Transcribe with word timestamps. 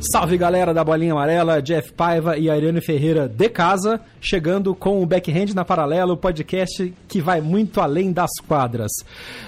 Salve 0.00 0.38
galera 0.38 0.72
da 0.72 0.84
Bolinha 0.84 1.12
Amarela, 1.12 1.60
Jeff 1.60 1.92
Paiva 1.92 2.38
e 2.38 2.48
Ariane 2.48 2.80
Ferreira 2.80 3.28
de 3.28 3.48
casa, 3.48 4.00
chegando 4.20 4.72
com 4.72 5.02
o 5.02 5.06
Backhand 5.06 5.52
na 5.54 5.64
Paralela, 5.64 6.12
o 6.12 6.16
podcast 6.16 6.94
que 7.08 7.20
vai 7.20 7.40
muito 7.40 7.80
além 7.80 8.12
das 8.12 8.30
quadras. 8.46 8.92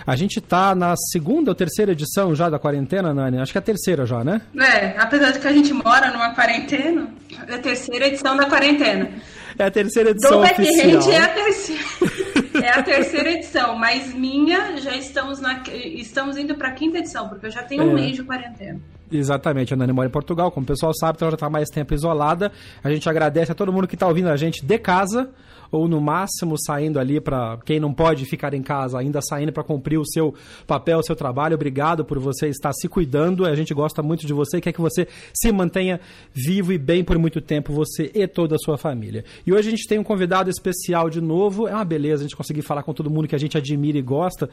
A 0.05 0.17
gente 0.17 0.41
tá 0.41 0.75
na 0.75 0.97
segunda 0.97 1.53
ou 1.53 1.55
terceira 1.55 1.93
edição 1.93 2.35
já 2.35 2.51
da 2.51 2.59
quarentena, 2.59 3.15
Nani? 3.15 3.39
Acho 3.39 3.53
que 3.53 3.59
é 3.59 3.61
a 3.61 3.63
terceira 3.63 4.05
já, 4.05 4.25
né? 4.25 4.41
É, 4.59 4.99
apesar 4.99 5.31
de 5.31 5.39
que 5.39 5.47
a 5.47 5.53
gente 5.53 5.73
mora 5.73 6.11
numa 6.11 6.35
quarentena, 6.35 7.09
é 7.47 7.55
a 7.55 7.59
terceira 7.59 8.09
edição 8.09 8.37
da 8.37 8.47
quarentena. 8.47 9.09
É 9.57 9.65
a 9.67 9.71
terceira 9.71 10.11
edição 10.11 10.33
Do 10.33 10.43
oficial. 10.43 11.01
Backhand 11.01 11.13
é 11.13 11.19
a 11.19 11.29
terceira. 11.29 11.81
É 12.53 12.69
a 12.69 12.83
terceira 12.83 13.31
edição, 13.31 13.77
mas 13.77 14.13
minha 14.13 14.77
já 14.79 14.95
estamos 14.97 15.41
na 15.41 15.63
estamos 15.73 16.37
indo 16.37 16.57
para 16.57 16.69
a 16.69 16.73
quinta 16.73 16.99
edição, 16.99 17.29
porque 17.29 17.47
eu 17.47 17.51
já 17.51 17.63
tenho 17.63 17.83
é. 17.83 17.87
um 17.87 17.95
mês 17.95 18.17
de 18.17 18.25
quarentena. 18.25 18.81
Exatamente, 19.11 19.75
a 19.75 19.77
Nani 19.77 19.93
mora 19.93 20.09
em 20.09 20.13
Portugal, 20.13 20.51
como 20.53 20.65
o 20.65 20.67
pessoal 20.67 20.93
sabe, 20.95 21.17
então 21.17 21.27
ela 21.27 21.33
já 21.33 21.37
está 21.37 21.51
mais 21.51 21.69
tempo 21.69 21.93
isolada. 21.93 22.53
A 22.83 22.91
gente 22.91 23.09
agradece 23.09 23.51
a 23.51 23.55
todo 23.55 23.73
mundo 23.73 23.89
que 23.89 23.97
está 23.97 24.07
ouvindo 24.07 24.29
a 24.29 24.37
gente 24.37 24.65
de 24.65 24.79
casa, 24.79 25.31
ou 25.73 25.87
no 25.89 26.01
máximo 26.01 26.57
saindo 26.59 26.99
ali 26.99 27.21
para 27.21 27.59
quem 27.65 27.79
não 27.79 27.93
pode 27.93 28.25
ficar 28.25 28.55
em 28.55 28.63
casa, 28.63 28.99
ainda 28.99 29.21
saindo 29.23 29.53
para 29.53 29.63
cumprir 29.63 29.99
o 29.99 30.05
seu 30.05 30.35
papel, 30.67 30.99
o 30.99 31.03
seu 31.03 31.15
trabalho. 31.15 31.55
Obrigado 31.55 32.05
por 32.05 32.19
você 32.19 32.49
estar 32.49 32.73
se 32.73 32.89
cuidando. 32.89 33.45
A 33.45 33.55
gente 33.55 33.73
gosta 33.73 34.03
muito 34.03 34.27
de 34.27 34.33
você, 34.33 34.61
quer 34.61 34.73
que 34.73 34.81
você 34.81 35.07
se 35.33 35.53
mantenha 35.53 36.01
vivo 36.33 36.73
e 36.73 36.79
bem 36.79 37.05
por 37.05 37.19
muito 37.19 37.41
tempo, 37.41 37.73
você 37.73 38.11
e 38.15 38.27
toda 38.27 38.57
a 38.57 38.59
sua 38.59 38.77
família. 38.77 39.25
E 39.47 39.53
hoje 39.53 39.69
a 39.69 39.71
gente 39.71 39.87
tem 39.87 39.99
um 39.99 40.05
convidado 40.05 40.51
especial 40.51 41.09
de 41.09 41.21
novo. 41.21 41.69
É 41.69 41.75
uma 41.75 41.85
beleza 41.85 42.23
a 42.23 42.27
gente 42.27 42.37
conseguir 42.37 42.63
falar 42.63 42.83
com 42.83 42.93
todo 42.93 43.11
mundo 43.11 43.29
que 43.29 43.37
a 43.37 43.39
gente 43.39 43.57
admira 43.57 43.99
e 43.99 44.03
gosta 44.03 44.49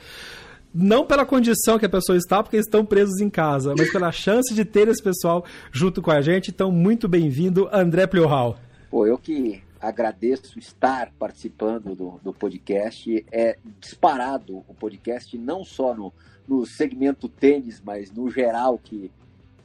não 0.79 1.07
pela 1.07 1.25
condição 1.25 1.79
que 1.79 1.85
a 1.87 1.89
pessoa 1.89 2.15
está, 2.15 2.43
porque 2.43 2.57
estão 2.57 2.85
presos 2.85 3.19
em 3.19 3.31
casa, 3.31 3.73
mas 3.75 3.91
pela 3.91 4.11
chance 4.11 4.53
de 4.53 4.63
ter 4.63 4.87
esse 4.87 5.01
pessoal 5.01 5.43
junto 5.71 6.03
com 6.03 6.11
a 6.11 6.21
gente. 6.21 6.51
Então, 6.51 6.71
muito 6.71 7.07
bem-vindo, 7.07 7.67
André 7.73 8.05
Pleural. 8.05 8.59
Pô, 8.91 9.07
eu 9.07 9.17
que 9.17 9.63
agradeço 9.81 10.59
estar 10.59 11.11
participando 11.17 11.95
do, 11.95 12.19
do 12.23 12.31
podcast. 12.31 13.25
É 13.31 13.57
disparado 13.79 14.63
o 14.67 14.73
podcast, 14.75 15.35
não 15.35 15.63
só 15.63 15.95
no, 15.95 16.13
no 16.47 16.63
segmento 16.63 17.27
tênis, 17.27 17.81
mas 17.83 18.11
no 18.11 18.29
geral, 18.29 18.77
que 18.77 19.09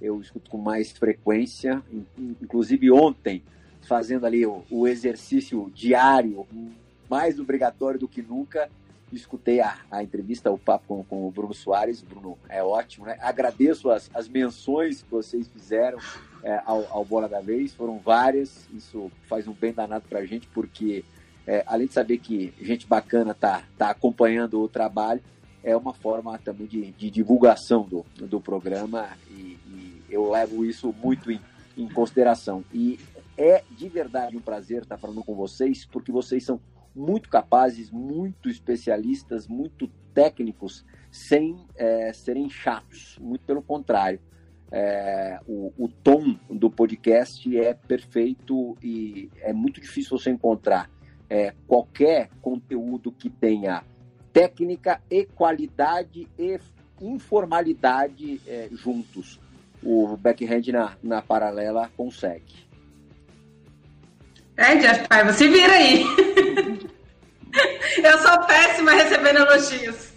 eu 0.01 0.19
escuto 0.19 0.51
com 0.51 0.57
mais 0.57 0.93
frequência. 0.93 1.83
Inclusive 2.41 2.91
ontem, 2.91 3.43
fazendo 3.87 4.25
ali 4.25 4.47
o, 4.47 4.63
o 4.71 4.89
exercício 4.89 5.71
diário, 5.75 6.47
mais 7.11 7.39
obrigatório 7.39 8.01
do 8.01 8.09
que 8.09 8.23
nunca, 8.23 8.71
escutei 9.13 9.61
a, 9.61 9.79
a 9.91 10.03
entrevista, 10.03 10.51
o 10.51 10.59
papo 10.59 10.87
com, 10.89 11.05
com, 11.05 11.27
o 11.27 11.31
Bruno 11.31 11.55
Soares. 11.55 12.03
Bruno 12.03 12.39
é 12.49 12.63
ótimo, 12.63 13.07
né? 13.07 13.19
Agradeço 13.21 13.91
as, 13.91 14.11
as 14.15 14.29
menções 14.29 15.03
que 15.03 15.11
vocês 15.11 15.49
fizeram 15.49 15.99
é, 16.43 16.61
ao, 16.65 16.87
ao, 16.91 17.05
Bola 17.05 17.29
da 17.29 17.41
Vez, 17.41 17.75
foram 17.75 17.99
várias. 17.99 18.69
Isso 18.75 19.11
faz 19.29 19.47
um 19.47 19.53
bem 19.53 19.73
danado 19.73 20.05
para 20.09 20.21
a 20.21 20.27
gente, 20.27 20.47
porque 20.49 21.05
é, 21.47 21.63
além 21.67 21.87
de 21.87 21.93
saber 21.93 22.19
que 22.19 22.53
gente 22.61 22.87
bacana 22.87 23.35
tá, 23.35 23.63
tá 23.77 23.91
acompanhando 23.91 24.61
o 24.61 24.69
trabalho, 24.69 25.21
é 25.63 25.77
uma 25.77 25.95
forma 25.95 26.37
também 26.39 26.67
de, 26.67 26.91
de 26.93 27.11
divulgação 27.11 27.83
do, 27.83 28.05
do 28.27 28.41
programa 28.41 29.11
e, 29.31 29.59
e 29.67 30.03
eu 30.11 30.29
levo 30.31 30.65
isso 30.65 30.95
muito 31.03 31.31
em, 31.31 31.41
em 31.77 31.89
consideração. 31.89 32.65
E 32.73 32.99
é 33.37 33.63
de 33.71 33.89
verdade 33.89 34.37
um 34.37 34.41
prazer 34.41 34.83
estar 34.83 34.99
falando 34.99 35.23
com 35.25 35.35
vocês, 35.35 35.87
porque 35.87 36.13
vocês 36.13 36.45
são 36.45 36.61
muito 36.95 37.29
capazes, 37.29 37.91
muito 37.91 38.49
especialistas, 38.49 39.47
muito 39.49 39.89
técnicos, 40.15 40.85
sem 41.11 41.67
é, 41.77 42.13
serem 42.13 42.49
chatos. 42.49 43.19
Muito 43.21 43.45
pelo 43.45 43.63
contrário. 43.63 44.21
É, 44.71 45.39
o, 45.47 45.73
o, 45.77 45.89
tom 45.89 46.35
do 46.49 46.71
podcast 46.71 47.59
é 47.59 47.75
perfeito 47.75 48.75
e 48.83 49.31
é 49.41 49.53
muito 49.53 49.81
difícil 49.81 50.19
você 50.19 50.31
encontrar 50.31 50.89
é, 51.29 51.53
qualquer 51.67 52.31
conteúdo 52.41 53.13
que 53.13 53.29
tenha 53.29 53.85
técnica 54.33 54.99
e 55.11 55.27
qualidade 55.27 56.27
e 56.39 56.59
informalidade 57.03 58.41
é, 58.47 58.69
juntos. 58.73 59.39
O 59.83 60.17
backhand 60.17 60.63
na, 60.73 60.97
na 61.03 61.21
paralela 61.21 61.91
consegue. 61.97 62.55
É, 64.57 64.77
Jeff 64.77 65.09
Paiva, 65.09 65.33
se 65.33 65.49
vira 65.49 65.73
aí. 65.73 66.05
Eu 68.03 68.19
sou 68.19 68.39
péssima 68.41 68.93
recebendo 68.93 69.41
elogios. 69.41 70.12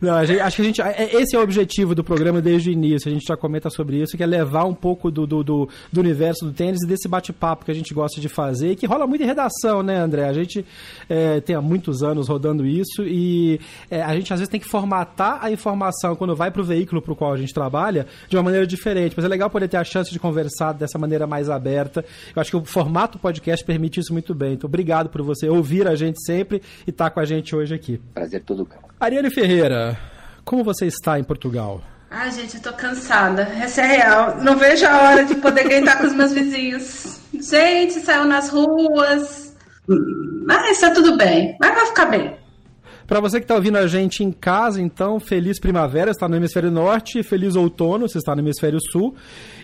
Não, 0.00 0.24
gente, 0.24 0.40
acho 0.40 0.56
que 0.56 0.62
a 0.62 0.64
gente. 0.64 0.82
É, 0.82 1.20
esse 1.20 1.36
é 1.36 1.38
o 1.38 1.42
objetivo 1.42 1.94
do 1.94 2.02
programa 2.02 2.40
desde 2.40 2.70
o 2.70 2.72
início. 2.72 3.10
A 3.10 3.14
gente 3.14 3.26
já 3.26 3.36
comenta 3.36 3.70
sobre 3.70 4.00
isso, 4.00 4.16
que 4.16 4.22
é 4.22 4.26
levar 4.26 4.64
um 4.64 4.74
pouco 4.74 5.10
do, 5.10 5.26
do, 5.26 5.42
do, 5.42 5.68
do 5.92 6.00
universo 6.00 6.44
do 6.44 6.52
tênis 6.52 6.82
e 6.82 6.86
desse 6.86 7.08
bate-papo 7.08 7.64
que 7.64 7.70
a 7.70 7.74
gente 7.74 7.92
gosta 7.94 8.20
de 8.20 8.28
fazer 8.28 8.72
e 8.72 8.76
que 8.76 8.86
rola 8.86 9.06
muito 9.06 9.22
em 9.22 9.26
redação, 9.26 9.82
né, 9.82 9.96
André? 9.96 10.28
A 10.28 10.32
gente 10.32 10.64
é, 11.08 11.40
tem 11.40 11.56
há 11.56 11.60
muitos 11.60 12.02
anos 12.02 12.28
rodando 12.28 12.66
isso 12.66 13.02
e 13.02 13.60
é, 13.90 14.02
a 14.02 14.14
gente 14.14 14.32
às 14.32 14.40
vezes 14.40 14.50
tem 14.50 14.60
que 14.60 14.68
formatar 14.68 15.38
a 15.42 15.50
informação 15.50 16.16
quando 16.16 16.34
vai 16.34 16.50
para 16.50 16.62
o 16.62 16.64
veículo 16.64 17.00
para 17.00 17.12
o 17.12 17.16
qual 17.16 17.32
a 17.32 17.36
gente 17.36 17.52
trabalha 17.52 18.06
de 18.28 18.36
uma 18.36 18.42
maneira 18.42 18.66
diferente. 18.66 19.14
Mas 19.16 19.24
é 19.24 19.28
legal 19.28 19.50
poder 19.50 19.68
ter 19.68 19.76
a 19.76 19.84
chance 19.84 20.10
de 20.10 20.18
conversar 20.18 20.72
dessa 20.72 20.98
maneira 20.98 21.26
mais 21.26 21.48
aberta. 21.48 22.04
Eu 22.34 22.40
acho 22.40 22.50
que 22.50 22.56
o 22.56 22.64
formato 22.64 23.18
podcast 23.18 23.64
permite 23.64 24.00
isso 24.00 24.12
muito 24.12 24.34
bem. 24.34 24.54
Então, 24.54 24.68
obrigado 24.68 25.08
por 25.08 25.22
você 25.22 25.48
ouvir 25.48 25.86
a 25.86 25.94
gente 25.94 26.22
sempre 26.24 26.62
e 26.86 26.90
estar 26.90 27.04
tá 27.04 27.10
com 27.10 27.20
a 27.20 27.24
gente 27.24 27.54
hoje 27.54 27.74
aqui. 27.74 28.00
Prazer 28.12 28.42
todo. 28.42 28.68
Ariane 28.98 29.30
Ferreira, 29.30 29.98
como 30.44 30.62
você 30.62 30.86
está 30.86 31.18
em 31.18 31.24
Portugal? 31.24 31.82
Ai, 32.10 32.30
gente, 32.30 32.56
eu 32.56 32.62
tô 32.62 32.72
cansada. 32.72 33.42
Essa 33.60 33.82
é 33.82 33.86
real. 33.86 34.36
Não 34.40 34.56
vejo 34.56 34.86
a 34.86 35.02
hora 35.02 35.24
de 35.24 35.34
poder 35.34 35.64
gritar 35.64 35.98
com 35.98 36.06
os 36.06 36.12
meus 36.12 36.32
vizinhos. 36.32 37.18
Gente, 37.32 37.94
saiu 37.94 38.24
nas 38.24 38.50
ruas. 38.50 39.54
Mas 40.46 40.80
tá 40.80 40.92
tudo 40.92 41.16
bem. 41.16 41.56
Mas 41.60 41.74
vai 41.74 41.86
ficar 41.86 42.06
bem. 42.06 42.36
Para 43.06 43.20
você 43.20 43.38
que 43.38 43.44
está 43.44 43.56
ouvindo 43.56 43.76
a 43.76 43.86
gente 43.86 44.22
em 44.22 44.32
casa, 44.32 44.80
então, 44.80 45.20
feliz 45.20 45.60
primavera, 45.60 46.10
está 46.10 46.26
no 46.28 46.36
hemisfério 46.36 46.70
norte, 46.70 47.22
feliz 47.22 47.54
outono, 47.56 48.08
você 48.08 48.18
está 48.18 48.34
no 48.34 48.40
hemisfério 48.40 48.78
sul. 48.80 49.14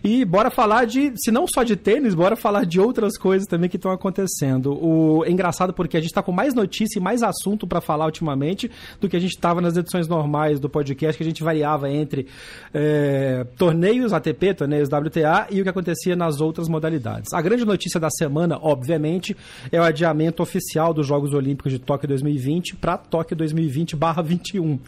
E 0.03 0.25
bora 0.25 0.50
falar 0.50 0.84
de, 0.84 1.12
se 1.16 1.31
não 1.31 1.47
só 1.47 1.62
de 1.62 1.77
tênis, 1.77 2.15
bora 2.15 2.37
falar 2.37 2.65
de 2.65 2.81
outras 2.81 3.16
coisas 3.16 3.47
também 3.47 3.69
que 3.69 3.77
estão 3.77 3.93
acontecendo. 3.93 4.72
O 4.72 5.25
é 5.25 5.31
engraçado 5.31 5.72
porque 5.72 5.97
a 5.97 6.00
gente 6.00 6.11
está 6.11 6.22
com 6.22 6.33
mais 6.33 6.55
notícia 6.55 6.99
e 6.99 7.03
mais 7.03 7.22
assunto 7.22 7.66
para 7.66 7.81
falar 7.81 8.06
ultimamente 8.06 8.71
do 9.00 9.09
que 9.09 9.16
a 9.16 9.21
gente 9.21 9.33
estava 9.33 9.60
nas 9.60 9.77
edições 9.77 10.09
normais 10.09 10.59
do 10.59 10.69
podcast, 10.69 11.16
que 11.16 11.22
a 11.22 11.27
gente 11.27 11.42
variava 11.42 11.91
entre 11.91 12.27
é, 12.72 13.45
torneios 13.57 14.13
ATP, 14.13 14.54
torneios 14.54 14.89
WTA 14.89 15.48
e 15.51 15.60
o 15.60 15.63
que 15.63 15.69
acontecia 15.69 16.16
nas 16.16 16.41
outras 16.41 16.69
modalidades. 16.69 17.33
A 17.33 17.42
grande 17.42 17.65
notícia 17.65 18.01
da 18.01 18.10
semana, 18.10 18.59
obviamente, 18.60 19.36
é 19.71 19.80
o 19.80 19.83
adiamento 19.83 20.42
oficial 20.42 20.95
dos 20.95 21.07
Jogos 21.07 21.33
Olímpicos 21.33 21.72
de 21.72 21.78
Tóquio 21.78 22.09
2020 22.09 22.77
para 22.77 22.97
Tóquio 22.97 23.36
2020/21. 23.36 24.78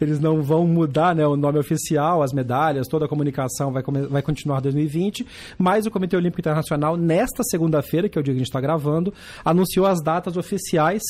Eles 0.00 0.18
não 0.18 0.42
vão 0.42 0.66
mudar 0.66 1.14
né, 1.14 1.26
o 1.26 1.36
nome 1.36 1.58
oficial, 1.58 2.22
as 2.22 2.32
medalhas, 2.32 2.86
toda 2.88 3.06
a 3.06 3.08
comunicação 3.08 3.72
vai, 3.72 3.82
vai 3.82 4.22
continuar 4.22 4.49
continuar 4.50 4.60
2020, 4.60 5.26
mas 5.56 5.86
o 5.86 5.90
Comitê 5.90 6.16
Olímpico 6.16 6.40
Internacional, 6.40 6.96
nesta 6.96 7.42
segunda-feira, 7.44 8.08
que 8.08 8.18
é 8.18 8.20
o 8.20 8.24
dia 8.24 8.34
que 8.34 8.38
a 8.38 8.40
gente 8.40 8.48
está 8.48 8.60
gravando, 8.60 9.14
anunciou 9.44 9.86
as 9.86 10.02
datas 10.02 10.36
oficiais 10.36 11.02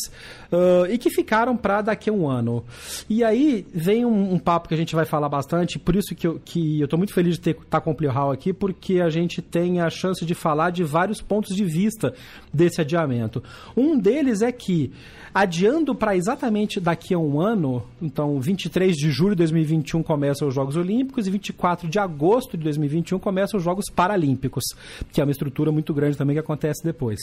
uh, 0.52 0.86
e 0.90 0.98
que 0.98 1.10
ficaram 1.10 1.56
para 1.56 1.80
daqui 1.80 2.10
a 2.10 2.12
um 2.12 2.28
ano. 2.28 2.64
E 3.08 3.24
aí 3.24 3.66
vem 3.72 4.04
um, 4.04 4.34
um, 4.34 4.38
papo 4.38 4.68
que 4.68 4.74
a 4.74 4.76
gente 4.76 4.94
vai 4.94 5.04
falar 5.04 5.28
bastante, 5.28 5.78
por 5.78 5.96
isso 5.96 6.14
que 6.14 6.26
eu, 6.26 6.40
que 6.44 6.80
eu 6.80 6.88
muito 6.98 7.14
feliz 7.14 7.38
de 7.38 7.50
estar 7.50 7.64
tá 7.70 7.80
com 7.80 7.92
o 7.92 7.94
Plio 7.94 8.10
Hall 8.10 8.30
aqui, 8.30 8.52
porque 8.52 9.00
a 9.00 9.08
gente 9.08 9.40
tem 9.40 9.80
a 9.80 9.88
chance 9.88 10.24
de 10.24 10.34
falar 10.34 10.70
de 10.70 10.84
vários 10.84 11.22
pontos 11.22 11.56
de 11.56 11.64
vista 11.64 12.12
desse 12.52 12.80
adiamento. 12.80 13.42
Um 13.76 13.98
deles 13.98 14.42
é 14.42 14.52
que 14.52 14.92
adiando 15.34 15.94
para 15.94 16.16
exatamente 16.16 16.80
daqui 16.80 17.14
a 17.14 17.18
um 17.18 17.40
ano, 17.40 17.84
então 18.00 18.40
23 18.40 18.96
de 18.96 19.10
julho 19.10 19.30
de 19.30 19.38
2021 19.38 20.02
começam 20.02 20.48
os 20.48 20.54
Jogos 20.54 20.76
Olímpicos 20.76 21.26
e 21.26 21.30
24 21.30 21.88
de 21.88 21.98
agosto 21.98 22.56
de 22.56 22.64
2021 22.64 23.18
começam 23.18 23.58
os 23.58 23.64
Jogos 23.64 23.86
Paralímpicos, 23.94 24.64
que 25.12 25.20
é 25.20 25.24
uma 25.24 25.30
estrutura 25.30 25.70
muito 25.70 25.94
grande 25.94 26.16
também 26.16 26.34
que 26.34 26.40
acontece 26.40 26.82
depois. 26.82 27.20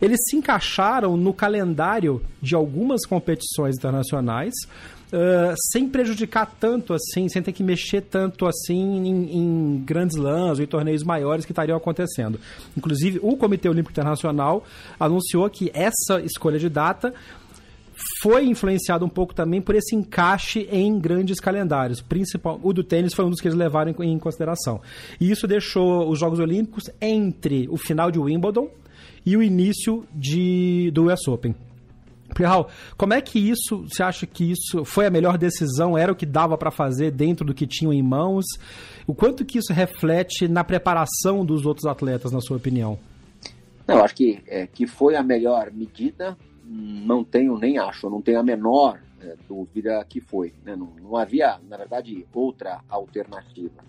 Eles 0.00 0.18
se 0.28 0.36
encaixaram 0.36 1.16
no 1.16 1.32
calendário 1.32 2.22
de 2.40 2.54
algumas 2.54 3.04
competições 3.06 3.76
internacionais, 3.76 4.54
Uh, 5.12 5.56
sem 5.72 5.88
prejudicar 5.88 6.46
tanto 6.60 6.94
assim, 6.94 7.28
sem 7.28 7.42
ter 7.42 7.50
que 7.50 7.64
mexer 7.64 8.00
tanto 8.00 8.46
assim 8.46 8.78
em, 8.78 9.38
em 9.38 9.82
grandes 9.84 10.16
lãs 10.16 10.58
ou 10.58 10.64
em 10.64 10.68
torneios 10.68 11.02
maiores 11.02 11.44
que 11.44 11.50
estariam 11.50 11.76
acontecendo. 11.76 12.38
Inclusive, 12.76 13.18
o 13.20 13.36
Comitê 13.36 13.68
Olímpico 13.68 13.90
Internacional 13.90 14.64
anunciou 15.00 15.50
que 15.50 15.68
essa 15.74 16.20
escolha 16.20 16.60
de 16.60 16.68
data 16.68 17.12
foi 18.22 18.44
influenciado 18.46 19.04
um 19.04 19.08
pouco 19.08 19.34
também 19.34 19.60
por 19.62 19.74
esse 19.74 19.96
encaixe 19.96 20.68
em 20.70 20.98
grandes 20.98 21.40
calendários. 21.40 22.00
Principal, 22.02 22.60
o 22.62 22.72
do 22.72 22.84
tênis 22.84 23.14
foi 23.14 23.24
um 23.24 23.30
dos 23.30 23.40
que 23.40 23.48
eles 23.48 23.56
levaram 23.56 23.94
em, 23.98 24.12
em 24.12 24.18
consideração. 24.18 24.80
E 25.20 25.30
isso 25.30 25.46
deixou 25.46 26.08
os 26.08 26.18
Jogos 26.18 26.38
Olímpicos 26.38 26.90
entre 27.00 27.66
o 27.70 27.76
final 27.76 28.10
de 28.10 28.18
Wimbledon 28.18 28.68
e 29.24 29.36
o 29.36 29.42
início 29.42 30.04
de, 30.14 30.90
do 30.92 31.10
US 31.10 31.26
Open. 31.28 31.54
Raul, 32.38 32.66
como 32.96 33.12
é 33.12 33.20
que 33.20 33.38
isso, 33.38 33.84
você 33.88 34.02
acha 34.02 34.26
que 34.26 34.52
isso 34.52 34.84
foi 34.84 35.06
a 35.06 35.10
melhor 35.10 35.36
decisão? 35.36 35.96
Era 35.98 36.12
o 36.12 36.16
que 36.16 36.24
dava 36.24 36.56
para 36.56 36.70
fazer 36.70 37.10
dentro 37.10 37.44
do 37.44 37.54
que 37.54 37.66
tinham 37.66 37.92
em 37.92 38.02
mãos? 38.02 38.44
O 39.06 39.14
quanto 39.14 39.44
que 39.44 39.58
isso 39.58 39.72
reflete 39.72 40.46
na 40.46 40.62
preparação 40.62 41.44
dos 41.44 41.66
outros 41.66 41.86
atletas, 41.86 42.32
na 42.32 42.40
sua 42.40 42.56
opinião? 42.56 42.98
Eu 43.88 44.04
acho 44.04 44.14
que, 44.14 44.40
é, 44.46 44.66
que 44.66 44.86
foi 44.86 45.16
a 45.16 45.22
melhor 45.22 45.70
medida, 45.72 46.36
não 46.72 47.24
tenho 47.24 47.58
nem 47.58 47.78
acho, 47.78 48.08
não 48.08 48.22
tenho 48.22 48.38
a 48.38 48.42
menor 48.44 49.00
é, 49.20 49.36
dúvida 49.48 50.04
que 50.08 50.20
foi. 50.20 50.54
Né? 50.64 50.76
Não, 50.76 50.94
não 51.02 51.16
havia, 51.16 51.58
na 51.68 51.76
verdade, 51.76 52.24
outra 52.32 52.80
alternativa. 52.88 53.82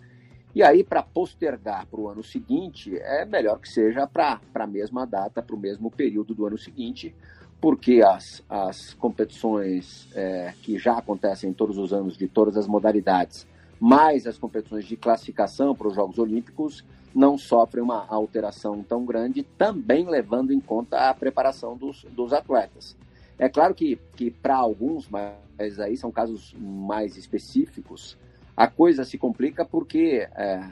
E 0.53 0.63
aí, 0.63 0.83
para 0.83 1.03
postergar 1.03 1.85
para 1.85 1.99
o 1.99 2.09
ano 2.09 2.23
seguinte, 2.23 2.97
é 2.97 3.23
melhor 3.23 3.59
que 3.59 3.69
seja 3.69 4.07
para 4.07 4.41
a 4.53 4.67
mesma 4.67 5.05
data, 5.05 5.41
para 5.41 5.55
o 5.55 5.59
mesmo 5.59 5.91
período 5.91 6.33
do 6.33 6.45
ano 6.45 6.57
seguinte, 6.57 7.15
porque 7.61 8.01
as, 8.01 8.43
as 8.49 8.95
competições 8.95 10.09
é, 10.15 10.53
que 10.63 10.77
já 10.77 10.97
acontecem 10.97 11.53
todos 11.53 11.77
os 11.77 11.93
anos 11.93 12.17
de 12.17 12.27
todas 12.27 12.57
as 12.57 12.67
modalidades, 12.67 13.47
mais 13.79 14.25
as 14.25 14.37
competições 14.37 14.85
de 14.85 14.97
classificação 14.97 15.75
para 15.75 15.87
os 15.87 15.95
Jogos 15.95 16.17
Olímpicos, 16.17 16.83
não 17.13 17.37
sofrem 17.37 17.83
uma 17.83 18.05
alteração 18.07 18.83
tão 18.83 19.05
grande, 19.05 19.43
também 19.43 20.09
levando 20.09 20.51
em 20.51 20.59
conta 20.59 21.09
a 21.09 21.13
preparação 21.13 21.75
dos, 21.75 22.03
dos 22.11 22.33
atletas. 22.33 22.95
É 23.37 23.49
claro 23.49 23.73
que, 23.73 23.99
que 24.15 24.29
para 24.29 24.55
alguns, 24.55 25.09
mas 25.09 25.79
aí 25.79 25.97
são 25.97 26.11
casos 26.11 26.53
mais 26.59 27.17
específicos, 27.17 28.17
a 28.55 28.67
coisa 28.67 29.03
se 29.03 29.17
complica 29.17 29.65
porque 29.65 30.27
é, 30.35 30.69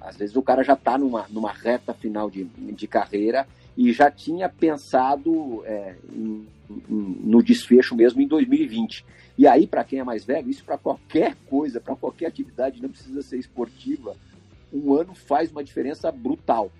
às 0.00 0.16
vezes 0.16 0.36
o 0.36 0.42
cara 0.42 0.62
já 0.62 0.74
está 0.74 0.96
numa, 0.96 1.26
numa 1.28 1.52
reta 1.52 1.92
final 1.92 2.30
de, 2.30 2.44
de 2.44 2.86
carreira 2.86 3.46
e 3.76 3.92
já 3.92 4.10
tinha 4.10 4.48
pensado 4.48 5.64
é, 5.64 5.96
em, 6.12 6.46
em, 6.70 7.20
no 7.22 7.42
desfecho 7.42 7.94
mesmo 7.94 8.20
em 8.20 8.26
2020. 8.26 9.04
E 9.36 9.46
aí, 9.46 9.66
para 9.66 9.84
quem 9.84 10.00
é 10.00 10.04
mais 10.04 10.24
velho, 10.24 10.50
isso 10.50 10.64
para 10.64 10.76
qualquer 10.76 11.36
coisa, 11.48 11.80
para 11.80 11.94
qualquer 11.94 12.26
atividade, 12.26 12.82
não 12.82 12.88
precisa 12.88 13.22
ser 13.22 13.38
esportiva, 13.38 14.16
um 14.72 14.94
ano 14.94 15.14
faz 15.14 15.50
uma 15.50 15.62
diferença 15.62 16.10
brutal. 16.10 16.70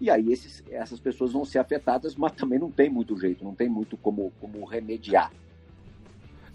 E 0.00 0.10
aí 0.10 0.32
esses, 0.32 0.62
essas 0.70 1.00
pessoas 1.00 1.32
vão 1.32 1.44
ser 1.44 1.58
afetadas, 1.58 2.14
mas 2.14 2.32
também 2.32 2.58
não 2.58 2.70
tem 2.70 2.88
muito 2.88 3.18
jeito, 3.18 3.44
não 3.44 3.54
tem 3.54 3.68
muito 3.68 3.96
como, 3.96 4.32
como 4.40 4.64
remediar. 4.64 5.30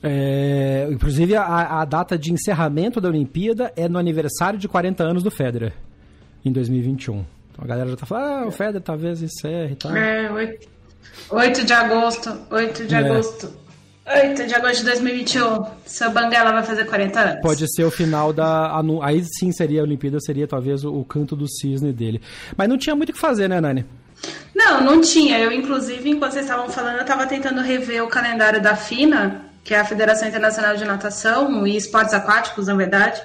É, 0.01 0.87
inclusive, 0.91 1.35
a, 1.35 1.79
a, 1.79 1.85
data 1.85 2.17
de 2.17 2.33
encerramento 2.33 2.99
da 2.99 3.07
Olimpíada 3.07 3.71
é 3.75 3.87
no 3.87 3.97
aniversário 3.97 4.59
de 4.59 4.67
40 4.67 5.01
anos 5.01 5.23
do 5.23 5.31
Federer, 5.31 5.73
em 6.43 6.51
2021. 6.51 7.25
Então 7.51 7.63
a 7.63 7.67
galera 7.67 7.89
já 7.89 7.95
tá 7.95 8.05
falando, 8.05 8.43
ah, 8.43 8.47
o 8.47 8.51
Federer 8.51 8.81
talvez 8.81 9.21
encerre 9.21 9.73
e 9.73 9.75
tal. 9.75 9.95
É, 9.95 10.29
8, 10.31 10.69
8 11.29 11.65
de 11.65 11.73
agosto, 11.73 12.37
8 12.51 12.85
de 12.85 12.95
é. 12.95 12.97
agosto. 12.97 13.62
8 14.05 14.47
de 14.47 14.53
agosto 14.53 14.79
de 14.79 14.85
2021. 14.85 15.65
Seu 15.85 16.11
Banguela 16.11 16.51
vai 16.51 16.63
fazer 16.63 16.85
40 16.85 17.19
anos. 17.19 17.41
Pode 17.41 17.73
ser 17.73 17.85
o 17.85 17.91
final 17.91 18.33
da. 18.33 18.81
Aí 19.01 19.23
sim 19.23 19.51
seria 19.51 19.81
a 19.81 19.83
Olimpíada, 19.83 20.19
seria 20.19 20.47
talvez 20.47 20.83
o, 20.83 21.03
canto 21.05 21.35
do 21.35 21.47
cisne 21.47 21.93
dele. 21.93 22.21
Mas 22.57 22.67
não 22.67 22.77
tinha 22.77 22.95
muito 22.95 23.09
o 23.09 23.13
que 23.13 23.19
fazer, 23.19 23.47
né, 23.47 23.61
Nani? 23.61 23.85
Não, 24.53 24.81
não 24.81 25.01
tinha. 25.01 25.39
Eu, 25.39 25.51
inclusive, 25.51 26.09
enquanto 26.09 26.33
vocês 26.33 26.45
estavam 26.45 26.69
falando, 26.69 26.95
eu 26.95 27.01
estava 27.01 27.25
tentando 27.25 27.61
rever 27.61 28.03
o 28.03 28.07
calendário 28.07 28.61
da 28.61 28.75
FINA, 28.75 29.45
que 29.63 29.73
é 29.73 29.79
a 29.79 29.85
Federação 29.85 30.27
Internacional 30.27 30.75
de 30.75 30.83
Natação 30.83 31.65
e 31.65 31.75
Esportes 31.75 32.13
Aquáticos, 32.13 32.67
na 32.67 32.75
verdade. 32.75 33.21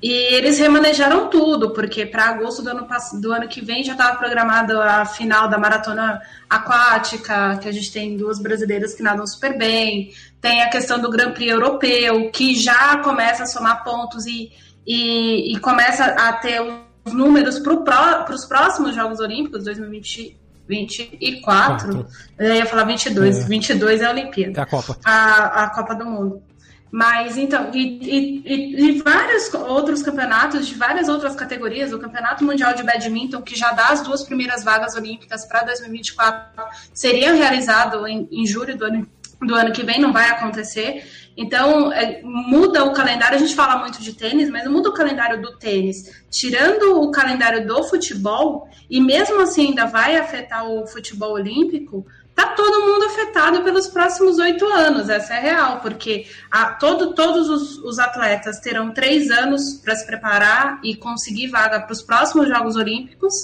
E 0.00 0.10
eles 0.10 0.58
remanejaram 0.58 1.28
tudo, 1.28 1.70
porque 1.70 2.06
para 2.06 2.28
agosto 2.28 2.62
do 2.62 2.70
ano, 2.70 2.86
do 3.20 3.32
ano 3.32 3.48
que 3.48 3.60
vem 3.60 3.82
já 3.82 3.92
estava 3.92 4.16
programada 4.16 4.80
a 4.84 5.04
final 5.04 5.48
da 5.48 5.58
maratona 5.58 6.22
aquática, 6.48 7.58
que 7.58 7.68
a 7.68 7.72
gente 7.72 7.92
tem 7.92 8.16
duas 8.16 8.38
brasileiras 8.38 8.94
que 8.94 9.02
nadam 9.02 9.26
super 9.26 9.58
bem. 9.58 10.12
Tem 10.40 10.62
a 10.62 10.70
questão 10.70 11.00
do 11.00 11.10
Grand 11.10 11.32
Prix 11.32 11.50
europeu, 11.50 12.30
que 12.30 12.54
já 12.54 12.98
começa 12.98 13.42
a 13.42 13.46
somar 13.46 13.82
pontos 13.82 14.24
e, 14.26 14.52
e, 14.86 15.52
e 15.52 15.58
começa 15.58 16.04
a 16.04 16.32
ter 16.34 16.60
os 17.04 17.12
números 17.12 17.58
para 17.58 18.32
os 18.32 18.44
próximos 18.44 18.94
Jogos 18.94 19.18
Olímpicos, 19.18 19.64
2020. 19.64 20.38
24, 20.68 22.06
eu 22.38 22.54
ia 22.54 22.66
falar 22.66 22.84
22, 22.84 23.38
é. 23.38 23.44
22 23.44 24.02
é 24.02 24.04
a 24.04 24.10
Olimpíada. 24.10 24.60
É 24.60 24.62
a 24.62 24.66
Copa. 24.66 24.98
A, 25.02 25.64
a 25.64 25.70
Copa 25.70 25.94
do 25.94 26.04
Mundo. 26.04 26.42
Mas 26.90 27.36
então, 27.36 27.70
e, 27.74 27.98
e, 28.02 28.88
e, 28.88 29.02
vários 29.02 29.52
outros 29.52 30.02
campeonatos 30.02 30.66
de 30.66 30.74
várias 30.74 31.08
outras 31.08 31.36
categorias, 31.36 31.92
o 31.92 31.98
Campeonato 31.98 32.44
Mundial 32.44 32.74
de 32.74 32.82
Badminton, 32.82 33.42
que 33.42 33.54
já 33.54 33.72
dá 33.72 33.88
as 33.88 34.02
duas 34.02 34.24
primeiras 34.24 34.64
vagas 34.64 34.94
olímpicas 34.94 35.44
para 35.44 35.64
2024, 35.64 36.64
seria 36.94 37.34
realizado 37.34 38.06
em, 38.06 38.26
em 38.32 38.46
julho 38.46 38.76
do 38.76 38.86
ano, 38.86 39.06
do 39.40 39.54
ano 39.54 39.72
que 39.72 39.82
vem, 39.82 40.00
não 40.00 40.12
vai 40.12 40.30
acontecer. 40.30 41.04
Então, 41.36 41.92
é, 41.92 42.20
muda 42.22 42.84
o 42.84 42.92
calendário. 42.92 43.36
A 43.36 43.38
gente 43.38 43.54
fala 43.54 43.78
muito 43.78 44.02
de 44.02 44.12
tênis, 44.12 44.50
mas 44.50 44.66
muda 44.66 44.88
o 44.88 44.94
calendário 44.94 45.40
do 45.40 45.56
tênis, 45.56 46.24
tirando 46.30 47.00
o 47.00 47.10
calendário 47.12 47.66
do 47.66 47.84
futebol, 47.84 48.68
e 48.90 49.00
mesmo 49.00 49.40
assim 49.42 49.68
ainda 49.68 49.86
vai 49.86 50.16
afetar 50.16 50.66
o 50.66 50.86
futebol 50.86 51.32
olímpico 51.32 52.04
tá 52.38 52.54
todo 52.54 52.86
mundo 52.86 53.04
afetado 53.06 53.64
pelos 53.64 53.88
próximos 53.88 54.38
oito 54.38 54.64
anos, 54.64 55.08
essa 55.08 55.34
é 55.34 55.40
real, 55.40 55.80
porque 55.80 56.24
a, 56.48 56.66
todo, 56.66 57.12
todos 57.12 57.50
os, 57.50 57.78
os, 57.78 57.98
atletas 57.98 58.60
terão 58.60 58.92
três 58.92 59.28
anos 59.28 59.74
para 59.82 59.96
se 59.96 60.06
preparar 60.06 60.78
e 60.84 60.94
conseguir 60.94 61.48
vaga 61.48 61.80
para 61.80 61.92
os 61.92 62.00
próximos 62.00 62.46
Jogos 62.46 62.76
Olímpicos. 62.76 63.34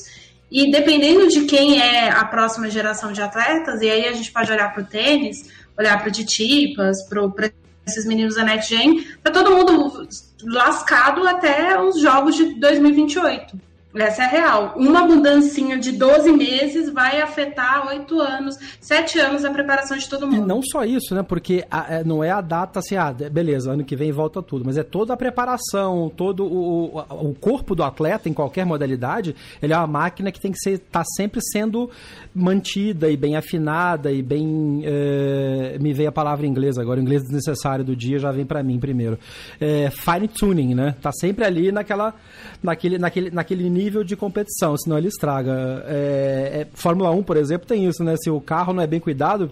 E 0.48 0.70
dependendo 0.70 1.26
de 1.26 1.44
quem 1.46 1.82
é 1.82 2.08
a 2.08 2.24
próxima 2.24 2.70
geração 2.70 3.12
de 3.12 3.20
atletas, 3.20 3.82
e 3.82 3.90
aí 3.90 4.06
a 4.06 4.12
gente 4.12 4.30
pode 4.30 4.52
olhar 4.52 4.72
para 4.72 4.84
o 4.84 4.86
tênis, 4.86 5.50
olhar 5.76 5.98
para 5.98 6.08
o 6.08 6.12
Titipas, 6.12 7.02
para 7.08 7.50
esses 7.84 8.06
meninos 8.06 8.36
da 8.36 8.44
Next 8.44 8.72
Gen, 8.72 9.04
tá 9.24 9.32
todo 9.32 9.50
mundo 9.50 10.06
lascado 10.44 11.26
até 11.26 11.80
os 11.80 12.00
Jogos 12.00 12.36
de 12.36 12.54
2028. 12.60 13.73
Essa 13.94 14.22
é 14.22 14.26
a 14.26 14.28
real. 14.28 14.74
Uma 14.76 15.06
mudancinha 15.06 15.78
de 15.78 15.92
12 15.92 16.32
meses 16.32 16.90
vai 16.90 17.20
afetar 17.20 17.86
8 17.86 18.20
anos, 18.20 18.58
7 18.80 19.20
anos 19.20 19.44
a 19.44 19.50
preparação 19.50 19.96
de 19.96 20.08
todo 20.08 20.26
mundo. 20.26 20.42
E 20.42 20.46
não 20.46 20.62
só 20.62 20.84
isso, 20.84 21.14
né? 21.14 21.22
Porque 21.22 21.64
a, 21.70 21.94
é, 21.94 22.04
não 22.04 22.22
é 22.22 22.30
a 22.30 22.40
data 22.40 22.80
assim, 22.80 22.96
ah, 22.96 23.12
beleza, 23.12 23.72
ano 23.72 23.84
que 23.84 23.94
vem 23.94 24.10
volta 24.10 24.42
tudo, 24.42 24.64
mas 24.64 24.76
é 24.76 24.82
toda 24.82 25.14
a 25.14 25.16
preparação, 25.16 26.10
todo 26.16 26.44
o, 26.44 26.96
o, 26.96 27.28
o 27.28 27.34
corpo 27.34 27.74
do 27.74 27.84
atleta 27.84 28.28
em 28.28 28.32
qualquer 28.32 28.66
modalidade, 28.66 29.34
ele 29.62 29.72
é 29.72 29.76
uma 29.76 29.86
máquina 29.86 30.32
que 30.32 30.40
tem 30.40 30.50
que 30.50 30.58
ser, 30.58 30.78
tá 30.78 31.04
sempre 31.16 31.40
sendo 31.40 31.88
mantida 32.34 33.08
e 33.08 33.16
bem 33.16 33.36
afinada 33.36 34.10
e 34.10 34.20
bem. 34.20 34.82
É, 34.84 35.78
me 35.80 35.92
veio 35.92 36.08
a 36.08 36.12
palavra 36.12 36.46
em 36.46 36.50
inglês 36.50 36.76
agora, 36.76 36.98
o 36.98 37.02
inglês 37.02 37.22
desnecessário 37.22 37.84
do 37.84 37.94
dia 37.94 38.18
já 38.18 38.32
vem 38.32 38.44
para 38.44 38.62
mim 38.62 38.78
primeiro. 38.78 39.18
É, 39.60 39.88
fine 39.90 40.26
tuning, 40.26 40.74
né? 40.74 40.96
Tá 41.00 41.12
sempre 41.12 41.44
ali 41.44 41.70
naquela, 41.70 42.14
naquele, 42.62 42.98
naquele, 42.98 43.30
naquele 43.30 43.70
nível 43.70 44.02
de 44.02 44.16
competição, 44.16 44.76
senão 44.76 44.98
ele 44.98 45.08
estraga. 45.08 45.84
É, 45.86 46.66
Fórmula 46.74 47.10
1, 47.10 47.22
por 47.22 47.36
exemplo, 47.36 47.68
tem 47.68 47.86
isso, 47.86 48.02
né? 48.02 48.16
Se 48.16 48.28
o 48.30 48.40
carro 48.40 48.72
não 48.72 48.82
é 48.82 48.86
bem 48.86 48.98
cuidado, 48.98 49.48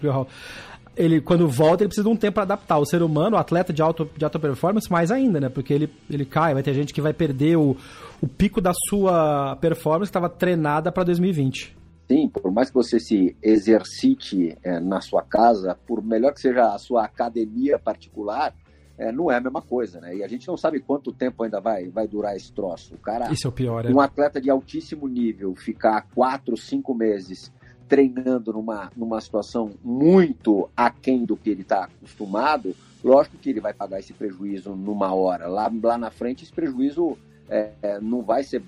ele 0.95 1.21
quando 1.21 1.47
volta 1.47 1.83
ele 1.83 1.87
precisa 1.87 2.07
de 2.07 2.13
um 2.13 2.17
tempo 2.17 2.35
para 2.35 2.43
adaptar. 2.43 2.77
O 2.77 2.85
ser 2.85 3.01
humano, 3.01 3.37
o 3.37 3.39
atleta 3.39 3.71
de, 3.71 3.81
alto, 3.81 4.09
de 4.17 4.25
alta 4.25 4.37
performance, 4.37 4.91
mais 4.91 5.09
ainda, 5.09 5.39
né? 5.39 5.47
Porque 5.49 5.73
ele, 5.73 5.89
ele 6.09 6.25
cai, 6.25 6.53
vai 6.53 6.63
ter 6.63 6.73
gente 6.73 6.93
que 6.93 7.01
vai 7.01 7.13
perder 7.13 7.57
o, 7.57 7.77
o 8.21 8.27
pico 8.27 8.59
da 8.59 8.73
sua 8.89 9.55
performance 9.55 10.11
que 10.11 10.17
estava 10.17 10.29
treinada 10.29 10.91
para 10.91 11.03
2020. 11.05 11.82
Sim, 12.07 12.27
por 12.27 12.51
mais 12.51 12.69
que 12.69 12.75
você 12.75 12.99
se 12.99 13.35
exercite 13.41 14.57
é, 14.61 14.79
na 14.79 14.99
sua 14.99 15.21
casa, 15.21 15.77
por 15.87 16.03
melhor 16.03 16.33
que 16.33 16.41
seja 16.41 16.73
a 16.73 16.77
sua 16.77 17.05
academia 17.05 17.79
particular, 17.79 18.53
é, 18.97 19.11
não 19.11 19.31
é 19.31 19.37
a 19.37 19.41
mesma 19.41 19.61
coisa, 19.61 19.99
né? 19.99 20.17
E 20.17 20.23
a 20.23 20.27
gente 20.27 20.47
não 20.47 20.57
sabe 20.57 20.79
quanto 20.79 21.11
tempo 21.11 21.43
ainda 21.43 21.59
vai, 21.59 21.87
vai 21.89 22.07
durar 22.07 22.35
esse 22.35 22.51
troço. 22.51 22.93
O 22.93 22.97
cara, 22.97 23.31
Isso 23.31 23.47
é 23.47 23.49
o 23.49 23.53
pior, 23.53 23.85
é. 23.85 23.91
um 23.91 23.99
atleta 23.99 24.39
de 24.39 24.49
altíssimo 24.49 25.07
nível, 25.07 25.55
ficar 25.55 26.07
quatro, 26.13 26.55
cinco 26.57 26.93
meses 26.93 27.51
treinando 27.87 28.53
numa, 28.53 28.91
numa 28.95 29.19
situação 29.21 29.71
muito 29.83 30.69
aquém 30.75 31.25
do 31.25 31.35
que 31.35 31.49
ele 31.49 31.61
está 31.61 31.85
acostumado, 31.85 32.75
lógico 33.03 33.37
que 33.37 33.49
ele 33.49 33.59
vai 33.59 33.73
pagar 33.73 33.99
esse 33.99 34.13
prejuízo 34.13 34.75
numa 34.75 35.13
hora. 35.13 35.47
Lá, 35.47 35.71
lá 35.81 35.97
na 35.97 36.09
frente, 36.09 36.43
esse 36.43 36.53
prejuízo 36.53 37.17
é, 37.49 37.71
é, 37.81 37.99
não 37.99 38.21
vai 38.21 38.43
ser 38.43 38.63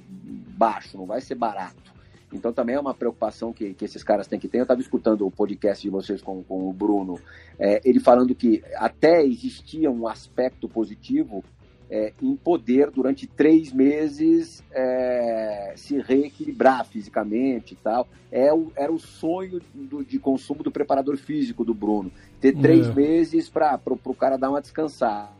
baixo, 0.58 0.98
não 0.98 1.06
vai 1.06 1.22
ser 1.22 1.36
barato. 1.36 1.95
Então 2.36 2.54
também 2.54 2.76
é 2.76 2.80
uma 2.80 2.94
preocupação 2.94 3.54
que, 3.54 3.74
que 3.74 3.86
esses 3.86 4.04
caras 4.04 4.28
têm 4.28 4.40
que 4.40 4.48
ter. 4.48 4.60
Eu 4.60 4.64
estava 4.64 4.82
escutando 4.82 5.26
o 5.26 5.32
podcast 5.32 5.82
de 5.82 5.90
vocês 5.90 6.22
com, 6.22 6.44
com 6.44 6.70
o 6.70 6.74
Bruno, 6.74 7.20
é, 7.58 7.82
ele 7.84 8.00
falando 8.00 8.36
que 8.36 8.64
até 8.76 9.24
existia 9.24 9.90
um 9.90 10.08
aspecto 10.08 10.68
positivo 10.68 11.44
é, 11.90 12.14
em 12.22 12.36
poder, 12.36 12.90
durante 12.90 13.28
três 13.28 13.72
meses, 13.72 14.64
é, 14.72 15.74
se 15.76 16.00
reequilibrar 16.00 16.86
fisicamente 16.86 17.74
e 17.74 17.78
tal. 17.78 18.08
É 18.32 18.54
o, 18.54 18.72
era 18.76 18.92
o 18.92 19.00
sonho 19.00 19.62
do, 19.74 20.04
de 20.04 20.20
consumo 20.20 20.64
do 20.64 20.72
preparador 20.72 21.18
físico 21.18 21.64
do 21.64 21.74
Bruno. 21.74 22.12
Ter 22.42 22.54
três 22.54 22.88
é. 22.88 22.94
meses 22.94 23.50
para 23.50 23.80
o 23.86 24.16
cara 24.16 24.38
dar 24.38 24.50
uma 24.50 24.62
descansada. 24.62 25.36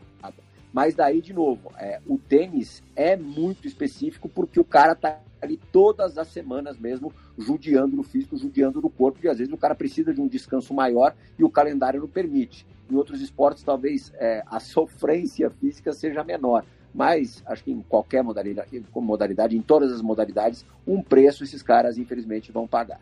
Mas 0.72 0.94
daí, 0.94 1.22
de 1.22 1.32
novo, 1.32 1.72
é, 1.78 2.00
o 2.06 2.18
tênis 2.18 2.82
é 2.94 3.16
muito 3.16 3.66
específico 3.66 4.28
porque 4.28 4.60
o 4.60 4.64
cara 4.64 4.94
tá 4.94 5.20
ali 5.46 5.58
todas 5.72 6.18
as 6.18 6.28
semanas 6.28 6.78
mesmo, 6.78 7.12
judiando 7.38 7.96
no 7.96 8.02
físico, 8.02 8.36
judiando 8.36 8.80
no 8.80 8.90
corpo, 8.90 9.18
e 9.22 9.28
às 9.28 9.38
vezes 9.38 9.52
o 9.52 9.56
cara 9.56 9.74
precisa 9.74 10.12
de 10.12 10.20
um 10.20 10.28
descanso 10.28 10.74
maior 10.74 11.14
e 11.38 11.44
o 11.44 11.50
calendário 11.50 12.00
não 12.00 12.08
permite. 12.08 12.66
Em 12.90 12.94
outros 12.94 13.20
esportes, 13.20 13.62
talvez 13.62 14.12
é, 14.16 14.42
a 14.46 14.60
sofrência 14.60 15.50
física 15.50 15.92
seja 15.92 16.22
menor. 16.22 16.64
Mas 16.94 17.42
acho 17.46 17.62
que 17.62 17.70
em 17.70 17.82
qualquer 17.82 18.22
modalidade, 18.22 18.82
modalidade, 18.94 19.56
em 19.56 19.60
todas 19.60 19.92
as 19.92 20.00
modalidades, 20.00 20.64
um 20.86 21.02
preço 21.02 21.44
esses 21.44 21.62
caras, 21.62 21.98
infelizmente, 21.98 22.50
vão 22.50 22.66
pagar. 22.66 23.00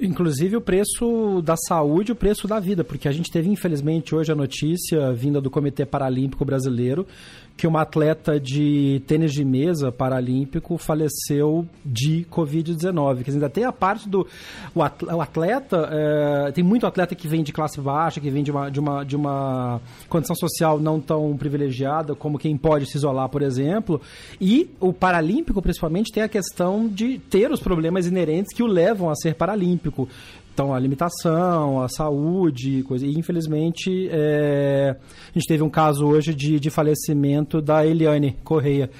Inclusive 0.00 0.56
o 0.56 0.60
preço 0.60 1.42
da 1.42 1.54
saúde, 1.56 2.12
o 2.12 2.16
preço 2.16 2.48
da 2.48 2.58
vida, 2.58 2.82
porque 2.82 3.08
a 3.08 3.12
gente 3.12 3.30
teve, 3.30 3.50
infelizmente, 3.50 4.14
hoje 4.14 4.32
a 4.32 4.34
notícia 4.34 5.12
vinda 5.12 5.40
do 5.40 5.50
Comitê 5.50 5.84
Paralímpico 5.84 6.44
Brasileiro 6.44 7.06
que 7.62 7.66
uma 7.68 7.82
atleta 7.82 8.40
de 8.40 9.00
tênis 9.06 9.30
de 9.30 9.44
mesa 9.44 9.92
paralímpico 9.92 10.76
faleceu 10.76 11.64
de 11.84 12.26
Covid-19. 12.28 13.18
Quer 13.18 13.22
dizer, 13.22 13.36
ainda 13.36 13.48
tem 13.48 13.62
a 13.62 13.70
parte 13.70 14.08
do. 14.08 14.26
O 14.74 14.82
atleta. 14.82 15.88
É, 15.92 16.50
tem 16.50 16.64
muito 16.64 16.84
atleta 16.88 17.14
que 17.14 17.28
vem 17.28 17.44
de 17.44 17.52
classe 17.52 17.80
baixa, 17.80 18.20
que 18.20 18.28
vem 18.30 18.42
de 18.42 18.50
uma, 18.50 18.68
de, 18.68 18.80
uma, 18.80 19.04
de 19.04 19.14
uma 19.14 19.80
condição 20.08 20.34
social 20.34 20.80
não 20.80 21.00
tão 21.00 21.36
privilegiada 21.36 22.16
como 22.16 22.36
quem 22.36 22.56
pode 22.56 22.86
se 22.86 22.96
isolar, 22.96 23.28
por 23.28 23.42
exemplo. 23.42 24.00
E 24.40 24.68
o 24.80 24.92
paralímpico, 24.92 25.62
principalmente, 25.62 26.10
tem 26.10 26.24
a 26.24 26.28
questão 26.28 26.88
de 26.88 27.20
ter 27.30 27.52
os 27.52 27.60
problemas 27.60 28.08
inerentes 28.08 28.52
que 28.52 28.64
o 28.64 28.66
levam 28.66 29.08
a 29.08 29.14
ser 29.14 29.36
paralímpico. 29.36 30.08
Então, 30.52 30.74
a 30.74 30.78
limitação, 30.78 31.80
a 31.82 31.88
saúde, 31.88 32.82
coisa. 32.82 33.06
E, 33.06 33.18
infelizmente, 33.18 34.08
é... 34.10 34.96
a 35.30 35.38
gente 35.38 35.46
teve 35.48 35.62
um 35.62 35.70
caso 35.70 36.06
hoje 36.06 36.34
de, 36.34 36.60
de 36.60 36.68
falecimento 36.68 37.62
da 37.62 37.86
Eliane 37.86 38.36
Correia. 38.44 38.90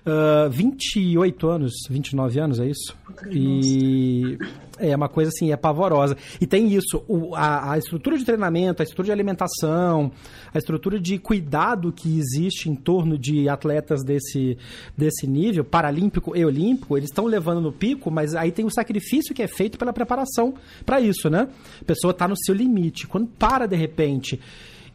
Uh, 0.00 0.48
28 0.50 1.48
anos, 1.48 1.72
29 1.88 2.40
anos, 2.40 2.58
é 2.58 2.66
isso? 2.66 2.96
E 3.30 4.38
é 4.78 4.96
uma 4.96 5.08
coisa 5.08 5.28
assim, 5.28 5.52
é 5.52 5.56
pavorosa. 5.56 6.16
E 6.40 6.46
tem 6.46 6.72
isso, 6.72 7.04
o, 7.06 7.34
a, 7.34 7.72
a, 7.72 7.78
estrutura 7.78 8.16
de 8.16 8.24
treinamento, 8.24 8.80
a 8.80 8.84
estrutura 8.84 9.06
de 9.06 9.12
alimentação, 9.12 10.10
a 10.52 10.58
estrutura 10.58 10.98
de 10.98 11.18
cuidado 11.18 11.92
que 11.92 12.18
existe 12.18 12.70
em 12.70 12.74
torno 12.74 13.18
de 13.18 13.48
atletas 13.48 14.02
desse, 14.02 14.56
desse 14.96 15.26
nível, 15.26 15.64
paralímpico 15.64 16.34
e 16.34 16.44
olímpico, 16.44 16.96
eles 16.96 17.10
estão 17.10 17.26
levando 17.26 17.60
no 17.60 17.72
pico, 17.72 18.10
mas 18.10 18.34
aí 18.34 18.50
tem 18.50 18.64
o 18.64 18.70
sacrifício 18.70 19.34
que 19.34 19.42
é 19.42 19.48
feito 19.48 19.78
pela 19.78 19.92
preparação 19.92 20.54
para 20.86 21.00
isso, 21.00 21.28
né? 21.28 21.48
A 21.80 21.84
pessoa 21.84 22.12
está 22.12 22.26
no 22.26 22.36
seu 22.36 22.54
limite. 22.54 23.06
Quando 23.06 23.26
para 23.26 23.66
de 23.66 23.76
repente 23.76 24.40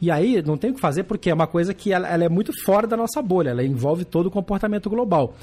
e 0.02 0.12
aí 0.12 0.42
não 0.42 0.58
tem 0.58 0.72
o 0.72 0.74
que 0.74 0.80
fazer 0.80 1.04
porque 1.04 1.30
é 1.30 1.34
uma 1.34 1.48
coisa 1.48 1.74
que 1.74 1.92
ela, 1.92 2.08
ela 2.08 2.24
é 2.24 2.30
muito 2.30 2.52
fora 2.64 2.88
da 2.88 2.98
nossa 2.98 3.22
bolha, 3.22 3.50
ela 3.50 3.64
envolve 3.64 4.06
todo 4.06 4.28
o 4.28 4.32
comportamento 4.32 4.90
global. 4.90 5.36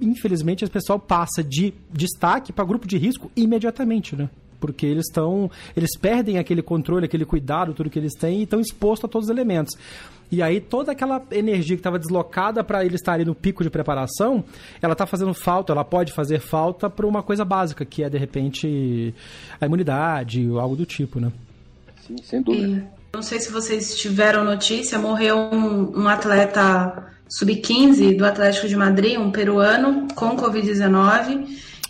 Infelizmente, 0.00 0.64
esse 0.64 0.72
pessoal 0.72 0.98
passa 0.98 1.42
de 1.42 1.72
destaque 1.92 2.52
para 2.52 2.64
grupo 2.64 2.86
de 2.86 2.98
risco 2.98 3.30
imediatamente, 3.36 4.16
né? 4.16 4.28
porque 4.64 4.86
eles 4.86 5.04
estão 5.06 5.50
eles 5.76 5.90
perdem 5.98 6.38
aquele 6.38 6.62
controle, 6.62 7.04
aquele 7.04 7.26
cuidado, 7.26 7.74
tudo 7.74 7.90
que 7.90 7.98
eles 7.98 8.14
têm 8.14 8.40
e 8.40 8.42
estão 8.44 8.60
expostos 8.60 9.04
a 9.04 9.08
todos 9.08 9.28
os 9.28 9.30
elementos. 9.30 9.74
E 10.32 10.42
aí 10.42 10.58
toda 10.58 10.92
aquela 10.92 11.22
energia 11.30 11.76
que 11.76 11.80
estava 11.80 11.98
deslocada 11.98 12.64
para 12.64 12.82
eles 12.82 13.00
estarem 13.00 13.26
no 13.26 13.34
pico 13.34 13.62
de 13.62 13.68
preparação, 13.68 14.42
ela 14.80 14.94
está 14.94 15.04
fazendo 15.04 15.34
falta, 15.34 15.72
ela 15.72 15.84
pode 15.84 16.14
fazer 16.14 16.40
falta 16.40 16.88
para 16.88 17.06
uma 17.06 17.22
coisa 17.22 17.44
básica, 17.44 17.84
que 17.84 18.02
é 18.02 18.08
de 18.08 18.16
repente 18.16 19.14
a 19.60 19.66
imunidade 19.66 20.48
ou 20.48 20.58
algo 20.58 20.74
do 20.74 20.86
tipo, 20.86 21.20
né? 21.20 21.30
Sim, 22.06 22.16
sem 22.22 22.40
dúvida. 22.40 22.90
Não 23.14 23.22
sei 23.22 23.38
se 23.38 23.50
vocês 23.50 23.94
tiveram 23.94 24.42
notícia, 24.44 24.98
morreu 24.98 25.38
um, 25.38 26.00
um 26.02 26.08
atleta 26.08 27.12
sub-15 27.28 28.16
do 28.16 28.26
Atlético 28.26 28.66
de 28.66 28.76
Madrid, 28.76 29.18
um 29.18 29.30
peruano, 29.30 30.08
com 30.14 30.36
Covid-19. 30.36 31.46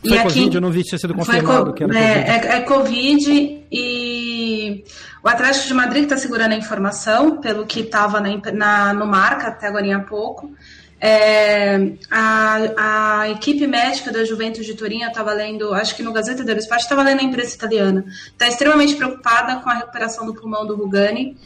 Foi 0.07 0.19
e 0.19 0.23
Covid, 0.23 0.47
aqui, 0.49 0.55
eu 0.55 0.61
não 0.61 0.71
vi 0.71 0.83
se 0.83 0.91
tinha 0.91 0.99
sido 0.99 1.15
confirmado 1.15 1.75
era 1.81 1.99
é, 1.99 2.25
Covid. 2.27 2.47
É, 2.47 2.57
é 2.57 2.61
Covid 2.61 3.65
e 3.73 4.85
o 5.23 5.29
Atlético 5.29 5.67
de 5.67 5.75
Madrid 5.75 6.03
está 6.03 6.19
segurando 6.19 6.53
a 6.53 6.57
informação, 6.57 7.41
pelo 7.41 7.65
que 7.65 7.81
estava 7.81 8.21
na, 8.21 8.53
na, 8.53 8.93
no 8.93 9.07
Marca 9.07 9.49
até 9.49 9.69
agora 9.69 9.97
há 9.97 10.01
pouco. 10.01 10.53
É, 11.01 11.93
a, 12.11 13.21
a, 13.23 13.31
equipe 13.31 13.67
médica 13.67 14.11
da 14.11 14.25
Juventus 14.25 14.65
de 14.65 14.75
Turim, 14.75 15.03
estava 15.03 15.33
lendo, 15.33 15.75
acho 15.75 15.95
que 15.95 16.03
no 16.03 16.13
Gazeta 16.13 16.43
dello 16.43 16.61
Sport, 16.61 16.81
estava 16.81 17.03
lendo 17.03 17.21
a 17.21 17.25
imprensa 17.25 17.55
italiana, 17.55 18.05
está 18.27 18.49
extremamente 18.49 18.95
preocupada 18.95 19.57
com 19.57 19.69
a 19.69 19.75
recuperação 19.75 20.25
do 20.25 20.35
pulmão 20.35 20.67
do 20.67 20.75
Rugani, 20.75 21.37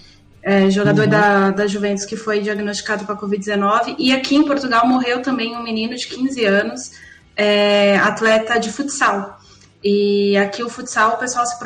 é, 0.43 0.71
jogador 0.71 1.05
uhum. 1.05 1.11
da, 1.11 1.50
da 1.50 1.67
Juventus 1.67 2.05
que 2.05 2.17
foi 2.17 2.40
diagnosticado 2.40 3.05
com 3.05 3.12
a 3.12 3.17
Covid-19. 3.17 3.97
E 3.99 4.12
aqui 4.12 4.37
em 4.37 4.45
Portugal 4.45 4.87
morreu 4.87 5.21
também 5.23 5.57
um 5.57 5.62
menino 5.62 5.97
de 5.97 6.07
15 6.07 6.45
anos, 6.45 6.93
é, 7.37 7.97
atleta 7.99 8.59
de 8.59 8.71
futsal. 8.71 9.38
E 9.82 10.37
aqui 10.37 10.62
o 10.62 10.68
futsal, 10.68 11.14
o 11.14 11.16
pessoal 11.18 11.47
se 11.47 11.56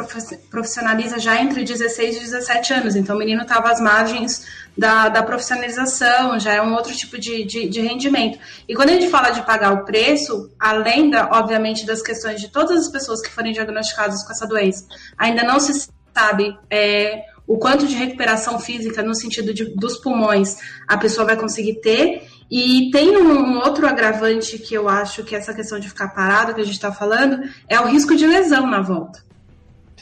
profissionaliza 0.50 1.19
já 1.19 1.40
entre 1.40 1.64
16 1.64 2.16
e 2.16 2.21
17 2.21 2.73
anos. 2.75 2.97
Então 2.97 3.16
o 3.16 3.19
menino 3.19 3.42
estava 3.42 3.71
às 3.71 3.81
margens 3.81 4.47
da, 4.76 5.09
da 5.09 5.23
profissionalização, 5.23 6.38
já 6.38 6.52
é 6.52 6.62
um 6.62 6.75
outro 6.75 6.95
tipo 6.95 7.19
de, 7.19 7.45
de, 7.45 7.69
de, 7.69 7.81
rendimento. 7.81 8.38
E 8.69 8.75
quando 8.75 8.90
a 8.90 8.92
gente 8.92 9.09
fala 9.09 9.31
de 9.31 9.42
pagar 9.42 9.73
o 9.73 9.85
preço, 9.85 10.50
além, 10.59 11.11
da, 11.11 11.28
obviamente, 11.33 11.87
das 11.87 12.02
questões 12.02 12.40
de 12.40 12.49
todas 12.49 12.87
as 12.87 12.88
pessoas 12.88 13.23
que 13.23 13.31
forem 13.31 13.52
diagnosticadas 13.52 14.23
com 14.23 14.33
essa 14.33 14.47
doença, 14.47 14.87
ainda 15.16 15.42
não 15.42 15.59
se 15.59 15.88
sabe 16.14 16.57
é, 16.71 17.25
o 17.47 17.59
quanto 17.59 17.87
de 17.87 17.95
recuperação 17.95 18.59
física 18.59 19.02
no 19.02 19.14
sentido 19.14 19.52
de, 19.52 19.64
dos 19.75 19.99
pulmões 19.99 20.57
a 20.88 20.97
pessoa 20.97 21.26
vai 21.26 21.37
conseguir 21.37 21.81
ter. 21.81 22.28
E 22.55 22.91
tem 22.91 23.17
um, 23.17 23.33
um, 23.33 23.59
outro 23.61 23.87
agravante 23.87 24.59
que 24.59 24.75
eu 24.75 24.87
acho 24.87 25.25
que 25.25 25.35
essa 25.35 25.55
questão 25.55 25.81
de 25.81 25.89
ficar 25.89 26.09
parado 26.09 26.53
que 26.53 26.61
a 26.61 26.65
gente 26.65 26.75
está 26.75 26.93
falando 26.93 27.43
é 27.67 27.81
o 27.81 27.87
risco 27.87 28.15
de 28.15 28.27
lesão 28.27 28.67
na 28.67 28.83
volta. 28.83 29.25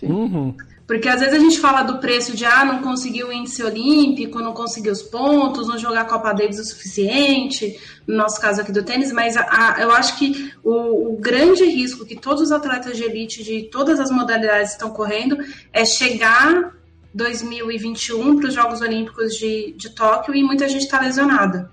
Uhum. 0.02 0.52
Porque 0.84 1.08
às 1.08 1.20
vezes 1.20 1.36
a 1.36 1.38
gente 1.38 1.60
fala 1.60 1.82
do 1.82 1.98
preço 1.98 2.36
de 2.36 2.44
ah, 2.44 2.64
não 2.64 2.82
conseguiu 2.82 3.28
o 3.28 3.32
índice 3.32 3.62
olímpico, 3.62 4.40
não 4.40 4.52
conseguiu 4.52 4.90
os 4.90 5.00
pontos, 5.00 5.68
não 5.68 5.78
jogar 5.78 6.00
a 6.00 6.04
Copa 6.04 6.32
Davis 6.32 6.58
o 6.58 6.64
suficiente, 6.64 7.78
no 8.04 8.16
nosso 8.16 8.40
caso 8.40 8.62
aqui 8.62 8.72
do 8.72 8.82
tênis, 8.82 9.12
mas 9.12 9.36
a, 9.36 9.42
a, 9.42 9.80
eu 9.80 9.92
acho 9.92 10.18
que 10.18 10.52
o, 10.64 11.12
o, 11.12 11.16
grande 11.20 11.64
risco 11.66 12.04
que 12.04 12.16
todos 12.16 12.42
os 12.42 12.50
atletas 12.50 12.96
de 12.96 13.04
elite 13.04 13.44
de 13.44 13.68
todas 13.70 14.00
as 14.00 14.10
modalidades 14.10 14.72
estão 14.72 14.90
correndo 14.90 15.38
é 15.72 15.84
chegar 15.84 16.74
2021 17.14 18.40
para 18.40 18.48
os 18.48 18.54
Jogos 18.54 18.80
Olímpicos 18.80 19.36
de, 19.36 19.72
de 19.76 19.90
Tóquio 19.90 20.34
e 20.34 20.42
muita 20.42 20.68
gente 20.68 20.82
está 20.82 21.00
lesionada 21.00 21.70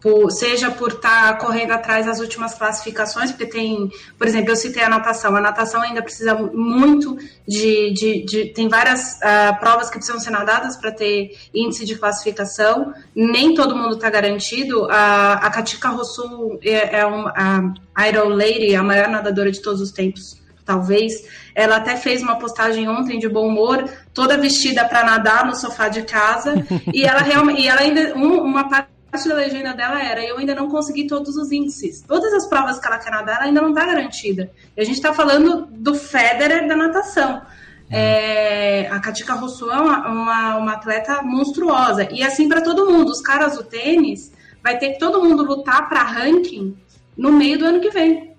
por, 0.00 0.30
seja 0.30 0.70
por 0.70 0.92
estar 0.92 1.32
tá 1.32 1.34
correndo 1.34 1.72
atrás 1.72 2.06
das 2.06 2.20
últimas 2.20 2.54
classificações, 2.54 3.30
porque 3.30 3.46
tem, 3.46 3.90
por 4.18 4.26
exemplo, 4.26 4.50
eu 4.50 4.56
citei 4.56 4.82
a 4.82 4.88
natação, 4.88 5.34
a 5.34 5.40
natação 5.40 5.82
ainda 5.82 6.02
precisa 6.02 6.34
muito 6.34 7.16
de, 7.46 7.92
de, 7.92 8.24
de 8.24 8.44
tem 8.52 8.68
várias 8.68 9.14
uh, 9.16 9.58
provas 9.58 9.88
que 9.88 9.96
precisam 9.96 10.20
ser 10.20 10.30
nadadas 10.30 10.76
para 10.76 10.92
ter 10.92 11.30
índice 11.54 11.84
de 11.84 11.96
classificação, 11.96 12.92
nem 13.14 13.54
todo 13.54 13.76
mundo 13.76 13.94
está 13.94 14.10
garantido, 14.10 14.84
uh, 14.84 14.90
a 14.90 15.50
Katika 15.50 15.88
Rosu 15.88 16.58
é, 16.62 17.00
é 17.00 17.06
um, 17.06 17.26
a 17.26 18.08
Iron 18.08 18.28
Lady, 18.28 18.74
a 18.76 18.82
maior 18.82 19.08
nadadora 19.08 19.50
de 19.50 19.62
todos 19.62 19.80
os 19.80 19.90
tempos, 19.90 20.40
talvez, 20.64 21.24
ela 21.54 21.76
até 21.76 21.96
fez 21.96 22.20
uma 22.20 22.36
postagem 22.36 22.88
ontem 22.88 23.18
de 23.18 23.28
bom 23.28 23.46
humor, 23.46 23.88
toda 24.12 24.36
vestida 24.36 24.84
para 24.84 25.04
nadar 25.04 25.46
no 25.46 25.54
sofá 25.54 25.88
de 25.88 26.02
casa, 26.02 26.54
e 26.92 27.04
ela 27.04 27.20
realmente, 27.20 27.62
e 27.62 27.68
ela 27.68 27.80
ainda, 27.80 28.14
um, 28.16 28.40
uma 28.40 28.68
parte 28.68 28.95
parte 29.16 29.28
da 29.28 29.34
legenda 29.34 29.72
dela 29.72 30.02
era: 30.02 30.22
eu 30.22 30.36
ainda 30.36 30.54
não 30.54 30.68
consegui 30.68 31.06
todos 31.06 31.36
os 31.36 31.50
índices. 31.50 32.02
Todas 32.06 32.32
as 32.34 32.46
provas 32.46 32.78
que 32.78 32.86
ela 32.86 32.98
quer 32.98 33.10
nadar, 33.10 33.36
ela 33.36 33.44
ainda 33.46 33.62
não 33.62 33.70
está 33.70 33.86
garantida. 33.86 34.50
E 34.76 34.80
a 34.80 34.84
gente 34.84 34.96
está 34.96 35.14
falando 35.14 35.66
do 35.70 35.94
Federer 35.94 36.68
da 36.68 36.76
natação. 36.76 37.42
É, 37.90 38.88
a 38.90 38.98
Katika 38.98 39.34
Rousseau 39.34 39.70
é 39.70 39.76
uma, 39.76 40.08
uma, 40.08 40.56
uma, 40.56 40.72
atleta 40.72 41.22
monstruosa. 41.22 42.08
E 42.10 42.22
assim 42.22 42.48
para 42.48 42.60
todo 42.60 42.90
mundo. 42.90 43.10
Os 43.10 43.20
caras 43.20 43.56
do 43.56 43.64
tênis, 43.64 44.32
vai 44.62 44.78
ter 44.78 44.90
que 44.90 44.98
todo 44.98 45.22
mundo 45.22 45.44
lutar 45.44 45.88
para 45.88 46.02
ranking 46.02 46.76
no 47.16 47.32
meio 47.32 47.58
do 47.58 47.64
ano 47.64 47.80
que 47.80 47.90
vem. 47.90 48.34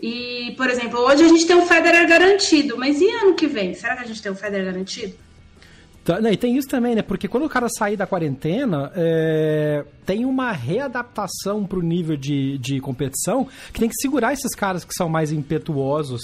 E, 0.00 0.54
por 0.56 0.70
exemplo, 0.70 1.00
hoje 1.00 1.24
a 1.24 1.28
gente 1.28 1.44
tem 1.44 1.56
um 1.56 1.66
Federer 1.66 2.06
garantido, 2.06 2.78
mas 2.78 3.00
e 3.00 3.10
ano 3.10 3.34
que 3.34 3.48
vem? 3.48 3.74
Será 3.74 3.96
que 3.96 4.04
a 4.04 4.06
gente 4.06 4.22
tem 4.22 4.30
um 4.30 4.36
Federer 4.36 4.66
garantido? 4.66 5.16
Tá, 6.08 6.18
e 6.32 6.38
tem 6.38 6.56
isso 6.56 6.66
também, 6.66 6.94
né? 6.94 7.02
Porque 7.02 7.28
quando 7.28 7.44
o 7.44 7.50
cara 7.50 7.68
sair 7.68 7.94
da 7.94 8.06
quarentena, 8.06 8.90
é... 8.96 9.84
tem 10.06 10.24
uma 10.24 10.52
readaptação 10.52 11.66
pro 11.66 11.82
nível 11.82 12.16
de, 12.16 12.56
de 12.56 12.80
competição 12.80 13.46
que 13.70 13.78
tem 13.78 13.90
que 13.90 13.94
segurar 14.00 14.32
esses 14.32 14.54
caras 14.54 14.84
que 14.84 14.94
são 14.94 15.06
mais 15.06 15.32
impetuosos 15.32 16.22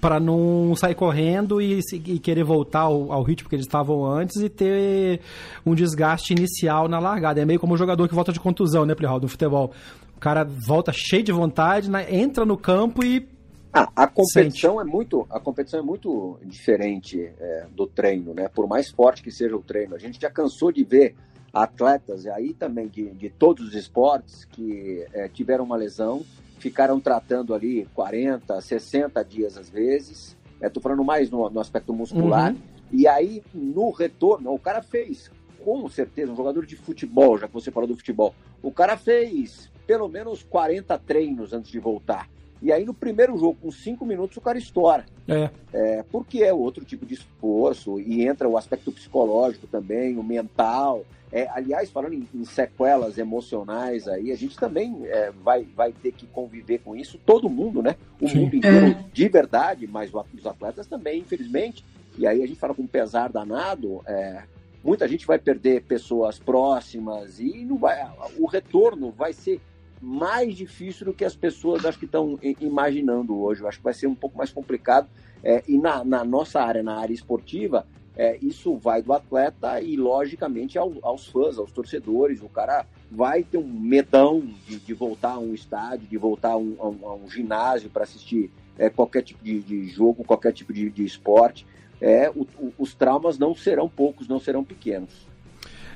para 0.00 0.18
não 0.18 0.74
sair 0.74 0.94
correndo 0.94 1.60
e, 1.60 1.80
e 1.92 2.18
querer 2.18 2.44
voltar 2.44 2.80
ao, 2.80 3.12
ao, 3.12 3.22
ritmo 3.22 3.50
que 3.50 3.54
eles 3.54 3.66
estavam 3.66 4.06
antes 4.06 4.36
e 4.40 4.48
ter 4.48 5.20
um 5.66 5.74
desgaste 5.74 6.32
inicial 6.32 6.88
na 6.88 6.98
largada. 6.98 7.42
É 7.42 7.44
meio 7.44 7.60
como 7.60 7.74
um 7.74 7.76
jogador 7.76 8.08
que 8.08 8.14
volta 8.14 8.32
de 8.32 8.40
contusão, 8.40 8.86
né, 8.86 8.94
Plihal, 8.94 9.20
no 9.20 9.28
futebol. 9.28 9.70
O 10.16 10.20
cara 10.20 10.44
volta 10.44 10.92
cheio 10.94 11.22
de 11.22 11.32
vontade, 11.32 11.90
né, 11.90 12.06
entra 12.08 12.46
no 12.46 12.56
campo 12.56 13.04
e 13.04 13.28
ah, 13.74 13.90
a 13.96 14.06
competição 14.06 14.80
é 14.80 14.84
muito, 14.84 15.26
a 15.28 15.40
competição 15.40 15.80
é 15.80 15.82
muito 15.82 16.38
diferente 16.44 17.20
é, 17.40 17.66
do 17.74 17.88
treino, 17.88 18.32
né? 18.32 18.48
Por 18.48 18.68
mais 18.68 18.88
forte 18.88 19.20
que 19.20 19.32
seja 19.32 19.56
o 19.56 19.62
treino, 19.62 19.96
a 19.96 19.98
gente 19.98 20.20
já 20.20 20.30
cansou 20.30 20.70
de 20.70 20.84
ver 20.84 21.16
atletas 21.52 22.24
aí 22.26 22.54
também 22.54 22.86
de, 22.86 23.10
de 23.10 23.30
todos 23.30 23.66
os 23.68 23.74
esportes 23.74 24.44
que 24.44 25.04
é, 25.12 25.28
tiveram 25.28 25.64
uma 25.64 25.76
lesão 25.76 26.24
ficaram 26.58 26.98
tratando 26.98 27.52
ali 27.52 27.86
40, 27.94 28.60
60 28.60 29.24
dias 29.24 29.58
às 29.58 29.68
vezes. 29.68 30.36
Estou 30.62 30.80
é, 30.80 30.82
falando 30.82 31.04
mais 31.04 31.28
no, 31.28 31.50
no 31.50 31.60
aspecto 31.60 31.92
muscular. 31.92 32.52
Uhum. 32.52 32.58
E 32.92 33.08
aí, 33.08 33.42
no 33.52 33.90
retorno, 33.90 34.54
o 34.54 34.58
cara 34.58 34.82
fez, 34.82 35.30
com 35.64 35.88
certeza, 35.88 36.32
um 36.32 36.36
jogador 36.36 36.64
de 36.64 36.76
futebol, 36.76 37.36
já 37.36 37.48
que 37.48 37.52
você 37.52 37.70
falou 37.70 37.88
do 37.88 37.96
futebol, 37.96 38.34
o 38.62 38.70
cara 38.70 38.96
fez 38.96 39.70
pelo 39.86 40.08
menos 40.08 40.42
40 40.44 40.96
treinos 41.00 41.52
antes 41.52 41.70
de 41.70 41.78
voltar. 41.78 42.30
E 42.62 42.72
aí, 42.72 42.84
no 42.84 42.94
primeiro 42.94 43.36
jogo, 43.36 43.58
com 43.60 43.70
cinco 43.70 44.06
minutos, 44.06 44.36
o 44.36 44.40
cara 44.40 44.58
estoura. 44.58 45.04
É. 45.28 45.50
é. 45.72 46.04
Porque 46.10 46.42
é 46.42 46.52
outro 46.52 46.84
tipo 46.84 47.04
de 47.04 47.14
esforço 47.14 48.00
e 48.00 48.26
entra 48.26 48.48
o 48.48 48.56
aspecto 48.56 48.90
psicológico 48.90 49.66
também, 49.66 50.16
o 50.16 50.22
mental. 50.22 51.04
É, 51.32 51.48
aliás, 51.50 51.90
falando 51.90 52.14
em, 52.14 52.28
em, 52.32 52.44
sequelas 52.44 53.18
emocionais 53.18 54.06
aí, 54.06 54.30
a 54.30 54.36
gente 54.36 54.56
também 54.56 55.00
é, 55.06 55.32
vai, 55.42 55.64
vai 55.64 55.92
ter 55.92 56.12
que 56.12 56.26
conviver 56.26 56.78
com 56.78 56.94
isso, 56.94 57.18
todo 57.26 57.50
mundo, 57.50 57.82
né? 57.82 57.96
O 58.20 58.28
Sim. 58.28 58.42
mundo 58.42 58.56
inteiro 58.56 58.86
é. 58.86 59.04
de 59.12 59.28
verdade, 59.28 59.86
mas 59.86 60.12
os 60.14 60.46
atletas 60.46 60.86
também, 60.86 61.20
infelizmente. 61.20 61.84
E 62.16 62.26
aí 62.26 62.40
a 62.40 62.46
gente 62.46 62.60
fala 62.60 62.72
com 62.72 62.86
pesar 62.86 63.28
danado, 63.28 64.00
é, 64.06 64.44
muita 64.84 65.08
gente 65.08 65.26
vai 65.26 65.38
perder 65.38 65.82
pessoas 65.82 66.38
próximas 66.38 67.40
e 67.40 67.64
não 67.64 67.78
vai, 67.78 68.08
o 68.38 68.46
retorno 68.46 69.10
vai 69.10 69.32
ser 69.32 69.60
mais 70.04 70.54
difícil 70.54 71.06
do 71.06 71.14
que 71.14 71.24
as 71.24 71.34
pessoas 71.34 71.84
acho 71.86 71.98
que 71.98 72.04
estão 72.04 72.38
imaginando 72.60 73.36
hoje. 73.40 73.62
Eu 73.62 73.68
acho 73.68 73.78
que 73.78 73.84
vai 73.84 73.94
ser 73.94 74.06
um 74.06 74.14
pouco 74.14 74.36
mais 74.36 74.52
complicado. 74.52 75.08
É, 75.42 75.62
e 75.66 75.78
na, 75.78 76.04
na 76.04 76.24
nossa 76.24 76.60
área, 76.60 76.82
na 76.82 76.98
área 76.98 77.14
esportiva, 77.14 77.86
é, 78.16 78.38
isso 78.40 78.76
vai 78.76 79.02
do 79.02 79.12
atleta 79.12 79.80
e, 79.80 79.96
logicamente, 79.96 80.78
ao, 80.78 80.94
aos 81.02 81.26
fãs, 81.26 81.58
aos 81.58 81.72
torcedores. 81.72 82.42
O 82.42 82.48
cara 82.48 82.86
vai 83.10 83.42
ter 83.42 83.58
um 83.58 83.66
medão 83.66 84.40
de, 84.66 84.78
de 84.78 84.94
voltar 84.94 85.32
a 85.32 85.38
um 85.38 85.54
estádio, 85.54 86.06
de 86.06 86.18
voltar 86.18 86.52
a 86.52 86.56
um, 86.56 86.76
a 86.78 86.88
um, 86.88 87.08
a 87.08 87.14
um 87.14 87.28
ginásio 87.28 87.90
para 87.90 88.04
assistir 88.04 88.50
é, 88.78 88.88
qualquer 88.90 89.22
tipo 89.22 89.42
de, 89.42 89.60
de, 89.60 89.86
jogo, 89.88 90.22
qualquer 90.22 90.52
tipo 90.52 90.72
de, 90.72 90.90
de 90.90 91.04
esporte. 91.04 91.66
É, 92.00 92.30
o, 92.30 92.42
o, 92.58 92.72
os 92.78 92.94
traumas 92.94 93.38
não 93.38 93.54
serão 93.54 93.88
poucos, 93.88 94.28
não 94.28 94.38
serão 94.38 94.62
pequenos. 94.62 95.26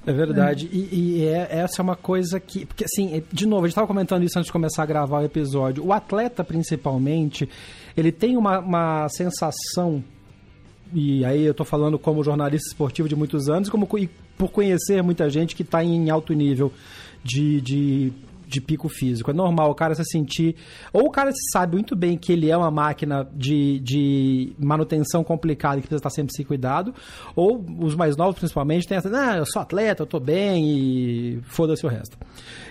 É 0.09 0.12
verdade. 0.12 0.69
É. 0.73 0.77
E, 0.77 0.88
e 0.93 1.25
é, 1.27 1.49
essa 1.50 1.81
é 1.81 1.83
uma 1.83 1.97
coisa 1.97 2.41
que. 2.41 2.65
Porque, 2.65 2.85
assim, 2.85 3.23
de 3.31 3.47
novo, 3.47 3.65
a 3.65 3.69
gente 3.69 3.73
estava 3.73 3.87
comentando 3.87 4.23
isso 4.25 4.38
antes 4.38 4.47
de 4.47 4.53
começar 4.53 4.83
a 4.83 4.87
gravar 4.87 5.21
o 5.21 5.25
episódio. 5.25 5.85
O 5.85 5.93
atleta, 5.93 6.43
principalmente, 6.43 7.49
ele 7.97 8.11
tem 8.11 8.37
uma, 8.37 8.59
uma 8.61 9.09
sensação 9.09 10.03
e 10.93 11.25
aí 11.25 11.45
eu 11.45 11.50
estou 11.50 11.67
falando 11.67 11.99
como 11.99 12.25
jornalista 12.25 12.69
esportivo 12.69 13.09
de 13.09 13.15
muitos 13.15 13.49
anos, 13.49 13.69
como 13.69 13.87
por 13.87 14.50
conhecer 14.50 15.03
muita 15.03 15.29
gente 15.29 15.55
que 15.55 15.62
está 15.62 15.85
em 15.85 16.09
alto 16.09 16.33
nível 16.33 16.73
de, 17.23 17.61
de, 17.61 18.12
de, 18.49 18.61
pico 18.61 18.88
físico. 18.88 19.31
É 19.31 19.35
normal 19.35 19.70
o 19.70 19.75
cara 19.75 19.94
se 19.94 20.05
sentir. 20.05 20.57
Ou 20.92 21.07
o 21.07 21.11
cara 21.11 21.31
se 21.33 21.51
sabe 21.53 21.75
muito 21.75 21.94
bem 21.94 22.16
que 22.16 22.33
ele 22.33 22.51
é 22.51 22.57
uma 22.57 22.70
máquina 22.70 23.29
de, 23.35 23.79
de 23.81 24.53
manutenção 24.59 25.22
complicada 25.22 25.79
e 25.79 25.83
que 25.83 25.88
precisa 25.88 26.01
estar 26.01 26.11
sempre 26.11 26.35
se 26.35 26.44
cuidado, 26.44 26.94
ou 27.35 27.64
os 27.81 27.94
mais 27.94 28.16
novos 28.16 28.38
principalmente 28.38 28.87
têm 28.87 28.99
essa, 28.99 29.09
ah, 29.09 29.37
eu 29.37 29.46
sou 29.46 29.62
atleta, 29.62 30.03
eu 30.03 30.05
estou 30.05 30.20
bem 30.20 30.64
e 30.66 31.40
foda-se 31.44 31.85
o 31.85 31.88
resto. 31.88 32.16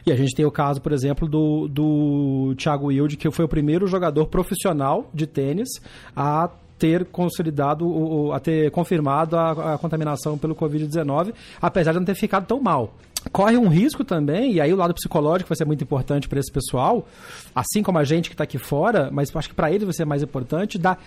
E 0.06 0.12
a 0.12 0.15
gente 0.15 0.36
tem 0.36 0.45
o 0.45 0.51
caso, 0.51 0.82
por 0.82 0.91
exemplo, 0.91 1.28
do, 1.28 1.67
do 1.67 2.56
Thiago 2.58 2.88
Wilde, 2.88 3.17
que 3.17 3.30
foi 3.32 3.45
o 3.45 3.49
primeiro 3.49 3.88
jogador 3.88 4.28
profissional 4.28 5.10
de 5.13 5.28
tênis 5.28 5.69
a 6.15 6.49
ter 6.78 7.06
consolidado, 7.06 8.32
a 8.32 8.39
ter 8.39 8.71
confirmado 8.71 9.36
a, 9.36 9.73
a 9.73 9.78
contaminação 9.78 10.38
pelo 10.38 10.56
Covid-19, 10.56 11.34
apesar 11.62 11.91
de 11.91 11.99
não 11.99 12.06
ter 12.06 12.15
ficado 12.15 12.45
tão 12.45 12.62
mal 12.62 12.93
corre 13.31 13.57
um 13.57 13.67
risco 13.67 14.03
também, 14.03 14.53
e 14.53 14.61
aí 14.61 14.71
o 14.73 14.75
lado 14.75 14.93
psicológico 14.93 15.49
vai 15.49 15.55
ser 15.55 15.65
muito 15.65 15.83
importante 15.83 16.27
para 16.27 16.39
esse 16.39 16.51
pessoal, 16.51 17.07
assim 17.53 17.83
como 17.83 17.97
a 17.97 18.03
gente 18.03 18.29
que 18.29 18.33
está 18.33 18.43
aqui 18.43 18.57
fora, 18.57 19.09
mas 19.11 19.35
acho 19.35 19.49
que 19.49 19.55
para 19.55 19.71
eles 19.71 19.83
vai 19.83 19.93
ser 19.93 20.05
mais 20.05 20.23
importante, 20.23 20.77
da. 20.77 20.97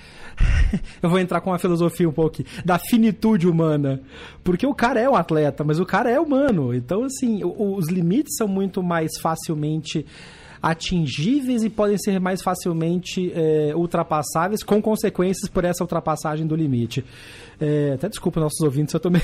Eu 1.02 1.10
vou 1.10 1.18
entrar 1.18 1.40
com 1.40 1.50
uma 1.50 1.58
filosofia 1.58 2.08
um 2.08 2.12
pouco 2.12 2.42
da 2.64 2.78
finitude 2.78 3.48
humana. 3.48 4.00
Porque 4.44 4.66
o 4.66 4.74
cara 4.74 5.00
é 5.00 5.08
um 5.08 5.16
atleta, 5.16 5.64
mas 5.64 5.80
o 5.80 5.86
cara 5.86 6.10
é 6.10 6.20
humano. 6.20 6.74
Então, 6.74 7.04
assim, 7.04 7.40
os 7.44 7.88
limites 7.88 8.36
são 8.36 8.48
muito 8.48 8.82
mais 8.82 9.10
facilmente 9.20 10.06
atingíveis 10.62 11.62
e 11.62 11.70
podem 11.70 11.96
ser 11.96 12.20
mais 12.20 12.42
facilmente 12.42 13.32
é, 13.34 13.72
ultrapassáveis, 13.74 14.62
com 14.62 14.80
consequências 14.80 15.48
por 15.48 15.64
essa 15.64 15.82
ultrapassagem 15.82 16.46
do 16.46 16.54
limite. 16.54 17.04
É, 17.60 17.92
até 17.92 18.08
desculpa 18.08 18.40
nossos 18.40 18.60
ouvintes, 18.60 18.94
eu 18.94 19.00
tô 19.00 19.10
meio, 19.10 19.22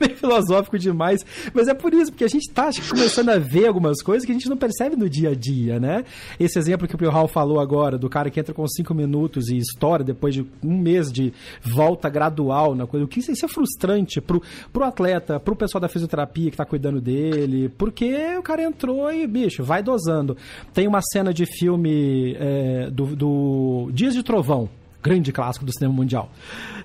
meio, 0.00 0.16
filosófico 0.16 0.78
demais, 0.78 1.20
mas 1.52 1.68
é 1.68 1.74
por 1.74 1.92
isso, 1.92 2.10
porque 2.10 2.24
a 2.24 2.28
gente 2.28 2.50
tá 2.50 2.70
começando 2.88 3.28
a 3.28 3.38
ver 3.38 3.66
algumas 3.66 4.02
coisas 4.02 4.24
que 4.24 4.32
a 4.32 4.34
gente 4.34 4.48
não 4.48 4.56
percebe 4.56 4.96
no 4.96 5.08
dia 5.08 5.30
a 5.30 5.34
dia, 5.34 5.78
né? 5.78 6.04
Esse 6.40 6.58
exemplo 6.58 6.88
que 6.88 7.04
o 7.04 7.10
Hall 7.10 7.28
falou 7.28 7.60
agora, 7.60 7.98
do 7.98 8.08
cara 8.08 8.30
que 8.30 8.40
entra 8.40 8.54
com 8.54 8.66
cinco 8.66 8.94
minutos 8.94 9.48
e 9.48 9.58
estoura 9.58 10.02
depois 10.02 10.34
de 10.34 10.46
um 10.62 10.78
mês 10.78 11.12
de 11.12 11.32
volta 11.62 12.08
gradual 12.08 12.74
na 12.74 12.86
coisa, 12.86 13.04
o 13.04 13.08
que 13.08 13.20
isso 13.20 13.44
é 13.44 13.48
frustrante 13.48 14.20
pro, 14.20 14.42
pro 14.72 14.84
atleta, 14.84 15.38
pro 15.38 15.54
pessoal 15.54 15.80
da 15.80 15.88
fisioterapia 15.88 16.50
que 16.50 16.56
tá 16.56 16.64
cuidando 16.64 17.00
dele, 17.00 17.68
porque 17.68 18.36
o 18.38 18.42
cara 18.42 18.62
entrou 18.62 19.12
e, 19.12 19.26
bicho, 19.26 19.62
vai 19.62 19.82
dosando. 19.82 20.36
Tem 20.72 20.86
uma 20.86 21.00
cena 21.02 21.34
de 21.34 21.44
filme 21.44 22.34
é, 22.38 22.90
do, 22.90 23.14
do 23.14 23.90
Dias 23.92 24.14
de 24.14 24.22
Trovão, 24.22 24.68
grande 25.04 25.30
clássico 25.30 25.66
do 25.66 25.72
cinema 25.72 25.94
mundial. 25.94 26.30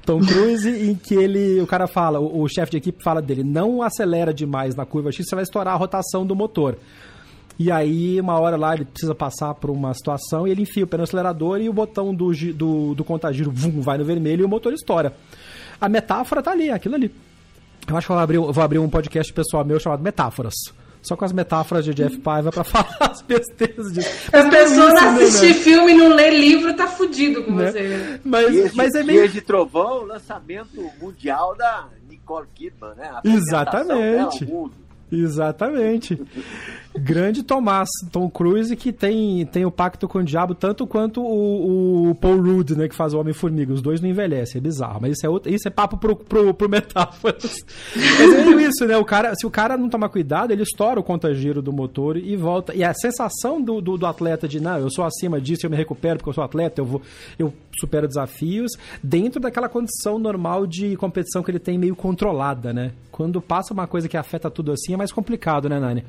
Tom 0.05 0.19
Cruise, 0.19 0.69
em 0.69 0.93
que 0.93 1.15
ele, 1.15 1.61
o 1.61 1.65
cara 1.65 1.87
fala, 1.87 2.19
o, 2.19 2.41
o 2.43 2.49
chefe 2.49 2.71
de 2.71 2.77
equipe 2.77 3.01
fala 3.01 3.21
dele, 3.21 3.43
não 3.43 3.81
acelera 3.81 4.33
demais 4.33 4.75
na 4.75 4.85
curva 4.85 5.11
X, 5.11 5.25
você 5.25 5.35
vai 5.35 5.43
estourar 5.43 5.73
a 5.73 5.77
rotação 5.77 6.25
do 6.25 6.35
motor. 6.35 6.77
E 7.57 7.71
aí, 7.71 8.19
uma 8.19 8.39
hora 8.39 8.55
lá, 8.55 8.73
ele 8.73 8.85
precisa 8.85 9.15
passar 9.15 9.53
por 9.53 9.69
uma 9.69 9.93
situação 9.93 10.47
e 10.47 10.51
ele 10.51 10.61
enfia 10.61 10.83
o 10.83 10.87
pé 10.87 10.97
no 10.97 11.03
acelerador 11.03 11.59
e 11.59 11.67
o 11.67 11.73
botão 11.73 12.13
do, 12.13 12.31
do, 12.53 12.95
do 12.95 13.03
contagiro 13.03 13.51
vum, 13.51 13.81
vai 13.81 13.97
no 13.97 14.05
vermelho 14.05 14.41
e 14.41 14.45
o 14.45 14.49
motor 14.49 14.73
estoura. 14.73 15.13
A 15.79 15.89
metáfora 15.89 16.41
tá 16.41 16.51
ali, 16.51 16.69
aquilo 16.69 16.95
ali. 16.95 17.13
Eu 17.87 17.97
acho 17.97 18.05
que 18.05 18.11
eu 18.11 18.15
vou 18.15 18.23
abrir, 18.23 18.37
vou 18.37 18.63
abrir 18.63 18.79
um 18.79 18.89
podcast 18.89 19.33
pessoal 19.33 19.65
meu 19.65 19.79
chamado 19.79 20.01
Metáforas 20.01 20.55
só 21.01 21.15
com 21.15 21.25
as 21.25 21.31
metáforas 21.31 21.85
de 21.85 21.93
Jeff 21.93 22.17
Paiva 22.19 22.51
para 22.51 22.63
falar 22.65 23.11
as 23.11 23.21
besteiras 23.21 23.91
disso. 23.93 24.09
Mas 24.31 24.45
a 24.45 24.49
pessoa 24.49 24.93
não 24.93 25.13
né, 25.13 25.23
assistir 25.23 25.47
né, 25.47 25.53
filme 25.53 25.91
e 25.91 25.95
não 25.95 26.09
ler 26.09 26.31
livro, 26.31 26.73
tá 26.75 26.87
fudido 26.87 27.43
com 27.43 27.51
né? 27.51 27.71
você. 27.71 28.19
Mas, 28.23 28.51
Dias 28.51 28.73
mas 28.73 28.95
é 28.95 29.03
meio... 29.03 29.29
de 29.29 29.41
Trovão, 29.41 30.03
lançamento 30.03 30.89
mundial 30.99 31.55
da 31.55 31.87
Nicole 32.07 32.47
Kidman, 32.53 32.95
né? 32.95 33.19
Exatamente. 33.23 34.45
Exatamente. 35.11 36.19
Grande 36.95 37.43
Tomás, 37.43 37.87
Tom 38.11 38.29
Cruise, 38.29 38.75
que 38.75 38.91
tem, 38.91 39.45
tem 39.45 39.63
o 39.63 39.71
pacto 39.71 40.07
com 40.07 40.19
o 40.19 40.23
diabo 40.23 40.55
tanto 40.55 40.87
quanto 40.87 41.21
o, 41.21 42.09
o 42.09 42.15
Paul 42.15 42.41
Rudd, 42.41 42.71
né, 42.75 42.87
que 42.87 42.95
faz 42.95 43.13
o 43.13 43.19
Homem-Formiga. 43.19 43.71
Os 43.71 43.81
dois 43.81 44.01
não 44.01 44.09
envelhecem, 44.09 44.57
é 44.57 44.61
bizarro. 44.61 44.99
Mas 45.01 45.17
isso 45.17 45.25
é, 45.25 45.29
outro, 45.29 45.53
isso 45.53 45.67
é 45.67 45.71
papo 45.71 45.97
pro, 45.97 46.15
pro, 46.15 46.53
pro 46.53 46.67
metáforas. 46.67 47.63
mas 47.95 48.33
é 48.33 48.61
isso, 48.63 48.85
né? 48.87 48.97
O 48.97 49.05
cara, 49.05 49.33
se 49.35 49.45
o 49.45 49.51
cara 49.51 49.77
não 49.77 49.87
tomar 49.87 50.09
cuidado, 50.09 50.51
ele 50.51 50.63
estoura 50.63 50.99
o 50.99 51.03
contagiro 51.03 51.61
do 51.61 51.71
motor 51.71 52.17
e 52.17 52.35
volta. 52.35 52.73
E 52.73 52.83
a 52.83 52.93
sensação 52.93 53.61
do, 53.61 53.79
do, 53.79 53.97
do, 53.97 54.05
atleta 54.07 54.47
de, 54.47 54.59
não, 54.59 54.79
eu 54.79 54.89
sou 54.89 55.05
acima 55.05 55.39
disso, 55.39 55.65
eu 55.65 55.69
me 55.69 55.77
recupero 55.77 56.17
porque 56.17 56.29
eu 56.29 56.33
sou 56.33 56.43
atleta, 56.43 56.81
eu, 56.81 56.85
vou, 56.85 57.01
eu 57.37 57.53
supero 57.79 58.07
desafios, 58.07 58.71
dentro 59.01 59.39
daquela 59.39 59.69
condição 59.69 60.17
normal 60.17 60.65
de 60.65 60.95
competição 60.97 61.43
que 61.43 61.51
ele 61.51 61.59
tem 61.59 61.77
meio 61.77 61.95
controlada, 61.95 62.73
né? 62.73 62.91
Quando 63.11 63.41
passa 63.41 63.73
uma 63.73 63.85
coisa 63.85 64.07
que 64.07 64.17
afeta 64.17 64.49
tudo 64.49 64.71
assim, 64.71 64.93
é 64.93 64.97
mais 64.99 65.11
complicado, 65.11 65.67
né, 65.67 65.79
Nani? 65.79 66.05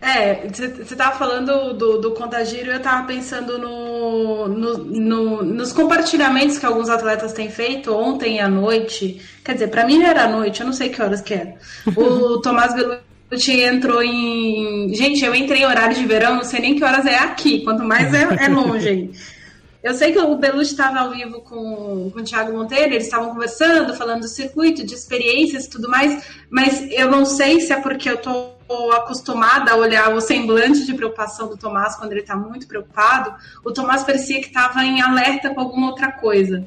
É, 0.00 0.48
você 0.48 0.64
estava 0.82 1.16
falando 1.16 1.74
do, 1.74 1.98
do 1.98 2.10
contagiro 2.10 2.66
e 2.66 2.70
eu 2.70 2.78
estava 2.78 3.06
pensando 3.06 3.56
no, 3.56 4.48
no, 4.48 4.78
no, 4.78 5.42
nos 5.44 5.72
compartilhamentos 5.72 6.58
que 6.58 6.66
alguns 6.66 6.88
atletas 6.88 7.32
têm 7.32 7.48
feito 7.48 7.94
ontem 7.94 8.40
à 8.40 8.48
noite. 8.48 9.22
Quer 9.44 9.54
dizer, 9.54 9.68
para 9.68 9.86
mim 9.86 10.02
era 10.02 10.24
à 10.24 10.28
noite, 10.28 10.60
eu 10.60 10.66
não 10.66 10.72
sei 10.72 10.88
que 10.88 11.00
horas 11.00 11.20
que 11.20 11.34
era. 11.34 11.54
O 11.96 12.38
Tomás 12.42 12.74
Belucci 12.74 13.60
entrou 13.60 14.02
em. 14.02 14.92
Gente, 14.92 15.24
eu 15.24 15.34
entrei 15.36 15.62
em 15.62 15.66
horário 15.66 15.94
de 15.94 16.04
verão, 16.04 16.34
não 16.34 16.44
sei 16.44 16.60
nem 16.60 16.74
que 16.74 16.82
horas 16.82 17.06
é 17.06 17.18
aqui, 17.18 17.62
quanto 17.62 17.84
mais 17.84 18.12
é, 18.12 18.44
é 18.44 18.48
longe. 18.48 19.10
Eu 19.82 19.94
sei 19.94 20.12
que 20.12 20.18
o 20.18 20.36
Belucci 20.36 20.70
estava 20.70 21.00
ao 21.00 21.10
vivo 21.10 21.40
com, 21.40 22.08
com 22.10 22.20
o 22.20 22.22
Thiago 22.22 22.56
Monteiro, 22.56 22.92
eles 22.92 23.04
estavam 23.04 23.30
conversando, 23.30 23.94
falando 23.94 24.20
do 24.20 24.28
circuito, 24.28 24.86
de 24.86 24.94
experiências 24.94 25.64
e 25.64 25.70
tudo 25.70 25.88
mais, 25.88 26.24
mas 26.48 26.86
eu 26.92 27.10
não 27.10 27.24
sei 27.24 27.60
se 27.60 27.72
é 27.72 27.80
porque 27.80 28.08
eu 28.08 28.14
estou 28.14 28.56
acostumada 28.92 29.72
a 29.72 29.76
olhar 29.76 30.14
o 30.14 30.20
semblante 30.20 30.86
de 30.86 30.94
preocupação 30.94 31.48
do 31.48 31.56
Tomás 31.56 31.96
quando 31.96 32.12
ele 32.12 32.20
está 32.20 32.36
muito 32.36 32.68
preocupado. 32.68 33.34
O 33.64 33.72
Tomás 33.72 34.04
parecia 34.04 34.40
que 34.40 34.46
estava 34.46 34.84
em 34.84 35.02
alerta 35.02 35.52
com 35.52 35.60
alguma 35.60 35.88
outra 35.88 36.12
coisa. 36.12 36.64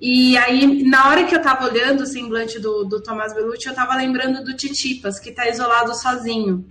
E 0.00 0.36
aí, 0.36 0.84
na 0.84 1.08
hora 1.08 1.24
que 1.24 1.34
eu 1.34 1.38
estava 1.38 1.66
olhando 1.66 2.02
o 2.02 2.06
semblante 2.06 2.60
do, 2.60 2.84
do 2.84 3.02
Tomás 3.02 3.34
Belucci, 3.34 3.66
eu 3.66 3.72
estava 3.72 3.96
lembrando 3.96 4.44
do 4.44 4.54
Titipas, 4.54 5.18
que 5.18 5.30
está 5.30 5.48
isolado 5.48 5.94
sozinho. 5.94 6.64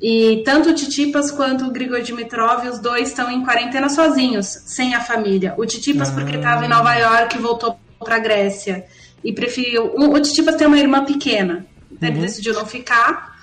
E 0.00 0.42
tanto 0.44 0.70
o 0.70 0.74
Titipas 0.74 1.30
quanto 1.30 1.64
o 1.66 1.70
Grigor 1.70 2.02
Dimitrov, 2.02 2.66
os 2.68 2.78
dois 2.78 3.08
estão 3.08 3.30
em 3.30 3.42
quarentena 3.44 3.88
sozinhos, 3.88 4.46
sem 4.46 4.94
a 4.94 5.00
família. 5.00 5.54
O 5.56 5.64
Titipas, 5.64 6.10
ah. 6.10 6.12
porque 6.12 6.36
estava 6.36 6.64
em 6.64 6.68
Nova 6.68 6.94
York 6.94 7.36
e 7.36 7.40
voltou 7.40 7.78
para 7.98 8.16
a 8.16 8.18
Grécia. 8.18 8.84
E 9.24 9.32
preferiu. 9.32 9.94
O 9.96 10.20
Titipas 10.20 10.56
tem 10.56 10.66
uma 10.66 10.78
irmã 10.78 11.04
pequena, 11.04 11.66
então 11.90 12.08
ele 12.08 12.18
uhum. 12.18 12.24
decidiu 12.24 12.52
não 12.54 12.66
ficar. 12.66 13.36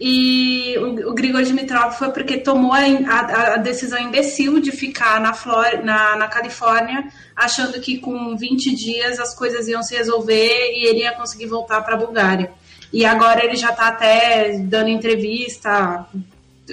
E 0.00 0.76
o, 0.78 1.10
o 1.10 1.14
Grigor 1.14 1.42
Dimitrov 1.42 1.92
foi 1.98 2.10
porque 2.10 2.38
tomou 2.38 2.72
a, 2.72 2.78
a, 2.78 3.54
a, 3.54 3.56
decisão 3.56 3.98
imbecil 3.98 4.60
de 4.60 4.70
ficar 4.70 5.20
na, 5.20 5.34
Flor, 5.34 5.84
na, 5.84 6.14
na 6.14 6.28
Califórnia, 6.28 7.08
achando 7.34 7.80
que 7.80 7.98
com 7.98 8.36
20 8.36 8.74
dias 8.76 9.18
as 9.18 9.34
coisas 9.34 9.66
iam 9.66 9.82
se 9.82 9.96
resolver 9.96 10.72
e 10.72 10.86
ele 10.86 11.00
ia 11.00 11.12
conseguir 11.12 11.46
voltar 11.46 11.82
para 11.82 11.94
a 11.94 11.98
Bulgária. 11.98 12.52
E 12.92 13.04
agora 13.04 13.44
ele 13.44 13.56
já 13.56 13.70
está 13.70 13.88
até 13.88 14.58
dando 14.58 14.88
entrevista 14.88 16.06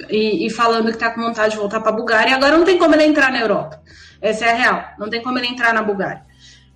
e, 0.09 0.47
e 0.47 0.49
falando 0.49 0.87
que 0.87 0.95
está 0.95 1.11
com 1.11 1.21
vontade 1.21 1.53
de 1.53 1.57
voltar 1.57 1.79
para 1.81 1.89
a 1.89 1.95
Bulgária. 1.95 2.31
E 2.31 2.33
agora 2.33 2.57
não 2.57 2.65
tem 2.65 2.77
como 2.77 2.95
ele 2.95 3.03
entrar 3.03 3.31
na 3.31 3.39
Europa. 3.39 3.81
Essa 4.21 4.45
é 4.45 4.51
a 4.51 4.55
real. 4.55 4.83
Não 4.97 5.09
tem 5.09 5.21
como 5.21 5.37
ele 5.37 5.47
entrar 5.47 5.73
na 5.73 5.83
Bulgária. 5.83 6.23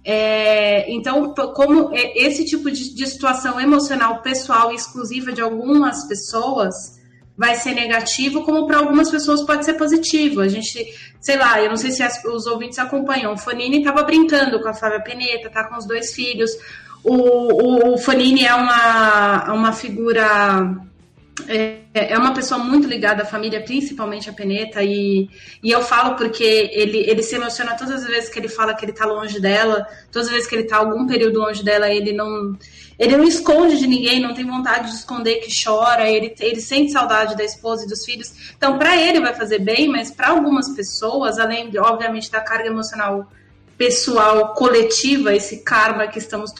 É, 0.04 0.92
então, 0.92 1.34
como 1.54 1.92
esse 1.94 2.46
tipo 2.46 2.72
de, 2.72 2.96
de, 2.96 3.06
situação 3.06 3.60
emocional 3.60 4.22
pessoal 4.22 4.74
exclusiva 4.74 5.32
de 5.32 5.42
algumas 5.42 6.08
pessoas 6.08 6.98
vai 7.38 7.56
ser 7.56 7.74
negativo, 7.74 8.44
como 8.44 8.66
para 8.66 8.78
algumas 8.78 9.10
pessoas 9.10 9.42
pode 9.44 9.66
ser 9.66 9.76
positivo. 9.76 10.42
A 10.42 10.48
gente, 10.48 10.94
sei 11.22 11.38
lá, 11.38 11.62
eu 11.62 11.70
não 11.70 11.78
sei 11.78 11.92
se 11.92 12.04
as, 12.04 12.24
os 12.26 12.46
ouvintes 12.46 12.80
acompanham. 12.80 13.34
O 13.34 13.38
Fonini 13.38 13.80
estava 13.80 14.04
brincando 14.04 14.62
com 14.62 14.68
a 14.68 14.74
Flávia 14.74 15.02
Peneta, 15.02 15.50
tá 15.50 15.64
com 15.66 15.78
os 15.78 15.86
dois 15.86 16.14
filhos. 16.14 16.52
O, 17.04 17.14
o, 17.14 17.94
o 17.94 17.98
Fanini 17.98 18.46
é 18.46 18.54
uma, 18.54 19.54
uma 19.54 19.74
figura. 19.74 20.76
É, 21.48 21.80
é, 21.94 22.18
uma 22.18 22.34
pessoa 22.34 22.62
muito 22.62 22.88
ligada 22.88 23.24
à 23.24 23.26
família, 23.26 23.64
principalmente 23.64 24.30
a 24.30 24.34
Peneta, 24.34 24.84
e, 24.84 25.30
e 25.64 25.72
eu 25.72 25.82
falo 25.82 26.16
porque 26.16 26.44
ele, 26.44 27.00
ele 27.10 27.24
se 27.24 27.36
emociona 27.36 27.76
todas 27.76 28.04
as 28.04 28.08
vezes 28.08 28.30
que 28.30 28.38
ele 28.38 28.50
fala 28.50 28.74
que 28.74 28.84
ele 28.84 28.92
tá 28.92 29.06
longe 29.06 29.40
dela, 29.40 29.88
todas 30.12 30.28
as 30.28 30.34
vezes 30.34 30.48
que 30.48 30.56
ele 30.56 30.66
tá 30.66 30.78
algum 30.78 31.08
período 31.08 31.40
longe 31.40 31.64
dela, 31.64 31.90
ele 31.90 32.12
não, 32.12 32.58
ele 33.00 33.16
não 33.16 33.24
esconde 33.24 33.80
de 33.80 33.88
ninguém, 33.88 34.20
não 34.20 34.34
tem 34.34 34.46
vontade 34.46 34.90
de 34.90 34.98
esconder 34.98 35.36
que 35.36 35.50
chora, 35.64 36.10
ele, 36.10 36.36
ele 36.40 36.60
sente 36.60 36.92
saudade 36.92 37.38
da 37.38 37.44
esposa 37.44 37.86
e 37.86 37.88
dos 37.88 38.04
filhos. 38.04 38.54
Então, 38.56 38.78
para 38.78 38.98
ele 38.98 39.22
vai 39.22 39.34
fazer 39.34 39.60
bem, 39.60 39.88
mas 39.88 40.12
para 40.12 40.30
algumas 40.30 40.70
pessoas, 40.76 41.40
além, 41.40 41.72
obviamente, 41.80 42.30
da 42.30 42.42
carga 42.42 42.68
emocional 42.68 43.32
pessoal 43.78 44.54
coletiva, 44.54 45.34
esse 45.34 45.64
karma 45.64 46.06
que 46.08 46.20
estamos 46.20 46.54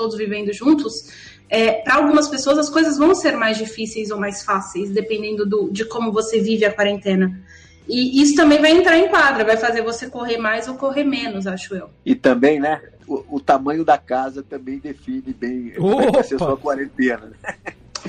todos 0.00 0.16
vivendo 0.16 0.50
juntos, 0.54 1.12
é, 1.50 1.82
para 1.82 1.96
algumas 1.96 2.26
pessoas 2.26 2.56
as 2.56 2.70
coisas 2.70 2.96
vão 2.96 3.14
ser 3.14 3.36
mais 3.36 3.58
difíceis 3.58 4.10
ou 4.10 4.18
mais 4.18 4.42
fáceis, 4.42 4.88
dependendo 4.88 5.44
do, 5.44 5.70
de 5.70 5.84
como 5.84 6.10
você 6.10 6.40
vive 6.40 6.64
a 6.64 6.72
quarentena. 6.72 7.38
E 7.86 8.22
isso 8.22 8.34
também 8.34 8.60
vai 8.60 8.70
entrar 8.70 8.96
em 8.96 9.08
quadra, 9.08 9.44
vai 9.44 9.58
fazer 9.58 9.82
você 9.82 10.08
correr 10.08 10.38
mais 10.38 10.68
ou 10.68 10.74
correr 10.76 11.04
menos, 11.04 11.46
acho 11.46 11.74
eu. 11.74 11.90
E 12.06 12.14
também, 12.14 12.58
né, 12.58 12.80
o, 13.06 13.36
o 13.36 13.40
tamanho 13.40 13.84
da 13.84 13.98
casa 13.98 14.42
também 14.42 14.78
define 14.78 15.34
bem 15.38 15.74
a 16.18 16.22
sua 16.22 16.56
quarentena. 16.56 17.32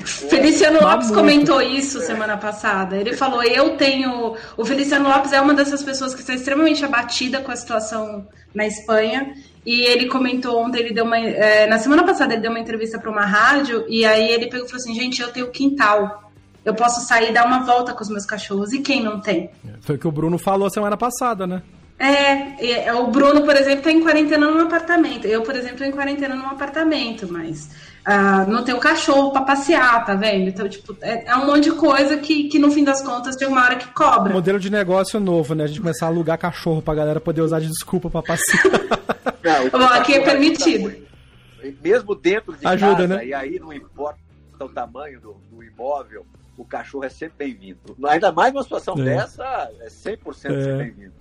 Feliciano 0.04 0.80
Lopes 0.80 1.10
comentou 1.10 1.60
isso 1.60 2.00
semana 2.00 2.38
passada. 2.38 2.96
Ele 2.96 3.12
falou: 3.14 3.42
Eu 3.42 3.76
tenho. 3.76 4.36
O 4.56 4.64
Feliciano 4.64 5.06
Lopes 5.06 5.32
é 5.32 5.40
uma 5.40 5.52
dessas 5.52 5.82
pessoas 5.82 6.14
que 6.14 6.20
está 6.20 6.34
extremamente 6.34 6.82
abatida 6.82 7.40
com 7.40 7.50
a 7.50 7.56
situação 7.56 8.26
na 8.54 8.66
Espanha. 8.66 9.34
E 9.64 9.82
ele 9.82 10.08
comentou 10.08 10.60
ontem, 10.60 10.80
ele 10.80 10.92
deu 10.92 11.04
uma. 11.04 11.18
É, 11.18 11.66
na 11.66 11.78
semana 11.78 12.04
passada, 12.04 12.34
ele 12.34 12.42
deu 12.42 12.50
uma 12.50 12.58
entrevista 12.58 12.98
para 12.98 13.10
uma 13.10 13.24
rádio, 13.24 13.84
e 13.88 14.04
aí 14.04 14.28
ele 14.28 14.48
pegou 14.48 14.66
e 14.66 14.68
falou 14.68 14.82
assim: 14.82 14.94
gente, 14.94 15.22
eu 15.22 15.32
tenho 15.32 15.50
quintal. 15.50 16.30
Eu 16.64 16.74
posso 16.74 17.00
sair 17.06 17.30
e 17.30 17.32
dar 17.32 17.46
uma 17.46 17.64
volta 17.64 17.92
com 17.92 18.02
os 18.02 18.08
meus 18.08 18.24
cachorros. 18.24 18.72
E 18.72 18.80
quem 18.80 19.02
não 19.02 19.20
tem? 19.20 19.50
Foi 19.80 19.96
o 19.96 19.98
que 19.98 20.06
o 20.06 20.12
Bruno 20.12 20.38
falou 20.38 20.70
semana 20.70 20.96
passada, 20.96 21.46
né? 21.46 21.62
É, 21.98 22.86
é 22.86 22.94
o 22.94 23.08
Bruno, 23.08 23.42
por 23.42 23.54
exemplo, 23.54 23.78
está 23.78 23.92
em 23.92 24.00
quarentena 24.00 24.48
num 24.48 24.60
apartamento. 24.60 25.26
Eu, 25.26 25.42
por 25.42 25.54
exemplo, 25.54 25.74
estou 25.74 25.86
em 25.86 25.92
quarentena 25.92 26.34
num 26.34 26.48
apartamento, 26.48 27.32
mas 27.32 27.70
uh, 28.06 28.50
não 28.50 28.64
tenho 28.64 28.78
cachorro 28.78 29.32
para 29.32 29.42
passear, 29.42 30.04
tá 30.04 30.14
vendo? 30.14 30.48
Então, 30.48 30.68
tipo, 30.68 30.96
é, 31.00 31.26
é, 31.26 31.36
um 31.36 31.46
monte 31.46 31.64
de 31.64 31.72
coisa 31.72 32.16
que, 32.16 32.48
que 32.48 32.58
no 32.58 32.70
fim 32.70 32.84
das 32.84 33.02
contas 33.02 33.36
tem 33.36 33.48
uma 33.48 33.64
hora 33.64 33.76
que 33.76 33.88
cobra. 33.88 34.32
Modelo 34.32 34.58
de 34.58 34.70
negócio 34.70 35.18
novo, 35.18 35.54
né? 35.54 35.64
A 35.64 35.66
gente 35.66 35.80
começar 35.80 36.06
a 36.06 36.08
alugar 36.08 36.38
cachorro 36.38 36.82
pra 36.82 36.94
galera 36.94 37.20
poder 37.20 37.42
usar 37.42 37.60
de 37.60 37.68
desculpa 37.68 38.10
para 38.10 38.22
passear. 38.22 38.64
Não, 39.42 39.70
Bom, 39.70 39.84
aqui 39.86 40.14
é 40.14 40.20
permitido. 40.20 40.94
Mesmo 41.82 42.14
dentro 42.14 42.56
de 42.56 42.66
Ajuda, 42.66 42.96
casa, 42.96 43.06
né? 43.08 43.26
e 43.26 43.34
aí 43.34 43.58
não 43.58 43.72
importa 43.72 44.18
o 44.60 44.68
tamanho 44.68 45.20
do, 45.20 45.36
do 45.50 45.62
imóvel, 45.62 46.26
o 46.56 46.64
cachorro 46.64 47.04
é 47.04 47.08
sempre 47.08 47.34
bem-vindo. 47.38 47.78
Ainda 48.06 48.30
mais 48.32 48.52
numa 48.52 48.62
situação 48.62 48.94
é. 48.98 49.04
dessa, 49.04 49.70
é 49.80 49.88
100% 49.88 50.28
é. 50.28 50.32
sempre 50.34 50.76
bem-vindo. 50.76 51.12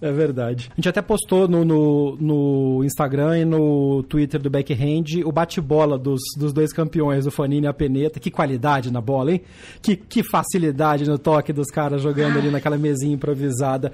É 0.00 0.12
verdade. 0.12 0.70
A 0.72 0.76
gente 0.76 0.88
até 0.88 1.02
postou 1.02 1.48
no, 1.48 1.64
no, 1.64 2.16
no, 2.20 2.84
Instagram 2.84 3.40
e 3.40 3.44
no 3.44 4.04
Twitter 4.04 4.40
do 4.40 4.48
Backhand 4.48 5.24
o 5.24 5.32
bate-bola 5.32 5.98
dos, 5.98 6.20
dos 6.36 6.52
dois 6.52 6.72
campeões, 6.72 7.26
o 7.26 7.32
Fanini 7.32 7.66
e 7.66 7.68
a 7.68 7.72
Peneta. 7.72 8.20
Que 8.20 8.30
qualidade 8.30 8.92
na 8.92 9.00
bola, 9.00 9.32
hein? 9.32 9.40
Que, 9.82 9.96
que 9.96 10.22
facilidade 10.22 11.04
no 11.04 11.18
toque 11.18 11.52
dos 11.52 11.66
caras 11.66 12.00
jogando 12.00 12.38
ali 12.38 12.48
naquela 12.48 12.78
mesinha 12.78 13.12
improvisada. 13.12 13.90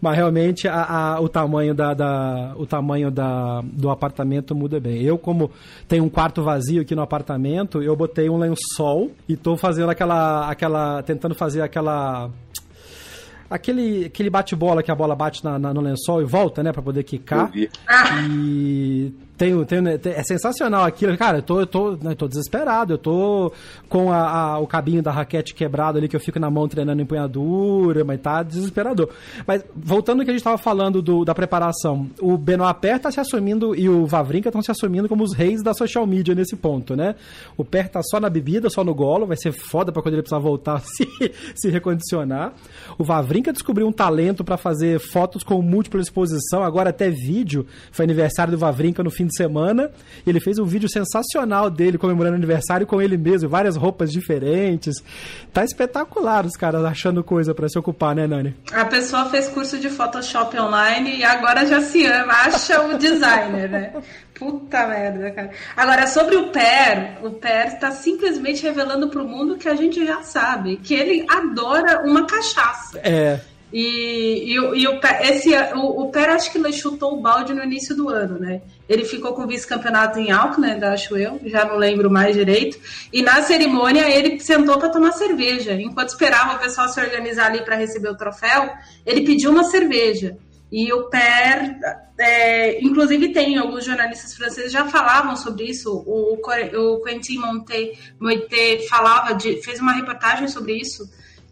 Mas 0.00 0.14
realmente 0.16 0.68
a, 0.68 1.14
a, 1.16 1.20
o 1.20 1.28
tamanho, 1.28 1.74
da, 1.74 1.92
da, 1.92 2.54
o 2.56 2.64
tamanho 2.64 3.10
da, 3.10 3.60
do 3.62 3.90
apartamento 3.90 4.54
muda 4.54 4.78
bem. 4.78 5.02
Eu, 5.02 5.18
como 5.18 5.50
tenho 5.88 6.04
um 6.04 6.08
quarto 6.08 6.40
vazio 6.40 6.82
aqui 6.82 6.94
no 6.94 7.02
apartamento, 7.02 7.82
eu 7.82 7.96
botei 7.96 8.30
um 8.30 8.38
lençol 8.38 9.10
e 9.28 9.36
tô 9.36 9.56
fazendo 9.56 9.90
aquela. 9.90 10.48
aquela 10.48 11.02
tentando 11.02 11.34
fazer 11.34 11.62
aquela 11.62 12.30
aquele, 13.50 14.06
aquele 14.06 14.30
bate-bola 14.30 14.82
que 14.82 14.90
a 14.90 14.94
bola 14.94 15.14
bate 15.14 15.44
na, 15.44 15.58
na, 15.58 15.72
no 15.74 15.80
lençol 15.80 16.22
e 16.22 16.24
volta, 16.24 16.62
né, 16.62 16.72
para 16.72 16.82
poder 16.82 17.02
quicar. 17.04 17.50
E 17.54 19.12
tenho, 19.38 19.64
tenho, 19.64 19.88
é 19.88 20.22
sensacional 20.24 20.84
aquilo. 20.84 21.16
Cara, 21.16 21.38
eu 21.38 21.42
tô, 21.42 21.60
eu 21.60 21.66
tô, 21.66 21.92
eu 21.92 22.16
tô 22.16 22.26
desesperado. 22.26 22.94
Eu 22.94 22.98
tô 22.98 23.52
com 23.88 24.12
a, 24.12 24.28
a, 24.28 24.58
o 24.58 24.66
cabinho 24.66 25.00
da 25.00 25.12
raquete 25.12 25.54
quebrado 25.54 25.96
ali, 25.96 26.08
que 26.08 26.16
eu 26.16 26.20
fico 26.20 26.40
na 26.40 26.50
mão 26.50 26.66
treinando 26.66 27.00
empunhadura, 27.00 28.04
mas 28.04 28.20
tá 28.20 28.42
desesperador. 28.42 29.08
Mas 29.46 29.64
voltando 29.76 30.18
ao 30.20 30.24
que 30.24 30.30
a 30.32 30.34
gente 30.34 30.42
tava 30.42 30.58
falando 30.58 31.00
do, 31.00 31.24
da 31.24 31.34
preparação, 31.34 32.10
o 32.20 32.36
Benoit 32.36 32.80
Per 32.80 32.98
tá 32.98 33.12
se 33.12 33.20
assumindo 33.20 33.76
e 33.76 33.88
o 33.88 34.06
Vavrinka 34.06 34.48
estão 34.48 34.60
se 34.60 34.72
assumindo 34.72 35.08
como 35.08 35.22
os 35.22 35.32
reis 35.32 35.62
da 35.62 35.72
social 35.72 36.04
media 36.04 36.34
nesse 36.34 36.56
ponto, 36.56 36.96
né? 36.96 37.14
O 37.56 37.64
Per 37.64 37.88
tá 37.88 38.00
só 38.02 38.18
na 38.18 38.28
bebida, 38.28 38.68
só 38.68 38.82
no 38.82 38.94
golo, 38.94 39.26
vai 39.26 39.36
ser 39.36 39.52
foda 39.52 39.92
pra 39.92 40.02
quando 40.02 40.14
ele 40.14 40.22
precisar 40.22 40.40
voltar 40.40 40.80
se, 40.80 41.06
se 41.54 41.68
recondicionar. 41.70 42.54
O 42.98 43.04
Vavrinka 43.04 43.52
descobriu 43.52 43.86
um 43.86 43.92
talento 43.92 44.42
para 44.42 44.56
fazer 44.56 44.98
fotos 44.98 45.44
com 45.44 45.62
múltipla 45.62 46.00
exposição, 46.00 46.64
agora 46.64 46.90
até 46.90 47.08
vídeo. 47.08 47.64
Foi 47.92 48.04
aniversário 48.04 48.50
do 48.50 48.58
Vavrinka 48.58 49.02
no 49.04 49.10
fim 49.10 49.27
de 49.28 49.36
semana. 49.36 49.90
ele 50.26 50.40
fez 50.40 50.58
um 50.58 50.64
vídeo 50.64 50.88
sensacional 50.88 51.70
dele 51.70 51.98
comemorando 51.98 52.36
aniversário 52.36 52.86
com 52.86 53.00
ele 53.00 53.16
mesmo, 53.16 53.48
várias 53.48 53.76
roupas 53.76 54.10
diferentes. 54.10 54.96
Tá 55.52 55.64
espetacular 55.64 56.44
os 56.44 56.56
caras 56.56 56.84
achando 56.84 57.22
coisa 57.22 57.54
para 57.54 57.68
se 57.68 57.78
ocupar, 57.78 58.14
né, 58.14 58.26
Nani? 58.26 58.56
A 58.72 58.84
pessoa 58.84 59.26
fez 59.26 59.48
curso 59.48 59.78
de 59.78 59.88
Photoshop 59.88 60.58
online 60.58 61.18
e 61.18 61.24
agora 61.24 61.66
já 61.66 61.80
se 61.80 62.04
ama, 62.06 62.32
acha 62.32 62.82
o 62.82 62.98
designer, 62.98 63.70
né? 63.70 63.92
Puta 64.38 64.86
merda, 64.86 65.30
cara. 65.32 65.50
Agora, 65.76 66.06
sobre 66.06 66.36
o 66.36 66.50
Per, 66.50 67.18
o 67.24 67.30
Per 67.30 67.66
está 67.66 67.90
simplesmente 67.90 68.62
revelando 68.62 69.08
para 69.08 69.22
o 69.22 69.28
mundo 69.28 69.56
que 69.56 69.68
a 69.68 69.74
gente 69.74 70.06
já 70.06 70.22
sabe, 70.22 70.76
que 70.76 70.94
ele 70.94 71.26
adora 71.28 72.02
uma 72.04 72.24
cachaça. 72.24 73.00
É. 73.00 73.40
E, 73.72 74.52
e, 74.52 74.54
e 74.54 74.88
o, 74.88 75.00
esse, 75.22 75.50
o, 75.74 76.02
o 76.02 76.10
Per 76.10 76.30
acho 76.30 76.52
que 76.52 76.58
ele 76.58 76.72
chutou 76.72 77.14
o 77.14 77.20
balde 77.20 77.52
no 77.52 77.64
início 77.64 77.96
do 77.96 78.08
ano, 78.08 78.38
né? 78.38 78.62
Ele 78.88 79.04
ficou 79.04 79.34
com 79.34 79.46
vice-campeonato 79.46 80.18
em 80.18 80.30
Auckland, 80.30 80.82
acho 80.84 81.16
eu, 81.16 81.38
já 81.44 81.64
não 81.64 81.76
lembro 81.76 82.10
mais 82.10 82.34
direito. 82.34 82.78
E 83.12 83.22
na 83.22 83.42
cerimônia 83.42 84.08
ele 84.08 84.40
sentou 84.40 84.78
para 84.78 84.88
tomar 84.88 85.12
cerveja. 85.12 85.74
Enquanto 85.74 86.08
esperava 86.08 86.54
o 86.54 86.58
pessoal 86.58 86.88
se 86.88 87.00
organizar 87.00 87.46
ali 87.46 87.62
para 87.62 87.76
receber 87.76 88.08
o 88.08 88.16
troféu, 88.16 88.70
ele 89.04 89.24
pediu 89.24 89.50
uma 89.50 89.64
cerveja. 89.64 90.38
E 90.70 90.92
o 90.92 91.04
PER, 91.08 91.78
é, 92.18 92.82
inclusive 92.82 93.32
tem 93.32 93.56
alguns 93.56 93.84
jornalistas 93.84 94.34
franceses 94.34 94.70
já 94.70 94.86
falavam 94.86 95.34
sobre 95.36 95.64
isso. 95.64 96.04
O, 96.06 96.34
o 96.34 97.02
Quentin 97.02 97.38
Moité 98.18 98.86
falava 98.88 99.34
de, 99.34 99.62
fez 99.62 99.80
uma 99.80 99.92
reportagem 99.92 100.48
sobre 100.48 100.74
isso 100.74 101.08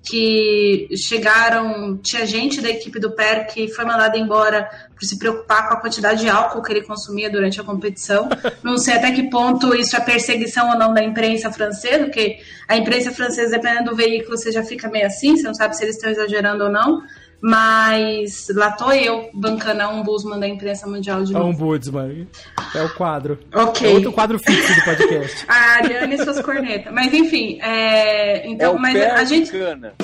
que 0.07 0.89
chegaram, 0.97 1.97
tinha 1.99 2.25
gente 2.25 2.61
da 2.61 2.71
equipe 2.71 3.01
do 3.01 3.11
PER 3.11 3.49
que 3.49 3.69
foi 3.69 3.85
mandada 3.85 4.17
embora 4.17 4.69
por 4.95 5.05
se 5.05 5.19
preocupar 5.19 5.69
com 5.69 5.75
a 5.75 5.81
quantidade 5.81 6.21
de 6.21 6.29
álcool 6.29 6.63
que 6.63 6.73
ele 6.73 6.83
consumia 6.83 7.29
durante 7.29 7.61
a 7.61 7.65
competição. 7.65 8.29
Não 8.63 8.79
sei 8.79 8.95
até 8.95 9.11
que 9.11 9.29
ponto 9.29 9.75
isso 9.75 9.97
é 9.97 10.01
perseguição 10.01 10.71
ou 10.71 10.79
não 10.79 10.95
da 10.95 11.03
imprensa 11.03 11.51
francesa, 11.51 12.05
porque 12.05 12.39
a 12.69 12.77
imprensa 12.77 13.11
francesa, 13.11 13.51
dependendo 13.51 13.91
do 13.91 13.97
veículo, 13.97 14.39
você 14.39 14.53
já 14.53 14.63
fica 14.63 14.89
meio 14.89 15.07
assim, 15.07 15.37
você 15.37 15.43
não 15.43 15.55
sabe 15.55 15.77
se 15.77 15.85
eles 15.85 15.97
estão 15.97 16.11
exagerando 16.11 16.65
ou 16.65 16.71
não. 16.71 17.03
Mas 17.41 18.49
lá 18.55 18.73
tô 18.73 18.91
eu 18.93 19.29
bancando 19.35 19.83
a 19.83 19.89
Ombudsman 19.91 20.41
da 20.41 20.49
imprensa 20.49 20.87
mundial 20.87 21.23
de 21.23 21.33
novo. 21.33 21.47
Ombudsman. 21.47 22.27
É 22.75 22.83
o 22.83 22.95
quadro. 22.95 23.39
Ok. 23.55 23.89
É 23.89 23.95
outro 23.95 24.13
quadro 24.13 24.39
fixo 24.39 24.75
do 24.75 24.85
podcast. 24.85 25.45
a 25.49 25.55
Ariane 25.77 26.15
e 26.15 26.25
suas 26.25 26.41
cornetas. 26.41 26.93
Mas 26.93 27.13
enfim, 27.13 27.59
é... 27.61 28.47
então, 28.49 28.73
é 28.73 28.77
o 28.77 28.79
mas 28.79 28.95
pé 28.95 29.11
a 29.11 29.25
gente. 29.25 29.51
Cana. 29.51 29.95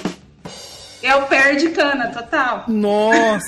É 1.03 1.15
o 1.17 1.27
pé 1.27 1.55
de 1.57 1.71
cana, 1.71 2.09
total. 2.09 2.65
Nossa! 2.69 3.45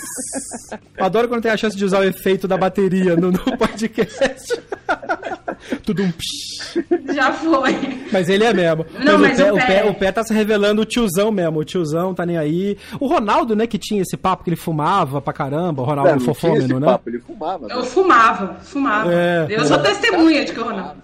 Adoro 0.98 1.28
quando 1.28 1.42
tem 1.42 1.52
a 1.52 1.56
chance 1.56 1.76
de 1.76 1.84
usar 1.84 2.00
o 2.00 2.04
efeito 2.04 2.48
da 2.48 2.56
bateria 2.56 3.14
no, 3.16 3.30
no 3.30 3.38
podcast. 3.56 4.60
Tudo 5.84 6.02
um 6.02 6.10
psh. 6.10 7.14
Já 7.14 7.32
foi. 7.32 7.72
Mas 8.12 8.28
ele 8.28 8.44
é 8.44 8.52
mesmo. 8.52 8.84
Não, 8.98 9.18
mas, 9.18 9.38
mas 9.38 9.40
o, 9.40 9.44
pé, 9.44 9.50
o 9.52 9.54
o, 9.54 9.56
pé- 9.58 9.66
pé, 9.66 9.84
o 9.90 9.94
pé 9.94 10.12
tá 10.12 10.24
se 10.24 10.34
revelando 10.34 10.82
o 10.82 10.84
tiozão 10.84 11.30
mesmo. 11.30 11.60
O 11.60 11.64
tiozão 11.64 12.12
tá 12.12 12.26
nem 12.26 12.36
aí. 12.36 12.76
O 12.98 13.06
Ronaldo, 13.06 13.54
né, 13.54 13.66
que 13.66 13.78
tinha 13.78 14.02
esse 14.02 14.16
papo 14.16 14.42
que 14.44 14.50
ele 14.50 14.56
fumava 14.56 15.20
pra 15.20 15.32
caramba. 15.32 15.82
O 15.82 15.84
Ronaldo 15.84 16.10
Não, 16.10 16.16
não 16.16 16.22
tinha 16.22 16.32
esse 16.32 16.40
fofômeno, 16.40 16.80
né? 16.80 16.86
papo, 16.86 17.08
ele 17.08 17.20
fumava. 17.20 17.66
Eu 17.70 17.78
né? 17.80 17.84
fumava, 17.84 18.56
fumava. 18.62 19.12
É. 19.14 19.46
eu 19.48 19.64
sou 19.64 19.78
testemunha 19.78 20.44
de 20.44 20.52
que 20.52 20.58
eu 20.58 20.70
não. 20.70 21.03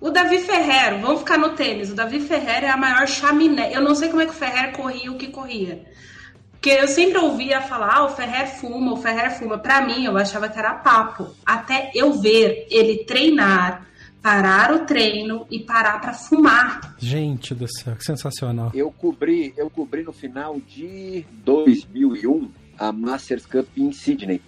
O 0.00 0.10
Davi 0.10 0.38
Ferrer, 0.38 1.00
vamos 1.00 1.20
ficar 1.20 1.38
no 1.38 1.50
tênis. 1.50 1.90
O 1.90 1.94
Davi 1.94 2.20
Ferrer 2.20 2.64
é 2.64 2.70
a 2.70 2.76
maior 2.76 3.06
chaminé. 3.08 3.74
Eu 3.74 3.82
não 3.82 3.96
sei 3.96 4.08
como 4.08 4.22
é 4.22 4.26
que 4.26 4.30
o 4.30 4.34
Ferrer 4.34 4.72
corria 4.72 5.10
o 5.10 5.18
que 5.18 5.26
corria. 5.26 5.84
Porque 6.52 6.70
eu 6.70 6.86
sempre 6.86 7.18
ouvia 7.18 7.60
falar, 7.60 7.96
ah, 7.96 8.04
o 8.04 8.10
Ferrer 8.10 8.46
fuma, 8.46 8.92
o 8.92 8.96
Ferrer 8.96 9.36
fuma. 9.36 9.58
Pra 9.58 9.84
mim, 9.84 10.04
eu 10.04 10.16
achava 10.16 10.48
que 10.48 10.58
era 10.58 10.74
papo. 10.74 11.34
Até 11.44 11.90
eu 11.94 12.12
ver 12.12 12.66
ele 12.70 13.04
treinar, 13.04 13.88
parar 14.22 14.72
o 14.72 14.86
treino 14.86 15.46
e 15.50 15.60
parar 15.60 16.00
pra 16.00 16.12
fumar. 16.12 16.96
Gente 16.98 17.54
do 17.54 17.66
céu, 17.68 17.96
que 17.96 18.04
sensacional. 18.04 18.70
Eu 18.74 18.92
cobri, 18.92 19.52
eu 19.56 19.68
cobri 19.68 20.04
no 20.04 20.12
final 20.12 20.60
de 20.60 21.24
2001 21.44 22.50
a 22.78 22.92
Masters 22.92 23.46
Cup 23.46 23.66
em 23.76 23.90
Sydney. 23.90 24.40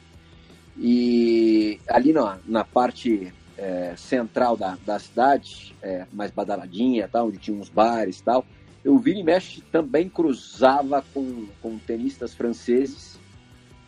E 0.77 1.79
ali 1.89 2.13
na, 2.13 2.39
na 2.47 2.65
parte 2.65 3.33
é, 3.61 3.95
central 3.97 4.57
da, 4.57 4.79
da 4.87 4.99
cidade, 4.99 5.77
é, 5.83 6.07
mais 6.11 6.31
badaladinha, 6.31 7.07
tal, 7.07 7.29
onde 7.29 7.39
tinha 7.39 7.57
uns 7.57 7.69
bares 7.69 8.19
e 8.19 8.23
tal, 8.23 8.45
eu 8.83 8.99
vi 8.99 9.21
e 9.21 9.23
mexe 9.23 9.61
também 9.71 10.09
cruzava 10.09 11.05
com, 11.13 11.47
com 11.61 11.79
tenistas 11.79 12.35
franceses 12.35 13.20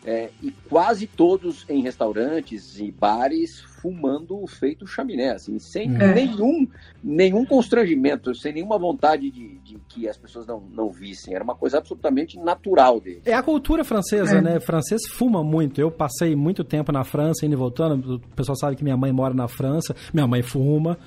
é, 0.05 0.29
e 0.41 0.51
quase 0.69 1.07
todos 1.07 1.65
em 1.69 1.81
restaurantes 1.81 2.77
e 2.79 2.91
bares 2.91 3.61
fumando 3.81 4.45
feito 4.47 4.87
chaminé, 4.87 5.31
assim, 5.31 5.59
sem 5.59 5.93
É. 6.01 6.13
nenhum, 6.13 6.65
nenhum 7.03 7.45
constrangimento, 7.45 8.33
sem 8.33 8.53
nenhuma 8.53 8.77
vontade 8.77 9.29
de, 9.29 9.57
de 9.59 9.77
que 9.89 10.07
as 10.07 10.17
pessoas 10.17 10.47
não, 10.47 10.61
não 10.71 10.89
vissem. 10.89 11.33
Era 11.35 11.43
uma 11.43 11.55
coisa 11.55 11.77
absolutamente 11.79 12.37
natural 12.39 12.99
deles. 13.01 13.23
É 13.25 13.33
a 13.33 13.43
cultura 13.43 13.83
francesa, 13.83 14.37
É. 14.37 14.41
né? 14.41 14.59
Francês 14.61 15.01
fuma 15.09 15.43
muito. 15.43 15.81
Eu 15.81 15.91
passei 15.91 16.33
muito 16.35 16.63
tempo 16.63 16.91
na 16.93 17.03
França, 17.03 17.45
indo 17.45 17.53
e 17.53 17.57
voltando. 17.57 18.15
O 18.15 18.19
pessoal 18.35 18.55
sabe 18.57 18.75
que 18.77 18.83
minha 18.83 18.95
mãe 18.97 19.11
mora 19.11 19.33
na 19.33 19.47
França. 19.49 19.93
Minha 20.13 20.27
mãe 20.27 20.41
fuma. 20.41 20.97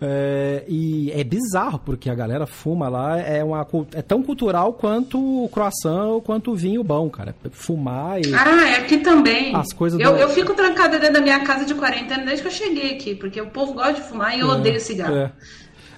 É, 0.00 0.64
e 0.68 1.10
é 1.12 1.22
bizarro, 1.24 1.78
porque 1.78 2.08
a 2.10 2.14
galera 2.14 2.46
fuma 2.46 2.88
lá. 2.88 3.18
É, 3.18 3.42
uma, 3.44 3.66
é 3.94 4.02
tão 4.02 4.22
cultural 4.22 4.72
quanto 4.74 5.44
o 5.44 5.48
croissant 5.48 6.06
ou 6.08 6.20
quanto 6.22 6.52
o 6.52 6.54
vinho 6.56 6.82
bom, 6.82 7.08
cara. 7.10 7.34
Fumar 7.50 8.20
e... 8.20 8.34
Ah, 8.34 8.68
é 8.68 8.76
aqui 8.76 8.98
também. 8.98 9.54
As 9.54 9.72
coisas 9.72 10.00
eu, 10.00 10.12
do- 10.12 10.18
eu 10.18 10.28
fico 10.30 10.54
trancada 10.54 10.98
dentro 10.98 11.14
da 11.14 11.20
minha 11.20 11.40
casa 11.40 11.64
de 11.64 11.74
quarentena 11.74 12.24
desde 12.24 12.42
que 12.42 12.48
eu 12.48 12.52
cheguei 12.52 12.92
aqui, 12.94 13.14
porque 13.14 13.40
o 13.40 13.46
povo 13.46 13.74
gosta 13.74 13.94
de 13.94 14.02
fumar 14.02 14.36
e 14.36 14.40
eu 14.40 14.48
odeio 14.48 14.80
cigarro. 14.80 15.14
É. 15.16 15.32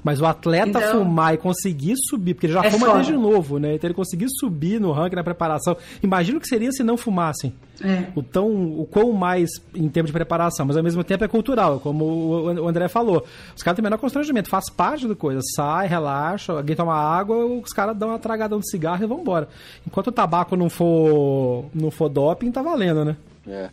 Mas 0.05 0.21
o 0.21 0.27
atleta 0.27 0.69
Então- 0.79 0.99
fumar 1.03 1.33
e 1.33 1.39
conseguir 1.39 1.95
subir, 1.97 2.35
porque 2.35 2.47
ele 2.47 2.53
já 2.53 2.63
É 2.63 2.71
fuma 2.71 2.87
foda. 2.87 2.99
desde 2.99 3.15
novo, 3.15 3.59
né? 3.59 3.75
Então 3.75 3.89
ele 3.89 3.95
conseguir 3.95 4.27
subir 4.39 4.79
no 4.79 4.93
ranking, 4.93 5.17
na 5.17 5.25
preparação. 5.25 5.75
Imagina 6.03 6.37
o 6.37 6.41
que 6.43 6.47
seria 6.47 6.71
se 6.73 6.85
não 6.85 6.99
fumassem. 6.99 7.55
É. 7.83 8.05
O, 8.15 8.23
tão, 8.23 8.47
o 8.79 8.87
quão 8.89 9.13
mais 9.13 9.49
em 9.75 9.89
termos 9.89 10.09
de 10.11 10.13
preparação, 10.13 10.67
mas 10.67 10.77
ao 10.77 10.83
mesmo 10.83 11.03
tempo 11.03 11.25
é 11.25 11.29
cultural, 11.29 11.81
como 11.81 12.05
o 12.05 12.45
o 12.65 12.69
André 12.69 12.87
falou. 12.87 13.25
Os 13.57 13.63
caras 13.63 13.77
têm 13.77 13.83
menor 13.83 13.97
constrangimento, 13.99 14.51
faz 14.51 14.69
parte 14.71 15.09
da 15.09 15.15
coisa. 15.17 15.41
Sai, 15.57 15.87
relaxa, 15.89 16.53
alguém 16.53 16.77
toma 16.77 16.95
água, 16.95 17.37
os 17.47 17.73
caras 17.73 17.97
dão 17.97 18.11
uma 18.11 18.19
tragadão 18.19 18.61
de 18.61 18.69
cigarro 18.71 19.03
e 19.03 19.07
vão 19.07 19.21
embora. 19.21 19.49
Enquanto 19.87 20.09
o 20.09 20.13
tabaco 20.13 20.55
não 20.55 20.69
for, 20.69 21.65
não 21.75 21.91
for 21.91 22.11
doping, 22.11 22.53
tá 22.53 22.61
valendo, 22.61 23.05
né? 23.07 23.17
É. 23.49 23.71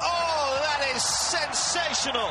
that 0.00 0.96
is 0.96 1.02
sensational. 1.02 2.30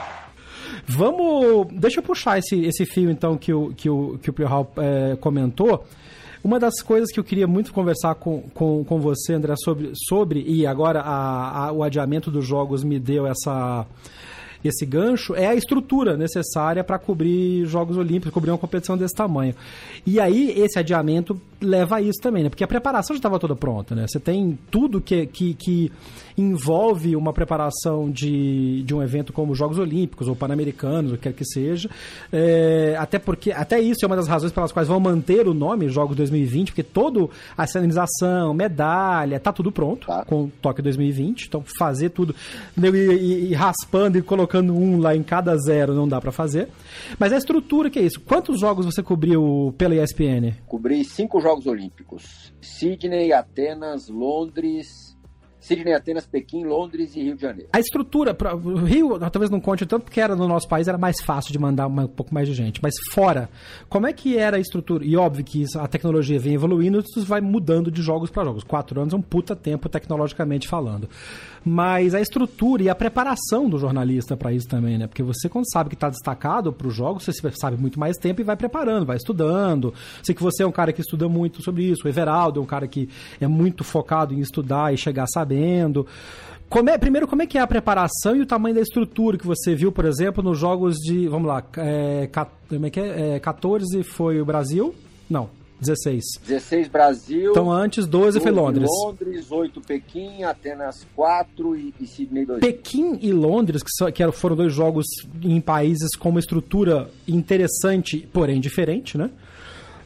Vamos. 0.89 1.67
Deixa 1.73 1.99
eu 1.99 2.03
puxar 2.03 2.39
esse, 2.39 2.59
esse 2.65 2.85
fio, 2.85 3.09
então, 3.11 3.37
que 3.37 3.53
o, 3.53 3.73
que 3.75 3.89
o, 3.89 4.17
que 4.21 4.29
o 4.29 4.33
Pirral 4.33 4.71
é, 4.77 5.15
comentou. 5.17 5.85
Uma 6.43 6.57
das 6.59 6.81
coisas 6.81 7.11
que 7.11 7.19
eu 7.19 7.23
queria 7.23 7.45
muito 7.47 7.73
conversar 7.73 8.15
com, 8.15 8.41
com, 8.53 8.83
com 8.85 8.99
você, 8.99 9.33
André, 9.33 9.53
sobre, 9.57 9.91
sobre 10.07 10.41
e 10.47 10.65
agora 10.65 11.01
a, 11.01 11.67
a- 11.67 11.71
o 11.71 11.83
adiamento 11.83 12.31
dos 12.31 12.45
jogos 12.45 12.81
me 12.83 12.97
deu 12.97 13.27
essa, 13.27 13.85
esse 14.63 14.85
gancho, 14.85 15.35
é 15.35 15.47
a 15.47 15.53
estrutura 15.55 16.15
necessária 16.15 16.81
para 16.81 16.97
cobrir 16.97 17.65
Jogos 17.65 17.97
Olímpicos, 17.97 18.33
cobrir 18.33 18.51
uma 18.51 18.57
competição 18.57 18.97
desse 18.97 19.13
tamanho. 19.13 19.53
E 20.05 20.17
aí, 20.19 20.51
esse 20.57 20.79
adiamento 20.79 21.39
leva 21.61 21.97
a 21.97 22.01
isso 22.01 22.19
também, 22.21 22.43
né? 22.43 22.49
Porque 22.49 22.63
a 22.63 22.67
preparação 22.67 23.15
já 23.15 23.19
estava 23.19 23.37
toda 23.39 23.55
pronta, 23.55 23.93
né? 23.95 24.05
Você 24.07 24.19
tem 24.19 24.57
tudo 24.71 25.01
que, 25.01 25.25
que, 25.27 25.53
que 25.53 25.91
envolve 26.37 27.15
uma 27.15 27.33
preparação 27.33 28.09
de, 28.09 28.81
de 28.83 28.95
um 28.95 29.01
evento 29.03 29.33
como 29.33 29.51
os 29.51 29.57
Jogos 29.57 29.77
Olímpicos 29.77 30.27
ou 30.27 30.35
Pan-Americanos, 30.35 31.11
o 31.11 31.15
que 31.17 31.23
quer 31.23 31.33
que 31.33 31.43
seja. 31.45 31.89
É, 32.31 32.95
até 32.97 33.19
porque, 33.19 33.51
até 33.51 33.79
isso 33.79 34.03
é 34.03 34.07
uma 34.07 34.15
das 34.15 34.27
razões 34.27 34.51
pelas 34.53 34.71
quais 34.71 34.87
vão 34.87 34.99
manter 34.99 35.47
o 35.47 35.53
nome 35.53 35.89
Jogos 35.89 36.15
2020, 36.15 36.69
porque 36.69 36.83
toda 36.83 37.27
a 37.57 37.67
sinalização, 37.67 38.53
medalha, 38.53 39.39
tá 39.39 39.51
tudo 39.51 39.71
pronto 39.71 40.07
Tá. 40.07 40.23
com 40.25 40.49
Tóquio 40.61 40.83
2020. 40.83 41.47
Então, 41.47 41.63
fazer 41.77 42.09
tudo 42.09 42.33
e, 42.77 42.87
e- 42.87 43.49
e 43.49 43.53
raspando 43.53 44.17
e 44.17 44.21
colocando 44.21 44.73
um 44.73 44.99
lá 44.99 45.15
em 45.15 45.23
cada 45.23 45.57
zero 45.57 45.93
não 45.93 46.07
dá 46.07 46.21
para 46.21 46.31
fazer. 46.31 46.69
Mas 47.19 47.33
a 47.33 47.37
estrutura 47.37 47.89
que 47.89 47.99
é 47.99 48.03
isso? 48.03 48.19
Quantos 48.21 48.59
jogos 48.61 48.85
você 48.85 49.03
cobriu 49.03 49.73
pela 49.77 49.95
ESPN? 49.95 50.53
Cobri 50.67 51.03
cinco 51.03 51.41
Jogos 51.41 51.48
Olímpicos: 51.67 52.53
Sydney, 52.61 53.31
Atenas, 53.33 54.09
Londres. 54.09 55.09
Sydney, 55.61 55.93
Atenas, 55.93 56.25
Pequim, 56.25 56.63
Londres 56.63 57.17
e 57.17 57.21
Rio 57.21 57.35
de 57.35 57.41
Janeiro. 57.41 57.69
A 57.73 57.81
estrutura, 57.81 58.33
pra, 58.33 58.55
o 58.55 58.75
Rio 58.77 59.19
talvez 59.29 59.51
não 59.51 59.59
conte 59.59 59.85
tanto 59.85 60.03
porque 60.03 60.21
era 60.21 60.33
no 60.33 60.47
nosso 60.47 60.65
país, 60.69 60.87
era 60.87 60.97
mais 60.97 61.19
fácil 61.19 61.51
de 61.51 61.59
mandar 61.59 61.85
uma- 61.85 62.05
um 62.05 62.07
pouco 62.07 62.33
mais 62.33 62.47
de 62.47 62.53
gente. 62.53 62.79
Mas 62.81 62.93
fora, 63.11 63.49
como 63.89 64.07
é 64.07 64.13
que 64.13 64.37
era 64.37 64.55
a 64.55 64.59
estrutura? 64.59 65.03
E 65.03 65.17
óbvio 65.17 65.43
que 65.43 65.61
isso- 65.63 65.77
a 65.77 65.85
tecnologia 65.85 66.39
vem 66.39 66.53
evoluindo, 66.53 66.99
isso 66.99 67.25
vai 67.25 67.41
mudando 67.41 67.91
de 67.91 68.01
jogos 68.01 68.31
para 68.31 68.45
jogos. 68.45 68.63
Quatro 68.63 69.01
anos 69.01 69.13
é 69.13 69.17
um 69.17 69.21
puta 69.21 69.53
tempo 69.53 69.89
tecnologicamente 69.89 70.65
falando. 70.65 71.09
Mas 71.71 72.15
a 72.15 72.19
estrutura 72.21 72.81
e 72.81 72.89
a 72.89 72.95
preparação 72.95 73.69
do 73.69 73.77
jornalista 73.77 74.35
para 74.35 74.51
isso 74.51 74.67
também, 74.67 74.97
né? 74.97 75.05
Porque 75.05 75.21
você, 75.21 75.47
quando 75.47 75.69
sabe 75.71 75.89
que 75.89 75.95
está 75.95 76.09
destacado 76.09 76.73
para 76.73 76.87
o 76.87 76.89
jogo, 76.89 77.19
você 77.19 77.31
sabe 77.51 77.77
muito 77.79 77.99
mais 77.99 78.17
tempo 78.17 78.41
e 78.41 78.43
vai 78.43 78.55
preparando, 78.55 79.05
vai 79.05 79.17
estudando. 79.17 79.93
Sei 80.23 80.33
que 80.33 80.41
você 80.41 80.63
é 80.63 80.65
um 80.65 80.71
cara 80.71 80.91
que 80.91 81.01
estuda 81.01 81.29
muito 81.29 81.61
sobre 81.61 81.83
isso. 81.83 82.05
O 82.05 82.09
Everaldo 82.09 82.59
é 82.59 82.63
um 82.63 82.65
cara 82.65 82.87
que 82.87 83.07
é 83.39 83.45
muito 83.47 83.83
focado 83.83 84.33
em 84.33 84.39
estudar 84.39 84.91
e 84.93 84.97
chegar 84.97 85.27
sabendo. 85.27 86.07
Como 86.67 86.89
é- 86.89 86.97
primeiro, 86.97 87.27
como 87.27 87.43
é 87.43 87.45
que 87.45 87.57
é 87.57 87.61
a 87.61 87.67
preparação 87.67 88.35
e 88.35 88.41
o 88.41 88.45
tamanho 88.47 88.73
da 88.73 88.81
estrutura 88.81 89.37
que 89.37 89.45
você 89.45 89.75
viu, 89.75 89.91
por 89.91 90.05
exemplo, 90.05 90.43
nos 90.43 90.57
jogos 90.57 90.95
de. 90.97 91.27
Vamos 91.27 91.47
lá, 91.47 91.63
é, 91.77 92.27
ca- 92.31 92.47
como 92.67 92.85
é 92.87 92.89
que 92.89 92.99
é? 92.99 93.35
É, 93.35 93.39
14 93.39 94.01
foi 94.01 94.41
o 94.41 94.45
Brasil? 94.45 94.95
Não, 95.29 95.49
16. 95.79 96.23
16 96.45 96.87
Brasil. 96.87 97.51
Então 97.51 97.71
antes 97.71 98.05
12 98.05 98.39
foi 98.39 98.51
12 98.51 98.61
Londres. 98.65 98.89
Londres, 99.03 99.51
8 99.51 99.81
Pequim, 99.81 100.43
Atenas 100.43 101.05
4 101.15 101.75
e, 101.75 101.93
e 101.99 102.07
Sydney 102.07 102.45
2. 102.45 102.59
Pequim 102.59 103.17
e 103.21 103.31
Londres, 103.31 103.81
que, 103.83 103.89
só- 103.91 104.11
que 104.11 104.29
foram 104.31 104.55
dois 104.55 104.73
jogos 104.73 105.05
em 105.41 105.59
países 105.61 106.15
com 106.17 106.29
uma 106.29 106.39
estrutura 106.39 107.09
interessante, 107.27 108.27
porém 108.31 108.59
diferente, 108.59 109.17
né? 109.17 109.29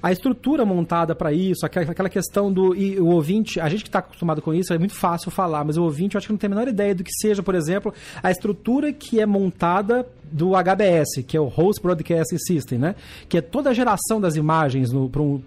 A 0.04 0.12
estrutura 0.12 0.66
montada 0.66 1.16
para 1.16 1.32
isso, 1.32 1.66
aquela 1.66 2.10
questão 2.10 2.52
do. 2.52 2.76
E 2.76 3.00
o 3.00 3.08
ouvinte, 3.08 3.62
a 3.62 3.70
gente 3.70 3.84
que 3.84 3.88
está 3.88 4.00
acostumado 4.00 4.42
com 4.42 4.54
isso, 4.54 4.74
é 4.74 4.78
muito 4.78 4.94
fácil 4.94 5.32
falar, 5.32 5.64
mas 5.64 5.78
o 5.78 5.84
ouvinte 5.84 6.16
eu 6.16 6.18
acho 6.18 6.28
que 6.28 6.34
não 6.34 6.38
tem 6.38 6.48
a 6.48 6.50
menor 6.50 6.68
ideia 6.68 6.94
do 6.94 7.06
que 7.06 7.12
seja, 7.14 7.42
por 7.42 7.56
exemplo, 7.56 7.94
a 8.22 8.30
estrutura 8.30 8.92
que 8.92 9.22
é 9.22 9.26
montada 9.26 10.06
do 10.30 10.52
HBS, 10.56 11.24
que 11.26 11.38
é 11.38 11.40
o 11.40 11.46
Host 11.46 11.82
Broadcast 11.82 12.38
System, 12.38 12.80
né? 12.80 12.96
Que 13.30 13.38
é 13.38 13.42
toda 13.42 13.70
a 13.70 13.74
geração 13.74 14.20
das 14.20 14.36
imagens 14.36 14.90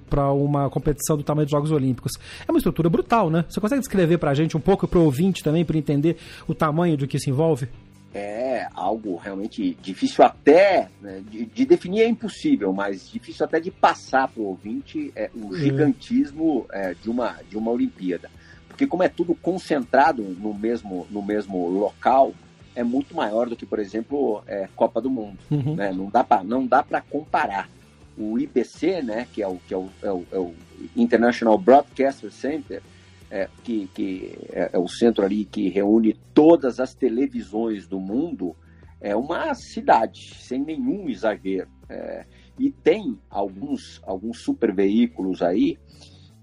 para 0.08 0.32
um, 0.32 0.44
uma 0.44 0.70
competição 0.70 1.18
do 1.18 1.22
tamanho 1.22 1.44
dos 1.44 1.52
Jogos 1.52 1.70
Olímpicos. 1.70 2.12
É 2.48 2.50
uma 2.50 2.58
estrutura 2.58 2.88
brutal, 2.88 3.28
né? 3.28 3.44
Você 3.50 3.60
consegue 3.60 3.80
descrever 3.80 4.16
para 4.16 4.30
a 4.30 4.34
gente 4.34 4.56
um 4.56 4.60
pouco, 4.60 4.88
para 4.88 4.98
o 4.98 5.04
ouvinte 5.04 5.44
também, 5.44 5.66
para 5.66 5.76
entender 5.76 6.16
o 6.48 6.54
tamanho 6.54 6.96
do 6.96 7.06
que 7.06 7.18
se 7.18 7.28
envolve? 7.28 7.68
É 8.16 8.68
algo 8.74 9.16
realmente 9.16 9.76
difícil 9.81 10.24
até 10.24 10.88
né, 11.00 11.22
de, 11.31 11.44
de, 11.44 11.66
definir 11.66 12.02
é 12.02 12.09
impossível, 12.09 12.72
mas 12.72 13.11
difícil 13.11 13.44
até 13.44 13.61
de 13.61 13.70
passar 13.70 14.29
para 14.29 14.42
o 14.42 14.46
ouvinte 14.46 15.12
é, 15.14 15.31
o 15.35 15.46
uhum. 15.46 15.55
gigantismo 15.55 16.66
é, 16.72 16.94
de 16.94 17.11
uma 17.11 17.37
de 17.48 17.57
uma 17.57 17.70
Olimpíada, 17.70 18.31
porque 18.68 18.87
como 18.87 19.02
é 19.02 19.09
tudo 19.09 19.35
concentrado 19.35 20.22
no 20.22 20.55
mesmo 20.55 21.07
no 21.11 21.22
mesmo 21.22 21.68
local 21.68 22.33
é 22.74 22.83
muito 22.83 23.14
maior 23.14 23.48
do 23.48 23.57
que 23.57 23.66
por 23.66 23.79
exemplo 23.79 24.42
é, 24.46 24.68
Copa 24.74 25.00
do 25.00 25.11
Mundo, 25.11 25.38
uhum. 25.50 25.74
né? 25.74 25.92
Não 25.92 26.09
dá 26.09 26.24
para 26.24 26.42
não 26.42 26.66
dá 26.66 26.83
para 26.83 27.00
comparar 27.00 27.68
o 28.16 28.38
IBC, 28.38 29.02
né? 29.02 29.26
Que 29.33 29.42
é 29.42 29.48
o 29.48 29.57
que 29.57 29.74
é 29.74 29.76
o, 29.76 29.88
é 30.02 30.11
o, 30.11 30.26
é 30.33 30.38
o 30.38 30.55
International 30.94 31.59
Broadcaster 31.59 32.31
Center 32.31 32.83
é, 33.30 33.48
que, 33.64 33.86
que 33.88 34.38
é, 34.50 34.70
é, 34.72 34.78
o 34.78 34.88
centro 34.88 35.24
ali 35.24 35.44
que 35.44 35.68
reúne 35.68 36.14
todas 36.32 36.80
as 36.80 36.94
televisões 36.94 37.86
do 37.86 37.98
mundo, 37.98 38.56
é 39.00 39.14
uma 39.14 39.54
cidade, 39.54 40.34
sem 40.36 40.62
nenhum 40.62 41.08
exagero. 41.08 41.68
É, 41.88 42.24
e 42.58 42.70
tem 42.70 43.18
alguns, 43.28 44.00
alguns 44.04 44.42
super 44.42 44.74
veículos 44.74 45.42
aí 45.42 45.78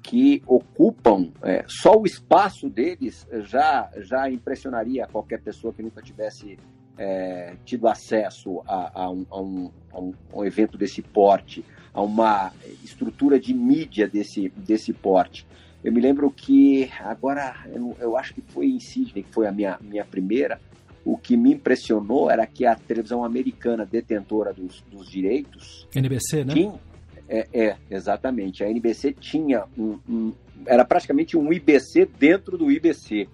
que 0.01 0.41
ocupam 0.45 1.31
é, 1.41 1.63
só 1.67 1.97
o 1.97 2.05
espaço 2.05 2.69
deles 2.69 3.25
já 3.43 3.89
já 3.97 4.29
impressionaria 4.29 5.07
qualquer 5.07 5.41
pessoa 5.41 5.73
que 5.73 5.81
nunca 5.81 6.01
tivesse 6.01 6.57
é, 6.97 7.55
tido 7.65 7.87
acesso 7.87 8.61
a, 8.67 9.03
a, 9.03 9.09
um, 9.09 9.25
a, 9.29 9.41
um, 9.41 9.71
a, 9.91 10.37
um, 10.37 10.45
evento 10.45 10.77
desse 10.77 11.01
porte, 11.01 11.65
a 11.93 12.01
uma 12.01 12.51
estrutura 12.83 13.39
de 13.39 13.53
mídia 13.53 14.07
desse, 14.07 14.49
desse 14.49 14.93
porte. 14.93 15.47
Eu 15.83 15.91
me 15.91 15.99
lembro 15.99 16.31
que, 16.31 16.89
agora, 16.99 17.55
eu, 17.73 17.95
eu 17.99 18.17
acho 18.17 18.33
que 18.33 18.41
foi 18.41 18.67
em 18.67 18.79
Sydney, 18.79 19.23
que 19.23 19.33
foi 19.33 19.47
a 19.47 19.51
minha, 19.51 19.77
minha 19.81 20.05
primeira, 20.05 20.59
o 21.03 21.17
que 21.17 21.35
me 21.35 21.53
impressionou 21.53 22.31
era 22.31 22.47
que 22.47 22.65
a 22.65 22.75
televisão 22.75 23.25
americana 23.25 23.85
detentora 23.85 24.53
dos, 24.53 24.81
dos 24.89 25.09
direitos. 25.09 25.87
NBC, 25.93 26.45
né? 26.45 26.53
Tinha, 26.53 26.79
é, 27.27 27.47
é, 27.53 27.77
exatamente. 27.89 28.63
A 28.63 28.69
NBC 28.69 29.13
tinha 29.13 29.65
um, 29.77 29.99
um, 30.07 30.33
Era 30.65 30.85
praticamente 30.85 31.37
um 31.37 31.51
IBC 31.51 32.07
dentro 32.17 32.57
do 32.57 32.71
IBC. 32.71 33.27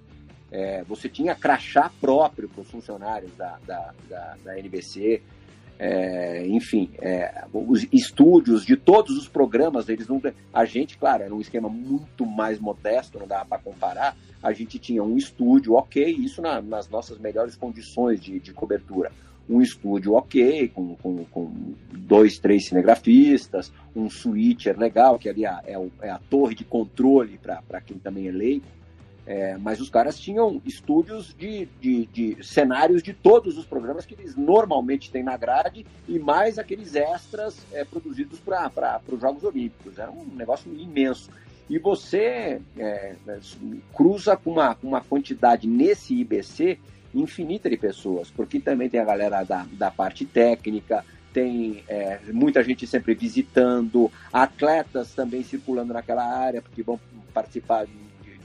É, 0.51 0.83
você 0.83 1.07
tinha 1.07 1.35
crachá 1.35 1.91
próprio 2.01 2.49
para 2.49 2.62
os 2.62 2.71
funcionários 2.71 3.31
da, 3.35 3.59
da, 3.65 3.93
da, 4.09 4.38
da 4.43 4.59
NBC. 4.59 5.21
É, 5.81 6.45
enfim, 6.45 6.91
é, 6.99 7.45
os 7.53 7.87
estúdios 7.93 8.65
de 8.65 8.75
todos 8.75 9.17
os 9.17 9.29
programas, 9.29 9.87
eles 9.87 10.09
não. 10.09 10.21
A 10.53 10.65
gente, 10.65 10.97
claro, 10.97 11.23
era 11.23 11.33
um 11.33 11.39
esquema 11.39 11.69
muito 11.69 12.25
mais 12.25 12.59
modesto, 12.59 13.17
não 13.17 13.25
dava 13.25 13.45
para 13.45 13.59
comparar. 13.59 14.17
A 14.43 14.51
gente 14.51 14.77
tinha 14.77 15.01
um 15.01 15.15
estúdio, 15.15 15.75
ok, 15.75 16.03
isso 16.03 16.41
na, 16.41 16.61
nas 16.61 16.89
nossas 16.89 17.17
melhores 17.17 17.55
condições 17.55 18.19
de, 18.19 18.41
de 18.41 18.51
cobertura. 18.51 19.09
Um 19.49 19.61
estúdio 19.61 20.13
ok, 20.15 20.67
com, 20.67 20.95
com, 20.97 21.23
com, 21.25 21.51
dois, 21.91 22.37
três 22.37 22.67
cinegrafistas, 22.67 23.71
um 23.95 24.09
switcher 24.09 24.77
legal, 24.77 25.17
que 25.17 25.29
ali 25.29 25.45
é, 25.45 25.59
é 26.01 26.09
a 26.09 26.19
torre 26.29 26.55
de 26.55 26.65
controle 26.65 27.39
para 27.39 27.81
quem 27.81 27.97
também 27.97 28.27
é 28.27 28.31
leigo. 28.31 28.65
É, 29.29 29.55
mas 29.59 29.79
os 29.79 29.91
caras 29.91 30.19
tinham 30.19 30.59
estúdios 30.65 31.35
de, 31.37 31.67
de, 31.79 32.07
de, 32.07 32.43
cenários 32.43 33.03
de 33.03 33.13
todos 33.13 33.59
os 33.59 33.65
programas 33.65 34.03
que 34.03 34.15
eles 34.15 34.35
normalmente 34.35 35.11
têm 35.11 35.21
na 35.21 35.37
grade 35.37 35.85
e 36.07 36.17
mais 36.17 36.57
aqueles 36.57 36.95
extras 36.95 37.55
é, 37.71 37.85
produzidos 37.85 38.39
para 38.39 38.99
os 39.07 39.21
Jogos 39.21 39.43
Olímpicos. 39.43 39.99
Era 39.99 40.09
um 40.09 40.25
negócio 40.35 40.73
imenso. 40.73 41.29
E 41.69 41.77
você 41.77 42.59
é, 42.75 43.13
cruza 43.93 44.35
com 44.35 44.53
uma, 44.53 44.75
uma 44.81 44.99
quantidade 44.99 45.67
nesse 45.67 46.15
IBC 46.19 46.79
infinita 47.13 47.69
de 47.69 47.77
pessoas, 47.77 48.31
porque 48.31 48.59
também 48.59 48.89
tem 48.89 48.99
a 48.99 49.05
galera 49.05 49.43
da, 49.43 49.63
da 49.73 49.91
parte 49.91 50.25
técnica, 50.25 51.05
tem 51.31 51.83
é, 51.87 52.19
muita 52.33 52.63
gente 52.63 52.87
sempre 52.87 53.13
visitando, 53.13 54.11
atletas 54.33 55.13
também 55.13 55.43
circulando 55.43 55.93
naquela 55.93 56.25
área, 56.25 56.63
porque 56.63 56.81
vão 56.81 56.99
participar 57.31 57.85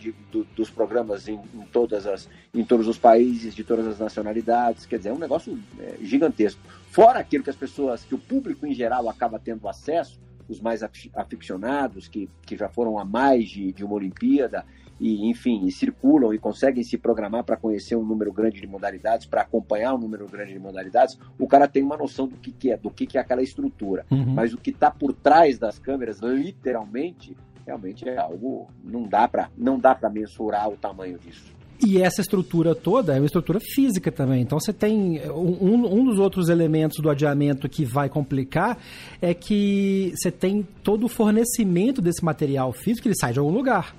de, 0.05 0.15
do, 0.31 0.45
dos 0.57 0.71
programas 0.71 1.27
em, 1.29 1.41
em, 1.55 1.63
todas 1.73 2.07
as, 2.07 2.29
em 2.53 2.65
todos 2.65 2.87
os 2.87 2.99
países, 2.99 3.55
de 3.55 3.65
todas 3.65 3.87
as 3.87 3.99
nacionalidades. 3.99 4.85
Quer 4.85 4.99
dizer, 4.99 5.09
é 5.11 5.13
um 5.13 5.19
negócio 5.19 5.59
é, 5.79 5.97
gigantesco. 6.03 6.61
Fora 6.91 7.19
aquilo 7.19 7.43
que 7.43 7.51
as 7.51 7.57
pessoas, 7.57 8.05
que 8.05 8.15
o 8.15 8.19
público 8.19 8.67
em 8.67 8.75
geral 8.75 9.09
acaba 9.09 9.39
tendo 9.39 9.67
acesso, 9.67 10.21
os 10.47 10.61
mais 10.61 10.83
aficionados, 11.15 12.07
que, 12.07 12.29
que 12.43 12.57
já 12.57 12.69
foram 12.69 12.99
a 12.99 13.05
mais 13.05 13.49
de, 13.49 13.73
de 13.73 13.83
uma 13.83 13.95
Olimpíada, 13.95 14.67
e 15.01 15.29
enfim, 15.29 15.65
e 15.65 15.73
circulam 15.73 16.33
e 16.33 16.39
conseguem 16.39 16.85
se 16.85 16.97
programar 16.97 17.43
para 17.43 17.57
conhecer 17.57 17.97
um 17.97 18.05
número 18.05 18.33
grande 18.33 18.61
de 18.61 18.67
modalidades, 18.67 19.27
para 19.27 19.41
acompanhar 19.41 19.95
um 19.95 19.99
número 19.99 20.27
grande 20.29 20.53
de 20.53 20.59
modalidades, 20.59 21.19
o 21.39 21.49
cara 21.49 21.67
tem 21.67 21.83
uma 21.83 21.97
noção 21.97 22.29
do 22.29 22.37
que, 22.37 22.53
que 22.53 22.71
é, 22.71 22.77
do 22.77 22.91
que, 22.91 23.07
que 23.07 23.19
é 23.19 23.21
aquela 23.21 23.43
estrutura. 23.43 24.07
Uhum. 24.11 24.35
Mas 24.35 24.53
o 24.53 24.59
que 24.59 24.71
está 24.71 24.91
por 24.91 25.13
trás 25.13 25.59
das 25.59 25.79
câmeras, 25.79 26.21
literalmente, 26.21 27.37
realmente 27.67 28.09
é 28.09 28.19
algo 28.19 28.69
não 28.83 29.05
dá 29.05 29.27
para 29.27 29.51
não 29.57 29.79
dá 29.79 29.95
para 29.95 30.11
mensurar 30.11 30.69
o 30.69 30.77
tamanho 30.77 31.19
disso. 31.19 31.55
E 31.85 32.01
essa 32.01 32.21
estrutura 32.21 32.75
toda 32.75 33.15
é 33.15 33.19
uma 33.19 33.27
estrutura 33.27 33.59
física 33.61 34.11
também. 34.11 34.43
Então 34.43 34.59
você 34.59 34.73
tem. 34.73 35.21
Um, 35.31 36.01
um 36.01 36.05
dos 36.05 36.19
outros 36.19 36.49
elementos 36.49 36.99
do 37.03 37.11
adiamento 37.11 37.69
que 37.69 37.85
vai 37.85 38.09
complicar 38.09 38.79
é 39.21 39.35
que 39.35 40.13
você 40.15 40.31
tem 40.31 40.67
todo 40.83 41.05
o 41.05 41.09
fornecimento 41.09 42.01
desse 42.01 42.25
material 42.25 42.73
físico, 42.73 43.09
ele 43.09 43.17
sai 43.19 43.33
de 43.33 43.39
algum 43.39 43.53
lugar. 43.53 43.95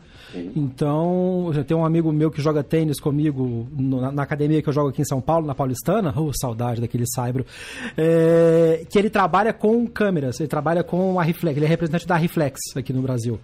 Então, 0.55 1.51
eu 1.53 1.63
tenho 1.63 1.79
um 1.79 1.85
amigo 1.85 2.11
meu 2.11 2.31
que 2.31 2.41
joga 2.41 2.63
tênis 2.63 2.99
comigo 2.99 3.67
na, 3.77 4.11
na, 4.11 4.23
academia 4.23 4.61
que 4.61 4.69
eu 4.69 4.73
jogo 4.73 4.89
aqui 4.89 5.01
em 5.01 5.05
São 5.05 5.21
Paulo, 5.21 5.45
na 5.45 5.55
Paulistana. 5.55 6.13
Oh, 6.15 6.31
saudade 6.33 6.81
daquele 6.81 7.05
Saibro. 7.07 7.45
É, 7.97 8.85
que 8.89 8.97
ele 8.97 9.09
trabalha 9.09 9.53
com 9.53 9.87
câmeras, 9.87 10.39
ele 10.39 10.49
trabalha 10.49 10.83
com 10.83 11.19
a 11.19 11.23
Reflex, 11.23 11.57
ele 11.57 11.65
é 11.65 11.69
representante 11.69 12.07
da 12.07 12.15
Reflex 12.15 12.59
aqui 12.75 12.91
no 12.93 13.01
Brasil. 13.01 13.39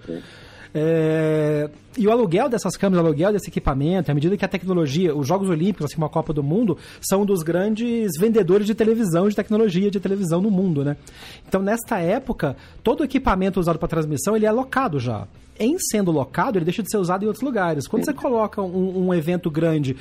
É, 0.73 1.69
e 1.97 2.07
o 2.07 2.11
aluguel 2.11 2.47
dessas 2.47 2.77
câmeras, 2.77 3.03
o 3.03 3.07
aluguel 3.07 3.33
desse 3.33 3.49
equipamento, 3.49 4.09
à 4.09 4.13
medida 4.13 4.37
que 4.37 4.45
a 4.45 4.47
tecnologia, 4.47 5.15
os 5.15 5.27
Jogos 5.27 5.49
Olímpicos, 5.49 5.85
assim 5.85 5.95
como 5.95 6.05
a 6.05 6.09
Copa 6.09 6.31
do 6.31 6.41
Mundo, 6.41 6.77
são 7.01 7.25
dos 7.25 7.43
grandes 7.43 8.11
vendedores 8.17 8.65
de 8.65 8.73
televisão, 8.73 9.27
de 9.27 9.35
tecnologia 9.35 9.91
de 9.91 9.99
televisão 9.99 10.39
no 10.41 10.49
mundo, 10.49 10.85
né? 10.85 10.95
Então, 11.47 11.61
nesta 11.61 11.99
época, 11.99 12.55
todo 12.81 13.01
o 13.01 13.03
equipamento 13.03 13.59
usado 13.59 13.77
para 13.77 13.87
transmissão, 13.87 14.35
ele 14.35 14.45
é 14.45 14.49
alocado 14.49 14.99
já 14.99 15.27
em 15.61 15.77
sendo 15.77 16.11
locado, 16.11 16.57
ele 16.57 16.65
deixa 16.65 16.81
de 16.81 16.89
ser 16.89 16.97
usado 16.97 17.23
em 17.23 17.27
outros 17.27 17.43
lugares. 17.43 17.87
Quando 17.87 18.03
você 18.03 18.13
coloca 18.13 18.61
um, 18.61 19.07
um, 19.07 19.13
evento 19.13 19.51
grande 19.51 19.95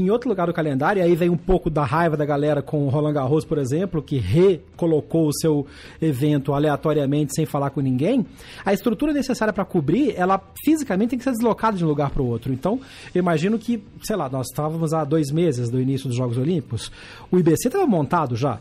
em 0.00 0.10
outro 0.10 0.28
lugar 0.28 0.46
do 0.46 0.52
calendário, 0.52 1.02
aí 1.02 1.14
vem 1.14 1.28
um 1.28 1.36
pouco 1.36 1.68
da 1.68 1.84
raiva 1.84 2.16
da 2.16 2.24
galera 2.24 2.62
com 2.62 2.86
o 2.86 2.88
Roland 2.88 3.12
Garros, 3.12 3.44
por 3.44 3.58
exemplo, 3.58 4.02
que 4.02 4.18
recolocou 4.18 5.28
o 5.28 5.32
seu 5.32 5.66
evento 6.00 6.52
aleatoriamente 6.52 7.34
sem 7.34 7.46
falar 7.46 7.70
com 7.70 7.80
ninguém, 7.80 8.26
a 8.64 8.72
estrutura 8.72 9.12
necessária 9.12 9.52
para 9.52 9.64
cobrir, 9.64 10.14
ela 10.16 10.40
fisicamente 10.64 11.10
tem 11.10 11.18
que 11.18 11.24
ser 11.24 11.32
deslocada 11.32 11.76
de 11.76 11.84
um 11.84 11.88
lugar 11.88 12.10
para 12.10 12.22
o 12.22 12.26
outro. 12.26 12.52
Então, 12.52 12.80
eu 13.14 13.18
imagino 13.18 13.58
que, 13.58 13.82
sei 14.02 14.16
lá, 14.16 14.28
nós 14.28 14.46
estávamos 14.48 14.92
há 14.92 15.04
dois 15.04 15.30
meses 15.30 15.70
do 15.70 15.80
início 15.80 16.08
dos 16.08 16.16
Jogos 16.16 16.38
Olímpicos, 16.38 16.90
o 17.30 17.38
IBC 17.38 17.68
estava 17.68 17.86
montado 17.86 18.36
já, 18.36 18.60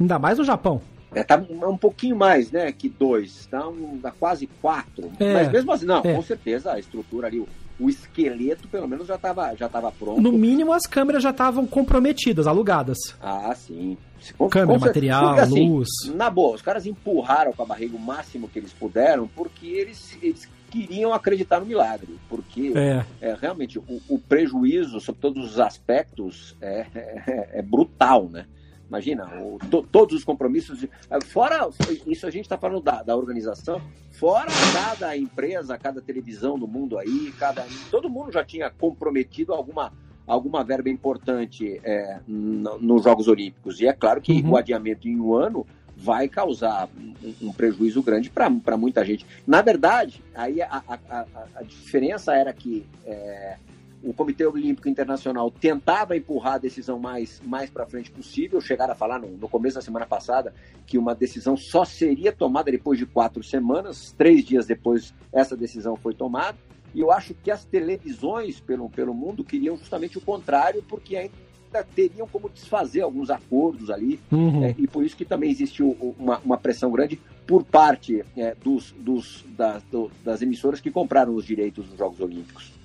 ainda 0.00 0.18
mais 0.18 0.38
no 0.38 0.44
Japão. 0.44 0.80
É, 1.14 1.22
tá 1.22 1.42
um 1.66 1.76
pouquinho 1.76 2.16
mais, 2.16 2.50
né, 2.50 2.70
que 2.70 2.88
dois, 2.88 3.46
tá, 3.46 3.66
um, 3.66 3.98
tá 3.98 4.12
quase 4.12 4.46
quatro. 4.60 5.10
É, 5.18 5.32
Mas 5.32 5.50
mesmo 5.50 5.72
assim, 5.72 5.86
não, 5.86 6.02
é. 6.04 6.14
com 6.14 6.22
certeza 6.22 6.72
a 6.72 6.78
estrutura 6.78 7.28
ali, 7.28 7.40
o, 7.40 7.48
o 7.78 7.88
esqueleto 7.88 8.68
pelo 8.68 8.88
menos 8.88 9.06
já 9.06 9.14
estava 9.14 9.54
já 9.54 9.68
tava 9.68 9.92
pronto. 9.92 10.20
No 10.20 10.32
mínimo 10.32 10.72
as 10.72 10.86
câmeras 10.86 11.22
já 11.22 11.30
estavam 11.30 11.66
comprometidas, 11.66 12.46
alugadas. 12.46 12.98
Ah, 13.20 13.54
sim. 13.54 13.96
Com, 14.36 14.48
Câmera, 14.48 14.78
com 14.78 14.84
material, 14.86 15.26
porque, 15.26 15.40
assim, 15.40 15.68
luz. 15.70 15.88
Na 16.14 16.28
boa, 16.28 16.56
os 16.56 16.62
caras 16.62 16.86
empurraram 16.86 17.52
com 17.52 17.62
a 17.62 17.66
barriga 17.66 17.96
o 17.96 18.00
máximo 18.00 18.48
que 18.48 18.58
eles 18.58 18.72
puderam, 18.72 19.28
porque 19.28 19.66
eles, 19.66 20.18
eles 20.20 20.48
queriam 20.70 21.12
acreditar 21.14 21.60
no 21.60 21.66
milagre. 21.66 22.18
Porque 22.28 22.72
é. 22.74 23.04
é 23.20 23.36
realmente 23.40 23.78
o, 23.78 23.84
o, 24.08 24.18
prejuízo 24.18 25.00
sobre 25.00 25.20
todos 25.20 25.52
os 25.52 25.60
aspectos 25.60 26.56
é, 26.60 26.86
é, 26.94 27.58
é 27.60 27.62
brutal, 27.62 28.28
né? 28.28 28.46
Imagina, 28.88 29.26
o, 29.42 29.58
to, 29.70 29.82
todos 29.82 30.16
os 30.16 30.24
compromissos. 30.24 30.82
Eh, 30.82 31.20
fora, 31.26 31.68
isso 32.06 32.26
a 32.26 32.30
gente 32.30 32.44
está 32.44 32.56
falando 32.56 32.82
da, 32.82 33.02
da 33.02 33.16
organização, 33.16 33.80
fora 34.12 34.50
cada 34.72 35.16
empresa, 35.16 35.76
cada 35.76 36.00
televisão 36.00 36.58
do 36.58 36.66
mundo 36.66 36.98
aí, 36.98 37.32
cada, 37.38 37.66
todo 37.90 38.08
mundo 38.08 38.32
já 38.32 38.42
tinha 38.42 38.70
comprometido 38.70 39.52
alguma, 39.52 39.92
alguma 40.26 40.64
verba 40.64 40.88
importante 40.88 41.78
é, 41.84 42.20
no, 42.26 42.78
nos 42.78 43.04
Jogos 43.04 43.28
Olímpicos. 43.28 43.78
E 43.80 43.86
é 43.86 43.92
claro 43.92 44.22
que 44.22 44.40
uhum. 44.40 44.52
o 44.52 44.56
adiamento 44.56 45.06
em 45.06 45.20
um 45.20 45.34
ano 45.34 45.66
vai 45.94 46.28
causar 46.28 46.88
um, 46.96 47.48
um 47.48 47.52
prejuízo 47.52 48.02
grande 48.02 48.30
para 48.30 48.76
muita 48.76 49.04
gente. 49.04 49.26
Na 49.46 49.60
verdade, 49.60 50.22
aí 50.34 50.62
a, 50.62 50.82
a, 50.88 50.98
a, 51.10 51.26
a 51.56 51.62
diferença 51.62 52.34
era 52.34 52.52
que 52.52 52.86
é, 53.04 53.56
o 54.02 54.12
Comitê 54.12 54.46
Olímpico 54.46 54.88
Internacional 54.88 55.50
tentava 55.50 56.16
empurrar 56.16 56.54
a 56.54 56.58
decisão 56.58 56.98
mais, 56.98 57.40
mais 57.44 57.68
para 57.68 57.86
frente 57.86 58.10
possível. 58.10 58.60
Chegaram 58.60 58.92
a 58.92 58.96
falar 58.96 59.18
no, 59.18 59.28
no, 59.28 59.48
começo 59.48 59.76
da 59.76 59.82
semana 59.82 60.06
passada 60.06 60.54
que 60.86 60.96
uma 60.96 61.14
decisão 61.14 61.56
só 61.56 61.84
seria 61.84 62.32
tomada 62.32 62.70
depois 62.70 62.98
de 62.98 63.06
quatro 63.06 63.42
semanas. 63.42 64.14
Três 64.16 64.44
dias 64.44 64.66
depois, 64.66 65.12
essa 65.32 65.56
decisão 65.56 65.96
foi 65.96 66.14
tomada. 66.14 66.56
E 66.94 67.00
eu 67.00 67.10
acho 67.10 67.34
que 67.34 67.50
as 67.50 67.64
televisões 67.64 68.60
pelo, 68.60 68.88
pelo 68.88 69.12
mundo 69.12 69.44
queriam 69.44 69.76
justamente 69.76 70.16
o 70.16 70.20
contrário, 70.20 70.82
porque 70.88 71.16
ainda 71.16 71.84
teriam 71.94 72.26
como 72.26 72.48
desfazer 72.48 73.02
alguns 73.02 73.30
acordos 73.30 73.90
ali. 73.90 74.18
Uhum. 74.30 74.64
É, 74.64 74.74
e 74.78 74.86
por 74.86 75.04
isso 75.04 75.16
que 75.16 75.24
também 75.24 75.50
existiu 75.50 75.96
uma, 76.18 76.38
uma 76.38 76.56
pressão 76.56 76.90
grande 76.90 77.20
por 77.46 77.64
parte 77.64 78.24
é, 78.36 78.54
dos, 78.54 78.92
dos, 78.92 79.44
das, 79.56 79.82
do, 79.84 80.10
das 80.24 80.40
emissoras 80.40 80.80
que 80.80 80.90
compraram 80.90 81.34
os 81.34 81.44
direitos 81.44 81.86
dos 81.86 81.98
Jogos 81.98 82.20
Olímpicos. 82.20 82.77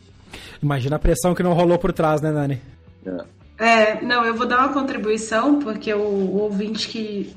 Imagina 0.62 0.96
a 0.96 1.00
pressão 1.00 1.34
que 1.34 1.44
não 1.44 1.54
rolou 1.54 1.78
por 1.78 1.92
trás, 1.92 2.22
né, 2.22 2.32
Nani? 2.32 2.62
É. 3.60 3.66
é, 3.66 4.02
não, 4.02 4.26
eu 4.26 4.36
vou 4.36 4.46
dar 4.46 4.60
uma 4.60 4.74
contribuição, 4.74 5.60
porque 5.60 5.94
o, 5.94 6.00
o, 6.00 6.38
ouvinte 6.42 6.88
que, 6.88 7.36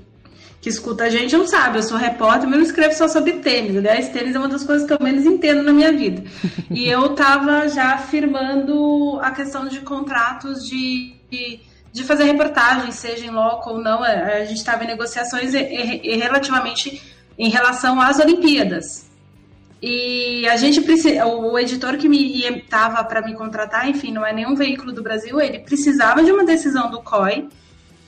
que 0.60 0.68
escuta 0.68 1.04
a 1.04 1.10
gente 1.10 1.36
não 1.36 1.46
sabe, 1.46 1.78
eu 1.78 1.82
sou 1.82 1.98
repórter, 1.98 2.48
mas 2.48 2.58
não 2.58 2.64
escrevo 2.64 2.94
só 2.94 3.08
sobre 3.08 3.34
tênis. 3.34 3.76
Aliás, 3.76 4.08
tênis 4.08 4.34
é 4.34 4.38
uma 4.38 4.48
das 4.48 4.64
coisas 4.64 4.86
que 4.86 4.92
eu 4.92 4.98
menos 5.00 5.24
entendo 5.24 5.62
na 5.62 5.72
minha 5.72 5.92
vida. 5.92 6.22
e 6.70 6.88
eu 6.88 7.06
estava 7.06 7.68
já 7.68 7.98
firmando 7.98 9.18
a 9.20 9.30
questão 9.30 9.66
de 9.66 9.80
contratos 9.80 10.66
de, 10.68 11.14
de, 11.30 11.60
de, 11.92 12.04
fazer 12.04 12.24
reportagem, 12.24 12.92
seja 12.92 13.26
em 13.26 13.30
loco 13.30 13.70
ou 13.70 13.78
não. 13.78 14.02
A 14.02 14.44
gente 14.44 14.58
estava 14.58 14.84
em 14.84 14.88
negociações 14.88 15.52
e, 15.54 15.58
e, 15.58 16.14
e 16.14 16.16
relativamente 16.16 17.02
em 17.38 17.50
relação 17.50 18.00
às 18.00 18.18
Olimpíadas. 18.18 19.05
E 19.80 20.48
a 20.48 20.56
gente 20.56 20.80
precisa, 20.80 21.26
o 21.26 21.58
editor 21.58 21.98
que 21.98 22.08
me 22.08 22.42
estava 22.44 23.04
para 23.04 23.20
me 23.20 23.34
contratar, 23.34 23.88
enfim, 23.88 24.10
não 24.10 24.24
é 24.24 24.32
nenhum 24.32 24.54
veículo 24.54 24.92
do 24.92 25.02
Brasil, 25.02 25.40
ele 25.40 25.58
precisava 25.58 26.24
de 26.24 26.32
uma 26.32 26.44
decisão 26.44 26.90
do 26.90 27.02
COI, 27.02 27.46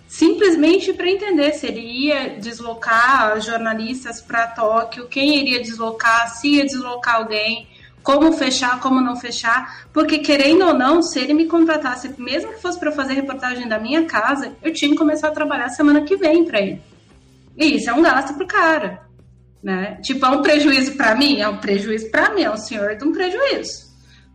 simplesmente 0.07 0.95
para 0.95 1.11
entender 1.11 1.53
se 1.53 1.67
ele 1.67 1.81
ia 1.81 2.31
deslocar 2.39 3.39
jornalistas 3.41 4.21
para 4.23 4.47
Tóquio, 4.47 5.09
quem 5.09 5.39
iria 5.41 5.61
deslocar, 5.61 6.35
se 6.35 6.55
ia 6.55 6.65
deslocar 6.65 7.17
alguém, 7.17 7.69
como 8.03 8.33
fechar, 8.33 8.81
como 8.81 9.03
não 9.03 9.17
fechar, 9.17 9.87
porque 9.93 10.19
querendo 10.21 10.65
ou 10.65 10.73
não, 10.73 11.03
se 11.03 11.19
ele 11.19 11.35
me 11.35 11.45
contratasse, 11.45 12.15
mesmo 12.17 12.55
que 12.55 12.63
fosse 12.63 12.81
para 12.81 12.91
fazer 12.91 13.13
reportagem 13.13 13.69
da 13.69 13.79
minha 13.79 14.07
casa, 14.07 14.55
eu 14.63 14.73
tinha 14.73 14.91
que 14.91 14.97
começar 14.97 15.29
a 15.29 15.33
trabalhar 15.33 15.69
semana 15.69 16.01
que 16.01 16.17
vem 16.17 16.47
para 16.47 16.59
ele. 16.59 16.81
E 17.55 17.77
isso 17.77 17.91
é 17.91 17.93
um 17.93 18.01
gasto 18.01 18.33
pro 18.33 18.47
cara. 18.47 19.08
Né? 19.63 19.99
Tipo, 20.03 20.27
é 20.27 20.29
um 20.31 20.43
prejuízo 20.43 20.97
para 20.97 21.15
mim? 21.15 21.41
É 21.41 21.49
um 21.49 21.59
prejuízo 21.59 22.11
para 22.11 22.33
mim, 22.35 22.43
é 22.43 22.51
um 22.51 22.57
senhor 22.57 22.97
de 22.97 23.05
um 23.05 23.13
prejuízo. 23.13 23.89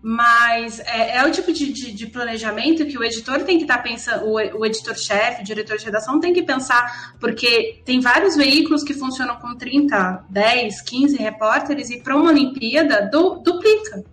Mas 0.06 0.82
é, 0.82 1.16
é 1.16 1.26
o 1.26 1.32
tipo 1.32 1.54
de, 1.54 1.72
de, 1.72 1.94
de, 1.94 2.08
planejamento 2.08 2.86
que 2.86 2.98
o 2.98 3.04
editor 3.04 3.44
tem 3.44 3.56
que 3.58 3.64
estar 3.64 3.78
tá 3.78 3.84
pensando, 3.84 4.26
o, 4.26 4.34
o 4.34 4.66
editor-chefe, 4.66 5.42
o 5.42 5.46
diretor 5.46 5.78
de 5.78 5.86
redação 5.86 6.20
tem 6.20 6.34
que 6.34 6.44
pensar, 6.44 7.16
porque 7.22 7.82
tem 7.86 8.02
vários 8.02 8.36
veículos 8.36 8.84
que 8.84 8.94
funcionam 8.94 9.38
com 9.38 9.56
30, 9.56 10.26
10, 10.30 10.82
15 10.82 11.16
repórteres 11.16 11.90
e 11.90 12.02
para 12.02 12.18
uma 12.18 12.32
Olimpíada 12.32 13.10
du, 13.10 13.36
duplica 13.36 14.04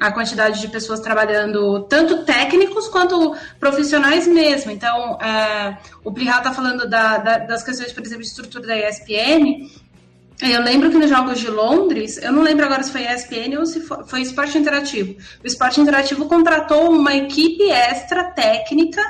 a 0.00 0.10
quantidade 0.12 0.60
de 0.60 0.68
pessoas 0.68 1.00
trabalhando, 1.00 1.82
tanto 1.84 2.24
técnicos 2.24 2.88
quanto 2.88 3.34
profissionais 3.58 4.26
mesmo. 4.26 4.70
Então, 4.70 5.18
é, 5.20 5.76
o 6.04 6.12
Plihal 6.12 6.38
está 6.38 6.52
falando 6.52 6.88
da, 6.88 7.18
da, 7.18 7.38
das 7.38 7.62
questões, 7.62 7.92
por 7.92 8.02
exemplo, 8.02 8.22
de 8.22 8.28
estrutura 8.28 8.66
da 8.66 8.88
ESPN. 8.88 9.68
Eu 10.42 10.60
lembro 10.60 10.90
que 10.90 10.98
nos 10.98 11.08
Jogos 11.08 11.38
de 11.38 11.48
Londres, 11.48 12.18
eu 12.20 12.32
não 12.32 12.42
lembro 12.42 12.66
agora 12.66 12.82
se 12.82 12.90
foi 12.90 13.02
ESPN 13.06 13.58
ou 13.60 13.64
se 13.64 13.80
foi, 13.80 14.04
foi 14.04 14.22
Esporte 14.22 14.58
Interativo. 14.58 15.14
O 15.42 15.46
Esporte 15.46 15.80
Interativo 15.80 16.26
contratou 16.26 16.90
uma 16.90 17.14
equipe 17.14 17.70
extra 17.70 18.24
técnica 18.24 19.00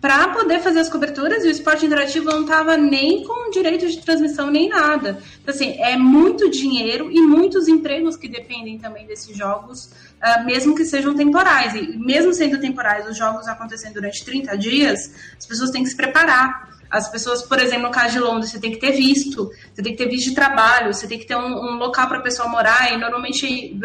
para 0.00 0.28
poder 0.28 0.60
fazer 0.60 0.80
as 0.80 0.88
coberturas 0.88 1.44
e 1.44 1.48
o 1.48 1.50
esporte 1.50 1.84
interativo 1.84 2.30
não 2.30 2.42
estava 2.42 2.76
nem 2.76 3.22
com 3.22 3.50
direito 3.50 3.86
de 3.86 3.98
transmissão 3.98 4.50
nem 4.50 4.68
nada. 4.68 5.18
Então, 5.42 5.54
assim, 5.54 5.76
é 5.78 5.96
muito 5.96 6.50
dinheiro 6.50 7.10
e 7.10 7.20
muitos 7.20 7.68
empregos 7.68 8.16
que 8.16 8.26
dependem 8.26 8.78
também 8.78 9.06
desses 9.06 9.36
jogos, 9.36 9.90
uh, 10.22 10.44
mesmo 10.46 10.74
que 10.74 10.86
sejam 10.86 11.14
temporais. 11.14 11.74
E 11.74 11.98
mesmo 11.98 12.32
sendo 12.32 12.58
temporais, 12.58 13.06
os 13.06 13.16
jogos 13.16 13.46
acontecendo 13.46 13.94
durante 13.94 14.24
30 14.24 14.56
dias, 14.56 15.12
as 15.36 15.44
pessoas 15.44 15.70
têm 15.70 15.82
que 15.82 15.90
se 15.90 15.96
preparar. 15.96 16.70
As 16.90 17.08
pessoas, 17.08 17.42
por 17.42 17.58
exemplo, 17.60 17.84
no 17.84 17.90
caso 17.90 18.14
de 18.14 18.20
Londres, 18.20 18.50
você 18.50 18.58
tem 18.58 18.72
que 18.72 18.78
ter 18.78 18.92
visto, 18.92 19.50
você 19.72 19.82
tem 19.82 19.92
que 19.92 20.02
ter 20.02 20.08
visto 20.08 20.30
de 20.30 20.34
trabalho, 20.34 20.92
você 20.92 21.06
tem 21.06 21.18
que 21.18 21.26
ter 21.26 21.36
um, 21.36 21.46
um 21.46 21.76
local 21.76 22.08
para 22.08 22.18
a 22.18 22.22
pessoa 22.22 22.48
morar, 22.48 22.92
e 22.92 22.96
normalmente, 22.96 23.78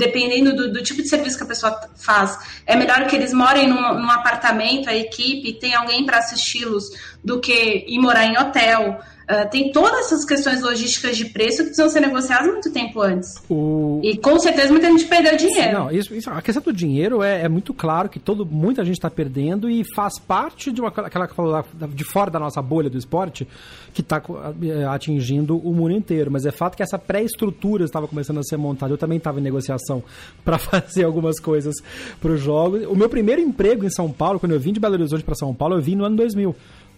dependendo 0.00 0.56
do, 0.56 0.72
do, 0.72 0.82
tipo 0.82 1.02
de 1.02 1.08
serviço 1.08 1.36
que 1.36 1.44
a 1.44 1.46
pessoa 1.46 1.78
faz, 1.96 2.38
é 2.66 2.74
melhor 2.74 3.06
que 3.06 3.14
eles 3.14 3.34
morem 3.34 3.68
num, 3.68 3.80
num 4.00 4.10
apartamento, 4.10 4.88
a 4.88 4.96
equipe, 4.96 5.52
tem 5.60 5.74
alguém 5.74 6.06
para 6.06 6.18
assisti-los, 6.18 6.84
do 7.22 7.38
que 7.38 7.84
ir 7.86 7.98
morar 8.00 8.24
em 8.24 8.38
hotel. 8.38 8.98
Uh, 9.30 9.48
tem 9.48 9.70
todas 9.70 10.06
essas 10.06 10.24
questões 10.24 10.60
logísticas 10.60 11.16
de 11.16 11.26
preço 11.26 11.58
que 11.58 11.64
precisam 11.66 11.88
ser 11.88 12.00
negociadas 12.00 12.48
muito 12.48 12.72
tempo 12.72 13.00
antes. 13.00 13.40
O... 13.48 14.00
E 14.02 14.16
com 14.16 14.36
certeza 14.40 14.72
muita 14.72 14.88
gente 14.88 15.04
perdeu 15.04 15.36
dinheiro. 15.36 15.72
Não, 15.72 15.90
isso, 15.92 16.12
isso, 16.12 16.28
a 16.28 16.42
questão 16.42 16.60
do 16.60 16.72
dinheiro 16.72 17.22
é, 17.22 17.42
é 17.42 17.48
muito 17.48 17.72
claro 17.72 18.08
que 18.08 18.18
todo, 18.18 18.44
muita 18.44 18.84
gente 18.84 18.96
está 18.96 19.08
perdendo 19.08 19.70
e 19.70 19.84
faz 19.94 20.18
parte 20.18 20.72
de 20.72 20.80
uma, 20.80 20.88
aquela 20.88 21.28
que 21.28 21.34
falou 21.36 21.64
de 21.90 22.02
fora 22.02 22.28
da 22.28 22.40
nossa 22.40 22.60
bolha 22.60 22.90
do 22.90 22.98
esporte 22.98 23.46
que 23.94 24.00
está 24.00 24.20
é, 24.62 24.84
atingindo 24.86 25.56
o 25.56 25.72
mundo 25.72 25.92
inteiro. 25.92 26.28
Mas 26.28 26.44
é 26.44 26.50
fato 26.50 26.76
que 26.76 26.82
essa 26.82 26.98
pré-estrutura 26.98 27.84
estava 27.84 28.08
começando 28.08 28.38
a 28.38 28.42
ser 28.42 28.56
montada. 28.56 28.92
Eu 28.92 28.98
também 28.98 29.18
estava 29.18 29.38
em 29.38 29.42
negociação 29.44 30.02
para 30.44 30.58
fazer 30.58 31.04
algumas 31.04 31.38
coisas 31.38 31.76
para 32.20 32.32
os 32.32 32.40
jogos. 32.40 32.84
O 32.86 32.96
meu 32.96 33.08
primeiro 33.08 33.40
emprego 33.40 33.84
em 33.84 33.90
São 33.90 34.10
Paulo, 34.10 34.40
quando 34.40 34.52
eu 34.52 34.60
vim 34.60 34.72
de 34.72 34.80
Belo 34.80 34.94
Horizonte 34.94 35.22
para 35.22 35.36
São 35.36 35.54
Paulo, 35.54 35.76
eu 35.76 35.80
vim 35.80 35.94
no 35.94 36.04
ano 36.04 36.16
2000 36.16 36.56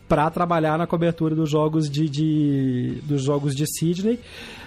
para 0.08 0.30
trabalhar 0.30 0.76
na 0.78 0.86
cobertura 0.86 1.34
dos 1.34 1.50
jogos 1.50 1.90
de, 1.90 2.08
de 2.08 2.98
dos 3.04 3.22
jogos 3.22 3.54
de 3.54 3.66
Sydney. 3.66 4.18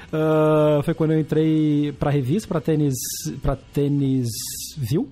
Uh, 0.08 0.82
foi 0.84 0.94
quando 0.94 1.12
eu 1.12 1.20
entrei 1.20 1.92
para 2.00 2.10
a 2.10 2.14
revista, 2.14 2.48
para 2.48 2.62
tênis, 2.62 2.96
para 3.42 3.56
tênis 3.56 4.28
View. 4.78 5.10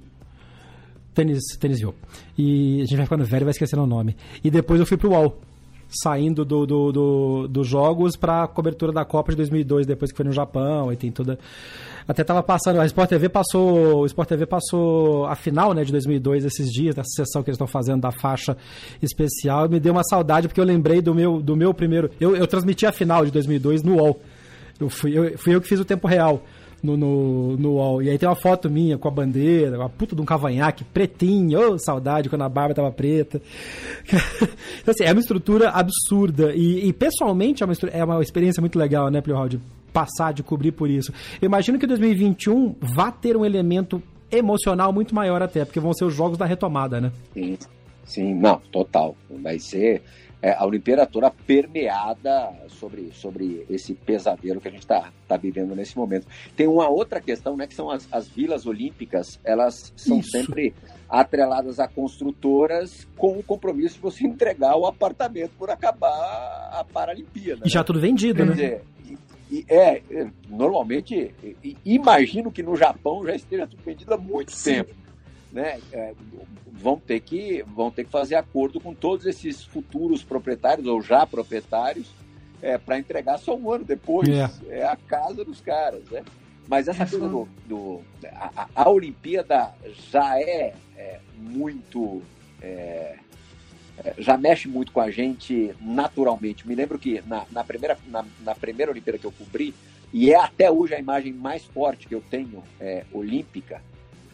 Tênis, 1.13 1.41
tênis 1.59 1.80
View. 1.80 1.93
E 2.38 2.82
a 2.82 2.86
gente 2.86 2.95
vai 2.95 3.05
ficando 3.05 3.26
velho 3.26 3.43
e 3.43 3.45
vai 3.45 3.51
esquecendo 3.51 3.84
o 3.84 3.88
nome. 3.88 4.15
E 4.43 4.49
depois 4.49 4.80
eu 4.80 4.86
fui 4.86 4.97
pro 4.97 5.11
UOL 5.11 5.39
saindo 6.01 6.43
do, 6.43 6.65
do, 6.65 6.91
do, 6.91 7.47
dos 7.47 7.67
jogos 7.67 8.15
para 8.15 8.47
cobertura 8.47 8.91
da 8.91 9.05
Copa 9.05 9.32
de 9.32 9.38
2002, 9.38 9.86
depois 9.86 10.11
que 10.11 10.17
foi 10.17 10.26
no 10.26 10.32
Japão, 10.32 10.91
e 10.91 10.95
tem 10.95 11.11
toda 11.11 11.38
até 12.08 12.24
tava 12.24 12.43
passando, 12.43 12.80
a 12.80 12.86
Sport 12.86 13.10
TV 13.10 13.30
passou, 13.30 14.01
o 14.01 14.06
Sport 14.06 14.30
TV 14.30 14.45
passou 14.45 15.26
a 15.26 15.36
final, 15.36 15.74
né, 15.74 15.84
de 15.84 15.91
2002 15.91 16.45
esses 16.45 16.72
dias, 16.72 16.95
dessa 16.95 17.10
sessão 17.16 17.43
que 17.43 17.49
eles 17.49 17.56
estão 17.56 17.68
fazendo 17.68 18.01
da 18.01 18.12
faixa 18.12 18.58
especial, 19.01 19.70
me 19.70 19.80
deu 19.80 19.93
uma 19.93 20.04
saudade 20.04 20.47
porque 20.47 20.60
eu 20.60 20.66
lembrei 20.66 21.01
do 21.01 21.14
meu 21.14 21.41
do 21.41 21.56
meu 21.56 21.74
primeiro, 21.74 22.10
eu, 22.20 22.36
eu 22.36 22.47
transmiti 22.47 22.86
a 22.86 22.91
final 22.91 23.26
de 23.26 23.32
2002 23.32 23.84
no 23.84 23.95
UOL. 23.95 24.20
Eu 24.80 24.89
fui 24.89 25.18
eu, 25.18 25.38
fui 25.38 25.56
eu 25.56 25.62
que 25.62 25.68
fiz 25.68 25.80
o 25.80 25.86
tempo 25.86 26.08
real 26.08 26.43
no, 26.84 26.97
no, 26.97 27.58
no 27.58 27.70
UOL. 27.76 28.04
E 28.04 28.10
aí 28.10 28.18
tem 28.18 28.28
uma 28.28 28.36
foto 28.36 28.70
minha 28.70 28.97
com 28.97 29.08
a 29.08 29.12
bandeira, 29.12 29.78
uma 29.78 29.89
puta 29.89 30.16
de 30.16 30.22
um 30.22 30.26
cavanhaque 30.26 30.84
pretinho, 30.84 31.74
oh, 31.74 31.80
saudade 31.80 32.30
quando 32.30 32.41
a 32.41 32.49
barba 32.49 32.76
tava 32.76 32.91
preta. 32.91 33.41
então, 34.82 34.93
assim, 34.93 35.06
é 35.06 35.12
uma 35.12 35.22
estrutura 35.22 35.70
absurda. 35.70 36.54
E, 36.54 36.88
e 36.88 36.93
pessoalmente 36.93 37.64
é 37.64 37.66
uma, 37.66 37.74
é 37.91 38.04
uma 38.04 38.22
experiência 38.22 38.60
muito 38.60 38.78
legal, 38.78 39.10
né, 39.10 39.22
Plio 39.22 39.47
de 39.47 39.60
passar, 39.94 40.34
de 40.34 40.44
cobrir 40.44 40.72
por 40.72 40.89
isso. 40.89 41.14
Eu 41.41 41.46
imagino 41.46 41.78
que 41.78 41.88
2021 41.88 42.76
vá 42.82 43.12
ter 43.12 43.38
um 43.38 43.46
elemento 43.46 44.02
emocional 44.32 44.91
muito 44.91 45.14
maior 45.14 45.41
até, 45.41 45.64
porque 45.64 45.80
vão 45.80 45.94
ser 45.94 46.06
os 46.06 46.14
jogos 46.14 46.38
da 46.38 46.46
retomada, 46.46 47.00
né? 47.00 47.12
Sim, 47.34 47.58
sim, 48.04 48.34
não, 48.34 48.60
total. 48.72 49.16
Vai 49.30 49.60
ser 49.60 50.02
é, 50.44 50.52
a 50.52 50.66
Olimpíada 50.66 51.06
toda 51.06 51.32
permeada 51.32 52.52
sobre, 52.68 53.12
sobre 53.14 53.66
esse 53.70 53.94
pesadelo 53.94 54.60
que 54.60 54.68
a 54.68 54.72
gente 54.72 54.82
está 54.82 55.10
tá 55.26 55.38
vivendo 55.38 55.74
nesse 55.74 55.96
momento. 55.96 56.28
Tem 56.54 56.68
uma 56.68 56.89
outra 56.89 57.22
questão, 57.22 57.56
né, 57.56 57.66
que 57.66 57.74
são 57.74 57.89
as, 57.89 58.06
as 58.12 58.28
vilas 58.28 58.66
olímpicas, 58.66 59.39
elas 59.41 59.94
são 59.96 60.20
Isso. 60.20 60.32
sempre 60.32 60.74
atreladas 61.08 61.80
a 61.80 61.88
construtoras 61.88 63.08
com 63.16 63.38
o 63.38 63.44
compromisso 63.44 63.96
de 63.96 64.02
você 64.02 64.26
entregar 64.28 64.76
o 64.76 64.86
apartamento 64.86 65.52
por 65.58 65.70
acabar 65.70 66.72
a 66.74 66.84
Paralimpíada. 66.91 67.62
E 67.66 67.70
já 67.70 67.80
né? 67.80 67.86
tudo 67.86 68.02
vendido, 68.02 68.38
Quer 68.38 68.46
né? 68.46 68.52
Dizer, 68.52 68.82
e 69.52 69.66
é, 69.70 70.02
normalmente, 70.50 71.34
imagino 71.86 72.52
que 72.52 72.64
no 72.64 72.76
Japão 72.76 73.26
já 73.26 73.36
esteja 73.36 73.68
tudo 73.68 73.84
vendido 73.84 74.14
há 74.14 74.18
muito 74.18 74.52
Sim. 74.52 74.76
tempo. 74.76 74.96
Né? 75.52 75.80
É, 75.91 76.14
vão, 76.72 76.98
ter 76.98 77.20
que, 77.20 77.64
vão 77.76 77.91
ter 77.91 78.06
que 78.06 78.10
fazer 78.10 78.36
acordo 78.36 78.80
com 78.80 78.94
todos 78.94 79.26
esses 79.26 79.64
futuros 79.64 80.24
proprietários 80.24 80.88
ou 80.88 81.02
já 81.02 81.28
proprietários 81.28 82.08
é, 82.62 82.78
para 82.78 82.98
entregar 82.98 83.38
só 83.38 83.56
um 83.56 83.72
ano 83.72 83.84
depois. 83.84 84.28
É. 84.28 84.80
é 84.80 84.88
a 84.88 84.96
casa 84.96 85.46
dos 85.46 85.62
caras. 85.62 86.04
Né? 86.10 86.24
Mas 86.68 86.88
essa 86.88 87.06
coisa 87.06 87.28
do. 87.28 87.48
do 87.68 88.02
a, 88.26 88.68
a, 88.74 88.89
Olimpíada 88.89 89.74
já 90.12 90.39
é, 90.39 90.74
é 90.96 91.20
muito. 91.38 92.22
É, 92.62 92.66
é, 92.66 93.20
já 94.18 94.38
mexe 94.38 94.68
muito 94.68 94.91
com 94.91 95.00
a 95.00 95.12
gente 95.12 95.74
naturalmente. 95.80 96.68
Me 96.68 96.76
lembro 96.76 96.98
que 96.98 97.22
na, 97.28 97.46
na 97.52 97.64
primeira, 97.64 97.98
na, 98.08 98.26
na, 98.44 98.56
primeira 98.56 98.91
Olimpíada 98.91 99.20
que 99.20 99.26
eu 99.26 99.32
cobri, 99.32 99.74
e 100.12 100.32
é 100.32 100.36
até 100.36 100.70
hoje 100.70 100.94
a 100.94 101.00
imagem 101.00 101.34
mais 101.34 101.64
forte 101.66 102.08
que 102.08 102.16
eu 102.16 102.22
tenho 102.22 102.64
é, 102.80 103.04
olímpica, 103.12 103.82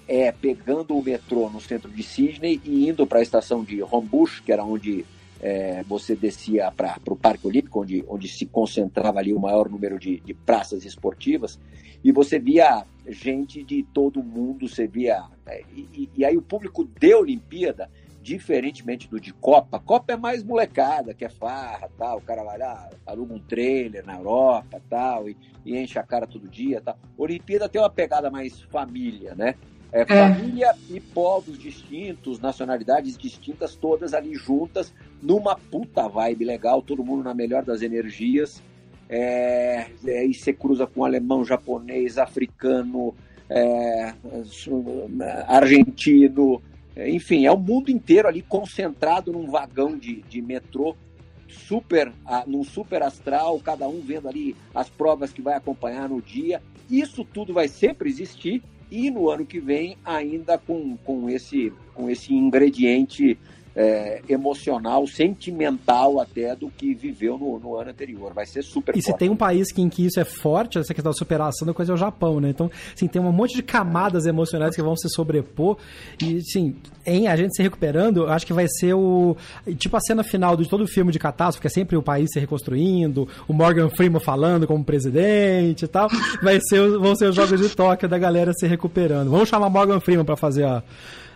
é 0.08 0.32
pegando 0.32 0.98
o 0.98 1.04
metrô 1.04 1.50
no 1.50 1.62
centro 1.62 1.90
de 1.90 2.02
Sydney 2.02 2.60
e 2.64 2.90
indo 2.90 3.06
para 3.06 3.20
a 3.20 3.22
estação 3.22 3.64
de 3.64 3.82
Homebush, 3.84 4.42
que 4.42 4.52
era 4.52 4.64
onde 4.64 5.06
é, 5.42 5.84
você 5.88 6.16
descia 6.16 6.72
para 6.72 6.98
o 7.08 7.16
Parque 7.16 7.48
Olímpico, 7.48 7.82
onde, 7.82 8.04
onde 8.08 8.28
se 8.28 8.46
concentrava 8.46 9.20
ali 9.20 9.34
o 9.34 9.40
maior 9.40 9.70
número 9.70 10.00
de, 10.00 10.20
de 10.20 10.34
praças 10.34 10.84
esportivas, 10.84 11.60
e 12.04 12.12
você 12.12 12.40
via 12.40 12.86
gente 13.08 13.64
de 13.64 13.84
todo 13.84 14.24
mundo, 14.24 14.68
você 14.68 14.88
via. 14.88 15.24
É, 15.46 15.64
e, 15.76 16.10
e, 16.16 16.26
aí 16.26 16.38
o 16.38 16.42
público 16.42 16.84
de 16.84 17.14
Olimpíada, 17.14 17.90
diferentemente 18.22 19.08
do 19.08 19.20
de 19.20 19.34
Copa, 19.34 19.80
Copa 19.80 20.14
é 20.14 20.18
mais 20.18 20.44
molecada, 20.44 21.14
que 21.14 21.26
é 21.26 21.30
farra, 21.30 21.90
tal, 21.98 22.18
o 22.18 22.22
cara 22.22 22.44
vai 22.44 22.58
lá, 22.58 22.90
aluga 23.06 23.34
um 23.34 23.40
trailer 23.40 24.06
na 24.06 24.18
Europa, 24.18 24.82
tal, 24.90 25.30
e, 25.30 25.38
e 25.66 25.78
enche 25.78 25.98
a 25.98 26.04
cara 26.04 26.28
todo 26.28 26.48
dia, 26.48 26.82
tal. 26.82 26.98
Olimpíada 27.18 27.70
tem 27.70 27.82
uma 27.82 27.90
pegada 27.90 28.30
mais 28.30 28.62
família, 28.64 29.34
né? 29.36 29.56
É, 29.92 30.02
é. 30.02 30.06
Família 30.06 30.76
e 30.90 31.00
povos 31.00 31.58
distintos, 31.58 32.40
nacionalidades 32.40 33.18
distintas, 33.18 33.76
todas 33.76 34.14
ali 34.14 34.36
juntas, 34.36 34.94
numa 35.22 35.56
puta 35.56 36.08
vibe 36.08 36.46
legal, 36.46 36.82
todo 36.82 37.04
mundo 37.04 37.24
na 37.24 37.34
melhor 37.34 37.64
das 37.64 37.82
energias. 37.82 38.62
É, 39.10 39.88
é, 40.06 40.26
e 40.26 40.34
você 40.34 40.54
cruza 40.54 40.86
com 40.86 41.04
alemão, 41.04 41.44
japonês, 41.44 42.20
africano, 42.20 43.16
é, 43.50 44.14
argentino, 45.48 46.62
é, 46.64 46.69
enfim, 47.08 47.46
é 47.46 47.52
o 47.52 47.58
mundo 47.58 47.90
inteiro 47.90 48.28
ali 48.28 48.42
concentrado 48.42 49.32
num 49.32 49.50
vagão 49.50 49.98
de, 49.98 50.22
de 50.24 50.42
metrô 50.42 50.96
super, 51.48 52.12
num 52.46 52.64
super 52.64 53.04
astral, 53.04 53.60
cada 53.60 53.88
um 53.88 54.02
vendo 54.02 54.28
ali 54.28 54.56
as 54.74 54.90
provas 54.90 55.34
que 55.34 55.42
vai 55.42 55.56
acompanhar 55.56 56.10
no 56.10 56.22
dia. 56.22 56.62
Isso 56.90 57.24
tudo 57.24 57.54
vai 57.54 57.68
sempre 57.68 58.10
existir 58.10 58.64
e 58.92 59.12
no 59.12 59.30
ano 59.30 59.46
que 59.46 59.60
vem 59.60 59.98
ainda 60.04 60.58
com, 60.58 60.98
com, 60.98 61.30
esse, 61.30 61.72
com 61.94 62.10
esse 62.10 62.34
ingrediente 62.34 63.38
é, 63.76 64.22
emocional, 64.28 65.06
sentimental 65.08 66.20
até 66.20 66.56
do 66.56 66.70
que 66.70 66.94
viveu 66.94 67.38
no, 67.38 67.60
no, 67.60 67.76
ano 67.76 67.92
anterior. 67.92 68.34
Vai 68.34 68.46
ser 68.46 68.64
super 68.64 68.96
E 68.96 69.02
forte. 69.02 69.12
se 69.12 69.18
tem 69.18 69.30
um 69.30 69.36
país 69.36 69.72
que, 69.72 69.82
em 69.82 69.90
que 69.90 70.06
isso 70.06 70.20
é 70.20 70.26
forte, 70.26 70.78
essa 70.78 70.94
questão 70.94 71.12
da 71.12 71.18
superação 71.18 71.66
da 71.66 71.74
coisa 71.74 71.94
é 71.94 71.96
o 71.96 71.98
Japão, 71.98 72.40
né? 72.40 72.50
Então, 72.50 72.70
assim, 72.94 73.08
tem 73.08 73.22
um 73.22 73.32
monte 73.32 73.56
de 73.56 73.64
camadas 73.64 74.26
emocionais 74.26 74.76
que 74.76 74.82
vão 74.82 74.96
se 74.96 75.10
sobrepor 75.10 75.78
e, 76.22 76.38
assim, 76.38 76.76
em 77.06 77.28
a 77.28 77.36
gente 77.36 77.56
se 77.56 77.64
recuperando, 77.64 78.24
eu 78.24 78.30
acho 78.30 78.46
que 78.46 78.54
vai 78.54 78.68
ser 78.68 78.94
o... 78.94 79.36
Tipo 79.78 79.98
a 79.98 80.02
cena 80.02 80.24
final 80.24 80.58
de 80.58 80.68
todo 80.68 80.84
o 80.84 80.88
filme 80.88 81.12
de 81.12 81.20
catástrofe, 81.20 81.62
que 81.62 81.68
é 81.68 81.70
sempre 81.70 81.96
o 81.96 82.04
país 82.04 82.30
se 82.32 82.40
reconstruindo, 82.40 83.28
o 83.48 83.54
Morgan 83.54 83.90
Freeman 83.90 84.20
falando 84.20 84.68
como 84.68 84.84
presidente 84.84 85.86
e 85.86 85.88
tal, 85.88 86.10
vai 86.42 86.60
ser, 86.62 86.98
vão 86.98 87.16
ser 87.16 87.30
os 87.30 87.36
Jogos 87.36 87.60
de 87.60 87.70
Tóquio 87.70 88.10
da 88.10 88.18
galera 88.18 88.52
se 88.54 88.68
recuperando. 88.68 89.30
Vamos 89.30 89.50
chamar 89.50 89.70
Morgan 89.70 90.00
Freeman 90.00 90.26
para 90.26 90.36
fazer 90.36 90.66
a 90.66 90.84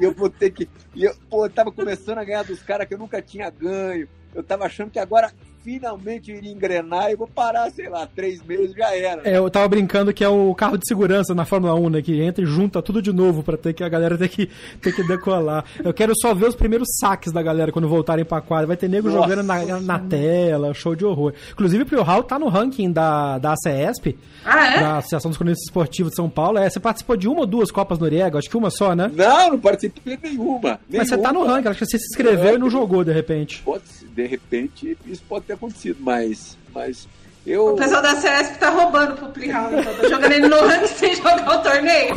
e 0.00 0.04
eu 0.04 0.12
vou 0.12 0.30
ter 0.30 0.50
que. 0.50 0.68
Eu, 0.94 1.14
pô, 1.28 1.46
eu 1.46 1.50
tava 1.50 1.72
começando 1.72 2.18
a 2.18 2.24
ganhar 2.24 2.44
dos 2.44 2.62
caras 2.62 2.86
que 2.86 2.94
eu 2.94 2.98
nunca 2.98 3.20
tinha 3.20 3.50
ganho. 3.50 4.08
Eu 4.34 4.42
tava 4.42 4.66
achando 4.66 4.90
que 4.90 4.98
agora 4.98 5.32
finalmente 5.68 6.32
iria 6.32 6.50
engrenar 6.50 7.10
e 7.10 7.14
vou 7.14 7.28
parar, 7.28 7.70
sei 7.70 7.90
lá, 7.90 8.06
três 8.06 8.42
meses 8.42 8.74
já 8.74 8.96
era. 8.96 9.20
É, 9.28 9.36
eu 9.36 9.50
tava 9.50 9.68
brincando 9.68 10.14
que 10.14 10.24
é 10.24 10.28
o 10.28 10.54
carro 10.54 10.78
de 10.78 10.88
segurança 10.88 11.34
na 11.34 11.44
Fórmula 11.44 11.74
1, 11.74 11.90
né? 11.90 12.00
Que 12.00 12.22
entra 12.22 12.42
e 12.42 12.46
junta 12.46 12.80
tudo 12.80 13.02
de 13.02 13.12
novo 13.12 13.42
pra 13.42 13.58
ter 13.58 13.74
que 13.74 13.84
a 13.84 13.88
galera 13.88 14.16
ter 14.16 14.30
que, 14.30 14.48
ter 14.80 14.94
que 14.94 15.06
decolar. 15.06 15.66
Eu 15.84 15.92
quero 15.92 16.14
só 16.16 16.32
ver 16.32 16.48
os 16.48 16.56
primeiros 16.56 16.88
saques 16.98 17.30
da 17.30 17.42
galera 17.42 17.70
quando 17.70 17.86
voltarem 17.86 18.24
pra 18.24 18.40
quadra. 18.40 18.68
Vai 18.68 18.78
ter 18.78 18.88
nego 18.88 19.10
Nossa. 19.10 19.28
jogando 19.28 19.46
na, 19.46 19.80
na 19.80 19.98
tela, 19.98 20.72
show 20.72 20.96
de 20.96 21.04
horror. 21.04 21.34
Inclusive, 21.52 21.82
o 21.82 21.86
Prio 21.86 22.02
Hall 22.02 22.22
tá 22.22 22.38
no 22.38 22.48
ranking 22.48 22.90
da, 22.90 23.36
da 23.36 23.52
ACESP, 23.52 24.18
ah, 24.46 24.74
é? 24.74 24.80
da 24.80 24.96
Associação 24.98 25.30
dos 25.30 25.36
Cronistas 25.36 25.66
Esportivos 25.66 26.12
de 26.12 26.16
São 26.16 26.30
Paulo. 26.30 26.56
É, 26.56 26.70
você 26.70 26.80
participou 26.80 27.14
de 27.14 27.28
uma 27.28 27.40
ou 27.40 27.46
duas 27.46 27.70
Copas 27.70 27.98
Noriega? 27.98 28.38
Acho 28.38 28.48
que 28.48 28.56
uma 28.56 28.70
só, 28.70 28.94
né? 28.94 29.10
Não, 29.14 29.50
não 29.50 29.58
participei 29.58 30.16
de 30.16 30.22
nenhuma. 30.22 30.48
nenhuma. 30.48 30.80
Mas 30.90 31.08
você 31.10 31.18
tá 31.18 31.30
no 31.30 31.44
ranking, 31.44 31.68
acho 31.68 31.78
que 31.78 31.86
você 31.86 31.98
se 31.98 32.06
inscreveu 32.06 32.52
é, 32.52 32.54
e 32.54 32.58
não 32.58 32.70
jogou 32.70 33.04
de 33.04 33.12
repente. 33.12 33.62
Pode, 33.62 33.84
de 34.14 34.26
repente, 34.26 34.96
isso 35.06 35.22
pode 35.28 35.44
ter 35.44 35.57
acontecido, 35.58 35.98
mas, 36.00 36.56
mas 36.74 37.06
eu... 37.46 37.74
O 37.74 37.76
pessoal 37.76 38.02
da 38.02 38.14
CESP 38.16 38.58
tá 38.58 38.70
roubando 38.70 39.16
pro 39.16 39.28
Plihal, 39.28 39.72
então. 39.72 39.94
Tá 39.94 40.08
jogando 40.08 40.32
ele 40.32 40.48
no 40.48 40.60
ranking 40.60 40.86
sem 40.86 41.14
jogar 41.16 41.58
o 41.58 41.62
torneio. 41.62 42.14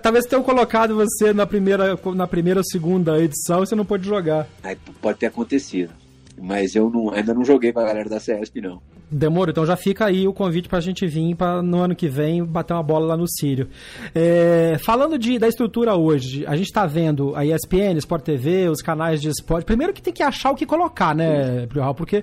Talvez 0.00 0.24
tenham 0.26 0.42
colocado 0.42 0.94
você 0.94 1.32
na 1.32 1.46
primeira, 1.46 1.98
na 2.14 2.26
primeira 2.26 2.60
ou 2.60 2.64
segunda 2.64 3.18
edição 3.18 3.62
e 3.62 3.66
você 3.66 3.74
não 3.74 3.84
pôde 3.84 4.06
jogar. 4.06 4.46
Aí, 4.62 4.76
pode 5.00 5.18
ter 5.18 5.26
acontecido. 5.26 5.92
Mas 6.40 6.76
eu 6.76 6.88
não, 6.88 7.10
ainda 7.10 7.34
não 7.34 7.44
joguei 7.44 7.72
com 7.72 7.80
a 7.80 7.84
galera 7.84 8.08
da 8.08 8.20
CESP, 8.20 8.60
não. 8.60 8.80
Demorou, 9.10 9.50
então 9.50 9.64
já 9.64 9.74
fica 9.74 10.04
aí 10.04 10.28
o 10.28 10.34
convite 10.34 10.68
pra 10.68 10.80
gente 10.80 11.06
vir 11.06 11.34
pra, 11.34 11.62
no 11.62 11.78
ano 11.78 11.96
que 11.96 12.08
vem 12.08 12.44
bater 12.44 12.74
uma 12.74 12.82
bola 12.82 13.06
lá 13.06 13.16
no 13.16 13.26
Sírio. 13.26 13.68
É, 14.14 14.76
falando 14.84 15.18
de, 15.18 15.38
da 15.38 15.48
estrutura 15.48 15.96
hoje, 15.96 16.44
a 16.46 16.54
gente 16.54 16.70
tá 16.70 16.86
vendo 16.86 17.34
a 17.34 17.44
ESPN, 17.44 17.96
Sport 17.96 18.22
TV, 18.22 18.68
os 18.68 18.82
canais 18.82 19.20
de 19.22 19.28
esporte. 19.28 19.64
Primeiro 19.64 19.94
que 19.94 20.02
tem 20.02 20.12
que 20.12 20.22
achar 20.22 20.50
o 20.50 20.54
que 20.54 20.66
colocar, 20.66 21.14
né, 21.14 21.66
Prioral? 21.66 21.94
Porque 21.94 22.22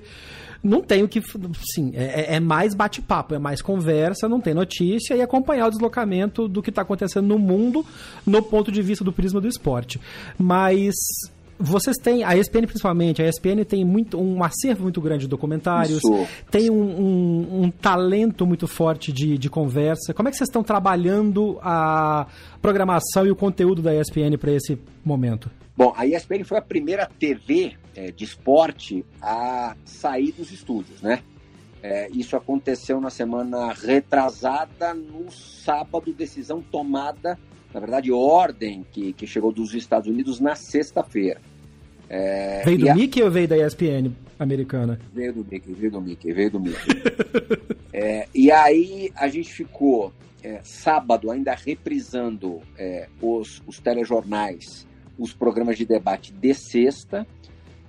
não 0.66 0.82
tem 0.82 1.02
o 1.02 1.08
que. 1.08 1.22
Sim, 1.74 1.92
é, 1.94 2.34
é, 2.34 2.34
é 2.36 2.40
mais 2.40 2.74
bate-papo, 2.74 3.34
é 3.34 3.38
mais 3.38 3.62
conversa, 3.62 4.28
não 4.28 4.40
tem 4.40 4.54
notícia 4.54 5.14
e 5.14 5.22
acompanhar 5.22 5.66
o 5.66 5.70
deslocamento 5.70 6.48
do 6.48 6.62
que 6.62 6.70
está 6.70 6.82
acontecendo 6.82 7.26
no 7.26 7.38
mundo 7.38 7.84
no 8.26 8.42
ponto 8.42 8.70
de 8.70 8.82
vista 8.82 9.04
do 9.04 9.12
prisma 9.12 9.40
do 9.40 9.48
esporte. 9.48 10.00
Mas 10.38 10.94
vocês 11.58 11.96
têm, 11.96 12.22
a 12.24 12.36
ESPN 12.36 12.66
principalmente, 12.66 13.22
a 13.22 13.28
ESPN 13.28 13.64
tem 13.64 13.84
muito, 13.84 14.20
um 14.20 14.42
acervo 14.42 14.84
muito 14.84 15.00
grande 15.00 15.22
de 15.22 15.28
documentários, 15.28 15.98
Isso. 15.98 16.26
tem 16.50 16.70
um, 16.70 16.74
um, 16.74 17.62
um, 17.62 17.70
talento 17.70 18.46
muito 18.46 18.66
forte 18.66 19.12
de, 19.12 19.38
de 19.38 19.48
conversa. 19.48 20.12
Como 20.12 20.28
é 20.28 20.30
que 20.30 20.36
vocês 20.36 20.48
estão 20.48 20.62
trabalhando 20.62 21.58
a 21.62 22.26
programação 22.60 23.26
e 23.26 23.30
o 23.30 23.36
conteúdo 23.36 23.82
da 23.82 23.94
ESPN 23.94 24.36
para 24.38 24.52
esse 24.52 24.78
momento? 25.04 25.50
Bom, 25.76 25.92
a 25.96 26.06
ESPN 26.06 26.44
foi 26.44 26.58
a 26.58 26.62
primeira 26.62 27.08
TV 27.18 27.74
é, 27.94 28.10
de 28.10 28.24
esporte 28.24 29.04
a 29.20 29.76
sair 29.84 30.32
dos 30.32 30.50
estúdios, 30.50 31.02
né? 31.02 31.22
É, 31.82 32.08
isso 32.10 32.36
aconteceu 32.36 33.00
na 33.00 33.10
semana 33.10 33.72
retrasada, 33.72 34.92
no 34.94 35.30
sábado, 35.30 36.12
decisão 36.12 36.60
tomada 36.60 37.38
na 37.76 37.80
verdade, 37.80 38.10
ordem 38.10 38.86
que, 38.90 39.12
que 39.12 39.26
chegou 39.26 39.52
dos 39.52 39.74
Estados 39.74 40.08
Unidos 40.08 40.40
na 40.40 40.54
sexta-feira. 40.54 41.42
É, 42.08 42.62
veio 42.64 42.78
do 42.78 42.94
Mickey 42.94 43.20
a... 43.20 43.26
ou 43.26 43.30
veio 43.30 43.46
da 43.46 43.58
ESPN 43.58 44.12
americana? 44.38 44.98
Veio 45.12 45.34
do 45.34 45.44
Mickey, 45.44 45.74
veio 45.74 45.92
do 45.92 46.00
Mickey, 46.00 46.32
veio 46.32 46.50
do 46.52 46.58
Mickey. 46.58 47.02
é, 47.92 48.28
e 48.34 48.50
aí 48.50 49.12
a 49.14 49.28
gente 49.28 49.52
ficou 49.52 50.10
é, 50.42 50.60
sábado 50.62 51.30
ainda 51.30 51.54
reprisando 51.54 52.62
é, 52.78 53.10
os, 53.20 53.62
os 53.66 53.78
telejornais, 53.78 54.86
os 55.18 55.34
programas 55.34 55.76
de 55.76 55.84
debate 55.84 56.32
de 56.32 56.54
sexta. 56.54 57.26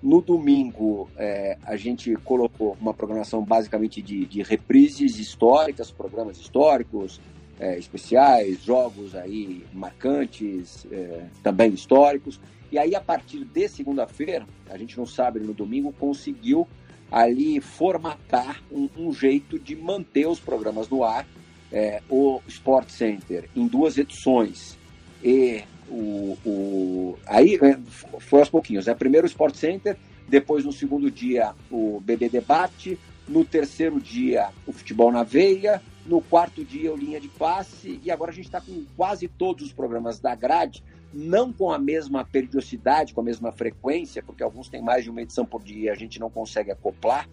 No 0.04 0.22
domingo, 0.22 1.10
é, 1.16 1.58
a 1.64 1.78
gente 1.78 2.14
colocou 2.26 2.76
uma 2.82 2.94
programação 2.94 3.42
basicamente 3.42 4.02
de, 4.02 4.26
de 4.26 4.44
reprises 4.44 5.18
históricas, 5.18 5.92
programas 5.92 6.38
históricos, 6.38 7.22
é, 7.60 7.78
especiais, 7.78 8.64
jogos 8.64 9.16
aí 9.16 9.66
marcantes, 9.74 10.86
é, 10.92 11.26
também 11.42 11.74
históricos. 11.74 12.40
E 12.72 12.78
aí, 12.78 12.96
a 12.96 13.02
partir 13.02 13.46
de 13.46 13.68
segunda-feira, 13.68 14.46
a 14.70 14.78
gente 14.78 14.98
não 14.98 15.06
sabe, 15.06 15.40
no 15.40 15.54
domingo, 15.54 15.94
conseguiu 15.94 16.68
ali 17.12 17.62
formatar 17.62 18.62
um, 18.72 18.90
um 18.98 19.14
jeito 19.14 19.58
de 19.58 19.76
manter 19.76 20.28
os 20.28 20.40
programas 20.40 20.90
no 20.90 21.04
ar. 21.04 21.26
É, 21.72 22.02
o 22.10 22.42
Sport 22.48 22.90
Center 22.90 23.50
em 23.54 23.68
duas 23.68 23.98
edições 23.98 24.78
e 25.22 25.64
o, 25.90 26.38
o 26.46 27.20
aí 27.26 27.56
é, 27.56 27.78
foi 28.20 28.40
aos 28.40 28.50
pouquinhos. 28.50 28.86
Né? 28.86 28.94
Primeiro 28.94 29.26
o 29.26 29.30
Sport 29.30 29.56
Center, 29.56 29.98
depois 30.30 30.64
no 30.64 30.72
segundo 30.72 31.12
dia 31.12 31.54
o 31.70 32.00
BB 32.00 32.30
Debate, 32.30 32.98
no 33.28 33.44
terceiro 33.44 34.00
dia 34.00 34.48
o 34.66 34.72
Futebol 34.72 35.12
na 35.12 35.24
Veia, 35.24 35.82
no 36.08 36.22
quarto 36.22 36.64
dia 36.64 36.92
o 36.92 36.96
Linha 36.96 37.20
de 37.20 37.28
Passe 37.28 38.00
e 38.04 38.10
agora 38.10 38.32
a 38.32 38.34
gente 38.34 38.46
está 38.46 38.62
com 38.62 38.86
quase 38.96 39.28
todos 39.28 39.66
os 39.66 39.74
programas 39.74 40.20
da 40.20 40.34
grade 40.34 40.84
não 41.14 41.54
com 41.54 41.72
a 41.72 41.80
mesma 41.80 42.24
periodicidade, 42.26 43.14
com 43.14 43.22
a 43.22 43.24
mesma 43.24 43.52
frequência, 43.52 44.22
porque 44.22 44.44
alguns 44.44 44.70
têm 44.70 44.82
mais 44.82 45.04
de 45.04 45.10
uma 45.10 45.22
edição 45.22 45.46
por 45.46 45.64
dia 45.64 45.86
e 45.86 45.90
a 45.90 45.96
gente 45.96 46.20
não 46.20 46.30
consegue 46.30 46.72
acoplar, 46.72 47.28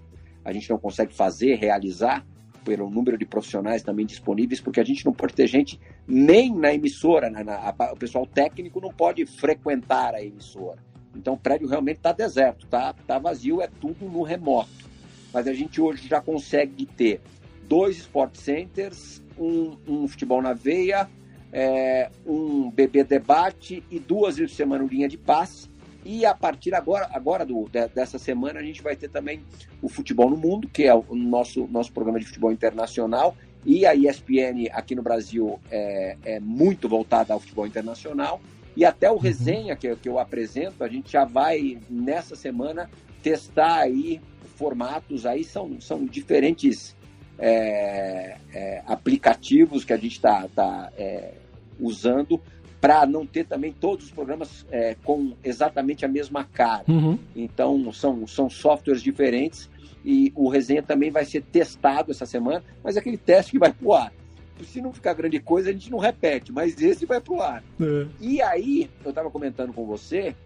a 0.45 0.53
gente 0.53 0.71
não 0.71 0.79
consegue 0.79 1.13
fazer, 1.13 1.57
realizar, 1.57 2.25
pelo 2.65 2.89
número 2.89 3.19
de 3.19 3.27
profissionais 3.27 3.83
também 3.83 4.07
disponíveis, 4.07 4.61
porque 4.61 4.81
a 4.81 4.85
gente 4.85 5.05
não 5.05 5.13
pode 5.13 5.35
ter 5.35 5.47
gente 5.47 5.79
nem 6.07 6.55
na 6.55 6.73
emissora, 6.73 7.29
na, 7.29 7.45
na, 7.45 7.57
a, 7.57 7.93
o 7.93 7.97
pessoal 7.97 8.27
técnico 8.27 8.81
não 8.81 8.91
pode 8.91 9.27
frequentar 9.27 10.15
a 10.15 10.23
emissora. 10.23 10.79
Então 11.15 11.35
o 11.35 11.39
prédio 11.39 11.69
realmente 11.69 11.99
está 11.99 12.13
deserto, 12.13 12.67
tá, 12.67 12.95
tá 13.07 13.19
vazio, 13.19 13.61
é 13.61 13.69
tudo 13.69 14.09
no 14.09 14.23
remoto. 14.23 14.71
Mas 15.33 15.47
a 15.47 15.53
gente 15.53 15.81
hoje 15.81 16.09
já 16.09 16.21
consegue 16.21 16.87
ter 16.87 17.21
dois 17.69 17.99
sport 17.99 18.37
centers, 18.37 19.23
um, 19.39 19.77
um 19.87 20.09
futebol 20.09 20.41
na 20.41 20.53
veia, 20.53 21.09
é, 21.53 22.11
um 22.27 22.71
bebê 22.71 23.05
debate 23.05 23.83
e 23.91 23.99
duas 23.99 24.37
vezes 24.37 24.53
por 24.53 24.57
semana 24.57 24.85
linha 24.85 25.09
de 25.09 25.17
passe. 25.17 25.69
E 26.05 26.27
a 26.27 26.35
partir 26.35 26.75
agora, 26.75 27.09
agora 27.13 27.47
do, 27.47 27.69
dessa 27.95 28.19
semana, 28.19 28.61
a 28.61 28.63
gente 28.63 28.83
vai 28.83 28.95
ter 28.95 29.09
também 29.09 29.43
o 29.81 29.89
Futebol 29.89 30.29
no 30.29 30.37
Mundo, 30.37 30.69
que 30.69 30.85
é 30.85 30.95
o 30.95 31.15
nosso, 31.15 31.67
nosso 31.69 31.93
programa 31.93 32.21
de 32.21 32.27
futebol 32.27 32.53
internacional. 32.53 33.35
E 33.65 33.87
a 33.87 33.95
ESPN 33.95 34.69
aqui 34.73 34.95
no 34.95 35.03
Brasil 35.03 35.59
é, 35.71 36.19
é 36.25 36.41
muito 36.41 36.89
voltada 36.89 37.33
ao 37.33 37.41
futebol 37.41 37.67
internacional. 37.67 38.39
E 38.77 38.85
até 38.85 39.11
o 39.11 39.15
uhum. 39.15 39.19
resenha 39.19 39.75
que, 39.77 39.97
que 39.97 40.09
eu 40.09 40.19
apresento, 40.19 40.85
a 40.85 40.89
gente 40.89 41.11
já 41.11 41.25
vai 41.25 41.79
nessa 41.89 42.37
semana 42.37 42.91
testar 43.23 43.79
aí 43.79 44.21
formatos 44.57 45.25
aí, 45.25 45.43
são, 45.43 45.81
são 45.81 46.05
diferentes 46.05 46.95
é, 47.39 48.37
é, 48.53 48.83
aplicativos 48.87 49.85
que 49.85 49.93
a 49.93 49.97
gente 49.97 50.13
está 50.13 50.47
tá, 50.55 50.93
é, 50.97 51.33
usando 51.79 52.41
para 52.81 53.07
não 53.07 53.27
ter 53.27 53.47
também 53.47 53.73
todos 53.73 54.07
os 54.07 54.11
programas 54.11 54.67
é, 54.71 54.95
com 55.03 55.33
exatamente 55.43 56.05
a 56.05 56.09
mesma 56.09 56.45
cara. 56.45 56.85
Uhum. 56.87 57.19
Então, 57.35 57.91
são, 57.93 58.27
são 58.27 58.51
softwares 58.51 59.03
diferentes 59.03 59.71
e 60.05 60.31
o 60.37 60.49
resenha 60.49 60.83
também 60.83 61.11
vai 61.11 61.25
ser 61.25 61.43
testado 61.43 62.11
essa 62.11 62.27
semana, 62.27 62.63
mas 62.83 62.97
é 62.97 63.01
aquele 63.01 63.17
teste 63.17 63.53
que 63.53 63.59
vai 63.59 63.73
para 63.73 63.87
o 63.89 63.95
ar. 63.95 64.13
Se 64.63 64.81
não 64.81 64.93
ficar 64.93 65.15
grande 65.15 65.41
coisa, 65.41 65.71
a 65.71 65.73
gente 65.73 65.91
não 65.91 65.99
repete, 65.99 66.53
mas 66.53 66.81
esse 66.81 67.07
vai 67.07 67.21
para 67.21 67.33
o 67.33 67.41
ar. 67.41 67.65
É. 67.81 68.07
E 68.21 68.43
aí, 68.43 68.91
eu 69.03 69.09
estava 69.09 69.31
comentando 69.31 69.73
com 69.73 69.87
você 69.87 70.37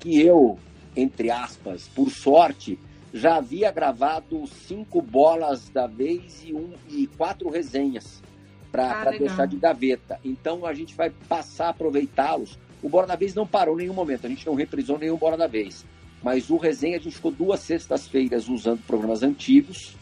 que 0.00 0.20
eu, 0.20 0.58
entre 0.96 1.30
aspas, 1.30 1.88
por 1.94 2.10
sorte, 2.10 2.76
já 3.12 3.36
havia 3.36 3.70
gravado 3.70 4.46
cinco 4.46 5.02
bolas 5.02 5.68
da 5.68 5.86
vez 5.86 6.42
e, 6.44 6.54
um, 6.54 6.72
e 6.88 7.06
quatro 7.06 7.50
resenhas 7.50 8.22
para 8.70 9.02
ah, 9.02 9.10
deixar 9.10 9.46
de 9.46 9.56
gaveta. 9.56 10.18
Então 10.24 10.64
a 10.64 10.72
gente 10.72 10.94
vai 10.94 11.10
passar 11.28 11.66
a 11.66 11.70
aproveitá-los. 11.70 12.58
O 12.82 12.88
Bora 12.88 13.06
da 13.06 13.14
Vez 13.14 13.34
não 13.34 13.46
parou 13.46 13.74
em 13.74 13.82
nenhum 13.82 13.94
momento, 13.94 14.26
a 14.26 14.30
gente 14.30 14.46
não 14.46 14.54
reprisou 14.54 14.98
nenhum 14.98 15.16
Bora 15.16 15.36
da 15.36 15.46
Vez. 15.46 15.84
Mas 16.22 16.48
o 16.50 16.56
resenha 16.56 16.96
a 16.96 17.00
gente 17.00 17.16
ficou 17.16 17.30
duas 17.30 17.60
sextas-feiras 17.60 18.48
usando 18.48 18.80
programas 18.86 19.22
antigos. 19.22 19.94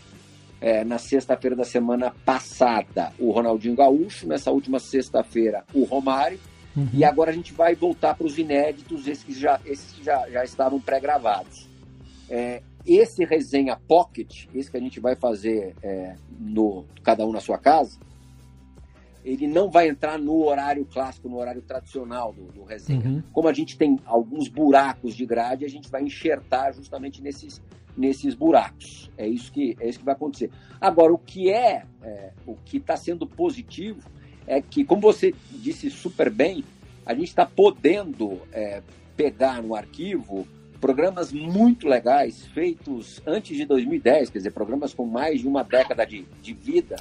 É, 0.62 0.84
na 0.84 0.98
sexta-feira 0.98 1.56
da 1.56 1.64
semana 1.64 2.14
passada, 2.22 3.14
o 3.18 3.30
Ronaldinho 3.30 3.74
Gaúcho, 3.74 4.26
nessa 4.28 4.50
última 4.50 4.78
sexta-feira, 4.78 5.64
o 5.72 5.84
Romário. 5.84 6.38
Uhum. 6.76 6.86
E 6.92 7.02
agora 7.02 7.30
a 7.30 7.34
gente 7.34 7.54
vai 7.54 7.74
voltar 7.74 8.14
para 8.14 8.26
os 8.26 8.36
inéditos, 8.36 9.08
esses 9.08 9.24
que 9.24 9.32
já, 9.32 9.58
esses 9.64 9.90
que 9.92 10.04
já, 10.04 10.28
já 10.28 10.44
estavam 10.44 10.78
pré-gravados. 10.78 11.66
É, 12.28 12.62
esse 12.86 13.24
resenha 13.24 13.76
pocket, 13.76 14.46
esse 14.54 14.70
que 14.70 14.76
a 14.76 14.80
gente 14.80 15.00
vai 15.00 15.14
fazer 15.14 15.74
é, 15.82 16.14
no 16.38 16.84
cada 17.02 17.26
um 17.26 17.32
na 17.32 17.40
sua 17.40 17.58
casa, 17.58 17.98
ele 19.24 19.46
não 19.46 19.70
vai 19.70 19.88
entrar 19.88 20.18
no 20.18 20.44
horário 20.44 20.84
clássico, 20.86 21.28
no 21.28 21.38
horário 21.38 21.62
tradicional 21.62 22.32
do, 22.32 22.46
do 22.46 22.64
resenha. 22.64 23.06
Uhum. 23.06 23.22
Como 23.32 23.48
a 23.48 23.52
gente 23.52 23.76
tem 23.76 23.98
alguns 24.04 24.48
buracos 24.48 25.14
de 25.14 25.26
grade, 25.26 25.64
a 25.64 25.68
gente 25.68 25.90
vai 25.90 26.02
enxertar 26.02 26.72
justamente 26.72 27.22
nesses, 27.22 27.60
nesses 27.96 28.34
buracos. 28.34 29.10
É 29.18 29.26
isso 29.26 29.52
que 29.52 29.76
é 29.78 29.88
isso 29.88 29.98
que 29.98 30.04
vai 30.04 30.14
acontecer. 30.14 30.50
Agora, 30.80 31.12
o 31.12 31.18
que 31.18 31.50
é, 31.50 31.84
é 32.02 32.32
o 32.46 32.54
que 32.54 32.78
está 32.78 32.96
sendo 32.96 33.26
positivo 33.26 34.08
é 34.46 34.60
que, 34.60 34.84
como 34.84 35.02
você 35.02 35.34
disse 35.50 35.90
super 35.90 36.30
bem, 36.30 36.64
a 37.04 37.14
gente 37.14 37.28
está 37.28 37.44
podendo 37.44 38.40
é, 38.52 38.82
pegar 39.16 39.62
no 39.62 39.74
arquivo 39.74 40.46
programas 40.80 41.32
muito 41.32 41.86
legais 41.86 42.46
feitos 42.46 43.20
antes 43.26 43.56
de 43.56 43.64
2010, 43.64 44.30
quer 44.30 44.38
dizer, 44.38 44.50
programas 44.50 44.94
com 44.94 45.04
mais 45.04 45.40
de 45.40 45.46
uma 45.46 45.62
década 45.62 46.04
de, 46.06 46.24
de 46.40 46.54
vida. 46.54 46.96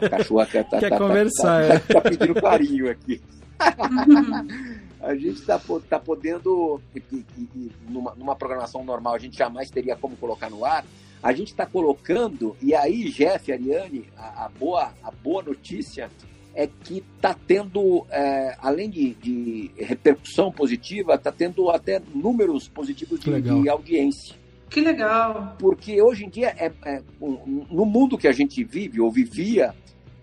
A 0.00 0.08
cachorra 0.08 0.46
quer, 0.46 0.64
tá, 0.68 0.78
quer 0.80 0.90
tá, 0.90 0.98
tá 0.98 1.04
conversar, 1.04 1.66
tá, 1.66 1.74
é. 1.74 1.78
tá, 1.78 2.00
pedindo 2.00 2.34
carinho 2.34 2.90
aqui. 2.90 3.20
a 5.00 5.14
gente 5.14 5.40
está 5.40 5.60
tá 5.88 5.98
podendo, 5.98 6.80
e, 6.94 7.02
e, 7.38 7.72
numa, 7.88 8.14
numa 8.14 8.36
programação 8.36 8.84
normal, 8.84 9.14
a 9.14 9.18
gente 9.18 9.36
jamais 9.36 9.70
teria 9.70 9.96
como 9.96 10.16
colocar 10.16 10.50
no 10.50 10.64
ar. 10.64 10.84
A 11.22 11.32
gente 11.32 11.48
está 11.48 11.64
colocando, 11.64 12.54
e 12.60 12.74
aí, 12.74 13.10
Jeff, 13.10 13.50
Ariane, 13.50 14.06
a, 14.16 14.44
a, 14.44 14.48
boa, 14.48 14.92
a 15.02 15.10
boa 15.10 15.42
notícia 15.42 16.10
é 16.56 16.66
que 16.66 17.04
está 17.16 17.36
tendo, 17.46 18.06
é, 18.10 18.56
além 18.62 18.88
de, 18.88 19.14
de, 19.14 19.70
repercussão 19.76 20.50
positiva, 20.50 21.14
está 21.14 21.30
tendo 21.30 21.68
até 21.68 22.00
números 22.14 22.66
positivos 22.66 23.20
de, 23.20 23.42
de, 23.42 23.68
audiência. 23.68 24.34
Que 24.70 24.80
legal! 24.80 25.54
Porque 25.58 26.00
hoje 26.00 26.24
em 26.24 26.30
dia, 26.30 26.48
é, 26.58 26.72
é 26.86 27.02
um, 27.20 27.66
no 27.70 27.84
mundo 27.84 28.16
que 28.16 28.26
a 28.26 28.32
gente 28.32 28.64
vive 28.64 29.02
ou 29.02 29.12
vivia, 29.12 29.74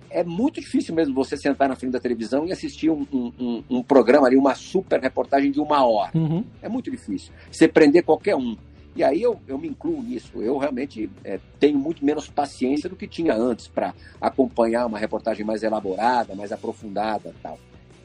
é 0.09 0.23
muito 0.23 0.59
difícil 0.59 0.95
mesmo 0.95 1.13
você 1.13 1.38
sentar 1.38 1.69
na 1.69 1.75
frente 1.75 1.91
da 1.91 1.99
televisão 1.99 2.47
e 2.47 2.51
assistir 2.51 2.89
um, 2.89 3.05
um, 3.13 3.63
um 3.69 3.84
programa 3.84 4.25
ali, 4.25 4.36
uma 4.36 4.55
super 4.55 4.99
reportagem 4.99 5.51
de 5.51 5.59
uma 5.59 5.86
hora. 5.86 6.11
Uhum. 6.15 6.43
É 6.63 6.67
muito 6.67 6.89
difícil. 6.89 7.31
Você 7.51 7.67
prender 7.67 8.03
qualquer 8.03 8.36
um. 8.36 8.57
E 8.95 9.03
aí 9.03 9.21
eu, 9.21 9.39
eu 9.47 9.57
me 9.57 9.67
incluo 9.67 10.01
nisso. 10.01 10.41
Eu 10.41 10.57
realmente 10.57 11.09
é, 11.23 11.39
tenho 11.59 11.79
muito 11.79 12.05
menos 12.05 12.27
paciência 12.27 12.89
do 12.89 12.95
que 12.95 13.07
tinha 13.07 13.33
antes 13.33 13.67
para 13.67 13.93
acompanhar 14.21 14.85
uma 14.85 14.99
reportagem 14.99 15.45
mais 15.45 15.63
elaborada, 15.63 16.35
mais 16.35 16.51
aprofundada 16.51 17.33
tal. 17.41 17.57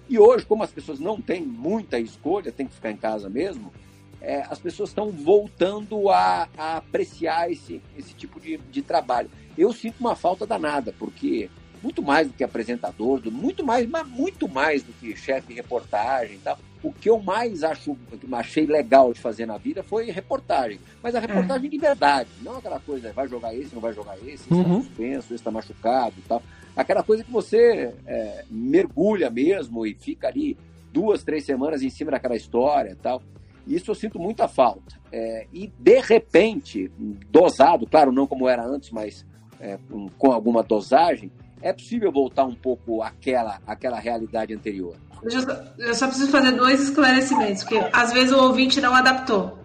E 0.09 0.19
hoje, 0.19 0.47
como 0.47 0.63
as 0.63 0.71
pessoas 0.71 0.99
não 0.99 1.21
têm 1.21 1.43
muita 1.43 1.99
escolha, 1.99 2.51
tem 2.51 2.67
que 2.67 2.75
ficar 2.75 2.91
em 2.91 2.97
casa 2.97 3.29
mesmo, 3.29 3.71
é, 4.21 4.43
as 4.49 4.59
pessoas 4.59 4.89
estão 4.89 5.11
voltando 5.11 6.09
a, 6.11 6.49
a, 6.57 6.77
apreciar 6.79 7.51
esse, 7.53 7.83
esse 7.97 8.15
tipo 8.15 8.41
de, 8.41 8.57
de 8.57 8.83
trabalho. 8.83 9.31
Eu 9.57 9.73
sinto 9.73 10.01
uma 10.01 10.17
falta 10.17 10.47
danada, 10.47 10.95
porque 10.99 11.51
muito 11.83 12.03
mais 12.03 12.29
do 12.29 12.35
que 12.35 12.45
apresentador, 12.45 13.21
muito 13.31 13.65
mais, 13.65 13.89
mas 13.89 14.07
muito 14.07 14.49
mais 14.49 14.83
do 14.83 14.93
que 14.93 15.17
chefe 15.17 15.49
de 15.49 15.55
reportagem 15.55 16.37
e 16.37 16.39
tal 16.39 16.59
o 16.83 16.93
que 16.93 17.11
eu 17.11 17.21
mais 17.21 17.65
acho, 17.65 17.97
achei 18.33 18.67
legal 18.67 19.13
de 19.13 19.21
fazer 19.21 19.47
na 19.47 19.59
vida 19.59 19.83
foi 19.83 20.11
reportagem. 20.11 20.79
Mas 21.03 21.15
a 21.15 21.21
reportagem 21.21 21.67
é. 21.67 21.71
de 21.71 21.79
verdade, 21.79 22.29
não 22.43 22.59
aquela 22.59 22.79
coisa, 22.81 23.13
vai 23.13 23.29
jogar 23.29 23.55
esse, 23.55 23.75
não 23.75 23.81
vai 23.81 23.93
jogar 23.93 24.17
esse, 24.19 24.31
esse 24.31 24.49
tá 24.49 24.55
uhum. 24.55 24.65
tá 24.65 24.85
suspenso, 24.85 25.27
esse 25.27 25.35
está 25.35 25.51
machucado 25.51 26.15
e 26.19 26.23
tal. 26.23 26.43
Aquela 26.77 27.03
coisa 27.03 27.25
que 27.25 27.31
você 27.31 27.95
é, 28.07 28.45
mergulha 28.51 29.31
mesmo 29.31 29.85
e 29.85 29.95
fica 29.95 30.29
ali 30.29 30.57
duas, 30.93 31.25
três 31.25 31.45
semanas 31.45 31.83
em 31.83 31.91
cima 31.91 32.13
daquela 32.13 32.37
história 32.37 32.91
e 32.91 32.97
tal. 32.97 33.23
Isso 33.67 33.91
eu 33.91 33.95
sinto 33.95 34.19
muita 34.19 34.47
falta. 34.47 34.99
É, 35.11 35.47
e 35.53 35.67
de 35.79 36.01
repente, 36.01 36.91
dosado, 37.31 37.87
claro, 37.87 38.13
não 38.13 38.27
como 38.27 38.49
era 38.49 38.65
antes, 38.65 38.91
mas 38.91 39.27
é, 39.61 39.79
com 40.17 40.31
alguma 40.31 40.63
dosagem, 40.63 41.31
é 41.63 41.73
possível 41.73 42.11
voltar 42.13 42.45
um 42.45 42.55
pouco 42.55 43.03
àquela, 43.03 43.61
àquela 43.67 43.99
realidade 43.99 44.55
anterior. 44.55 44.97
eu 45.23 45.31
só, 45.41 45.65
eu 45.79 45.95
só 45.95 46.07
preciso 46.07 46.31
fazer 46.31 46.53
dois 46.53 46.81
esclarecimentos, 46.81 47.65
porque 47.65 47.85
às 47.93 48.13
vezes 48.13 48.33
o 48.33 48.43
ouvinte 48.43 48.81
não 48.81 48.95
adaptou. 48.95 49.59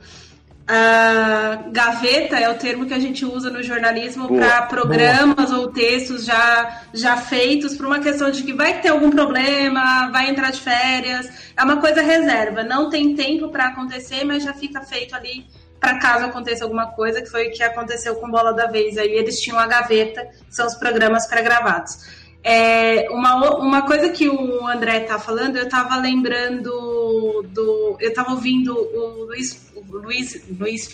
Uh, 0.64 1.72
gaveta 1.74 2.38
é 2.39 2.48
o 2.48 2.54
termo 2.54 2.86
que 2.86 2.94
a 2.94 3.00
gente 3.00 3.26
usa 3.26 3.50
no 3.50 3.62
jornalismo 3.62 4.30
para 4.30 4.62
programas 4.62 5.52
boa. 5.52 5.60
ou 5.60 5.72
textos 5.74 6.24
já, 6.24 6.84
já 6.94 7.18
feitos 7.18 7.76
por 7.76 7.86
uma 7.86 8.00
questão 8.00 8.32
de 8.32 8.44
que 8.44 8.54
vai 8.54 8.80
ter 8.80 8.88
algum 8.88 9.10
problema, 9.10 10.10
vai 10.10 10.30
entrar 10.30 10.52
de 10.52 10.62
férias. 10.62 11.30
É 11.58 11.64
uma 11.64 11.82
coisa 11.82 12.02
reserva, 12.02 12.64
não 12.64 12.89
tem 12.89 13.14
tempo 13.14 13.50
para 13.50 13.68
acontecer, 13.68 14.24
mas 14.24 14.41
já 14.41 14.54
fica 14.54 14.80
feito 14.82 15.14
ali 15.14 15.46
para 15.84 16.00
caso 16.00 16.26
aconteça 16.26 16.64
alguma 16.64 16.88
coisa, 16.88 17.22
que 17.22 17.30
foi 17.30 17.50
o 17.50 17.52
que 17.52 17.62
aconteceu 17.62 18.16
com 18.16 18.32
Bola 18.32 18.54
da 18.54 18.68
Vez. 18.68 18.98
Aí 18.98 19.12
eles 19.12 19.42
tinham 19.42 19.60
a 19.60 19.68
gaveta, 19.68 20.26
são 20.50 20.66
os 20.66 20.76
programas 20.76 21.28
pré-gravados. 21.28 22.24
É, 22.42 23.10
uma, 23.10 23.58
uma 23.58 23.82
coisa 23.82 24.10
que 24.10 24.30
o 24.30 24.66
André 24.66 25.02
tá 25.02 25.20
falando, 25.20 25.58
eu 25.58 25.68
tava 25.68 25.98
lembrando 25.98 27.44
do. 27.50 27.98
Eu 28.00 28.14
tava 28.14 28.32
ouvindo 28.32 28.74
o 28.74 29.26
Luiz, 29.26 29.72
o 29.76 29.98
Luiz, 29.98 30.42
Luiz, 30.58 30.90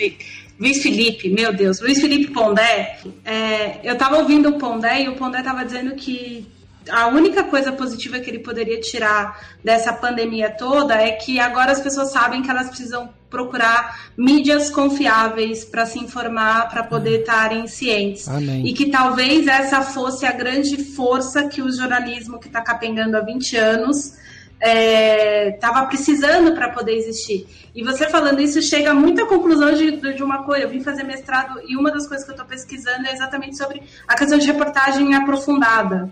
Luiz 0.60 0.82
Felipe, 0.82 1.30
meu 1.30 1.54
Deus, 1.54 1.80
Luiz 1.80 2.02
Felipe 2.02 2.34
Pondé. 2.34 3.00
É, 3.24 3.80
eu 3.84 3.96
tava 3.96 4.18
ouvindo 4.18 4.50
o 4.50 4.58
Pondé 4.58 5.04
e 5.04 5.10
o 5.10 5.16
Pondé 5.16 5.44
tava 5.44 5.64
dizendo 5.64 5.94
que 5.96 6.48
a 6.88 7.08
única 7.08 7.44
coisa 7.44 7.72
positiva 7.72 8.20
que 8.20 8.30
ele 8.30 8.40
poderia 8.40 8.80
tirar 8.80 9.58
dessa 9.64 9.92
pandemia 9.92 10.50
toda 10.50 10.96
é 10.96 11.12
que 11.12 11.40
agora 11.40 11.72
as 11.72 11.82
pessoas 11.82 12.12
sabem 12.12 12.42
que 12.42 12.50
elas 12.50 12.70
precisam 12.70 13.10
procurar 13.30 14.10
mídias 14.18 14.70
confiáveis 14.70 15.64
para 15.64 15.86
se 15.86 16.00
informar, 16.00 16.70
para 16.70 16.84
poder 16.84 17.22
estarem 17.22 17.68
cientes. 17.68 18.28
Amém. 18.28 18.66
E 18.66 18.74
que 18.74 18.90
talvez 18.90 19.48
essa 19.48 19.82
fosse 19.82 20.26
a 20.26 20.32
grande 20.32 20.84
força 20.84 21.48
que 21.48 21.62
o 21.62 21.72
jornalismo 21.72 22.40
que 22.40 22.48
está 22.48 22.62
capengando 22.62 23.18
há 23.18 23.22
20 23.22 23.58
anos 23.58 24.18
estava 24.62 25.82
é, 25.82 25.86
precisando 25.86 26.54
para 26.54 26.70
poder 26.70 26.94
existir. 26.94 27.48
E 27.74 27.84
você 27.84 28.10
falando 28.10 28.42
isso 28.42 28.62
chega 28.62 28.92
a 28.92 28.94
muita 28.94 29.26
conclusão 29.26 29.74
de, 29.74 29.92
de 30.14 30.24
uma 30.24 30.44
coisa. 30.44 30.64
Eu 30.64 30.70
vim 30.70 30.82
fazer 30.82 31.04
mestrado 31.04 31.62
e 31.68 31.78
uma 31.78 31.92
das 31.92 32.08
coisas 32.08 32.26
que 32.26 32.32
eu 32.32 32.36
estou 32.36 32.48
pesquisando 32.48 33.06
é 33.08 33.14
exatamente 33.14 33.58
sobre 33.58 33.84
a 34.08 34.16
questão 34.16 34.38
de 34.38 34.48
reportagem 34.48 35.14
aprofundada 35.14 36.12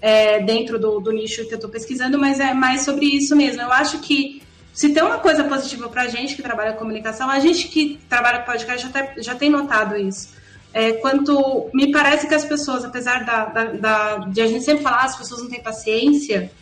é, 0.00 0.40
dentro 0.40 0.78
do, 0.78 1.00
do 1.00 1.10
nicho 1.10 1.44
que 1.46 1.54
eu 1.54 1.56
estou 1.56 1.70
pesquisando, 1.70 2.18
mas 2.18 2.40
é 2.40 2.54
mais 2.54 2.82
sobre 2.82 3.06
isso 3.06 3.34
mesmo. 3.34 3.62
Eu 3.62 3.72
acho 3.72 3.98
que 3.98 4.42
se 4.72 4.90
tem 4.90 5.02
uma 5.02 5.18
coisa 5.18 5.44
positiva 5.44 5.88
para 5.88 6.02
a 6.02 6.08
gente 6.08 6.36
que 6.36 6.42
trabalha 6.42 6.72
com 6.72 6.78
comunicação, 6.78 7.28
a 7.28 7.40
gente 7.40 7.68
que 7.68 7.98
trabalha 8.08 8.40
com 8.40 8.46
podcast 8.46 8.86
já, 8.86 8.92
tá, 8.92 9.14
já 9.18 9.34
tem 9.34 9.50
notado 9.50 9.96
isso. 9.96 10.28
É, 10.72 10.92
quanto 10.92 11.68
me 11.74 11.90
parece 11.90 12.28
que 12.28 12.34
as 12.34 12.44
pessoas, 12.44 12.84
apesar 12.84 13.24
da, 13.24 13.46
da, 13.46 13.64
da, 13.64 14.16
de 14.18 14.40
a 14.40 14.46
gente 14.46 14.64
sempre 14.64 14.82
falar, 14.82 15.04
as 15.04 15.16
pessoas 15.16 15.42
não 15.42 15.48
têm 15.48 15.62
paciência. 15.62 16.52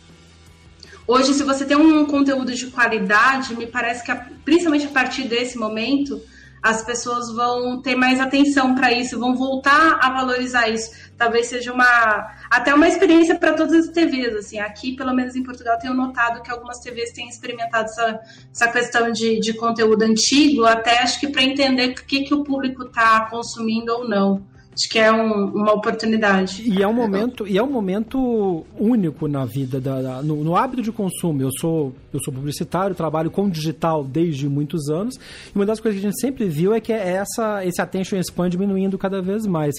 Hoje, 1.05 1.33
se 1.33 1.43
você 1.43 1.65
tem 1.65 1.77
um 1.77 2.05
conteúdo 2.05 2.53
de 2.53 2.67
qualidade, 2.67 3.55
me 3.55 3.67
parece 3.67 4.03
que, 4.03 4.11
a, 4.11 4.15
principalmente 4.43 4.87
a 4.87 4.89
partir 4.89 5.23
desse 5.23 5.57
momento, 5.57 6.21
as 6.61 6.83
pessoas 6.83 7.31
vão 7.31 7.81
ter 7.81 7.95
mais 7.95 8.19
atenção 8.19 8.75
para 8.75 8.91
isso, 8.91 9.19
vão 9.19 9.35
voltar 9.35 9.99
a 10.01 10.09
valorizar 10.09 10.67
isso. 10.67 10.91
Talvez 11.17 11.47
seja 11.47 11.71
uma 11.73 12.31
até 12.49 12.73
uma 12.73 12.87
experiência 12.87 13.35
para 13.35 13.53
todas 13.53 13.87
as 13.87 13.93
TVs. 13.93 14.35
Assim, 14.35 14.59
aqui, 14.59 14.95
pelo 14.95 15.13
menos 15.13 15.35
em 15.35 15.43
Portugal, 15.43 15.77
tenho 15.79 15.93
notado 15.93 16.41
que 16.41 16.51
algumas 16.51 16.79
TVs 16.79 17.11
têm 17.11 17.27
experimentado 17.27 17.85
essa, 17.85 18.19
essa 18.51 18.67
questão 18.67 19.11
de, 19.11 19.39
de 19.39 19.53
conteúdo 19.53 20.03
antigo, 20.03 20.65
até 20.65 20.99
acho 20.99 21.19
que 21.19 21.27
para 21.27 21.43
entender 21.43 21.89
o 21.89 21.95
que, 21.95 22.23
que 22.23 22.33
o 22.33 22.43
público 22.43 22.83
está 22.83 23.21
consumindo 23.29 23.93
ou 23.93 24.07
não. 24.07 24.45
Acho 24.77 24.89
que 24.89 24.99
é 24.99 25.11
um, 25.11 25.45
uma 25.47 25.73
oportunidade. 25.73 26.61
E 26.61 26.83
é 26.83 26.87
um 26.87 26.93
momento, 26.93 27.47
e 27.47 27.57
é 27.57 27.63
um 27.63 27.69
momento 27.69 28.63
único 28.79 29.27
na 29.27 29.43
vida, 29.43 29.81
da, 29.81 30.01
da 30.03 30.21
no, 30.21 30.43
no, 30.43 30.55
hábito 30.55 30.83
de 30.83 30.91
consumo. 30.91 31.41
Eu 31.41 31.49
sou, 31.59 31.95
eu 32.13 32.19
sou 32.23 32.31
publicitário, 32.31 32.95
trabalho 32.95 33.31
com 33.31 33.49
digital 33.49 34.03
desde 34.03 34.47
muitos 34.47 34.87
anos. 34.87 35.15
E 35.15 35.55
uma 35.55 35.65
das 35.65 35.79
coisas 35.79 35.99
que 35.99 36.05
a 36.05 36.11
gente 36.11 36.21
sempre 36.21 36.47
viu 36.47 36.75
é 36.75 36.79
que 36.79 36.93
é 36.93 37.13
essa, 37.13 37.65
esse 37.65 37.81
attention 37.81 38.19
span 38.19 38.49
diminuindo 38.49 38.99
cada 38.99 39.19
vez 39.19 39.47
mais. 39.47 39.73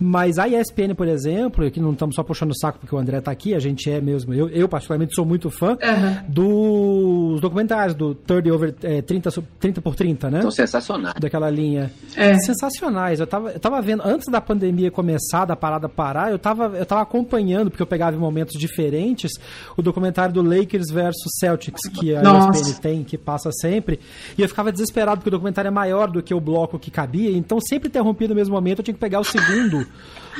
Mas 0.00 0.36
a 0.36 0.48
ESPN, 0.48 0.96
por 0.96 1.06
exemplo, 1.06 1.64
aqui 1.64 1.78
não 1.78 1.92
estamos 1.92 2.16
só 2.16 2.24
puxando 2.24 2.50
o 2.50 2.58
saco 2.58 2.80
porque 2.80 2.94
o 2.94 2.98
André 2.98 3.18
está 3.18 3.30
aqui, 3.30 3.54
a 3.54 3.60
gente 3.60 3.88
é 3.88 4.00
mesmo. 4.00 4.34
Eu, 4.34 4.48
eu 4.48 4.68
particularmente, 4.68 5.14
sou 5.14 5.24
muito 5.24 5.48
fã 5.48 5.78
uhum. 5.80 6.28
dos 6.28 7.40
documentários 7.40 7.94
do 7.94 8.16
30 8.16 8.52
over 8.52 8.74
é, 8.82 9.00
30, 9.00 9.30
30 9.60 9.80
por 9.80 9.94
30, 9.94 10.28
né? 10.28 10.42
São 10.42 10.50
sensacionais. 10.50 11.14
Daquela 11.20 11.48
linha. 11.48 11.92
É. 12.16 12.34
Sensacionais. 12.40 13.20
Eu 13.20 13.28
tava, 13.28 13.52
eu 13.52 13.60
tava 13.60 13.80
vendo, 13.80 14.02
antes 14.04 14.26
da 14.28 14.39
a 14.40 14.42
pandemia 14.42 14.90
começar, 14.90 15.44
da 15.44 15.54
parada 15.54 15.88
parar, 15.88 16.30
eu 16.30 16.38
tava, 16.38 16.76
eu 16.76 16.84
tava 16.84 17.02
acompanhando, 17.02 17.70
porque 17.70 17.82
eu 17.82 17.86
pegava 17.86 18.16
em 18.16 18.18
momentos 18.18 18.58
diferentes, 18.58 19.32
o 19.76 19.82
documentário 19.82 20.34
do 20.34 20.42
Lakers 20.42 20.90
versus 20.90 21.32
Celtics, 21.38 21.82
que 21.88 22.14
a 22.14 22.22
Nossa. 22.22 22.60
ESPN 22.60 22.80
tem, 22.80 23.04
que 23.04 23.16
passa 23.16 23.50
sempre, 23.52 24.00
e 24.36 24.42
eu 24.42 24.48
ficava 24.48 24.72
desesperado, 24.72 25.18
porque 25.18 25.28
o 25.28 25.32
documentário 25.32 25.68
é 25.68 25.72
maior 25.72 26.10
do 26.10 26.22
que 26.22 26.34
o 26.34 26.40
bloco 26.40 26.78
que 26.78 26.90
cabia, 26.90 27.30
então 27.30 27.60
sempre 27.60 27.88
interrompi 27.88 28.26
no 28.26 28.34
mesmo 28.34 28.54
momento, 28.54 28.80
eu 28.80 28.84
tinha 28.84 28.94
que 28.94 29.00
pegar 29.00 29.20
o 29.20 29.24
segundo, 29.24 29.86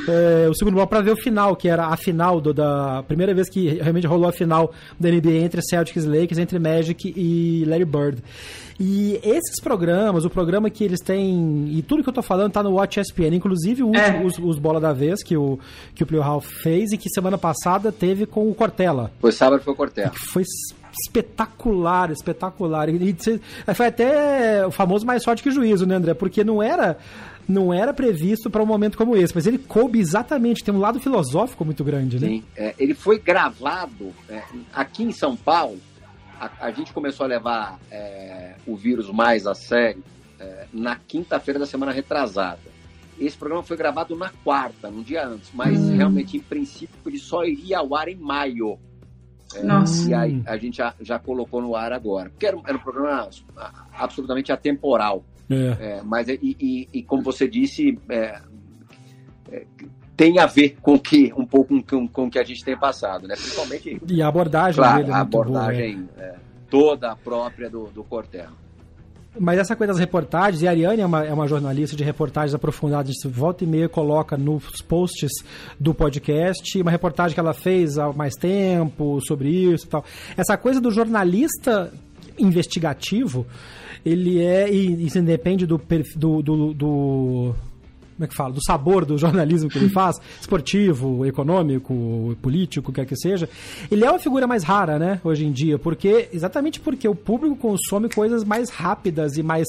é, 0.07 0.47
o 0.49 0.53
segundo 0.53 0.75
bloco 0.75 0.89
para 0.89 1.01
ver 1.01 1.11
o 1.11 1.17
final, 1.17 1.55
que 1.55 1.67
era 1.67 1.87
a 1.87 1.97
final 1.97 2.39
do, 2.39 2.53
da 2.53 3.03
primeira 3.07 3.33
vez 3.33 3.49
que 3.49 3.67
realmente 3.67 4.07
rolou 4.07 4.29
a 4.29 4.31
final 4.31 4.73
da 4.99 5.09
NBA 5.09 5.43
entre 5.43 5.61
Celtics 5.61 6.03
e 6.03 6.07
Lakers, 6.07 6.37
entre 6.37 6.59
Magic 6.59 7.13
e 7.15 7.65
Larry 7.65 7.85
Bird. 7.85 8.23
E 8.79 9.19
esses 9.23 9.61
programas, 9.61 10.25
o 10.25 10.29
programa 10.29 10.69
que 10.69 10.83
eles 10.83 10.99
têm, 10.99 11.67
e 11.69 11.83
tudo 11.83 12.01
que 12.01 12.09
eu 12.09 12.13
tô 12.13 12.23
falando 12.23 12.51
tá 12.51 12.63
no 12.63 12.71
Watch 12.71 12.99
ESPN, 12.99 13.35
inclusive 13.35 13.83
é. 13.83 14.23
os, 14.25 14.39
os, 14.39 14.57
Bola 14.57 14.79
da 14.79 14.91
Vez 14.91 15.21
que 15.21 15.37
o, 15.37 15.59
que 15.93 16.03
o 16.03 16.05
Plio 16.07 16.21
Ralph 16.21 16.47
fez 16.63 16.91
e 16.91 16.97
que 16.97 17.07
semana 17.09 17.37
passada 17.37 17.91
teve 17.91 18.25
com 18.25 18.49
o 18.49 18.55
Cortella. 18.55 19.11
Foi 19.19 19.31
sábado 19.31 19.61
foi 19.61 19.73
o 19.73 19.75
Cortella. 19.75 20.09
Que 20.09 20.19
foi 20.19 20.43
espetacular, 21.05 22.11
espetacular. 22.11 22.89
E, 22.89 23.15
e 23.15 23.73
foi 23.73 23.85
até 23.85 24.65
o 24.65 24.71
famoso 24.71 25.05
mais 25.05 25.23
sorte 25.23 25.43
que 25.43 25.51
juízo, 25.51 25.85
né, 25.85 25.95
André? 25.95 26.13
Porque 26.13 26.43
não 26.43 26.61
era 26.61 26.97
não 27.51 27.73
era 27.73 27.93
previsto 27.93 28.49
para 28.49 28.63
um 28.63 28.65
momento 28.65 28.97
como 28.97 29.15
esse, 29.15 29.35
mas 29.35 29.45
ele 29.45 29.57
coube 29.57 29.99
exatamente, 29.99 30.63
tem 30.63 30.73
um 30.73 30.79
lado 30.79 30.99
filosófico 30.99 31.63
muito 31.63 31.83
grande, 31.83 32.19
né? 32.19 32.27
Sim, 32.27 32.43
é, 32.55 32.73
ele 32.79 32.93
foi 32.93 33.19
gravado 33.19 34.11
é, 34.29 34.41
aqui 34.73 35.03
em 35.03 35.11
São 35.11 35.35
Paulo, 35.35 35.79
a, 36.39 36.49
a 36.59 36.71
gente 36.71 36.91
começou 36.91 37.25
a 37.25 37.27
levar 37.27 37.79
é, 37.91 38.55
o 38.65 38.75
vírus 38.75 39.11
mais 39.11 39.45
a 39.45 39.53
sério 39.53 40.03
é, 40.39 40.65
na 40.73 40.95
quinta-feira 40.95 41.59
da 41.59 41.67
semana 41.67 41.91
retrasada. 41.91 42.71
Esse 43.19 43.37
programa 43.37 43.61
foi 43.61 43.77
gravado 43.77 44.15
na 44.15 44.31
quarta, 44.43 44.87
um 44.87 45.03
dia 45.03 45.27
antes, 45.27 45.51
mas 45.53 45.79
hum. 45.79 45.95
realmente, 45.95 46.37
em 46.37 46.39
princípio, 46.39 46.95
ele 47.05 47.19
só 47.19 47.43
iria 47.43 47.77
ao 47.77 47.95
ar 47.95 48.07
em 48.07 48.15
maio. 48.15 48.79
É, 49.53 49.61
Nossa. 49.61 50.09
E 50.09 50.13
aí 50.13 50.41
a 50.47 50.57
gente 50.57 50.77
já, 50.77 50.95
já 50.99 51.19
colocou 51.19 51.61
no 51.61 51.75
ar 51.75 51.93
agora. 51.93 52.31
Porque 52.31 52.47
era, 52.47 52.57
era 52.65 52.75
um 52.75 52.81
programa 52.81 53.29
absolutamente 53.93 54.51
atemporal. 54.51 55.23
É. 55.55 55.97
É, 55.97 56.01
mas, 56.03 56.27
e, 56.27 56.39
e, 56.41 56.89
e, 56.93 57.03
como 57.03 57.21
você 57.21 57.47
disse, 57.47 57.97
é, 58.09 58.41
é, 59.51 59.65
tem 60.15 60.39
a 60.39 60.45
ver 60.45 60.77
com 60.81 60.99
que 60.99 61.33
um 61.35 61.45
pouco 61.45 61.81
com, 61.83 62.07
com 62.07 62.25
o 62.25 62.29
que 62.29 62.39
a 62.39 62.43
gente 62.43 62.63
tem 62.63 62.77
passado, 62.77 63.27
né? 63.27 63.35
Principalmente. 63.35 64.01
E 64.07 64.21
a 64.21 64.27
abordagem 64.27 64.75
claro, 64.75 64.97
dele 64.99 65.11
é 65.11 65.13
a 65.13 65.19
abordagem 65.19 66.03
boa, 66.03 66.25
é. 66.27 66.35
toda 66.69 67.15
própria 67.15 67.69
do, 67.69 67.85
do 67.85 68.03
Cortella. 68.03 68.61
Mas 69.39 69.59
essa 69.59 69.77
coisa 69.77 69.93
das 69.93 69.99
reportagens, 69.99 70.61
e 70.61 70.67
a 70.67 70.71
Ariane 70.71 71.01
é 71.01 71.05
uma, 71.05 71.23
é 71.23 71.33
uma 71.33 71.47
jornalista 71.47 71.95
de 71.95 72.03
reportagens 72.03 72.53
aprofundadas, 72.53 73.15
volta 73.25 73.63
e 73.63 73.67
meia 73.67 73.87
coloca 73.87 74.35
nos 74.35 74.81
posts 74.81 75.31
do 75.79 75.93
podcast, 75.93 76.81
uma 76.81 76.91
reportagem 76.91 77.33
que 77.33 77.39
ela 77.39 77.53
fez 77.53 77.97
há 77.97 78.11
mais 78.11 78.35
tempo 78.35 79.21
sobre 79.21 79.49
isso 79.49 79.85
e 79.85 79.89
tal. 79.89 80.03
Essa 80.35 80.57
coisa 80.57 80.81
do 80.81 80.91
jornalista 80.91 81.93
investigativo, 82.37 83.45
ele 84.05 84.41
é, 84.41 84.71
e 84.71 85.05
isso 85.05 85.21
depende 85.21 85.65
do, 85.65 85.79
do, 86.15 86.41
do, 86.41 86.73
do 86.73 87.55
como 88.21 88.25
é 88.25 88.27
que 88.27 88.35
fala, 88.35 88.53
do 88.53 88.63
sabor 88.63 89.05
do 89.05 89.17
jornalismo 89.19 89.69
que 89.69 89.77
ele 89.77 89.89
faz, 89.89 90.19
esportivo, 90.39 91.25
econômico, 91.25 92.37
político, 92.41 92.91
quer 92.91 93.05
que 93.05 93.15
seja, 93.15 93.49
ele 93.89 94.05
é 94.05 94.09
uma 94.09 94.19
figura 94.19 94.45
mais 94.45 94.63
rara, 94.63 94.99
né, 94.99 95.19
hoje 95.23 95.45
em 95.45 95.51
dia, 95.51 95.79
porque 95.79 96.29
exatamente 96.31 96.79
porque 96.79 97.07
o 97.07 97.15
público 97.15 97.55
consome 97.55 98.09
coisas 98.09 98.43
mais 98.43 98.69
rápidas 98.69 99.37
e 99.37 99.43
mais 99.43 99.67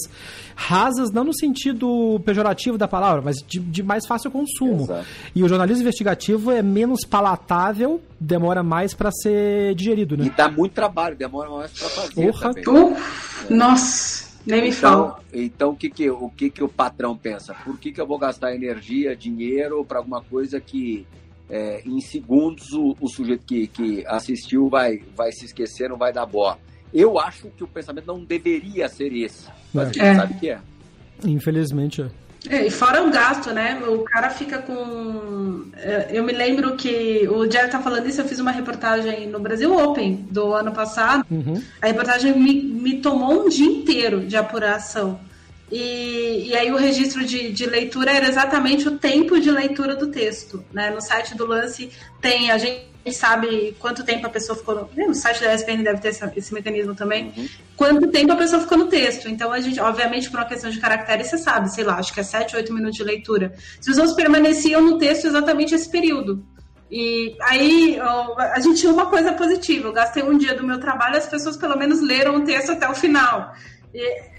rasas, 0.54 1.10
não 1.10 1.24
no 1.24 1.34
sentido 1.34 2.20
pejorativo 2.24 2.76
da 2.76 2.86
palavra, 2.86 3.22
mas 3.22 3.36
de, 3.46 3.58
de 3.58 3.82
mais 3.82 4.06
fácil 4.06 4.30
consumo. 4.30 4.84
Exato. 4.84 5.06
E 5.34 5.42
o 5.42 5.48
jornalismo 5.48 5.82
investigativo 5.82 6.50
é 6.50 6.62
menos 6.62 7.04
palatável, 7.04 8.00
demora 8.20 8.62
mais 8.62 8.94
para 8.94 9.10
ser 9.10 9.74
digerido, 9.74 10.16
né? 10.16 10.26
E 10.26 10.30
dá 10.30 10.50
muito 10.50 10.72
trabalho, 10.72 11.16
demora 11.16 11.48
mais 11.50 11.72
para 11.72 11.88
fazer. 11.88 12.14
Porra, 12.14 12.50
uh, 12.50 13.54
Nossa! 13.54 14.31
Nem 14.46 14.62
me 14.62 14.68
então, 14.68 15.08
fala. 15.08 15.20
Então, 15.32 15.70
o 15.70 15.76
que 15.76 15.88
que, 15.88 16.10
o 16.10 16.28
que 16.30 16.50
que 16.50 16.62
o 16.62 16.68
patrão 16.68 17.16
pensa? 17.16 17.54
Por 17.54 17.78
que 17.78 17.92
que 17.92 18.00
eu 18.00 18.06
vou 18.06 18.18
gastar 18.18 18.54
energia, 18.54 19.14
dinheiro 19.16 19.84
para 19.84 19.98
alguma 19.98 20.22
coisa 20.22 20.60
que 20.60 21.06
é, 21.48 21.82
em 21.86 22.00
segundos 22.00 22.72
o, 22.72 22.96
o, 23.00 23.08
sujeito 23.08 23.44
que, 23.44 23.66
que 23.66 24.04
assistiu 24.06 24.68
vai, 24.68 25.02
vai 25.16 25.30
se 25.32 25.44
esquecer, 25.44 25.88
não 25.88 25.96
vai 25.96 26.12
dar 26.12 26.26
bola? 26.26 26.58
Eu 26.92 27.18
acho 27.18 27.48
que 27.48 27.64
o 27.64 27.68
pensamento 27.68 28.06
não 28.06 28.22
deveria 28.22 28.88
ser 28.88 29.12
esse, 29.14 29.48
mas 29.72 29.96
é. 29.96 30.00
a 30.00 30.04
gente 30.04 30.16
sabe 30.16 30.34
que 30.40 30.50
é. 30.50 30.60
Infelizmente 31.24 32.02
é. 32.02 32.10
É, 32.48 32.66
e 32.66 32.70
fora 32.70 33.02
o 33.02 33.10
gasto, 33.10 33.52
né? 33.52 33.80
O 33.86 34.02
cara 34.04 34.30
fica 34.30 34.58
com. 34.58 35.64
É, 35.76 36.08
eu 36.12 36.24
me 36.24 36.32
lembro 36.32 36.76
que 36.76 37.28
o 37.28 37.50
Jerry 37.50 37.70
tá 37.70 37.80
falando 37.80 38.08
isso, 38.08 38.20
eu 38.20 38.28
fiz 38.28 38.38
uma 38.38 38.50
reportagem 38.50 39.28
no 39.28 39.38
Brasil 39.38 39.74
Open 39.76 40.26
do 40.30 40.52
ano 40.52 40.72
passado. 40.72 41.24
Uhum. 41.30 41.62
A 41.80 41.86
reportagem 41.86 42.36
me, 42.38 42.62
me 42.62 43.00
tomou 43.00 43.44
um 43.44 43.48
dia 43.48 43.66
inteiro 43.66 44.20
de 44.20 44.36
apuração. 44.36 45.20
E, 45.70 46.48
e 46.48 46.56
aí 46.56 46.70
o 46.70 46.76
registro 46.76 47.24
de, 47.24 47.50
de 47.50 47.64
leitura 47.64 48.10
era 48.10 48.28
exatamente 48.28 48.86
o 48.86 48.98
tempo 48.98 49.40
de 49.40 49.50
leitura 49.50 49.96
do 49.96 50.08
texto. 50.08 50.62
Né? 50.72 50.90
No 50.90 51.00
site 51.00 51.34
do 51.34 51.46
Lance 51.46 51.90
tem, 52.20 52.50
a 52.50 52.58
gente 52.58 52.91
sabe 53.10 53.74
quanto 53.78 54.04
tempo 54.04 54.26
a 54.26 54.30
pessoa 54.30 54.56
ficou 54.56 54.88
no, 54.96 55.08
no 55.08 55.14
site 55.14 55.40
da 55.40 55.54
ESPN 55.54 55.82
deve 55.82 56.00
ter 56.00 56.08
esse, 56.08 56.24
esse 56.36 56.54
mecanismo 56.54 56.94
também, 56.94 57.32
uhum. 57.36 57.48
quanto 57.76 58.06
tempo 58.08 58.32
a 58.32 58.36
pessoa 58.36 58.60
ficou 58.60 58.78
no 58.78 58.86
texto. 58.86 59.28
Então 59.28 59.50
a 59.50 59.58
gente, 59.58 59.80
obviamente, 59.80 60.30
por 60.30 60.38
uma 60.38 60.46
questão 60.46 60.70
de 60.70 60.78
caractere, 60.78 61.24
você 61.24 61.38
sabe, 61.38 61.72
sei 61.72 61.82
lá, 61.82 61.96
acho 61.96 62.12
que 62.12 62.20
é 62.20 62.22
7, 62.22 62.54
8 62.54 62.72
minutos 62.72 62.96
de 62.96 63.02
leitura. 63.02 63.54
Os 63.80 63.98
outros 63.98 64.14
permaneciam 64.14 64.80
no 64.80 64.98
texto 64.98 65.26
exatamente 65.26 65.74
esse 65.74 65.88
período. 65.88 66.44
E 66.94 67.34
aí 67.40 67.98
a 67.98 68.60
gente 68.60 68.80
tinha 68.80 68.92
uma 68.92 69.06
coisa 69.06 69.32
positiva. 69.32 69.88
Eu 69.88 69.94
gastei 69.94 70.22
um 70.22 70.36
dia 70.36 70.54
do 70.54 70.62
meu 70.62 70.78
trabalho, 70.78 71.16
as 71.16 71.26
pessoas 71.26 71.56
pelo 71.56 71.74
menos 71.74 72.02
leram 72.02 72.36
o 72.36 72.44
texto 72.44 72.72
até 72.72 72.86
o 72.86 72.94
final. 72.94 73.54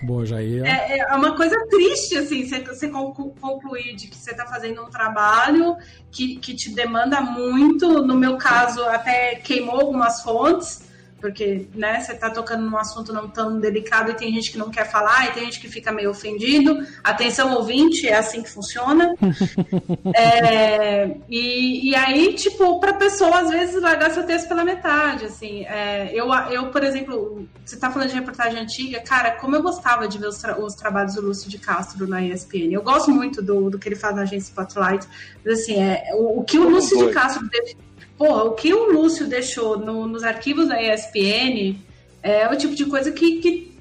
Boa, 0.01 0.25
Jair. 0.25 0.65
É, 0.65 0.99
é, 0.99 1.15
uma 1.15 1.35
coisa 1.35 1.55
triste, 1.69 2.17
assim, 2.17 2.45
você, 2.45 2.59
você 2.61 2.89
concluir 2.89 3.95
de 3.95 4.07
que 4.07 4.15
você 4.15 4.31
está 4.31 4.45
fazendo 4.45 4.81
um 4.81 4.89
trabalho 4.89 5.75
que, 6.11 6.37
que 6.37 6.55
te 6.55 6.73
demanda 6.73 7.21
muito. 7.21 8.01
No 8.03 8.15
meu 8.15 8.37
caso, 8.37 8.83
até 8.83 9.35
queimou 9.35 9.79
algumas 9.79 10.21
fontes, 10.21 10.89
porque 11.23 11.69
né, 11.73 12.01
você 12.01 12.11
está 12.11 12.29
tocando 12.29 12.69
num 12.69 12.77
assunto 12.77 13.13
não 13.13 13.29
tão 13.29 13.57
delicado 13.57 14.11
e 14.11 14.13
tem 14.13 14.29
gente 14.33 14.51
que 14.51 14.57
não 14.57 14.69
quer 14.69 14.91
falar 14.91 15.29
e 15.29 15.31
tem 15.31 15.45
gente 15.45 15.57
que 15.57 15.69
fica 15.69 15.89
meio 15.89 16.09
ofendido. 16.09 16.85
Atenção, 17.01 17.55
ouvinte, 17.55 18.05
é 18.05 18.17
assim 18.17 18.43
que 18.43 18.49
funciona. 18.49 19.15
é, 20.13 21.15
e, 21.29 21.91
e 21.91 21.95
aí, 21.95 22.33
tipo, 22.33 22.77
para 22.81 22.95
pessoa, 22.95 23.39
às 23.39 23.49
vezes, 23.49 23.81
largar 23.81 24.11
seu 24.11 24.23
texto 24.23 24.49
pela 24.49 24.65
metade, 24.65 25.23
assim. 25.23 25.63
É, 25.63 26.11
eu, 26.13 26.27
eu, 26.51 26.67
por 26.71 26.83
exemplo, 26.83 27.47
você 27.63 27.75
está 27.75 27.89
falando 27.89 28.09
de 28.09 28.15
reportagem 28.15 28.59
antiga, 28.59 28.99
cara, 28.99 29.31
como 29.31 29.55
eu 29.55 29.63
gostava 29.63 30.09
de 30.09 30.17
ver 30.17 30.27
os, 30.27 30.39
tra 30.39 30.59
os 30.59 30.75
trabalhos 30.75 31.15
do 31.15 31.21
Lúcio 31.21 31.49
de 31.49 31.57
Castro 31.57 32.05
na 32.05 32.21
ESPN. 32.21 32.73
Eu 32.73 32.83
gosto 32.83 33.11
muito 33.11 33.41
do, 33.41 33.69
do 33.69 33.79
que 33.79 33.87
ele 33.87 33.95
faz 33.95 34.13
na 34.13 34.23
agência 34.23 34.49
Spotlight, 34.49 35.07
mas, 35.45 35.61
assim, 35.61 35.81
é, 35.81 36.03
o, 36.15 36.41
o 36.41 36.43
que 36.43 36.59
o 36.59 36.67
Lúcio 36.67 37.07
de 37.07 37.13
Castro... 37.13 37.47
Deve, 37.47 37.77
Porra, 38.17 38.43
o 38.43 38.51
que 38.51 38.73
o 38.73 38.91
Lúcio 38.91 39.27
deixou 39.27 39.77
no, 39.77 40.07
nos 40.07 40.23
arquivos 40.23 40.67
da 40.67 40.81
ESPN 40.81 41.77
é 42.21 42.47
o 42.47 42.55
tipo 42.55 42.75
de 42.75 42.85
coisa 42.85 43.11
que, 43.11 43.41
que 43.41 43.73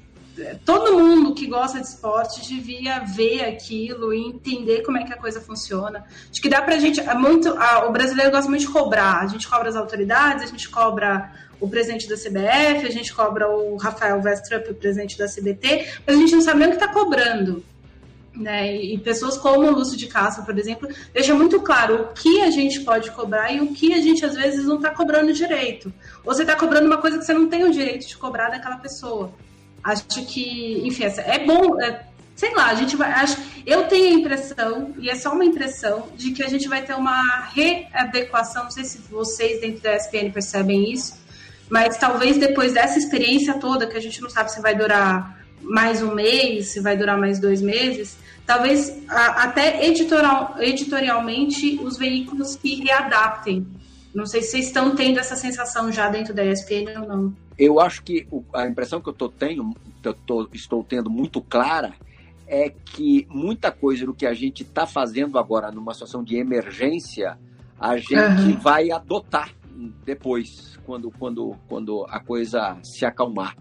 todo 0.65 0.97
mundo 0.97 1.33
que 1.33 1.45
gosta 1.45 1.79
de 1.79 1.87
esporte 1.87 2.41
devia 2.47 2.99
ver 2.99 3.45
aquilo 3.45 4.13
e 4.13 4.19
entender 4.19 4.81
como 4.81 4.97
é 4.97 5.03
que 5.03 5.13
a 5.13 5.17
coisa 5.17 5.39
funciona. 5.39 6.05
Acho 6.29 6.41
que 6.41 6.49
dá 6.49 6.61
pra 6.61 6.77
gente. 6.77 6.99
É 6.99 7.13
muito, 7.13 7.49
a, 7.49 7.85
o 7.87 7.91
brasileiro 7.91 8.31
gosta 8.31 8.49
muito 8.49 8.61
de 8.61 8.71
cobrar. 8.71 9.21
A 9.21 9.27
gente 9.27 9.47
cobra 9.47 9.69
as 9.69 9.75
autoridades, 9.75 10.43
a 10.43 10.47
gente 10.47 10.67
cobra 10.69 11.31
o 11.59 11.69
presidente 11.69 12.09
da 12.09 12.15
CBF, 12.15 12.85
a 12.85 12.91
gente 12.91 13.13
cobra 13.13 13.49
o 13.49 13.77
Rafael 13.77 14.21
Westrup, 14.21 14.69
o 14.69 14.75
presidente 14.75 15.17
da 15.17 15.27
CBT, 15.27 15.87
mas 16.05 16.15
a 16.17 16.19
gente 16.19 16.35
não 16.35 16.41
sabe 16.41 16.59
nem 16.59 16.67
o 16.67 16.71
que 16.71 16.83
está 16.83 16.91
cobrando. 16.91 17.63
Né? 18.35 18.75
E 18.77 18.97
pessoas 18.97 19.37
como 19.37 19.67
o 19.67 19.71
Lúcio 19.71 19.95
de 19.95 20.07
Castro, 20.07 20.43
por 20.43 20.57
exemplo, 20.57 20.89
deixa 21.13 21.35
muito 21.35 21.61
claro 21.61 22.01
o 22.01 22.13
que 22.13 22.41
a 22.41 22.49
gente 22.49 22.79
pode 22.79 23.11
cobrar 23.11 23.51
e 23.51 23.61
o 23.61 23.73
que 23.73 23.93
a 23.93 24.01
gente 24.01 24.25
às 24.25 24.33
vezes 24.33 24.65
não 24.65 24.77
está 24.77 24.89
cobrando 24.89 25.31
direito. 25.31 25.93
Ou 26.25 26.33
você 26.33 26.41
está 26.41 26.55
cobrando 26.55 26.87
uma 26.87 26.97
coisa 26.97 27.19
que 27.19 27.25
você 27.25 27.33
não 27.33 27.47
tem 27.47 27.63
o 27.63 27.71
direito 27.71 28.07
de 28.07 28.17
cobrar 28.17 28.49
daquela 28.49 28.77
pessoa. 28.77 29.31
Acho 29.83 30.25
que, 30.25 30.81
enfim, 30.83 31.03
é 31.03 31.45
bom, 31.45 31.79
é, 31.79 32.05
sei 32.35 32.53
lá, 32.55 32.67
a 32.67 32.75
gente 32.75 32.95
vai. 32.95 33.11
Acho, 33.11 33.37
eu 33.65 33.87
tenho 33.87 34.15
a 34.15 34.19
impressão, 34.19 34.93
e 34.97 35.09
é 35.09 35.15
só 35.15 35.31
uma 35.31 35.45
impressão, 35.45 36.07
de 36.15 36.31
que 36.31 36.43
a 36.43 36.49
gente 36.49 36.67
vai 36.67 36.81
ter 36.81 36.93
uma 36.95 37.47
readequação. 37.53 38.63
Não 38.63 38.71
sei 38.71 38.83
se 38.83 38.97
vocês 39.09 39.61
dentro 39.61 39.81
da 39.81 39.95
ESPN 39.95 40.31
percebem 40.31 40.91
isso, 40.91 41.15
mas 41.69 41.97
talvez 41.97 42.37
depois 42.37 42.73
dessa 42.73 42.97
experiência 42.97 43.55
toda, 43.55 43.87
que 43.87 43.97
a 43.97 44.01
gente 44.01 44.21
não 44.21 44.29
sabe 44.29 44.51
se 44.51 44.61
vai 44.61 44.75
durar 44.75 45.43
mais 45.61 46.01
um 46.01 46.13
mês, 46.13 46.67
se 46.67 46.79
vai 46.79 46.97
durar 46.97 47.17
mais 47.17 47.39
dois 47.39 47.61
meses, 47.61 48.17
talvez 48.45 49.03
até 49.07 49.85
editorial, 49.85 50.55
editorialmente 50.59 51.79
os 51.83 51.97
veículos 51.97 52.55
que 52.55 52.75
readaptem. 52.83 53.65
Não 54.13 54.25
sei 54.25 54.41
se 54.41 54.51
vocês 54.51 54.67
estão 54.67 54.95
tendo 54.95 55.19
essa 55.19 55.35
sensação 55.35 55.91
já 55.91 56.09
dentro 56.09 56.33
da 56.33 56.45
ESPN 56.45 56.99
ou 56.99 57.07
não. 57.07 57.35
Eu 57.57 57.79
acho 57.79 58.03
que 58.03 58.27
a 58.53 58.67
impressão 58.67 59.01
que 59.01 59.09
eu 59.09 59.13
tô 59.13 59.29
tendo, 59.29 59.73
que 60.01 60.07
eu 60.07 60.13
tô, 60.13 60.47
estou 60.53 60.83
tendo 60.83 61.09
muito 61.09 61.41
clara 61.41 61.93
é 62.47 62.69
que 62.69 63.27
muita 63.29 63.71
coisa 63.71 64.05
do 64.05 64.13
que 64.13 64.25
a 64.25 64.33
gente 64.33 64.63
está 64.63 64.85
fazendo 64.85 65.39
agora 65.39 65.71
numa 65.71 65.93
situação 65.93 66.23
de 66.23 66.35
emergência, 66.35 67.37
a 67.79 67.97
gente 67.97 68.15
uhum. 68.15 68.59
vai 68.59 68.91
adotar 68.91 69.49
depois, 70.05 70.79
quando, 70.85 71.09
quando, 71.11 71.55
quando 71.67 72.05
a 72.09 72.19
coisa 72.19 72.77
se 72.83 73.05
acalmar. 73.05 73.55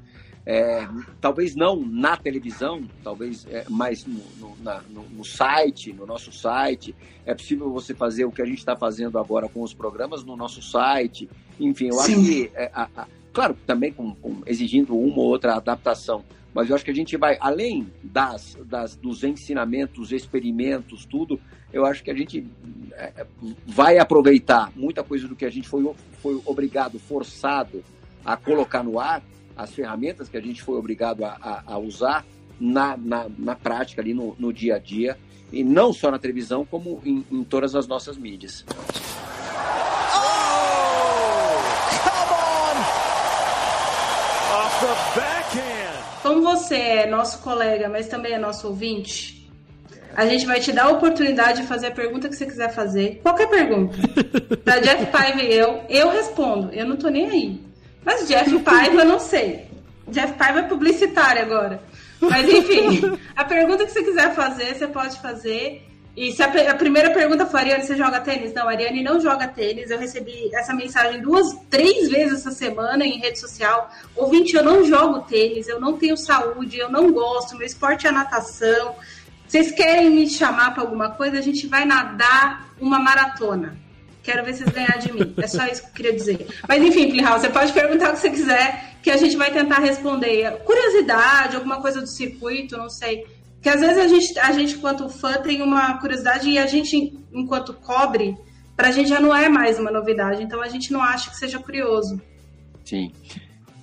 É, 0.45 0.88
talvez 1.20 1.55
não 1.55 1.76
na 1.76 2.16
televisão, 2.16 2.82
talvez 3.05 3.47
é, 3.49 3.64
mais 3.68 4.05
no, 4.05 4.20
no, 4.40 4.57
na, 4.61 4.82
no, 4.90 5.03
no, 5.05 5.24
site, 5.24 5.93
no 5.93 6.05
nosso 6.05 6.32
site. 6.32 6.95
É 7.24 7.34
possível 7.34 7.70
você 7.70 7.95
fazer 7.95 8.24
o 8.24 8.32
que 8.32 8.43
a 8.43 8.45
gente 8.45 8.59
está 8.59 8.74
fazendo 8.74 9.18
agora 9.18 9.49
com 9.49 9.62
os 9.62 9.72
programas 9.72 10.24
no 10.24 10.36
nosso 10.36 10.61
site. 10.61 11.28
Enfim, 11.61 11.88
eu 11.88 11.95
Sim. 11.95 12.14
acho 12.14 12.24
que, 12.24 12.51
é, 12.55 12.70
a, 12.74 12.88
a, 12.97 13.07
claro, 13.32 13.57
também 13.66 13.93
com, 13.93 14.14
com, 14.16 14.43
exigindo 14.45 14.97
uma 14.97 15.18
ou 15.18 15.26
outra 15.26 15.55
adaptação, 15.55 16.24
mas 16.53 16.68
eu 16.68 16.74
acho 16.74 16.84
que 16.84 16.90
a 16.90 16.95
gente 16.95 17.16
vai, 17.16 17.38
além 17.40 17.90
das, 18.03 18.59
das, 18.66 18.97
dos 18.97 19.24
ensinamentos, 19.24 20.12
experimentos, 20.12 21.07
tudo, 21.07 21.40
eu 21.72 21.86
acho 21.86 22.03
que 22.03 22.11
a 22.11 22.14
gente 22.14 22.47
é, 22.93 23.26
vai 23.66 23.99
aproveitar 23.99 24.70
muita 24.76 25.03
coisa 25.03 25.26
do 25.26 25.34
que 25.34 25.45
a 25.45 25.51
gente 25.51 25.68
foi, 25.68 25.88
foi 26.20 26.40
obrigado, 26.45 26.99
forçado 26.99 27.82
a 28.24 28.36
colocar 28.36 28.82
no 28.82 29.01
ar 29.01 29.22
as 29.57 29.72
ferramentas 29.72 30.28
que 30.28 30.36
a 30.36 30.40
gente 30.40 30.62
foi 30.62 30.78
obrigado 30.78 31.24
a, 31.24 31.36
a, 31.40 31.74
a 31.74 31.78
usar 31.78 32.24
na, 32.61 32.96
na, 32.96 33.26
na, 33.38 33.57
prática, 33.57 34.00
ali 34.00 34.14
no, 34.14 34.36
no, 34.38 34.53
dia 34.53 34.76
a 34.76 34.78
dia, 34.78 35.18
e 35.53 35.64
não 35.64 35.92
só 35.92 36.11
na 36.11 36.18
televisão, 36.18 36.64
como 36.64 37.00
em, 37.05 37.24
em 37.30 37.44
todas 37.44 37.74
as 37.74 37.86
nossas 37.86 38.16
mídias. 38.16 38.64
Como 46.22 46.42
você 46.42 46.76
é 46.76 47.07
nosso 47.07 47.40
colega, 47.40 47.88
mas 47.88 48.07
também 48.07 48.32
é 48.32 48.38
nosso 48.38 48.68
ouvinte, 48.68 49.42
a 50.14 50.26
gente 50.26 50.46
vai 50.46 50.61
te 50.61 50.72
dar 50.72 50.84
a 50.84 50.90
oportunidade 50.90 51.62
de 51.62 51.66
fazer 51.66 51.88
a 51.88 51.90
pergunta 51.90 52.28
que 52.28 52.36
você 52.36 52.46
quiser 52.46 52.72
fazer. 52.72 53.20
Qualquer 53.22 53.48
pergunta. 53.48 53.96
Da 54.64 54.78
Jeff 54.78 55.07
Paiva 55.07 55.42
e 55.42 55.53
eu, 55.53 55.82
eu 55.88 56.11
respondo. 56.11 56.72
Eu 56.72 56.86
não 56.86 56.96
tô 56.96 57.09
nem 57.09 57.28
aí. 57.28 57.72
Mas 58.05 58.26
Jeff 58.26 58.59
Paiva, 58.61 59.03
eu 59.03 59.05
não 59.05 59.18
sei. 59.18 59.66
Jeff 60.09 60.34
Paiva 60.34 60.61
é 60.61 60.62
publicitário 60.62 61.42
agora. 61.42 61.82
Mas 62.20 62.48
enfim, 62.48 63.18
a 63.34 63.44
pergunta 63.44 63.84
que 63.84 63.92
você 63.92 64.03
quiser 64.03 64.34
fazer, 64.34 64.74
você 64.74 64.86
pode 64.86 65.20
fazer. 65.20 65.88
E 66.14 66.30
se 66.30 66.42
a, 66.42 66.46
a, 66.70 66.74
primeira 66.74 67.11
pergunta 67.11 67.46
for, 67.46 67.59
Ariane, 67.59 67.84
você 67.84 67.96
joga 67.96 68.20
tênis? 68.20 68.53
Não, 68.53 68.68
Ariane 68.68 69.03
não 69.03 69.18
joga 69.18 69.48
tênis. 69.48 69.90
Eu 69.90 69.98
recebi 69.98 70.55
essa 70.55 70.74
mensagem 70.74 71.22
duas, 71.22 71.57
três 71.70 72.11
vezes 72.11 72.40
essa 72.40 72.50
semana 72.50 73.05
em 73.05 73.18
rede 73.18 73.38
social. 73.38 73.90
Ouvinte, 74.14 74.55
eu 74.55 74.62
não 74.62 74.84
jogo 74.84 75.20
tênis, 75.22 75.68
eu 75.68 75.80
não 75.80 75.96
tenho 75.96 76.16
saúde, 76.16 76.78
eu 76.78 76.90
não 76.90 77.11
gosto, 77.12 77.57
meu 77.57 77.66
esporte 77.66 78.07
é 78.07 78.11
a 78.11 78.12
natação. 78.12 78.94
Vocês 79.48 79.72
querem 79.72 80.11
me 80.11 80.28
chamar 80.28 80.74
para 80.74 80.82
alguma 80.82 81.11
coisa? 81.11 81.38
A 81.38 81.42
gente 81.42 81.66
vai 81.66 81.86
nadar 81.86 82.74
uma 82.78 82.98
maratona. 82.98 83.82
Quero 84.23 84.45
ver 84.45 84.55
vocês 84.55 84.70
ganhar 84.70 84.99
de 84.99 85.12
mim. 85.12 85.35
É 85.37 85.47
só 85.47 85.66
isso 85.66 85.83
que 85.83 85.89
eu 85.89 85.93
queria 85.95 86.12
dizer. 86.12 86.47
Mas 86.68 86.83
enfim, 86.83 87.11
Plihal, 87.11 87.41
você 87.41 87.49
pode 87.49 87.73
perguntar 87.73 88.11
o 88.11 88.12
que 88.12 88.20
você 88.20 88.31
quiser, 88.31 88.97
que 89.03 89.11
a 89.11 89.16
gente 89.16 89.37
vai 89.37 89.53
tentar 89.53 89.81
responder. 89.81 90.59
Curiosidade, 90.64 91.57
alguma 91.57 91.81
coisa 91.81 92.01
do 92.01 92.07
circuito, 92.07 92.77
não 92.77 92.89
sei. 92.89 93.27
Que 93.61 93.68
às 93.68 93.81
vezes 93.81 93.99
a 93.99 94.09
gente, 94.09 94.39
a 94.39 94.53
gente, 94.53 94.75
enquanto 94.77 95.09
fã, 95.09 95.35
tem 95.35 95.61
uma 95.62 95.99
curiosidade 95.99 96.49
e 96.49 96.59
a 96.59 96.66
gente, 96.66 97.18
enquanto 97.33 97.75
cobre, 97.75 98.37
para 98.77 98.89
a 98.89 98.93
gente 98.93 99.09
já 99.09 99.20
não 99.20 99.35
é 99.35 99.49
mais 99.49 99.79
uma 99.79 99.91
novidade. 99.91 100.43
Então 100.43 100.62
a 100.62 100.68
gente 100.68 100.93
não 100.93 101.03
acha 101.03 101.31
que 101.31 101.37
seja 101.37 101.59
curioso. 101.59 102.20
Sim. 102.85 103.12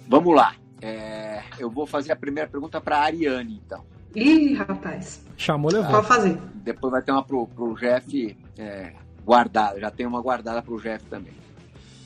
Vamos 0.08 0.36
lá. 0.36 0.56
É, 0.82 1.44
eu 1.60 1.70
vou 1.70 1.86
fazer 1.86 2.12
a 2.12 2.16
primeira 2.16 2.50
pergunta 2.50 2.80
para 2.80 2.98
a 2.98 3.04
Ariane, 3.04 3.62
então. 3.66 3.84
Ih, 4.16 4.54
rapaz. 4.54 5.22
Chamou, 5.38 5.72
levou. 5.72 5.92
Pode 5.92 6.08
fazer. 6.08 6.38
Depois 6.56 6.92
vai 6.92 7.02
ter 7.02 7.12
uma 7.12 7.24
pro, 7.24 7.48
pro 7.48 7.76
Jeff. 7.76 8.38
É, 8.58 8.94
guardada, 9.30 9.80
já 9.80 9.92
tem 9.92 10.08
uma 10.08 10.20
guardada 10.20 10.60
para 10.60 10.74
o 10.74 10.82
Jeff 10.82 11.06
também. 11.06 11.36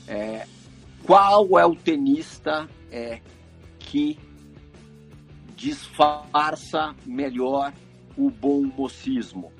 É, 0.06 0.46
qual 1.04 1.58
é 1.58 1.64
o 1.64 1.74
tenista 1.74 2.68
é, 2.92 3.20
que 3.78 4.18
disfarça 5.56 6.94
melhor 7.06 7.72
o 8.14 8.28
bom 8.28 8.62
mocismo? 8.64 9.50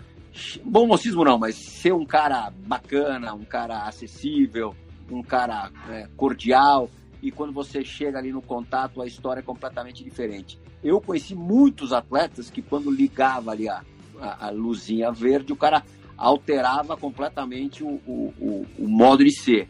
Bom 0.63 0.87
mocismo 0.87 1.25
não, 1.25 1.39
mas 1.39 1.55
ser 1.57 1.95
um 1.95 2.05
cara 2.05 2.53
bacana, 2.67 3.33
um 3.33 3.47
cara 3.47 3.85
acessível, 3.85 4.77
um 5.11 5.23
cara 5.23 5.71
é, 5.89 6.07
cordial, 6.19 6.91
e 7.23 7.31
quando 7.31 7.55
você 7.55 7.83
chega 7.83 8.19
ali 8.19 8.31
no 8.31 8.43
contato, 8.43 9.01
a 9.01 9.07
história 9.07 9.41
é 9.41 9.43
completamente 9.43 10.05
diferente. 10.05 10.61
Eu 10.83 11.01
conheci 11.01 11.35
muitos 11.35 11.95
atletas 11.95 12.51
que 12.51 12.61
quando 12.61 12.91
ligava 12.91 13.53
ali 13.53 13.71
a, 13.71 13.83
a, 14.21 14.49
a 14.49 14.51
luzinha 14.51 15.11
verde, 15.11 15.51
o 15.51 15.57
cara 15.57 15.83
alterava 16.17 16.97
completamente 16.97 17.83
o, 17.83 18.01
o, 18.07 18.35
o, 18.41 18.67
o 18.79 18.89
modo 18.89 19.25
de 19.25 19.33
ser. 19.33 19.69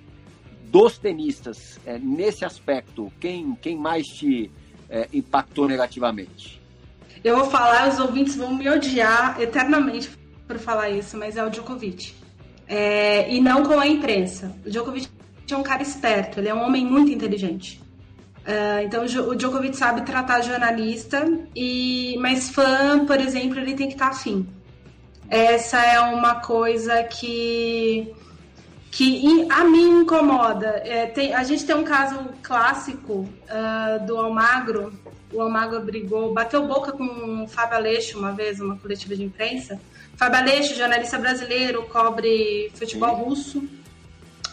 Dos 0.64 0.98
tenistas, 0.98 1.78
é, 1.86 1.98
nesse 1.98 2.44
aspecto, 2.44 3.12
quem, 3.20 3.54
quem 3.62 3.76
mais 3.76 4.06
te 4.06 4.50
é, 4.90 5.08
impactou 5.12 5.68
negativamente? 5.68 6.60
Eu 7.22 7.36
vou 7.36 7.46
falar, 7.46 7.88
os 7.88 7.98
ouvintes 7.98 8.36
vão 8.36 8.54
me 8.54 8.68
odiar 8.68 9.40
eternamente 9.40 10.10
por 10.46 10.58
falar 10.58 10.90
isso, 10.90 11.16
mas 11.16 11.36
é 11.36 11.44
o 11.44 11.48
Djokovic. 11.48 12.12
É, 12.66 13.32
e 13.32 13.40
não 13.40 13.62
com 13.62 13.78
a 13.78 13.86
imprensa. 13.86 14.54
O 14.66 14.70
Djokovic 14.70 15.08
é 15.50 15.56
um 15.56 15.62
cara 15.62 15.82
esperto, 15.82 16.40
ele 16.40 16.48
é 16.48 16.54
um 16.54 16.62
homem 16.62 16.84
muito 16.84 17.10
inteligente. 17.10 17.80
Uh, 18.44 18.84
então 18.84 19.04
o 19.04 19.34
Djokovic 19.34 19.74
sabe 19.74 20.02
tratar 20.02 20.42
jornalista, 20.42 21.24
e 21.56 22.14
mas 22.18 22.50
fã, 22.50 23.06
por 23.06 23.18
exemplo, 23.18 23.58
ele 23.58 23.74
tem 23.74 23.86
que 23.86 23.94
estar 23.94 24.08
afim. 24.08 24.46
Essa 25.28 25.84
é 25.84 26.00
uma 26.00 26.36
coisa 26.36 27.02
que 27.04 28.14
que 28.94 29.48
a 29.50 29.64
mim 29.64 30.02
incomoda. 30.02 30.80
É, 30.84 31.06
tem, 31.06 31.34
a 31.34 31.42
gente 31.42 31.66
tem 31.66 31.74
um 31.74 31.82
caso 31.82 32.16
clássico 32.42 33.28
uh, 33.48 34.06
do 34.06 34.16
Almagro. 34.16 34.92
O 35.32 35.40
Almagro 35.40 35.80
brigou, 35.80 36.32
bateu 36.32 36.64
boca 36.64 36.92
com 36.92 37.42
o 37.42 37.48
Fábio 37.48 37.76
Aleixo 37.76 38.16
uma 38.16 38.30
vez, 38.30 38.60
uma 38.60 38.76
coletiva 38.76 39.16
de 39.16 39.24
imprensa. 39.24 39.80
Fábio 40.16 40.38
Aleixo, 40.38 40.76
jornalista 40.76 41.18
brasileiro, 41.18 41.82
cobre 41.86 42.70
futebol 42.76 43.16
Sim. 43.16 43.22
russo. 43.24 43.68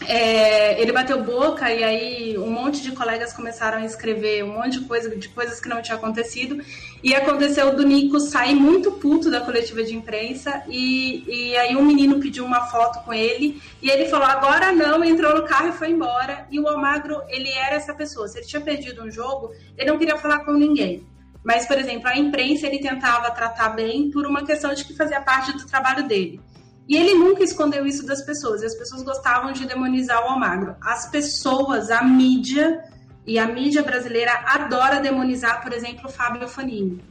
É, 0.08 0.80
ele 0.80 0.92
bateu 0.92 1.22
boca 1.22 1.72
e 1.72 1.82
aí 1.82 2.38
um 2.38 2.50
monte 2.50 2.82
de 2.82 2.92
colegas 2.92 3.32
começaram 3.32 3.78
a 3.78 3.84
escrever 3.84 4.44
um 4.44 4.54
monte 4.54 4.80
de 4.80 4.86
coisa 4.86 5.14
de 5.14 5.28
coisas 5.28 5.60
que 5.60 5.68
não 5.68 5.82
tinha 5.82 5.96
acontecido. 5.96 6.62
E 7.02 7.14
aconteceu 7.14 7.74
do 7.74 7.84
Nico 7.84 8.20
sair 8.20 8.54
muito 8.54 8.92
puto 8.92 9.30
da 9.30 9.40
coletiva 9.40 9.82
de 9.82 9.94
imprensa 9.94 10.62
e, 10.68 11.24
e 11.26 11.56
aí 11.56 11.76
um 11.76 11.84
menino 11.84 12.20
pediu 12.20 12.44
uma 12.44 12.66
foto 12.66 13.04
com 13.04 13.12
ele 13.12 13.60
e 13.80 13.90
ele 13.90 14.06
falou 14.06 14.26
agora 14.26 14.72
não 14.72 15.02
entrou 15.04 15.34
no 15.34 15.44
carro 15.44 15.68
e 15.68 15.72
foi 15.72 15.90
embora. 15.90 16.46
E 16.50 16.60
o 16.60 16.68
Almagro 16.68 17.22
ele 17.28 17.50
era 17.50 17.76
essa 17.76 17.94
pessoa. 17.94 18.28
Se 18.28 18.38
ele 18.38 18.46
tinha 18.46 18.62
perdido 18.62 19.02
um 19.02 19.10
jogo 19.10 19.52
ele 19.76 19.90
não 19.90 19.98
queria 19.98 20.16
falar 20.16 20.40
com 20.40 20.52
ninguém. 20.52 21.06
Mas 21.44 21.66
por 21.66 21.78
exemplo 21.78 22.08
a 22.08 22.16
imprensa 22.16 22.66
ele 22.66 22.78
tentava 22.78 23.30
tratar 23.30 23.70
bem 23.70 24.10
por 24.10 24.26
uma 24.26 24.44
questão 24.44 24.72
de 24.74 24.84
que 24.84 24.94
fazia 24.94 25.20
parte 25.20 25.52
do 25.52 25.66
trabalho 25.66 26.06
dele 26.06 26.40
e 26.88 26.96
ele 26.96 27.14
nunca 27.14 27.42
escondeu 27.44 27.86
isso 27.86 28.04
das 28.04 28.22
pessoas. 28.22 28.62
E 28.62 28.66
as 28.66 28.74
pessoas 28.74 29.02
gostavam 29.02 29.52
de 29.52 29.66
demonizar 29.66 30.24
o 30.24 30.30
Almagro. 30.30 30.76
As 30.80 31.08
pessoas, 31.10 31.90
a 31.90 32.02
mídia 32.02 32.82
e 33.26 33.38
a 33.38 33.46
mídia 33.46 33.82
brasileira 33.82 34.32
adora 34.46 35.00
demonizar, 35.00 35.62
por 35.62 35.72
exemplo, 35.72 36.06
o 36.06 36.12
Fábio 36.12 36.48
Fanini. 36.48 37.02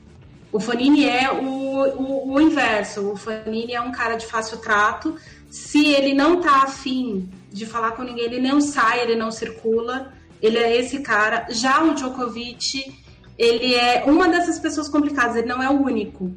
O 0.51 0.59
Fanini 0.59 1.05
é 1.05 1.31
o, 1.31 1.45
o, 1.45 2.33
o 2.33 2.41
inverso. 2.41 3.11
O 3.11 3.15
Fanini 3.15 3.73
é 3.73 3.81
um 3.81 3.91
cara 3.91 4.15
de 4.15 4.25
fácil 4.25 4.57
trato. 4.57 5.15
Se 5.49 5.85
ele 5.93 6.13
não 6.13 6.41
tá 6.41 6.63
afim 6.63 7.29
de 7.49 7.65
falar 7.65 7.91
com 7.91 8.03
ninguém, 8.03 8.25
ele 8.25 8.41
não 8.41 8.59
sai, 8.59 9.01
ele 9.01 9.15
não 9.15 9.31
circula. 9.31 10.11
Ele 10.41 10.57
é 10.57 10.75
esse 10.77 10.99
cara. 10.99 11.47
Já 11.49 11.81
o 11.83 11.93
Djokovic, 11.93 12.93
ele 13.37 13.73
é 13.73 14.03
uma 14.05 14.27
dessas 14.27 14.59
pessoas 14.59 14.89
complicadas. 14.89 15.37
Ele 15.37 15.47
não 15.47 15.63
é 15.63 15.69
o 15.69 15.81
único. 15.81 16.35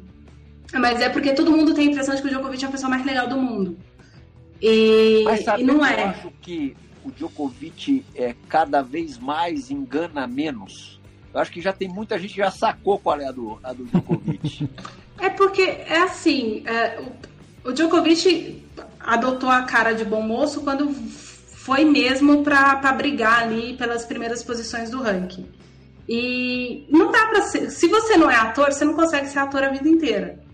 Mas 0.73 0.99
é 1.01 1.09
porque 1.09 1.33
todo 1.33 1.51
mundo 1.51 1.73
tem 1.73 1.87
a 1.87 1.91
impressão 1.91 2.15
de 2.15 2.21
que 2.21 2.27
o 2.27 2.31
Djokovic 2.31 2.63
é 2.63 2.67
a 2.67 2.71
pessoa 2.71 2.89
mais 2.89 3.05
legal 3.05 3.27
do 3.27 3.37
mundo. 3.37 3.77
E, 4.61 5.23
Mas 5.25 5.43
sabe, 5.43 5.61
e 5.61 5.65
não 5.65 5.85
é. 5.85 6.03
Eu 6.03 6.07
acho 6.07 6.31
que 6.41 6.75
o 7.03 7.11
Djokovic 7.11 8.05
é 8.15 8.35
cada 8.49 8.81
vez 8.81 9.17
mais 9.17 9.69
engana 9.69 10.25
menos. 10.25 10.99
Eu 11.33 11.39
acho 11.39 11.51
que 11.51 11.61
já 11.61 11.73
tem 11.73 11.87
muita 11.87 12.17
gente 12.17 12.33
que 12.33 12.39
já 12.39 12.51
sacou 12.51 12.97
qual 12.97 13.19
é 13.19 13.27
a 13.27 13.31
do, 13.31 13.59
a 13.63 13.73
do 13.73 13.85
Djokovic. 13.85 14.69
é 15.19 15.29
porque 15.29 15.61
é 15.61 15.99
assim, 15.99 16.63
é, 16.65 16.99
o, 17.63 17.69
o 17.69 17.73
Djokovic 17.73 18.63
adotou 18.99 19.49
a 19.49 19.63
cara 19.63 19.93
de 19.93 20.03
bom 20.03 20.21
moço 20.21 20.61
quando 20.61 20.91
foi 20.91 21.85
mesmo 21.85 22.43
para 22.43 22.91
brigar 22.93 23.43
ali 23.43 23.75
pelas 23.75 24.05
primeiras 24.05 24.43
posições 24.43 24.89
do 24.89 25.01
ranking. 25.01 25.47
E 26.07 26.85
não 26.89 27.11
dá 27.11 27.25
para 27.27 27.41
ser. 27.41 27.71
Se 27.71 27.87
você 27.87 28.15
não 28.15 28.29
é 28.29 28.35
ator, 28.35 28.71
você 28.71 28.85
não 28.85 28.93
consegue 28.93 29.27
ser 29.27 29.39
ator 29.39 29.63
a 29.63 29.69
vida 29.69 29.89
inteira 29.89 30.44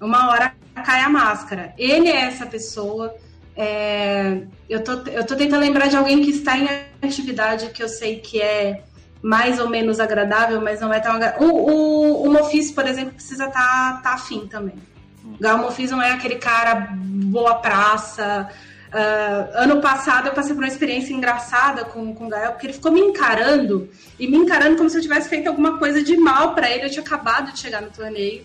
uma 0.00 0.30
hora 0.30 0.54
cai 0.84 1.02
a 1.02 1.08
máscara. 1.08 1.74
Ele 1.76 2.08
é 2.08 2.22
essa 2.22 2.46
pessoa. 2.46 3.14
É, 3.56 4.42
eu, 4.68 4.82
tô, 4.82 4.92
eu 5.10 5.24
tô 5.26 5.36
tentando 5.36 5.60
lembrar 5.60 5.88
de 5.88 5.96
alguém 5.96 6.22
que 6.22 6.30
está 6.30 6.56
em 6.56 6.66
atividade 7.02 7.68
que 7.70 7.82
eu 7.82 7.88
sei 7.88 8.16
que 8.20 8.40
é 8.40 8.82
mais 9.22 9.58
ou 9.58 9.68
menos 9.68 10.00
agradável, 10.00 10.60
mas 10.60 10.80
não 10.80 10.92
é 10.92 11.00
tão 11.00 11.12
agradável. 11.12 11.46
O, 11.46 11.70
o, 11.70 12.22
o 12.26 12.32
Mofis, 12.32 12.70
por 12.70 12.86
exemplo, 12.86 13.14
precisa 13.14 13.46
estar 13.46 13.60
tá, 13.60 14.00
tá 14.02 14.14
afim 14.14 14.46
também. 14.46 14.76
O 15.24 15.38
Gal 15.38 15.58
Mofis 15.58 15.90
não 15.90 16.00
é 16.00 16.12
aquele 16.12 16.36
cara 16.36 16.88
boa 16.92 17.56
praça. 17.56 18.48
Uh, 18.88 19.62
ano 19.62 19.80
passado 19.80 20.28
eu 20.28 20.32
passei 20.32 20.52
por 20.52 20.64
uma 20.64 20.68
experiência 20.68 21.12
engraçada 21.12 21.84
com, 21.84 22.12
com 22.12 22.26
o 22.26 22.28
Gael, 22.28 22.52
porque 22.52 22.66
ele 22.66 22.72
ficou 22.72 22.90
me 22.90 23.00
encarando 23.00 23.88
e 24.18 24.26
me 24.26 24.36
encarando 24.36 24.76
como 24.76 24.90
se 24.90 24.96
eu 24.96 25.02
tivesse 25.02 25.28
feito 25.28 25.46
alguma 25.46 25.78
coisa 25.78 26.02
de 26.02 26.16
mal 26.16 26.54
para 26.54 26.70
ele. 26.70 26.86
Eu 26.86 26.90
tinha 26.90 27.04
acabado 27.04 27.52
de 27.52 27.58
chegar 27.58 27.82
no 27.82 27.90
torneio. 27.90 28.42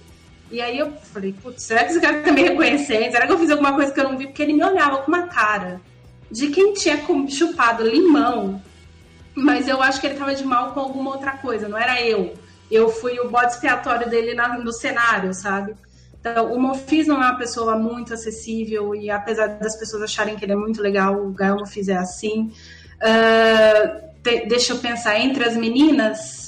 E 0.52 0.62
aí 0.62 0.78
eu 0.78 0.92
falei, 0.92 1.34
putz, 1.34 1.64
será 1.64 1.84
que 1.84 1.92
esse 1.92 2.02
cara 2.02 2.22
tá 2.22 2.32
me 2.32 2.44
reconhecendo? 2.44 3.12
Será 3.12 3.26
que 3.26 3.34
eu 3.34 3.40
fiz 3.40 3.50
alguma 3.50 3.74
coisa 3.74 3.92
que 3.92 4.00
eu 4.00 4.04
não 4.04 4.18
vi? 4.18 4.28
Porque 4.28 4.44
ele 4.44 4.54
me 4.54 4.64
olhava 4.64 5.00
com 5.00 5.08
uma 5.08 5.28
cara 5.28 5.82
de 6.30 6.48
quem 6.50 6.74
tinha 6.74 7.00
chupado 7.30 7.84
limão, 7.84 8.62
mas 9.34 9.68
eu 9.68 9.82
acho 9.82 10.00
que 10.00 10.08
ele 10.08 10.16
tava 10.16 10.36
de 10.36 10.46
mal 10.46 10.72
com 10.72 10.80
alguma 10.80 11.12
outra 11.12 11.32
coisa, 11.32 11.68
não 11.68 11.78
era 11.78 12.02
eu. 12.02 12.36
Eu 12.70 12.90
fui 12.90 13.20
o 13.20 13.30
bode 13.30 13.54
expiatório 13.54 14.10
dele 14.10 14.34
na, 14.34 14.58
no 14.58 14.72
cenário, 14.72 15.34
sabe? 15.34 15.76
Então, 16.20 16.52
o 16.52 16.60
Mofis 16.60 17.06
não 17.06 17.22
é 17.22 17.28
uma 17.28 17.38
pessoa 17.38 17.78
muito 17.78 18.14
acessível 18.14 18.96
e 18.96 19.12
apesar 19.12 19.48
das 19.48 19.76
pessoas 19.76 20.02
acharem 20.02 20.36
que 20.36 20.44
ele 20.44 20.54
é 20.54 20.56
muito 20.56 20.82
legal, 20.82 21.16
o 21.16 21.32
Gael 21.32 21.58
Mofis 21.58 21.88
é 21.88 21.96
assim. 21.96 22.52
Uh, 22.96 24.06
te, 24.24 24.46
deixa 24.48 24.74
eu 24.74 24.80
pensar, 24.80 25.20
entre 25.20 25.44
as 25.44 25.56
meninas, 25.56 26.45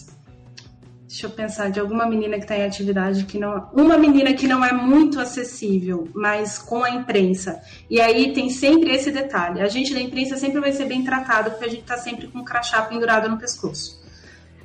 Deixa 1.08 1.26
eu 1.26 1.30
pensar 1.30 1.72
de 1.72 1.80
alguma 1.80 2.05
menina 2.05 2.36
que 2.36 2.43
está 2.43 2.58
em 2.58 2.66
atividade 2.66 3.24
que 3.24 3.39
não. 3.39 3.70
Uma 3.72 3.97
menina 3.97 4.34
que 4.34 4.45
não 4.45 4.64
é 4.64 4.74
muito 4.74 5.22
acessível, 5.22 6.10
mas 6.14 6.58
com 6.58 6.84
a 6.84 6.89
imprensa. 6.89 7.62
E 7.89 8.01
aí 8.01 8.34
tem 8.34 8.49
sempre 8.49 8.93
esse 8.93 9.10
detalhe. 9.10 9.62
A 9.62 9.70
gente 9.70 9.93
da 9.93 10.01
imprensa 10.01 10.36
sempre 10.36 10.60
vai 10.60 10.74
ser 10.74 10.84
bem 10.84 11.05
tratado, 11.05 11.51
porque 11.51 11.66
a 11.66 11.70
gente 11.70 11.82
está 11.82 11.97
sempre 11.97 12.28
com 12.28 12.39
um 12.39 12.43
crachá 12.43 12.82
pendurado 12.82 13.30
no 13.30 13.38
pescoço. 13.38 14.03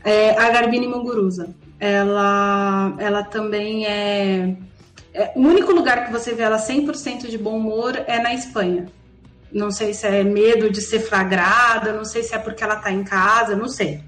É, 0.02 0.30
a 0.30 0.50
Garbine 0.50 0.88
Munguruza. 0.88 1.54
Ela, 1.78 2.92
ela 2.98 3.22
também 3.22 3.86
é, 3.86 4.56
é. 5.14 5.32
O 5.36 5.42
único 5.42 5.72
lugar 5.72 6.06
que 6.06 6.12
você 6.12 6.34
vê 6.34 6.42
ela 6.42 6.58
100% 6.58 7.28
de 7.28 7.38
bom 7.38 7.56
humor 7.56 8.02
é 8.08 8.18
na 8.18 8.34
Espanha. 8.34 8.88
Não 9.52 9.70
sei 9.70 9.94
se 9.94 10.08
é 10.08 10.24
medo 10.24 10.70
de 10.72 10.80
ser 10.80 11.00
flagrada, 11.00 11.92
não 11.92 12.04
sei 12.04 12.24
se 12.24 12.34
é 12.34 12.38
porque 12.38 12.64
ela 12.64 12.74
está 12.74 12.90
em 12.90 13.04
casa, 13.04 13.54
não 13.54 13.68
sei. 13.68 14.00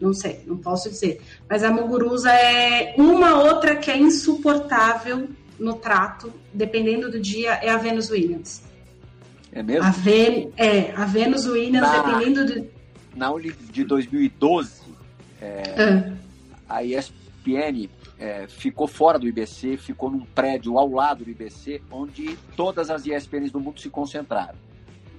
Não 0.00 0.12
sei, 0.12 0.42
não 0.46 0.56
posso 0.56 0.88
dizer. 0.88 1.20
Mas 1.48 1.64
a 1.64 1.70
Muguruza 1.70 2.30
é 2.30 2.94
uma 2.96 3.42
outra 3.42 3.76
que 3.76 3.90
é 3.90 3.96
insuportável 3.96 5.28
no 5.58 5.74
trato, 5.74 6.32
dependendo 6.52 7.10
do 7.10 7.20
dia, 7.20 7.54
é 7.54 7.68
a 7.68 7.76
Venus 7.76 8.10
Williams. 8.10 8.62
É 9.50 9.62
mesmo? 9.62 9.84
A 9.84 9.90
Ven 9.90 10.52
é, 10.56 10.92
a 10.92 11.04
Venus 11.04 11.46
Williams, 11.46 11.80
na, 11.80 12.02
dependendo 12.02 12.46
do. 12.46 12.68
Na 13.16 13.30
Uli 13.32 13.52
de 13.52 13.82
2012, 13.82 14.82
é, 15.40 15.62
ah. 16.68 16.76
a 16.76 16.84
ESPN 16.84 17.88
é, 18.18 18.46
ficou 18.46 18.86
fora 18.86 19.18
do 19.18 19.26
IBC, 19.26 19.76
ficou 19.76 20.10
num 20.10 20.20
prédio 20.20 20.78
ao 20.78 20.88
lado 20.88 21.24
do 21.24 21.30
IBC, 21.30 21.82
onde 21.90 22.36
todas 22.56 22.90
as 22.90 23.06
ESPNs 23.06 23.50
do 23.50 23.60
mundo 23.60 23.80
se 23.80 23.88
concentraram. 23.88 24.67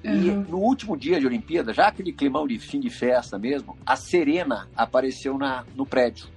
Uhum. 0.03 0.13
E 0.13 0.31
no 0.49 0.57
último 0.57 0.95
dia 0.95 1.19
de 1.19 1.25
Olimpíada, 1.25 1.73
já 1.73 1.87
aquele 1.87 2.13
climão 2.13 2.47
de 2.47 2.57
fim 2.57 2.79
de 2.79 2.89
festa 2.89 3.37
mesmo, 3.37 3.77
a 3.85 3.95
Serena 3.95 4.69
apareceu 4.75 5.37
na, 5.37 5.65
no 5.75 5.85
prédio. 5.85 6.27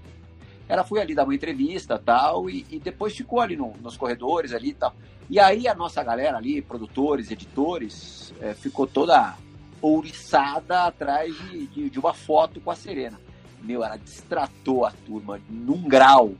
Ela 0.69 0.85
foi 0.85 1.01
ali 1.01 1.15
dar 1.15 1.25
uma 1.25 1.35
entrevista 1.35 1.99
tal, 1.99 2.49
e, 2.49 2.67
e 2.71 2.79
depois 2.79 3.15
ficou 3.15 3.41
ali 3.41 3.57
no, 3.57 3.73
nos 3.81 3.97
corredores 3.97 4.53
ali 4.53 4.71
e 4.71 4.75
tal. 4.75 4.95
E 5.29 5.39
aí 5.39 5.69
a 5.69 5.75
nossa 5.75 6.03
galera 6.03 6.37
ali, 6.37 6.61
produtores, 6.61 7.31
editores, 7.31 8.35
é, 8.41 8.55
ficou 8.55 8.87
toda 8.87 9.37
ouriçada 9.81 10.85
atrás 10.85 11.37
de, 11.37 11.67
de, 11.67 11.91
de 11.91 11.99
uma 11.99 12.15
foto 12.15 12.61
com 12.61 12.71
a 12.71 12.77
Serena. 12.77 13.21
Meu, 13.63 13.85
ela 13.85 13.97
distratou 13.97 14.85
a 14.85 14.91
turma 14.91 15.41
num 15.49 15.83
grau. 15.83 16.35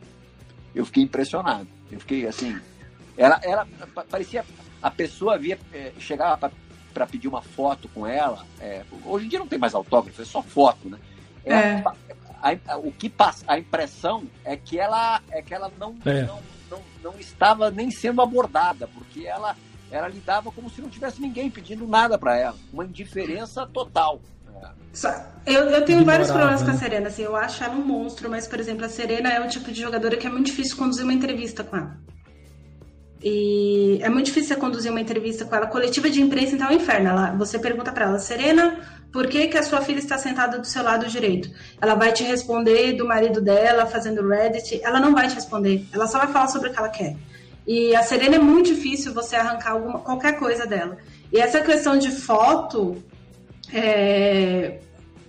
Eu 0.75 0.85
fiquei 0.87 1.03
impressionado. 1.05 1.69
Eu 1.91 2.01
fiquei 2.01 2.27
assim. 2.27 2.59
Ela, 3.17 3.41
ela 3.43 3.69
parecia. 4.11 4.45
A 4.81 4.91
pessoa 4.91 5.39
via, 5.39 5.59
é, 5.73 5.93
chegava 5.99 6.37
para 6.37 6.53
pedir 7.07 7.29
uma 7.29 7.43
foto 7.43 7.89
com 7.89 8.07
ela. 8.07 8.45
É, 8.61 8.83
hoje 9.05 9.27
em 9.27 9.29
dia 9.29 9.39
não 9.39 9.47
tem 9.47 9.59
mais 9.59 9.75
autógrafo, 9.75 10.23
é 10.23 10.25
só 10.25 10.43
foto, 10.43 10.89
né? 10.89 10.99
É, 11.45 11.55
é. 11.55 11.85
A, 12.41 12.75
a, 12.75 12.79
o 12.79 12.93
que 12.93 13.09
passa, 13.09 13.45
a 13.47 13.59
impressão 13.59 14.25
é 14.45 14.57
que 14.57 14.79
ela, 14.79 15.21
é 15.31 15.43
que 15.43 15.55
ela 15.55 15.71
não, 15.79 15.97
é. 16.05 16.23
não, 16.23 16.41
não, 16.71 16.83
não, 17.03 17.15
estava 17.19 17.71
nem 17.71 17.91
sendo 17.91 18.21
abordada, 18.21 18.89
porque 18.89 19.27
ela, 19.27 19.57
ela 19.91 20.09
lidava 20.09 20.51
como 20.51 20.69
se 20.69 20.81
não 20.81 20.89
tivesse 20.89 21.21
ninguém 21.21 21.51
pedindo 21.51 21.87
nada 21.87 22.19
para 22.19 22.37
ela, 22.37 22.57
uma 22.73 22.85
indiferença 22.85 23.67
total. 23.67 24.21
Eu, 25.47 25.71
eu 25.71 25.85
tenho 25.85 26.05
vários 26.05 26.31
problemas 26.31 26.63
com 26.63 26.71
a 26.71 26.73
né? 26.75 26.79
Serena, 26.79 27.09
assim, 27.09 27.23
eu 27.23 27.35
acho 27.35 27.65
ela 27.65 27.75
um 27.75 27.85
monstro, 27.85 28.29
mas, 28.29 28.47
por 28.47 28.61
exemplo, 28.61 28.85
a 28.85 28.89
Serena 28.89 29.31
é 29.31 29.41
o 29.41 29.49
tipo 29.49 29.73
de 29.73 29.81
jogadora 29.81 30.17
que 30.17 30.27
é 30.27 30.31
muito 30.31 30.47
difícil 30.47 30.77
conduzir 30.77 31.05
uma 31.05 31.15
entrevista 31.15 31.65
com 31.65 31.77
ela. 31.77 31.97
E 33.23 34.01
é 34.03 34.09
muito 34.09 34.27
difícil 34.27 34.49
você 34.49 34.57
conduzir 34.57 34.91
uma 34.91 35.01
entrevista 35.01 35.45
com 35.45 35.55
ela. 35.55 35.67
Coletiva 35.67 36.11
de 36.11 36.21
imprensa, 36.21 36.55
então 36.55 36.69
é 36.69 36.73
um 36.73 36.77
inferno. 36.77 37.11
Ela, 37.11 37.31
você 37.33 37.59
pergunta 37.59 37.93
para 37.93 38.07
ela, 38.07 38.19
Serena, 38.19 38.81
por 39.13 39.29
que, 39.29 39.47
que 39.47 39.59
a 39.59 39.63
sua 39.63 39.81
filha 39.81 39.99
está 39.99 40.19
sentada 40.19 40.59
do 40.59 40.67
seu 40.67 40.83
lado 40.83 41.07
direito? 41.07 41.51
Ela 41.81 41.95
vai 41.95 42.13
te 42.13 42.25
responder 42.25 42.95
do 42.95 43.07
marido 43.07 43.41
dela 43.41 43.87
fazendo 43.87 44.27
Reddit. 44.27 44.81
Ela 44.83 44.99
não 44.99 45.13
vai 45.13 45.29
te 45.29 45.35
responder. 45.35 45.87
Ela 45.93 46.07
só 46.07 46.19
vai 46.19 46.29
falar 46.29 46.49
sobre 46.49 46.71
o 46.71 46.73
que 46.73 46.79
ela 46.79 46.89
quer. 46.89 47.17
E 47.67 47.95
a 47.95 48.03
Serena 48.03 48.37
é 48.37 48.39
muito 48.39 48.75
difícil 48.75 49.15
você 49.15 49.37
arrancar 49.37 49.73
alguma, 49.73 50.01
qualquer 50.01 50.39
coisa 50.39 50.67
dela. 50.67 50.97
E 51.33 51.39
essa 51.39 51.61
questão 51.61 51.97
de 51.97 52.11
foto, 52.11 53.03
é, 53.73 54.81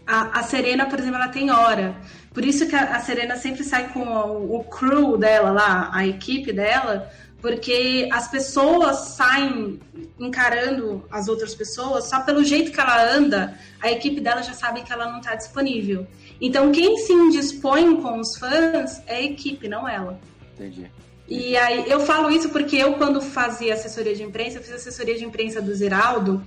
a, 0.07 0.39
a, 0.39 0.43
Serena, 0.43 0.87
por 0.87 0.97
exemplo, 0.97 1.17
ela 1.17 1.27
tem 1.27 1.51
hora. 1.51 1.95
Por 2.33 2.43
isso 2.43 2.67
que 2.67 2.75
a, 2.75 2.95
a 2.95 2.99
Serena 3.01 3.35
sempre 3.35 3.63
sai 3.63 3.89
com 3.89 4.01
o, 4.01 4.57
o 4.57 4.63
crew 4.63 5.17
dela 5.17 5.51
lá, 5.51 5.91
a 5.93 6.07
equipe 6.07 6.51
dela, 6.51 7.09
porque 7.43 8.07
as 8.09 8.29
pessoas 8.29 9.15
saem 9.17 9.77
encarando 10.17 11.05
as 11.11 11.27
outras 11.27 11.53
pessoas 11.53 12.05
só 12.05 12.21
pelo 12.21 12.41
jeito 12.41 12.71
que 12.71 12.79
ela 12.79 13.13
anda, 13.13 13.59
a 13.81 13.91
equipe 13.91 14.21
dela 14.21 14.41
já 14.41 14.53
sabe 14.53 14.81
que 14.81 14.93
ela 14.93 15.11
não 15.11 15.19
está 15.19 15.35
disponível. 15.35 16.07
Então, 16.39 16.71
quem 16.71 16.95
se 16.99 17.11
indispõe 17.11 18.01
com 18.01 18.17
os 18.17 18.37
fãs 18.37 19.03
é 19.05 19.17
a 19.17 19.21
equipe, 19.21 19.67
não 19.67 19.85
ela. 19.85 20.21
Entendi. 20.53 20.89
E 21.27 21.57
aí, 21.57 21.83
eu 21.91 21.99
falo 21.99 22.31
isso 22.31 22.47
porque 22.47 22.77
eu, 22.77 22.93
quando 22.93 23.19
fazia 23.19 23.73
assessoria 23.73 24.15
de 24.15 24.23
imprensa, 24.23 24.59
eu 24.59 24.63
fiz 24.63 24.71
assessoria 24.75 25.17
de 25.17 25.25
imprensa 25.25 25.61
do 25.61 25.75
Ziraldo, 25.75 26.41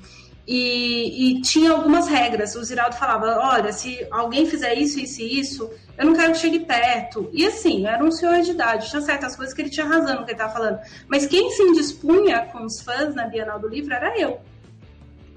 e, 0.47 1.38
e, 1.38 1.40
tinha 1.40 1.72
algumas 1.72 2.07
regras. 2.07 2.55
O 2.55 2.62
Ziraldo 2.62 2.94
falava: 2.94 3.38
olha, 3.40 3.72
se 3.72 4.07
alguém 4.11 4.47
fizer 4.47 4.74
isso, 4.74 5.01
isso 5.01 5.20
e 5.20 5.40
isso, 5.40 5.70
eu 5.99 6.07
não 6.07 6.14
quero 6.14 6.32
que 6.32 6.38
chegue 6.38 6.61
perto. 6.61 7.28
E 7.32 7.44
assim, 7.44 7.86
era 7.86 8.05
um 8.05 8.12
senhor 8.12 8.40
de 8.42 8.53
idade, 8.53 8.88
tinha 8.88 9.03
certas 9.03 9.34
coisas 9.34 9.53
que 9.53 9.62
ele 9.62 9.70
tinha 9.70 9.86
razão 9.86 10.20
no 10.20 10.24
que 10.24 10.30
ele 10.30 10.32
estava 10.32 10.53
falando. 10.53 10.78
Mas 11.09 11.26
quem 11.26 11.51
se 11.51 11.62
indispunha 11.62 12.42
com 12.53 12.64
os 12.64 12.80
fãs 12.80 13.14
na 13.14 13.26
Bienal 13.26 13.59
do 13.59 13.68
Livro 13.68 13.92
era 13.92 14.18
eu. 14.18 14.40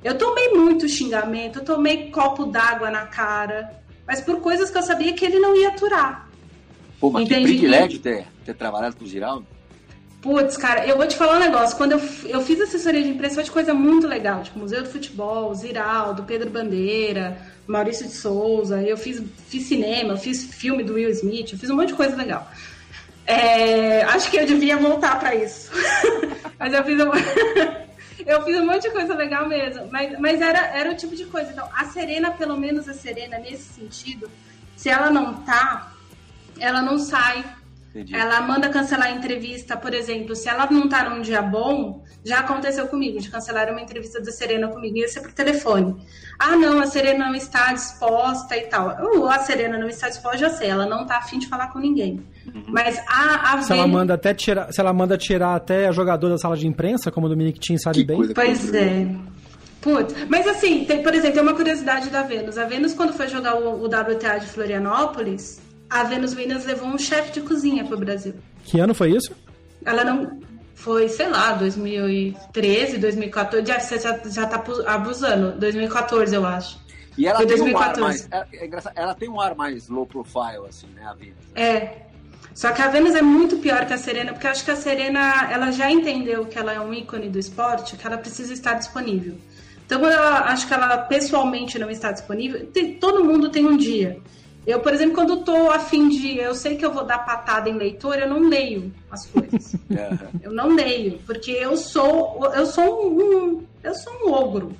Eu 0.04 0.18
tomei 0.18 0.50
muito 0.50 0.88
xingamento, 0.88 1.60
eu 1.60 1.66
tomei 1.66 2.10
copo 2.12 2.46
d'água 2.46 2.90
na 2.90 3.08
cara, 3.08 3.82
mas 4.08 4.22
por 4.22 4.40
coisas 4.40 4.70
que 4.70 4.78
eu 4.78 4.84
sabia 4.84 5.14
que 5.14 5.26
ele 5.26 5.40
não 5.40 5.56
ia 5.56 5.70
aturar. 5.70 6.30
Pô, 7.00 7.10
mas 7.10 7.26
Entendi. 7.26 7.42
que 7.42 7.48
privilégio 7.48 8.00
ter, 8.00 8.28
ter 8.46 8.54
trabalhado 8.54 8.96
com 8.96 9.04
o 9.04 9.08
Ziraldo. 9.08 9.46
Putz, 10.22 10.58
cara, 10.58 10.86
eu 10.86 10.98
vou 10.98 11.08
te 11.08 11.16
falar 11.16 11.38
um 11.38 11.40
negócio. 11.40 11.78
Quando 11.78 11.94
eu, 11.94 12.02
eu 12.26 12.42
fiz 12.42 12.60
assessoria 12.60 13.02
de 13.02 13.10
imprensa, 13.10 13.36
foi 13.36 13.44
de 13.46 13.52
coisa 13.52 13.74
muito 13.74 14.06
legal. 14.06 14.44
Tipo, 14.44 14.60
Museu 14.60 14.84
do 14.84 14.90
Futebol, 14.90 15.56
Ziraldo, 15.56 16.24
Pedro 16.24 16.50
Bandeira, 16.50 17.38
Maurício 17.66 18.06
de 18.06 18.12
Souza. 18.14 18.82
Eu 18.82 18.98
fiz, 18.98 19.24
fiz 19.48 19.64
cinema, 19.64 20.18
fiz 20.18 20.44
filme 20.44 20.84
do 20.84 20.96
Will 20.96 21.10
Smith, 21.12 21.54
eu 21.54 21.58
fiz 21.58 21.70
um 21.70 21.76
monte 21.76 21.90
de 21.90 21.94
coisa 21.94 22.18
legal. 22.18 22.52
É, 23.26 24.02
acho 24.04 24.30
que 24.30 24.38
eu 24.38 24.46
devia 24.46 24.76
voltar 24.76 25.18
para 25.20 25.36
isso. 25.36 25.72
mas 26.60 26.74
eu 26.74 26.84
fiz, 26.84 27.00
um, 27.00 27.12
eu 28.28 28.44
fiz 28.44 28.60
um 28.60 28.66
monte 28.66 28.82
de 28.82 28.90
coisa 28.90 29.16
legal 29.16 29.48
mesmo. 29.48 29.88
Mas, 29.90 30.20
mas 30.20 30.42
era, 30.42 30.68
era 30.78 30.92
o 30.92 30.96
tipo 30.96 31.16
de 31.16 31.26
coisa. 31.26 31.50
Então, 31.50 31.70
a 31.74 31.86
Serena, 31.86 32.32
pelo 32.32 32.58
menos 32.58 32.90
a 32.90 32.94
Serena, 32.94 33.40
nesse 33.40 33.74
sentido, 33.74 34.30
se 34.76 34.90
ela 34.90 35.10
não 35.10 35.36
tá, 35.44 35.94
ela 36.60 36.82
não 36.82 37.00
sai 37.00 37.46
Entendi. 37.90 38.16
Ela 38.16 38.42
manda 38.42 38.70
cancelar 38.70 39.08
a 39.08 39.12
entrevista, 39.12 39.76
por 39.76 39.94
exemplo, 39.94 40.36
se 40.36 40.48
ela 40.48 40.68
não 40.70 40.88
tá 40.88 41.10
num 41.10 41.22
dia 41.22 41.42
bom, 41.42 42.04
já 42.24 42.40
aconteceu 42.40 42.88
comigo, 42.88 43.20
de 43.20 43.30
cancelar 43.30 43.72
uma 43.72 43.82
entrevista 43.82 44.22
da 44.22 44.32
Serena 44.32 44.68
comigo, 44.68 44.98
ia 44.98 45.08
ser 45.08 45.22
por 45.22 45.32
telefone. 45.32 45.96
Ah, 46.38 46.56
não, 46.56 46.80
a 46.80 46.86
Serena 46.86 47.26
não 47.26 47.36
está 47.36 47.74
disposta 47.74 48.56
e 48.56 48.62
tal. 48.68 48.90
Uh, 49.02 49.26
a 49.26 49.40
Serena 49.40 49.78
não 49.80 49.88
está 49.88 50.08
disposta, 50.08 50.38
já 50.38 50.50
sei, 50.52 50.70
ela 50.70 50.86
não 50.86 51.06
tá 51.06 51.18
afim 51.18 51.40
de 51.40 51.48
falar 51.48 51.68
com 51.74 51.80
ninguém. 51.80 52.24
Uhum. 52.46 52.66
Mas 52.68 53.02
a, 53.08 53.56
a 53.56 53.62
se 53.64 53.74
ela 53.74 53.88
manda 53.88 54.14
até 54.14 54.36
tirar, 54.36 54.72
se 54.72 54.80
ela 54.80 54.94
manda 54.94 55.18
tirar 55.18 55.56
até 55.56 55.88
a 55.88 55.92
jogadora 55.92 56.34
da 56.34 56.38
sala 56.38 56.56
de 56.56 56.68
imprensa, 56.68 57.12
como 57.12 57.26
o 57.26 57.30
Dominic 57.30 57.60
Tim 57.60 57.78
sabe 57.78 58.00
que 58.00 58.04
bem. 58.04 58.34
Pois 58.34 58.74
é. 58.74 59.08
Putz, 59.82 60.14
mas 60.28 60.46
assim, 60.46 60.84
tem, 60.84 61.02
por 61.02 61.14
exemplo, 61.14 61.36
tem 61.36 61.42
uma 61.42 61.56
curiosidade 61.56 62.10
da 62.10 62.22
Vênus. 62.22 62.58
A 62.58 62.66
Vênus, 62.66 62.94
quando 62.94 63.14
foi 63.14 63.30
jogar 63.30 63.56
o, 63.56 63.82
o 63.82 63.86
WTA 63.86 64.38
de 64.38 64.46
Florianópolis, 64.46 65.62
a 65.90 66.04
Venus 66.04 66.36
Williams 66.36 66.66
levou 66.66 66.88
um 66.88 66.98
chefe 66.98 67.32
de 67.34 67.42
cozinha 67.42 67.84
para 67.84 67.96
o 67.96 68.00
Brasil. 68.00 68.36
Que 68.64 68.80
ano 68.80 68.94
foi 68.94 69.12
isso? 69.12 69.34
Ela 69.84 70.04
não. 70.04 70.40
Foi, 70.76 71.10
sei 71.10 71.28
lá, 71.28 71.54
2013, 71.54 72.98
2014. 73.00 73.68
Já, 73.68 73.80
você 73.80 74.00
já, 74.00 74.18
já 74.26 74.46
tá 74.46 74.64
abusando. 74.88 75.60
2014, 75.60 76.34
eu 76.34 76.46
acho. 76.46 76.80
E 77.18 77.28
ela 77.28 77.38
foi 77.38 77.48
tem 77.48 77.58
2014. 77.58 78.02
um 78.02 78.06
ar 78.06 78.10
mais. 78.10 78.28
É, 78.32 78.66
é 78.66 78.70
ela 78.96 79.14
tem 79.14 79.30
um 79.30 79.42
ar 79.42 79.56
mais 79.56 79.90
low 79.90 80.06
profile, 80.06 80.66
assim, 80.70 80.88
né, 80.96 81.04
a 81.06 81.14
Venus? 81.14 81.36
É. 81.54 82.06
Só 82.54 82.72
que 82.72 82.82
a 82.82 82.88
Venus 82.88 83.16
é 83.16 83.22
muito 83.22 83.58
pior 83.58 83.86
que 83.86 83.94
a 83.94 83.98
Serena, 83.98 84.32
porque 84.32 84.48
eu 84.48 84.52
acho 84.52 84.64
que 84.64 84.72
a 84.72 84.76
Serena 84.76 85.50
ela 85.52 85.72
já 85.72 85.92
entendeu 85.92 86.46
que 86.46 86.58
ela 86.58 86.74
é 86.74 86.80
um 86.80 86.94
ícone 86.94 87.30
do 87.30 87.40
esporte, 87.40 87.96
que 87.96 88.06
ela 88.06 88.18
precisa 88.18 88.54
estar 88.54 88.74
disponível. 88.74 89.36
Então, 89.86 90.00
quando 90.00 90.14
ela 90.14 90.42
acho 90.52 90.68
que 90.68 90.74
ela 90.74 90.98
pessoalmente 90.98 91.80
não 91.80 91.90
está 91.90 92.12
disponível, 92.12 92.66
tem, 92.68 92.96
todo 92.96 93.24
mundo 93.24 93.50
tem 93.50 93.66
um 93.66 93.76
dia. 93.76 94.20
Eu, 94.70 94.80
por 94.80 94.94
exemplo, 94.94 95.16
quando 95.16 95.40
estou 95.40 95.72
afim 95.72 96.08
de. 96.10 96.38
Eu 96.38 96.54
sei 96.54 96.78
que 96.78 96.86
eu 96.86 96.94
vou 96.94 97.04
dar 97.04 97.26
patada 97.26 97.68
em 97.68 97.74
leitor, 97.74 98.20
eu 98.20 98.30
não 98.30 98.48
leio 98.48 98.94
as 99.10 99.26
coisas. 99.26 99.76
eu 100.44 100.52
não 100.52 100.70
leio, 100.76 101.20
porque 101.26 101.52
eu 101.52 101.76
sou. 101.76 102.46
Eu 102.54 102.68
sou 102.68 103.12
um. 103.12 103.64
Eu 103.84 103.96
sou 103.96 104.14
um 104.24 104.32
ogro. 104.32 104.76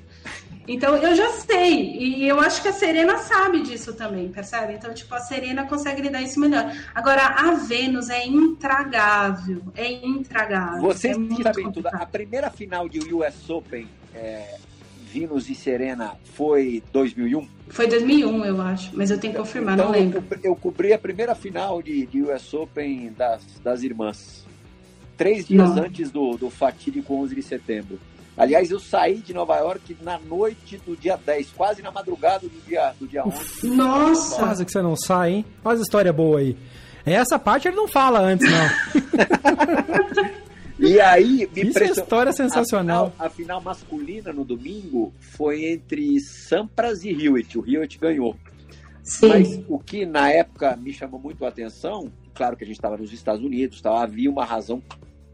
Então 0.68 0.96
eu 0.96 1.16
já 1.16 1.30
sei. 1.32 1.98
E 1.98 2.28
eu 2.28 2.40
acho 2.40 2.62
que 2.62 2.68
a 2.68 2.74
Serena 2.74 3.18
sabe 3.18 3.64
disso 3.64 3.92
também, 3.94 4.30
percebe? 4.30 4.74
Então, 4.74 4.94
tipo, 4.94 5.16
a 5.16 5.20
Serena 5.22 5.66
consegue 5.66 6.04
lidar 6.04 6.22
isso 6.22 6.40
melhor. 6.40 6.72
Agora, 6.94 7.26
a 7.26 7.56
Vênus 7.56 8.12
é 8.12 8.28
intragável. 8.28 9.64
É 9.76 9.92
intragável. 9.92 10.82
Vocês 10.82 11.18
é 11.18 11.44
sabem 11.44 11.72
tudo. 11.72 11.88
A 11.88 12.06
primeira 12.06 12.52
final 12.52 12.88
de 12.88 13.00
US 13.12 13.50
Open. 13.50 13.88
É 14.14 14.60
Venus 15.12 15.50
e 15.50 15.56
Serena 15.56 16.16
foi 16.36 16.84
2001? 16.94 17.48
Foi 17.70 17.88
2001, 17.88 18.46
eu 18.46 18.62
acho, 18.62 18.90
mas 18.94 19.12
eu 19.12 19.18
tenho 19.20 19.34
que 19.34 19.40
confirmar, 19.40 19.76
então, 19.76 19.86
não 19.86 19.92
lembro. 19.92 20.24
Eu, 20.32 20.52
eu 20.52 20.56
cobri 20.56 20.92
a 20.92 20.98
primeira 20.98 21.36
final 21.36 21.82
de, 21.82 22.06
de 22.08 22.24
US 22.24 22.54
Open 22.54 23.14
das, 23.16 23.44
das 23.64 23.84
irmãs, 23.84 24.46
três 25.16 25.48
dias 25.48 25.76
não. 25.76 25.84
antes 25.84 26.12
do, 26.12 26.36
do 26.36 26.50
fatídico 26.50 27.14
11 27.14 27.36
de 27.36 27.44
setembro. 27.44 28.00
Aliás, 28.36 28.72
eu 28.72 28.80
saí 28.80 29.18
de 29.18 29.34
Nova 29.34 29.58
York 29.58 29.98
na 30.02 30.18
noite 30.18 30.82
do 30.86 30.96
dia 30.96 31.18
10, 31.18 31.52
quase 31.52 31.82
na 31.82 31.92
madrugada 31.92 32.48
do 32.48 32.62
dia, 32.66 32.94
do 33.00 33.06
dia 33.08 33.24
11. 33.26 33.68
Nossa! 33.68 34.36
Quase 34.38 34.66
que 34.66 34.72
você 34.72 34.82
não 34.82 34.96
sai, 34.96 35.34
hein? 35.34 35.46
Olha 35.64 35.78
a 35.78 35.82
história 35.82 36.14
boa 36.14 36.40
aí. 36.40 36.56
Essa 37.06 37.38
parte 37.38 37.68
ele 37.68 37.76
não 37.76 37.88
fala 37.88 38.20
antes, 38.20 38.48
não. 38.50 38.70
E 40.80 41.00
aí, 41.02 41.50
me 41.54 41.70
Isso 41.70 41.80
é 41.80 41.88
história 41.88 42.32
sensacional. 42.32 43.08
A 43.08 43.10
final, 43.10 43.28
a 43.28 43.30
final, 43.30 43.62
masculina 43.62 44.32
no 44.32 44.46
domingo 44.46 45.14
foi 45.20 45.66
entre 45.66 46.20
Sampras 46.22 47.04
e 47.04 47.10
Hewitt. 47.10 47.60
O 47.60 47.70
Hewitt 47.70 48.00
ganhou. 48.00 48.36
Sim. 49.04 49.28
Mas 49.28 49.64
o 49.68 49.78
que 49.78 50.06
na 50.06 50.32
época 50.32 50.78
me 50.78 50.94
chamou 50.94 51.20
muito 51.20 51.44
a 51.44 51.50
atenção, 51.50 52.12
claro 52.34 52.56
que 52.56 52.64
a 52.64 52.68
gente 52.68 52.78
estava 52.78 52.96
nos 52.96 53.12
Estados 53.12 53.44
Unidos, 53.44 53.82
tá, 53.82 54.02
havia 54.02 54.30
uma 54.30 54.46
razão 54.46 54.82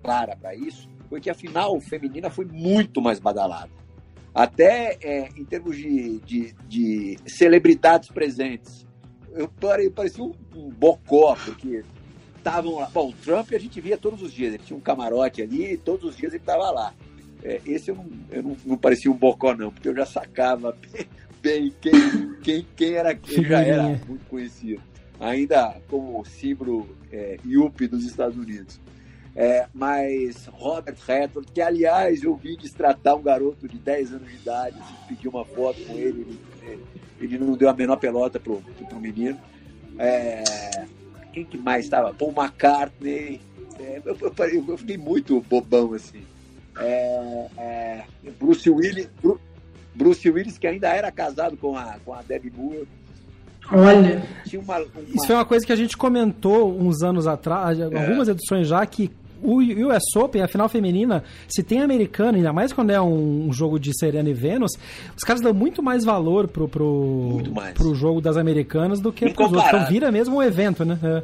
clara 0.02 0.36
para 0.36 0.56
isso, 0.56 0.90
foi 1.10 1.22
que 1.22 1.30
a 1.30 1.36
final 1.36 1.80
feminina 1.80 2.30
foi 2.30 2.46
muito 2.46 3.00
mais 3.00 3.20
badalada. 3.20 3.70
Até 4.34 4.98
é, 5.02 5.30
em 5.38 5.46
termos 5.46 5.78
de, 5.78 6.20
de, 6.20 6.56
de, 6.68 7.18
celebridades 7.26 8.10
presentes. 8.10 8.86
Eu 9.34 9.50
parecia 9.94 10.24
um, 10.24 10.34
um 10.56 10.70
bocó, 10.70 11.36
porque 11.46 11.84
estavam 12.46 12.76
lá. 12.76 12.90
Bom, 12.94 13.10
o 13.10 13.14
Trump 13.14 13.52
a 13.54 13.58
gente 13.58 13.82
via 13.82 13.98
todos 13.98 14.22
os 14.22 14.32
dias, 14.32 14.54
ele 14.54 14.64
tinha 14.64 14.78
um 14.78 14.82
camarote 14.82 15.42
ali 15.42 15.74
e 15.74 15.78
todos 15.78 16.12
os 16.12 16.16
dias 16.16 16.32
ele 16.32 16.42
estava 16.42 16.70
lá. 16.70 16.94
É, 17.44 17.60
esse 17.66 17.90
eu, 17.90 17.96
não, 17.96 18.06
eu 18.32 18.44
não, 18.44 18.58
não, 18.66 18.78
parecia 18.78 19.12
um 19.12 19.16
bocó, 19.16 19.56
não, 19.56 19.72
porque 19.72 19.90
eu 19.90 19.96
já 19.96 20.06
sacava 20.06 20.78
bem 21.42 21.74
quem, 21.82 22.36
quem, 22.42 22.68
quem 22.76 22.94
era 22.94 23.16
quem, 23.16 23.44
já 23.44 23.62
era 23.62 23.84
muito 23.84 24.26
conhecido. 24.30 24.82
Ainda 25.20 25.78
como 25.90 26.24
símbolo 26.26 26.88
é, 27.12 27.38
IUP 27.44 27.88
dos 27.88 28.06
Estados 28.06 28.38
Unidos. 28.38 28.80
É, 29.36 29.68
mas 29.74 30.46
Robert 30.48 30.96
Redford, 31.06 31.52
que 31.52 31.62
aliás 31.62 32.24
eu 32.24 32.36
vi 32.36 32.56
destratar 32.56 33.16
um 33.16 33.22
garoto 33.22 33.68
de 33.68 33.78
10 33.78 34.14
anos 34.14 34.30
de 34.30 34.36
idade, 34.36 34.78
assim, 34.80 34.94
pediu 35.10 35.30
uma 35.30 35.44
foto 35.44 35.82
com 35.86 35.94
ele, 35.94 36.40
ele, 36.62 36.86
ele 37.20 37.38
não 37.38 37.54
deu 37.54 37.70
a 37.70 37.74
menor 37.74 37.98
pelota 37.98 38.40
pro, 38.40 38.62
pro 38.88 39.00
menino. 39.00 39.38
É, 39.98 40.44
quem 41.36 41.44
que 41.44 41.58
mais 41.58 41.84
estava? 41.84 42.14
Paul 42.14 42.34
McCartney. 42.36 43.42
É, 43.78 44.02
eu, 44.06 44.18
eu, 44.22 44.66
eu, 44.70 44.78
fiquei 44.78 44.98
muito 44.98 45.42
bobão, 45.42 45.94
assim. 45.94 46.24
É, 46.80 47.48
é, 47.58 48.04
Bruce 48.40 48.70
Willis, 48.70 49.10
Bruce 49.94 50.30
Willis, 50.30 50.58
que 50.58 50.66
ainda 50.66 50.88
era 50.88 51.12
casado 51.12 51.58
com 51.58 51.78
a, 51.78 51.98
com 52.06 52.14
a 52.14 52.22
Debbie 52.22 52.54
Moore. 52.56 52.88
Olha. 53.70 54.24
Uma, 54.54 54.78
uma... 54.78 54.86
Isso 55.14 55.28
foi 55.28 55.36
uma 55.36 55.46
coisa 55.46 55.66
que 55.66 55.74
a 55.74 55.76
gente 55.76 55.98
comentou 55.98 56.80
uns 56.80 57.04
anos 57.04 57.28
atrás, 57.28 57.82
algumas 57.82 58.30
edições 58.30 58.68
já, 58.68 58.86
que 58.86 59.12
o 59.42 59.60
US 59.60 60.16
Open, 60.16 60.42
a 60.42 60.48
final 60.48 60.68
feminina, 60.70 61.24
se 61.48 61.64
tem 61.64 61.82
americano, 61.82 62.38
ainda 62.38 62.54
mais 62.54 62.74
quando 62.74 62.92
é 62.92 63.02
um, 63.02 63.52
jogo 63.52 63.80
de 63.80 63.92
Serena 63.98 64.30
e 64.30 64.34
Vênus, 64.34 64.72
os 65.16 65.24
caras 65.24 65.42
dão 65.42 65.54
muito 65.54 65.82
mais 65.84 66.04
valor 66.04 66.48
pro, 66.48 66.68
pro, 66.68 67.42
pro 67.74 67.96
jogo 67.96 68.22
das 68.22 68.38
americanas 68.38 69.00
do 69.00 69.12
que 69.12 69.30
pros 69.30 69.52
outros. 69.52 69.68
Então 69.68 69.88
vira 69.88 70.12
mesmo 70.12 70.38
um 70.38 70.44
evento, 70.44 70.84
né? 70.84 71.00
É. 71.04 71.24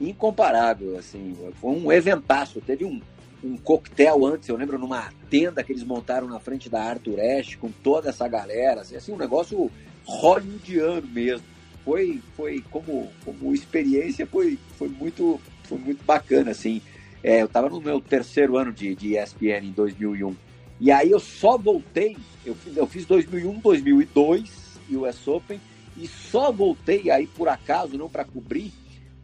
Incomparável, 0.00 0.98
assim. 0.98 1.34
Foi 1.60 1.72
um 1.72 1.90
eventaço. 1.90 2.60
Teve 2.60 2.84
um, 2.84 3.00
um 3.42 3.56
coquetel 3.56 4.26
antes, 4.26 4.48
eu 4.48 4.56
lembro 4.56 4.78
numa 4.78 5.08
tenda 5.30 5.62
que 5.62 5.72
eles 5.72 5.84
montaram 5.84 6.26
na 6.28 6.38
frente 6.38 6.68
da 6.68 6.82
Arthur 6.82 7.18
Ashe 7.20 7.56
com 7.56 7.70
toda 7.70 8.10
essa 8.10 8.28
galera, 8.28 8.82
assim, 8.82 8.96
assim 8.96 9.12
um 9.12 9.16
negócio 9.16 9.70
hollywoodiano 10.04 11.06
mesmo. 11.08 11.46
Foi, 11.84 12.20
foi 12.36 12.64
como, 12.70 13.08
como 13.24 13.54
experiência, 13.54 14.26
foi, 14.26 14.58
foi, 14.76 14.88
muito, 14.88 15.40
foi 15.64 15.78
muito 15.78 16.04
bacana, 16.04 16.50
assim. 16.50 16.82
É, 17.22 17.42
eu 17.42 17.46
estava 17.46 17.68
no 17.68 17.80
meu 17.80 18.00
terceiro 18.00 18.56
ano 18.56 18.72
de, 18.72 18.94
de 18.94 19.16
ESPN 19.16 19.64
em 19.64 19.72
2001. 19.72 20.34
E 20.78 20.90
aí 20.90 21.10
eu 21.10 21.20
só 21.20 21.56
voltei, 21.56 22.16
eu 22.44 22.54
fiz, 22.54 22.76
eu 22.76 22.86
fiz 22.86 23.06
2001, 23.06 23.60
2002, 23.60 24.80
US 24.90 25.26
Open, 25.28 25.60
e 25.96 26.06
só 26.06 26.52
voltei 26.52 27.10
aí 27.10 27.26
por 27.26 27.48
acaso, 27.48 27.96
não 27.96 28.08
para 28.08 28.24
cobrir, 28.24 28.72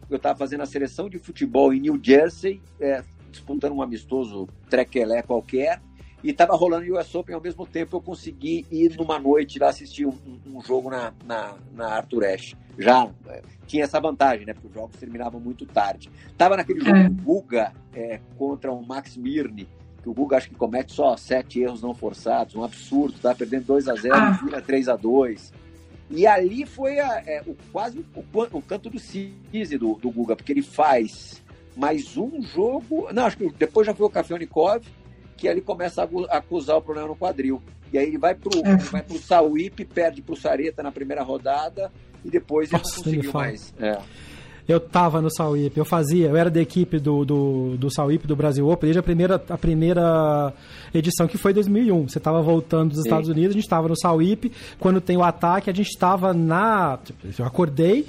eu 0.09 0.17
estava 0.17 0.37
fazendo 0.37 0.61
a 0.61 0.65
seleção 0.65 1.09
de 1.09 1.19
futebol 1.19 1.73
em 1.73 1.79
New 1.79 1.99
Jersey, 2.01 2.61
é, 2.79 3.03
disputando 3.31 3.73
um 3.73 3.81
amistoso 3.81 4.47
trequelé 4.69 5.21
qualquer, 5.21 5.81
e 6.23 6.29
estava 6.29 6.55
rolando 6.55 6.89
o 6.89 6.99
US 6.99 7.13
Open 7.13 7.35
ao 7.35 7.41
mesmo 7.41 7.65
tempo. 7.67 7.97
Eu 7.97 8.01
consegui 8.01 8.65
ir 8.71 8.95
numa 8.95 9.19
noite 9.19 9.59
lá 9.59 9.69
assistir 9.69 10.05
um, 10.05 10.17
um 10.47 10.61
jogo 10.61 10.89
na, 10.89 11.13
na, 11.25 11.55
na 11.73 11.87
Arthur 11.87 12.23
Ashe. 12.25 12.55
Já 12.77 13.09
é, 13.27 13.41
tinha 13.67 13.83
essa 13.83 13.99
vantagem, 13.99 14.45
né? 14.45 14.53
Porque 14.53 14.67
os 14.67 14.73
jogos 14.73 14.95
terminavam 14.97 15.39
muito 15.39 15.65
tarde. 15.65 16.09
Tava 16.37 16.57
naquele 16.57 16.79
jogo 16.79 16.97
é. 16.97 17.09
do 17.09 17.21
Guga 17.21 17.73
é, 17.93 18.19
contra 18.37 18.71
o 18.71 18.85
Max 18.85 19.17
Mirny, 19.17 19.67
que 20.01 20.09
o 20.09 20.13
Guga 20.13 20.37
acho 20.37 20.49
que 20.49 20.55
comete 20.55 20.93
só 20.93 21.15
sete 21.15 21.61
erros 21.61 21.81
não 21.81 21.93
forçados, 21.93 22.55
um 22.55 22.63
absurdo, 22.63 23.17
tá 23.19 23.33
perdendo 23.33 23.65
2 23.65 23.87
a 23.87 23.95
0 23.95 24.15
ah. 24.15 24.31
vira 24.43 24.61
3 24.61 24.89
a 24.89 24.95
2 24.95 25.53
E 26.09 26.27
ali 26.27 26.65
foi 26.65 26.99
a, 26.99 27.23
é, 27.25 27.41
o, 27.47 27.55
quase 27.71 27.99
o, 27.99 28.23
o, 28.51 28.61
canto 28.61 28.89
do 28.89 28.99
cisne 28.99 29.77
do, 29.77 29.95
do 29.95 30.11
Guga, 30.11 30.35
porque 30.35 30.51
ele 30.51 30.61
faz 30.61 31.41
mais 31.75 32.17
um 32.17 32.41
jogo. 32.41 33.11
Não, 33.13 33.25
acho 33.25 33.37
que 33.37 33.49
depois 33.51 33.87
já 33.87 33.95
foi 33.95 34.05
o 34.05 34.09
Kafelnikov, 34.09 34.85
que 35.37 35.47
ele 35.47 35.61
começa 35.61 36.03
a 36.03 36.37
acusar 36.37 36.77
o 36.77 36.81
problema 36.81 37.07
no 37.07 37.15
quadril. 37.15 37.61
E 37.91 37.97
aí 37.97 38.07
ele 38.07 38.17
vai 38.17 38.35
pro, 38.35 38.59
é. 38.65 38.75
vai 38.75 39.03
pro 39.03 39.17
Sauípe, 39.17 39.85
perde 39.85 40.21
pro 40.21 40.35
Sareta 40.35 40.81
na 40.83 40.91
primeira 40.91 41.23
rodada 41.23 41.91
e 42.23 42.29
depois 42.29 42.71
ele 42.71 42.81
Nossa, 42.81 42.97
não 42.97 43.03
conseguiu 43.03 43.33
mais. 43.33 43.73
É. 43.79 43.97
Eu 44.67 44.79
tava 44.79 45.21
no 45.21 45.29
Sauípe, 45.29 45.77
eu 45.77 45.83
fazia, 45.83 46.29
eu 46.29 46.37
era 46.37 46.49
da 46.49 46.61
equipe 46.61 46.97
do, 46.97 47.25
do, 47.25 47.75
do 47.77 47.93
Sauípe 47.93 48.25
do 48.25 48.35
Brasil 48.35 48.65
Open 48.69 48.87
desde 48.87 48.99
a 48.99 49.03
primeira, 49.03 49.35
a 49.49 49.57
primeira 49.57 50.53
edição, 50.93 51.27
que 51.27 51.37
foi 51.37 51.53
2001. 51.53 52.07
Você 52.07 52.19
tava 52.19 52.41
voltando 52.41 52.91
dos 52.91 53.01
Sim. 53.01 53.09
Estados 53.09 53.27
Unidos, 53.27 53.51
a 53.51 53.59
gente 53.59 53.67
tava 53.67 53.89
no 53.89 53.97
Sauípe, 53.97 54.53
quando 54.79 55.01
tem 55.01 55.17
o 55.17 55.23
ataque, 55.23 55.69
a 55.69 55.73
gente 55.73 55.97
tava 55.97 56.33
na. 56.33 56.97
Eu 57.37 57.45
acordei, 57.45 58.07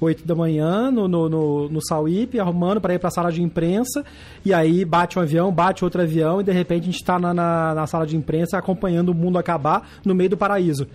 8 0.00 0.26
da 0.26 0.34
manhã 0.34 0.90
no, 0.90 1.06
no, 1.06 1.28
no, 1.28 1.68
no 1.68 1.86
Sauípe, 1.86 2.40
arrumando 2.40 2.80
para 2.80 2.94
ir 2.94 2.98
para 2.98 3.08
a 3.08 3.12
sala 3.12 3.30
de 3.30 3.42
imprensa, 3.42 4.02
e 4.44 4.54
aí 4.54 4.84
bate 4.84 5.18
um 5.18 5.22
avião, 5.22 5.52
bate 5.52 5.84
outro 5.84 6.00
avião, 6.00 6.40
e 6.40 6.44
de 6.44 6.52
repente 6.52 6.84
a 6.84 6.86
gente 6.86 6.96
está 6.96 7.18
na, 7.18 7.34
na, 7.34 7.74
na, 7.74 7.86
sala 7.86 8.06
de 8.06 8.16
imprensa 8.16 8.56
acompanhando 8.56 9.10
o 9.10 9.14
mundo 9.14 9.38
acabar 9.38 9.90
no 10.04 10.14
meio 10.14 10.30
do 10.30 10.36
paraíso. 10.36 10.86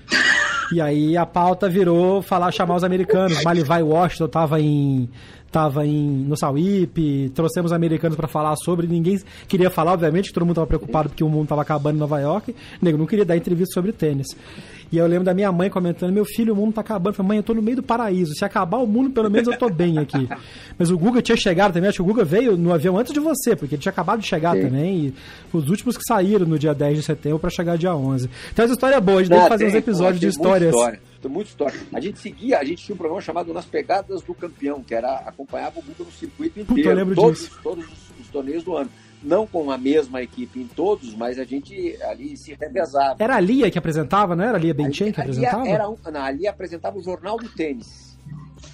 E 0.71 0.81
aí 0.81 1.17
a 1.17 1.25
pauta 1.25 1.69
virou 1.69 2.21
falar, 2.21 2.51
chamar 2.51 2.75
os 2.75 2.83
americanos. 2.83 3.43
Malivai 3.43 3.83
Washington 3.83 4.27
tava 4.27 4.59
em 4.59 5.09
estava 5.55 5.85
no 5.85 6.35
Sauípe, 6.35 7.31
trouxemos 7.33 7.71
americanos 7.71 8.17
para 8.17 8.27
falar 8.27 8.55
sobre, 8.57 8.87
ninguém 8.87 9.17
queria 9.47 9.69
falar, 9.69 9.93
obviamente, 9.93 10.33
todo 10.33 10.43
mundo 10.43 10.51
estava 10.51 10.67
preocupado 10.67 11.09
porque 11.09 11.23
o 11.23 11.29
mundo 11.29 11.43
estava 11.43 11.61
acabando 11.61 11.95
em 11.95 11.99
Nova 11.99 12.19
York, 12.19 12.53
nego 12.81 12.97
não 12.97 13.05
queria 13.05 13.23
dar 13.23 13.37
entrevista 13.37 13.73
sobre 13.73 13.93
tênis. 13.93 14.27
E 14.95 14.97
eu 14.97 15.05
lembro 15.07 15.25
da 15.25 15.33
minha 15.33 15.51
mãe 15.51 15.69
comentando: 15.69 16.13
meu 16.13 16.23
filho, 16.23 16.53
o 16.53 16.55
mundo 16.55 16.69
está 16.69 16.79
acabando. 16.79 17.09
Eu 17.09 17.13
falei, 17.13 17.27
mãe, 17.27 17.37
eu 17.37 17.43
tô 17.43 17.53
no 17.53 17.61
meio 17.61 17.75
do 17.75 17.83
paraíso. 17.83 18.33
Se 18.33 18.45
acabar 18.45 18.77
o 18.77 18.87
mundo, 18.87 19.09
pelo 19.09 19.29
menos 19.29 19.45
eu 19.47 19.57
tô 19.57 19.69
bem 19.69 19.97
aqui. 19.99 20.27
Mas 20.79 20.89
o 20.89 20.97
Guga 20.97 21.21
tinha 21.21 21.35
chegado 21.35 21.73
também, 21.73 21.89
acho 21.89 21.97
que 21.97 22.01
o 22.01 22.05
Guga 22.05 22.23
veio 22.23 22.55
no 22.55 22.73
avião 22.73 22.97
antes 22.97 23.11
de 23.11 23.19
você, 23.19 23.57
porque 23.57 23.75
ele 23.75 23.81
tinha 23.81 23.91
acabado 23.91 24.21
de 24.21 24.27
chegar 24.27 24.55
Sim. 24.55 24.61
também. 24.61 24.97
E 25.07 25.13
os 25.51 25.69
últimos 25.69 25.97
que 25.97 26.03
saíram 26.05 26.45
no 26.45 26.57
dia 26.57 26.73
10 26.73 26.97
de 26.97 27.03
setembro 27.03 27.39
para 27.39 27.49
chegar 27.49 27.77
dia 27.77 27.93
11. 27.93 28.29
Então 28.53 28.63
essa 28.63 28.73
história 28.73 28.95
é 28.95 29.01
boa, 29.01 29.19
a 29.19 29.23
gente 29.23 29.33
deve 29.33 29.49
fazer 29.49 29.65
uns 29.67 29.75
episódios 29.75 30.19
de 30.21 30.27
histórias. 30.27 30.73
História 30.73 30.99
tem 31.25 31.31
muita 31.31 31.49
história. 31.49 31.79
A 31.91 31.99
gente 31.99 32.19
seguia, 32.19 32.59
a 32.59 32.63
gente 32.63 32.85
tinha 32.85 32.93
um 32.93 32.97
programa 32.97 33.21
chamado 33.21 33.53
Nas 33.53 33.65
Pegadas 33.65 34.21
do 34.21 34.33
Campeão, 34.33 34.83
que 34.83 34.93
era 34.93 35.15
acompanhava 35.25 35.79
o 35.79 35.81
Guga 35.81 36.03
no 36.03 36.11
circuito 36.11 36.59
inteiro, 36.59 36.81
Puta, 36.81 36.89
eu 36.89 36.95
lembro 36.95 37.15
todos, 37.15 37.39
disso. 37.39 37.59
todos 37.63 37.83
os, 37.85 38.19
os 38.21 38.27
torneios 38.27 38.63
do 38.63 38.77
ano 38.77 38.89
não 39.23 39.47
com 39.47 39.71
a 39.71 39.77
mesma 39.77 40.21
equipe 40.21 40.59
em 40.59 40.67
todos, 40.67 41.15
mas 41.15 41.39
a 41.39 41.43
gente 41.43 41.97
ali 42.03 42.37
se 42.37 42.53
revezava. 42.53 43.15
Era 43.19 43.35
a 43.35 43.39
Lia 43.39 43.71
que 43.71 43.77
apresentava, 43.77 44.35
não 44.35 44.43
era 44.43 44.57
a 44.57 44.59
Lia 44.59 44.73
Benchen 44.73 45.11
que 45.11 45.19
apresentava? 45.21 45.67
Era 45.67 45.85
não, 45.85 45.97
a 46.21 46.31
Lia 46.31 46.49
apresentava 46.49 46.97
o 46.97 47.03
Jornal 47.03 47.37
do 47.37 47.49
Tênis. 47.49 48.05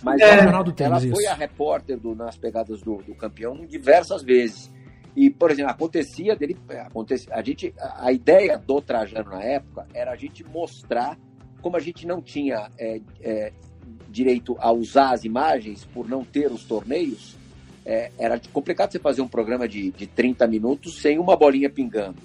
Mas 0.03 0.19
é. 0.19 0.29
ela, 0.29 0.43
Jornal 0.43 0.63
do 0.63 0.71
tênis, 0.71 1.03
ela 1.03 1.15
foi 1.15 1.25
a 1.27 1.33
repórter 1.33 1.99
do, 1.99 2.15
nas 2.15 2.37
pegadas 2.37 2.81
do, 2.81 2.97
do 2.97 3.13
campeão 3.13 3.65
diversas 3.65 4.23
vezes. 4.23 4.71
E, 5.15 5.29
por 5.29 5.51
exemplo, 5.51 5.71
acontecia 5.71 6.35
dele. 6.35 6.57
Acontecia, 6.85 7.33
a, 7.33 7.41
gente, 7.41 7.73
a 7.77 8.11
ideia 8.11 8.57
do 8.57 8.81
Trajano 8.81 9.29
na 9.29 9.43
época 9.43 9.85
era 9.93 10.11
a 10.11 10.15
gente 10.15 10.43
mostrar 10.43 11.17
como 11.61 11.75
a 11.77 11.79
gente 11.79 12.07
não 12.07 12.21
tinha 12.21 12.69
é, 12.77 13.01
é, 13.21 13.53
direito 14.09 14.55
a 14.59 14.71
usar 14.71 15.11
as 15.13 15.23
imagens 15.23 15.85
por 15.85 16.07
não 16.09 16.23
ter 16.23 16.51
os 16.51 16.63
torneios, 16.63 17.37
é, 17.85 18.11
era 18.17 18.39
complicado 18.51 18.91
você 18.91 18.99
fazer 18.99 19.21
um 19.21 19.27
programa 19.27 19.67
de, 19.67 19.91
de 19.91 20.07
30 20.07 20.47
minutos 20.47 21.01
sem 21.01 21.17
uma 21.17 21.35
bolinha 21.35 21.69
pingando. 21.69 22.17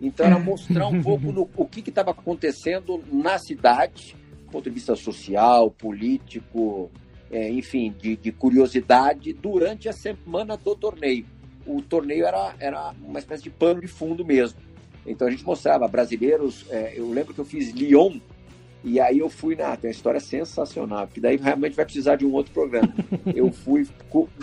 Então 0.00 0.26
era 0.26 0.38
mostrar 0.38 0.88
um 0.88 1.02
pouco 1.02 1.30
no, 1.30 1.48
o 1.56 1.64
que 1.66 1.88
estava 1.88 2.10
acontecendo 2.10 3.02
na 3.10 3.38
cidade, 3.38 4.16
do 4.46 4.50
ponto 4.50 4.64
de 4.64 4.74
vista 4.74 4.96
social, 4.96 5.70
político, 5.70 6.90
é, 7.30 7.48
enfim, 7.50 7.94
de, 7.98 8.16
de, 8.16 8.32
curiosidade 8.32 9.32
durante 9.32 9.88
a 9.88 9.92
semana 9.92 10.56
do 10.56 10.74
torneio. 10.74 11.24
O 11.64 11.80
torneio 11.80 12.26
era, 12.26 12.54
era 12.58 12.94
uma 13.02 13.18
espécie 13.18 13.44
de 13.44 13.50
pano 13.50 13.80
de 13.80 13.86
fundo 13.86 14.24
mesmo. 14.24 14.58
Então 15.06 15.28
a 15.28 15.30
gente 15.30 15.44
mostrava 15.44 15.86
brasileiros. 15.86 16.66
É, 16.68 16.94
eu 16.96 17.08
lembro 17.10 17.32
que 17.32 17.40
eu 17.40 17.44
fiz 17.44 17.70
Lyon 17.70 18.18
e 18.84 18.98
aí 18.98 19.20
eu 19.20 19.30
fui 19.30 19.54
na. 19.54 19.76
Tem 19.76 19.88
uma 19.88 19.94
história 19.94 20.18
sensacional, 20.18 21.06
que 21.06 21.20
daí 21.20 21.36
realmente 21.36 21.76
vai 21.76 21.84
precisar 21.84 22.16
de 22.16 22.26
um 22.26 22.32
outro 22.32 22.52
programa. 22.52 22.92
Eu 23.34 23.52
fui. 23.52 23.86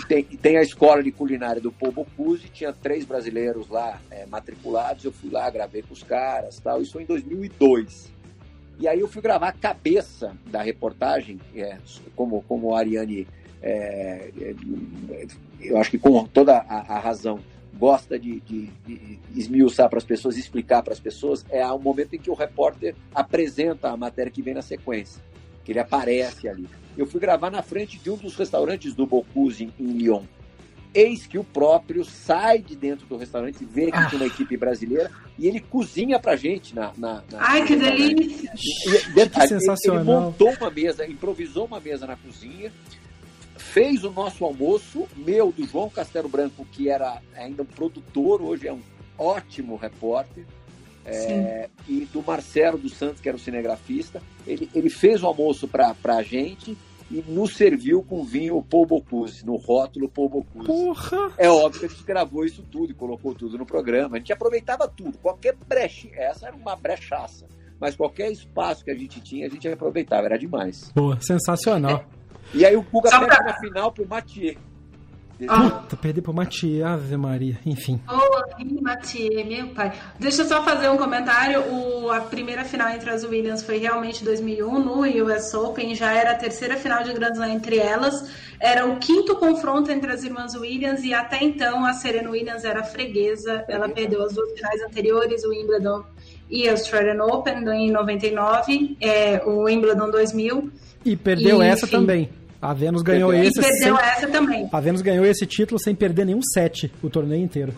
Tem, 0.08 0.24
tem 0.24 0.58
a 0.58 0.62
escola 0.62 1.04
de 1.04 1.12
culinária 1.12 1.62
do 1.62 1.72
Paul 1.72 1.92
Bocuse, 1.92 2.48
tinha 2.50 2.72
três 2.72 3.04
brasileiros 3.04 3.68
lá 3.68 4.00
é, 4.10 4.26
matriculados. 4.26 5.04
Eu 5.04 5.12
fui 5.12 5.30
lá, 5.30 5.50
gravei 5.50 5.82
com 5.82 5.94
os 5.94 6.04
caras 6.04 6.58
tal. 6.60 6.82
Isso 6.82 6.94
foi 6.94 7.04
em 7.04 7.06
2002. 7.06 8.12
E 8.80 8.88
aí 8.88 9.02
eu 9.02 9.10
fui 9.10 9.22
gravar 9.22 9.50
a 9.50 9.54
cabeça 9.54 10.34
da 10.46 10.62
reportagem, 10.62 11.38
é, 11.54 11.78
como, 12.16 12.42
como 12.44 12.74
a 12.74 12.80
Ariane. 12.80 13.28
É, 13.62 14.32
é 14.40 14.56
eu 15.60 15.78
acho 15.78 15.92
que 15.92 15.98
com 15.98 16.26
toda 16.28 16.60
a, 16.60 16.96
a 16.96 17.00
razão 17.00 17.42
gosta 17.80 18.20
de, 18.20 18.42
de, 18.42 18.68
de 18.86 19.20
esmiuçar 19.34 19.90
para 19.90 19.98
as 19.98 20.04
pessoas, 20.04 20.36
explicar 20.36 20.84
para 20.84 20.92
as 20.92 21.00
pessoas, 21.00 21.46
é 21.50 21.66
o 21.68 21.80
momento 21.80 22.14
em 22.14 22.20
que 22.20 22.30
o 22.30 22.34
repórter 22.34 22.94
apresenta 23.16 23.90
a 23.90 23.96
matéria 23.96 24.30
que 24.30 24.42
vem 24.42 24.54
na 24.54 24.62
sequência, 24.62 25.24
que 25.64 25.72
ele 25.72 25.80
aparece 25.80 26.50
ali. 26.50 26.68
Eu 26.98 27.08
fui 27.08 27.22
gravar 27.22 27.50
na 27.50 27.64
frente 27.64 27.98
de 27.98 28.12
um 28.12 28.18
dos 28.18 28.36
restaurantes 28.36 28.94
do 28.94 29.08
Bocuse 29.08 29.72
em, 29.80 29.86
Lyon. 29.94 30.24
Eis 30.94 31.26
que 31.26 31.38
o 31.38 31.44
próprio 31.44 32.04
sai 32.04 32.60
de 32.60 32.76
dentro 32.76 33.06
do 33.06 33.16
restaurante, 33.16 33.64
vê 33.64 33.92
que 33.92 33.98
ah. 33.98 34.10
tem 34.10 34.20
uma 34.20 34.26
equipe 34.26 34.58
brasileira 34.58 35.10
e 35.38 35.48
ele 35.48 35.60
cozinha 35.60 36.20
pra 36.20 36.36
gente 36.36 36.76
na. 36.76 36.92
na, 36.98 37.24
na 37.32 37.38
Ai, 37.40 37.64
que 37.64 37.76
delícia! 37.76 38.52
E, 38.56 39.20
e, 39.20 39.30
que 39.30 39.48
sensacional. 39.48 40.02
Ele 40.02 40.12
montou 40.12 40.52
uma 40.60 40.72
mesa, 40.72 41.08
improvisou 41.08 41.66
uma 41.66 41.80
mesa 41.80 42.08
na 42.08 42.16
cozinha, 42.16 42.74
fez 43.70 44.04
o 44.04 44.12
nosso 44.12 44.44
almoço, 44.44 45.08
meu, 45.16 45.52
do 45.52 45.66
João 45.66 45.90
Castelo 45.90 46.28
Branco, 46.28 46.66
que 46.72 46.90
era 46.90 47.22
ainda 47.36 47.62
um 47.62 47.66
produtor, 47.66 48.42
hoje 48.42 48.68
é 48.68 48.74
um 48.74 48.82
ótimo 49.18 49.76
repórter, 49.76 50.46
é, 51.06 51.70
e 51.88 52.06
do 52.12 52.22
Marcelo 52.22 52.78
dos 52.78 52.94
Santos, 52.94 53.22
que 53.22 53.30
era 53.30 53.38
o 53.38 53.40
cinegrafista. 53.40 54.22
Ele, 54.46 54.70
ele 54.74 54.90
fez 54.90 55.22
o 55.24 55.28
almoço 55.28 55.68
para 55.68 55.96
a 56.06 56.24
gente 56.24 56.76
e 57.12 57.24
nos 57.28 57.56
serviu 57.56 58.04
com 58.04 58.24
vinho 58.24 58.62
Paul 58.64 58.86
Bocuse, 58.86 59.46
no 59.46 59.56
rótulo 59.56 60.10
Paul 60.10 60.30
Bocuse. 60.30 60.68
Porra! 60.68 61.32
É 61.38 61.50
óbvio 61.50 61.82
que 61.82 61.86
a 61.86 61.90
gente 61.90 62.04
gravou 62.04 62.46
isso 62.46 62.64
tudo 62.72 62.92
e 62.92 62.96
colocou 62.96 63.34
tudo 63.34 63.58
no 63.58 63.66
programa. 63.66 64.16
A 64.16 64.20
gente 64.20 64.34
aproveitava 64.34 64.88
tudo, 64.88 65.18
qualquer 65.20 65.56
brecha, 65.68 66.10
essa 66.14 66.48
era 66.48 66.56
uma 66.56 66.76
brechaça. 66.76 67.48
Mas 67.80 67.96
qualquer 67.96 68.32
espaço 68.32 68.84
que 68.84 68.92
a 68.92 68.96
gente 68.96 69.22
tinha, 69.22 69.48
a 69.48 69.50
gente 69.50 69.68
aproveitava, 69.68 70.26
era 70.26 70.38
demais. 70.38 70.92
Boa, 70.94 71.20
sensacional. 71.22 72.04
É. 72.54 72.58
E 72.58 72.66
aí 72.66 72.76
o 72.76 72.82
Guga 72.82 73.10
perde 73.10 73.26
pra... 73.28 73.44
na 73.44 73.54
final 73.60 73.92
pro 73.92 74.08
Mathieu. 74.08 74.56
Puta, 75.48 75.96
perder 75.96 76.22
pro 76.22 76.34
Mathieu, 76.34 76.86
Ave 76.86 77.16
Maria, 77.16 77.58
enfim. 77.66 78.02
Boa, 78.06 78.46
Mathieu, 78.82 79.46
meu 79.46 79.70
pai. 79.70 79.94
Deixa 80.20 80.42
eu 80.42 80.46
só 80.46 80.62
fazer 80.66 80.90
um 80.90 80.98
comentário. 80.98 81.62
O, 81.72 82.12
a 82.12 82.20
primeira 82.20 82.66
final 82.66 82.90
entre 82.90 83.10
as 83.10 83.24
Williams 83.24 83.64
foi 83.64 83.78
realmente 83.78 84.22
2001 84.22 84.80
no 84.80 85.24
US 85.24 85.54
Open. 85.54 85.96
Já 85.96 86.12
era 86.12 86.32
a 86.32 86.36
terceira 86.36 86.76
final 86.76 87.04
de 87.04 87.14
Grand 87.14 87.32
Slam 87.32 87.52
entre 87.52 87.78
elas. 87.78 88.30
Era 88.60 88.86
o 88.86 88.98
quinto 88.98 89.38
confronto 89.38 89.90
entre 89.90 90.12
as 90.12 90.26
irmãs 90.26 90.56
Williams 90.56 91.04
e 91.06 91.14
até 91.14 91.42
então 91.42 91.86
a 91.86 91.94
Serena 91.94 92.30
Williams 92.30 92.66
era 92.66 92.84
freguesa. 92.84 93.64
Ela 93.70 93.88
perdeu 93.88 94.22
as 94.26 94.34
duas 94.34 94.52
finais 94.52 94.82
anteriores, 94.82 95.46
o 95.46 95.52
Wimbledon 95.52 96.04
e 96.50 96.68
a 96.68 96.72
Australian 96.72 97.24
Open 97.24 97.64
em 97.70 97.92
99, 97.92 98.98
é, 99.00 99.42
o 99.46 99.64
Wimbledon 99.66 100.10
2000. 100.10 100.70
E 101.06 101.16
perdeu 101.16 101.64
e, 101.64 101.66
essa 101.66 101.86
enfim, 101.86 101.96
também. 101.96 102.30
A 102.62 102.74
Vênus 102.74 103.02
ganhou 103.02 103.34
e 103.34 103.48
esse. 103.48 103.62
perdeu 103.62 103.96
sem- 103.98 104.06
essa 104.06 104.28
também. 104.28 104.68
A 104.72 104.80
Vênus 104.82 105.02
ganhou 105.02 105.26
esse 105.26 105.46
título 105.46 105.80
sem 105.80 105.96
perder 105.96 106.26
nenhum 106.26 106.42
set 106.54 106.92
o 107.02 107.10
torneio 107.10 107.42
inteiro. 107.44 107.74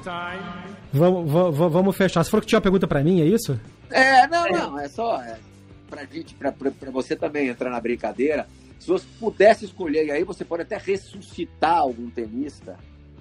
Vamos, 0.91 1.32
vamos, 1.32 1.72
vamos 1.72 1.95
fechar. 1.95 2.24
Você 2.24 2.32
falou 2.32 2.41
que 2.41 2.48
tinha 2.48 2.58
uma 2.58 2.64
pergunta 2.64 2.88
pra 2.88 3.03
mim, 3.03 3.22
é 3.22 3.26
isso? 3.26 3.60
É, 3.91 4.26
não, 4.28 4.48
não, 4.49 4.80
é 4.80 4.88
só 4.90 5.22
é, 5.22 5.38
pra 5.90 6.03
gente, 6.06 6.34
pra, 6.34 6.52
pra, 6.52 6.72
pra 6.72 6.90
você 6.91 7.16
também 7.16 7.48
entrar 7.49 7.70
na 7.70 7.80
brincadeira. 7.80 8.48
Se 8.80 8.88
você 8.88 9.06
pudesse 9.20 9.66
escolher, 9.66 10.06
e 10.08 10.12
aí 10.12 10.24
você 10.24 10.44
pode 10.44 10.64
até 10.64 10.78
ressuscitar 10.78 11.78
algum 11.78 12.10
tenista 12.10 12.76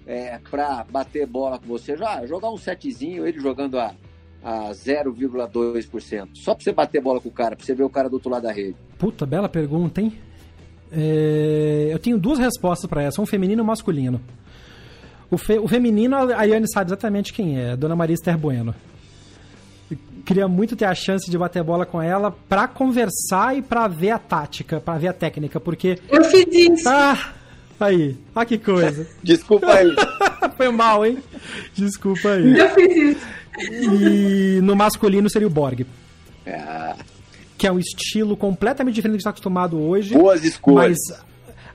é, 0.07 0.39
pra 0.51 0.85
bater 0.91 1.27
bola 1.27 1.59
com 1.59 1.66
você, 1.66 1.95
já 1.97 2.24
jogar 2.27 2.51
um 2.51 2.57
setzinho, 2.57 3.27
ele 3.27 3.39
jogando 3.39 3.78
a, 3.78 3.93
a 4.43 4.70
0,2%. 4.70 6.28
Só 6.35 6.55
pra 6.55 6.65
você 6.65 6.73
bater 6.73 7.03
bola 7.03 7.20
com 7.20 7.28
o 7.28 7.32
cara, 7.32 7.55
pra 7.55 7.65
você 7.65 7.74
ver 7.74 7.85
o 7.85 7.91
cara 7.91 8.09
do 8.09 8.15
outro 8.15 8.31
lado 8.31 8.45
da 8.45 8.53
rede. 8.53 8.77
Puta, 8.99 9.27
bela 9.27 9.49
pergunta, 9.49 10.01
hein? 10.01 10.12
É, 10.93 11.89
eu 11.93 11.99
tenho 11.99 12.19
duas 12.19 12.39
respostas 12.39 12.89
pra 12.89 13.03
essa, 13.03 13.21
um 13.21 13.27
feminino 13.27 13.61
e 13.61 13.65
um 13.65 13.67
masculino. 13.67 14.21
O, 15.31 15.39
fe- 15.39 15.59
o 15.59 15.69
feminino, 15.69 16.17
a 16.17 16.43
Yane 16.45 16.67
sabe 16.69 16.89
exatamente 16.91 17.33
quem 17.33 17.59
é, 17.61 17.73
a 17.73 17.77
Dona 17.77 17.95
Maria 17.95 18.15
Esther 18.15 18.37
Bueno. 18.37 18.75
Eu 19.91 19.97
queria 20.25 20.49
muito 20.49 20.75
ter 20.77 20.85
a 20.87 20.95
chance 20.95 21.31
de 21.31 21.39
bater 21.39 21.62
bola 21.62 21.87
com 21.87 22.01
ela 22.03 22.33
pra 22.49 22.67
conversar 22.69 23.57
e 23.57 23.62
pra 23.62 23.87
ver 23.89 24.11
a 24.11 24.19
tática, 24.19 24.81
pra 24.81 24.99
ver 24.99 25.09
a 25.09 25.12
técnica, 25.12 25.61
porque. 25.61 25.99
Eu 26.09 26.25
fiz 26.25 26.47
isso. 26.53 26.89
Ah! 26.89 27.33
Aí, 27.79 28.17
ah 28.35 28.45
que 28.45 28.59
coisa. 28.59 29.07
Desculpa 29.23 29.73
aí. 29.73 29.95
Foi 30.57 30.69
mal, 30.71 31.07
hein? 31.07 31.19
Desculpa 31.75 32.31
aí. 32.31 32.59
Eu 32.59 32.69
fiz 32.71 33.17
isso. 33.17 33.27
E 33.95 34.61
no 34.62 34.75
masculino 34.77 35.29
seria 35.31 35.47
o 35.49 35.51
Borg, 35.51 35.87
É, 36.47 36.95
que 37.61 37.66
é 37.66 37.73
um 37.73 37.78
estilo 37.78 38.39
completamente 38.39 38.95
diferente 38.95 39.12
do 39.12 39.19
que 39.19 39.20
está 39.20 39.28
acostumado 39.28 39.78
hoje. 39.78 40.15
boas 40.15 40.43
escolhas. 40.43 40.97
Mas 41.11 41.30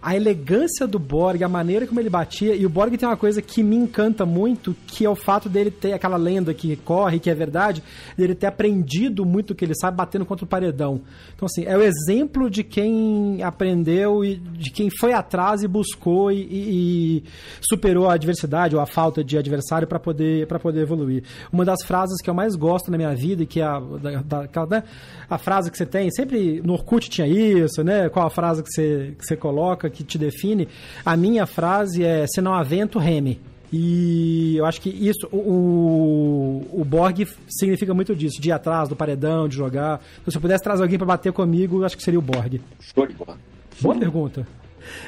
a 0.06 0.16
elegância 0.16 0.86
do 0.86 1.00
Borg, 1.00 1.42
a 1.44 1.50
maneira 1.50 1.88
como 1.88 2.00
ele 2.00 2.12
batia, 2.12 2.56
e 2.56 2.64
o 2.64 2.70
Borg 2.70 2.96
tem 2.96 3.10
uma 3.10 3.18
coisa 3.18 3.42
que 3.42 3.64
me 3.64 3.76
encanta 3.76 4.24
muito, 4.24 4.76
que 4.86 5.04
é 5.04 5.10
o 5.10 5.16
fato 5.16 5.50
dele 5.50 5.72
ter 5.72 5.94
aquela 5.94 6.16
lenda 6.16 6.54
que 6.54 6.76
corre, 6.76 7.20
que 7.20 7.28
é 7.28 7.34
verdade, 7.34 7.82
dele 8.16 8.36
ter 8.36 8.46
aprendido 8.46 9.26
muito 9.26 9.52
o 9.52 9.56
que 9.56 9.66
ele 9.66 9.74
sabe 9.76 9.98
batendo 9.98 10.24
contra 10.24 10.46
o 10.46 10.48
paredão. 10.48 11.02
Então, 11.36 11.48
assim, 11.48 11.66
é 11.66 11.76
o 11.76 11.82
exemplo 11.82 12.52
de 12.52 12.64
quem 12.64 13.42
aprendeu 13.42 14.24
e 14.24 14.36
de 14.36 14.70
quem 14.70 14.90
foi 15.00 15.12
atrás 15.12 15.64
e 15.64 15.68
buscou 15.68 16.32
e, 16.32 16.36
e- 16.44 17.18
e 17.18 17.24
superou 17.60 18.08
a 18.08 18.14
adversidade 18.14 18.76
ou 18.76 18.82
a 18.82 18.86
falta 18.86 19.24
de 19.24 19.38
adversário 19.40 19.88
para 19.88 20.00
poder, 20.00 20.46
poder 20.62 20.82
evoluir. 20.82 21.24
Uma 21.52 21.66
das 21.66 21.84
frases 21.84 22.22
que 22.22 22.30
eu 22.30 22.34
mais 22.36 22.56
gosto 22.56 22.92
na 22.92 22.98
minha 22.98 23.16
vida 23.16 23.42
e 23.42 23.46
que 23.48 23.60
é 23.60 23.64
a, 23.66 23.80
da, 23.80 24.22
da- 24.46 24.66
né, 24.68 24.84
a 25.28 25.40
frase 25.40 25.72
que 25.72 25.78
você 25.78 25.86
tem, 25.86 26.12
sempre 26.12 26.62
no 26.64 26.74
Orkut 26.74 27.10
tinha 27.10 27.28
isso, 27.28 27.84
né? 27.84 28.08
Qual 28.10 28.28
a 28.28 28.30
frase 28.30 28.62
que 28.62 28.70
você, 28.70 29.16
que 29.18 29.26
você 29.26 29.36
coloca, 29.36 29.90
que 29.96 30.04
te 30.04 30.18
define? 30.18 30.68
A 31.04 31.18
minha 31.18 31.46
frase 31.46 32.04
é: 32.04 32.28
se 32.28 32.42
não 32.42 32.54
há 32.54 32.62
vento, 32.62 33.00
reme. 33.00 33.40
E 33.74 34.56
eu 34.58 34.66
acho 34.66 34.80
que 34.80 34.90
isso, 34.90 35.28
o, 35.32 36.66
o, 36.72 36.86
Borg 36.86 37.28
significa 37.50 37.94
muito 37.94 38.16
disso, 38.16 38.40
de 38.40 38.50
ir 38.50 38.52
atrás 38.52 38.88
do 38.88 38.96
paredão, 38.96 39.50
de 39.50 39.56
jogar. 39.56 40.00
Então, 40.22 40.32
se 40.32 40.38
eu 40.38 40.42
pudesse 40.42 40.64
trazer 40.64 40.84
alguém 40.84 40.98
para 40.98 41.08
bater 41.08 41.34
comigo, 41.34 41.82
eu 41.82 41.86
acho 41.86 41.98
que 41.98 42.04
seria 42.04 42.20
o 42.20 42.22
Borg. 42.22 42.62
Show 42.80 43.08
de 43.08 43.14
bola. 43.16 43.38
Boa 43.82 43.96
pergunta. 43.96 44.48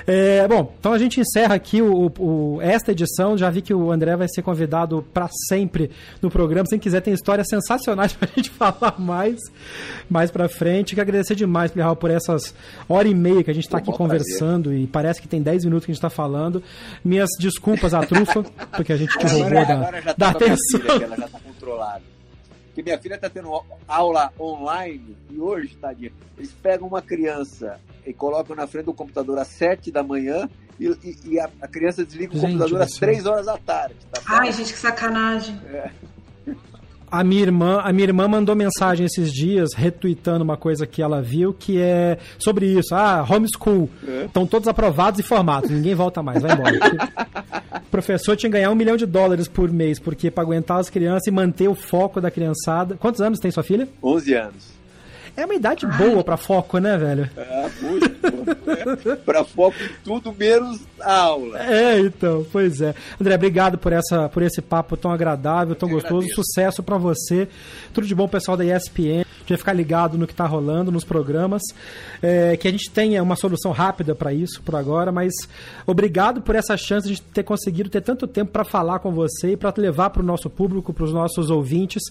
É, 0.05 0.47
bom, 0.47 0.73
então 0.79 0.93
a 0.93 0.97
gente 0.97 1.19
encerra 1.19 1.55
aqui 1.55 1.81
o, 1.81 2.11
o- 2.19 2.59
esta 2.61 2.91
edição. 2.91 3.37
Já 3.37 3.49
vi 3.49 3.61
que 3.61 3.73
o 3.73 3.91
André 3.91 4.15
vai 4.15 4.27
ser 4.29 4.41
convidado 4.41 5.05
para 5.13 5.27
sempre 5.47 5.91
no 6.21 6.29
programa. 6.29 6.65
Se 6.67 6.77
quiser, 6.79 7.01
tem 7.01 7.13
histórias 7.13 7.47
sensacionais 7.49 8.13
pra 8.17 8.27
gente 8.35 8.49
falar 8.49 8.95
mais 8.99 9.37
mais 10.09 10.31
pra 10.31 10.47
frente. 10.49 10.95
Quero 10.95 11.01
agradecer 11.07 11.35
demais, 11.35 11.71
Plihal, 11.71 11.95
por 11.95 12.09
essas 12.11 12.53
hora 12.87 13.07
e 13.07 13.13
meia 13.15 13.43
que 13.43 13.51
a 13.51 13.53
gente 13.53 13.67
tá 13.67 13.79
Pô, 13.79 13.89
aqui 13.89 13.97
conversando 13.97 14.73
e 14.73 14.87
parece 14.87 15.21
que 15.21 15.27
tem 15.27 15.41
10 15.41 15.65
minutos 15.65 15.85
que 15.85 15.91
a 15.91 15.93
gente 15.93 16.01
tá 16.01 16.09
falando. 16.09 16.61
Minhas 17.03 17.29
desculpas 17.39 17.93
à 17.93 18.01
trufa, 18.05 18.43
porque 18.75 18.93
a 18.93 18.97
gente 18.97 19.17
te 19.17 19.25
roubou 19.27 19.47
Agora, 19.47 19.65
da, 19.65 19.73
agora 19.73 20.01
já 20.01 20.13
da 20.13 20.13
tá 20.13 20.27
a 20.27 20.31
atenção. 20.31 20.79
filha, 20.79 21.03
ela 21.05 21.15
já 21.17 21.27
tá 21.27 21.39
controlada. 21.39 22.01
Porque 22.77 22.91
minha 22.91 22.99
filha 23.01 23.17
tá 23.17 23.27
tendo 23.27 23.49
aula 23.87 24.31
online 24.39 25.17
e 25.31 25.39
hoje, 25.39 25.75
tadinha, 25.77 26.11
eles 26.37 26.51
pegam 26.61 26.87
uma 26.87 27.01
criança 27.01 27.79
e 28.05 28.13
colocam 28.13 28.55
na 28.55 28.67
frente 28.67 28.85
do 28.85 28.93
computador 28.93 29.39
às 29.39 29.47
7 29.47 29.91
da 29.91 30.03
manhã 30.03 30.47
e, 30.79 30.85
e- 31.03 31.17
e 31.25 31.39
a, 31.39 31.49
a 31.59 31.67
criança 31.67 32.05
desliga 32.05 32.33
o 32.35 32.39
Gente 32.39 32.51
computador 32.51 32.77
do 32.77 32.83
às. 32.83 32.99
3 32.99 33.25
horas 33.25 33.47
da 33.47 33.57
tarde. 33.57 33.95
Tá 34.11 34.21
Ai, 34.27 34.51
gente, 34.51 34.73
que 34.73 34.77
sacanagem. 34.77 35.59
A 37.09 37.23
minha 37.23 37.41
irmã, 37.41 37.79
a 37.83 37.93
minha 37.93 38.05
irmã 38.05 38.27
mandou 38.27 38.55
mensagem 38.55 39.05
esses 39.05 39.31
dias 39.31 39.73
retweetando 39.73 40.43
uma 40.43 40.57
coisa 40.57 40.85
que 40.85 41.01
ela 41.01 41.21
viu 41.21 41.53
que 41.53 41.81
é 41.81 42.17
sobre 42.37 42.65
isso. 42.65 42.93
Ah, 42.93 43.25
homeschool. 43.27 43.89
Estão 44.25 44.45
todos 44.45 44.67
aprovados 44.67 45.19
e 45.19 45.23
formados. 45.23 45.69
Ninguém 45.69 45.95
volta 45.95 46.21
mais, 46.21 46.41
vai 46.41 46.53
embora. 46.53 46.77
O 47.75 47.85
professor 47.89 48.35
tinha 48.35 48.49
que 48.49 48.57
ganhar 48.57 48.71
um 48.71 48.75
milhão 48.75 48.97
de 48.97 49.05
dólares 49.05 49.47
por 49.47 49.71
mês, 49.71 49.99
porque 49.99 50.29
para 50.29 50.43
aguentar 50.43 50.79
as 50.79 50.89
crianças 50.89 51.27
e 51.27 51.31
manter 51.31 51.69
o 51.69 51.75
foco 51.75 52.19
da 52.19 52.29
criançada. 52.29 52.95
Quantos 52.95 53.21
anos 53.21 53.39
tem 53.39 53.51
sua 53.51 53.63
filha? 53.63 53.87
11 54.03 54.33
anos. 54.33 54.76
É 55.37 55.45
uma 55.45 55.53
idade 55.53 55.85
boa 55.85 56.23
para 56.23 56.35
foco, 56.35 56.79
né, 56.79 56.97
velho? 56.97 57.29
Ah, 57.37 57.69
muito 57.79 58.09
bom. 58.09 59.15
Pra 59.23 59.43
foco 59.43 59.75
em 59.83 59.89
tudo 60.03 60.33
menos 60.33 60.79
aula. 60.99 61.59
É, 61.61 61.99
então, 61.99 62.43
pois 62.51 62.81
é. 62.81 62.95
André, 63.21 63.35
obrigado 63.35 63.77
por, 63.77 63.93
essa, 63.93 64.27
por 64.29 64.41
esse 64.41 64.63
papo 64.63 64.97
tão 64.97 65.11
agradável, 65.11 65.75
tão 65.75 65.87
Eu 65.89 65.93
gostoso. 65.93 66.15
agradeço. 66.25 66.43
Sucesso 66.43 66.81
pra 66.81 66.97
você. 66.97 67.47
Tudo 67.93 68.07
de 68.07 68.15
bom, 68.15 68.27
pessoal 68.27 68.57
da 68.57 68.65
ESPN. 68.65 69.26
Vai 69.49 69.57
ficar 69.57 69.73
ligado 69.73 70.17
no 70.17 70.27
que 70.27 70.33
tá 70.33 70.45
rolando 70.45 70.91
nos 70.91 71.03
programas. 71.03 71.61
É, 72.21 72.57
que 72.57 72.67
a 72.67 72.71
gente 72.71 72.89
tenha 72.89 73.21
uma 73.21 73.35
solução 73.35 73.71
rápida 73.71 74.15
pra 74.15 74.33
isso 74.33 74.61
por 74.61 74.75
agora, 74.75 75.11
mas 75.11 75.33
obrigado 75.85 76.41
por 76.41 76.55
essa 76.55 76.75
chance 76.77 77.07
de 77.07 77.21
ter 77.21 77.43
conseguido 77.43 77.89
ter 77.89 78.01
tanto 78.01 78.27
tempo 78.27 78.51
pra 78.51 78.63
falar 78.63 78.99
com 78.99 79.11
você 79.11 79.53
e 79.53 79.57
pra 79.57 79.73
levar 79.77 80.09
pro 80.09 80.23
nosso 80.23 80.49
público, 80.49 80.93
pros 80.93 81.13
nossos 81.13 81.49
ouvintes, 81.49 82.03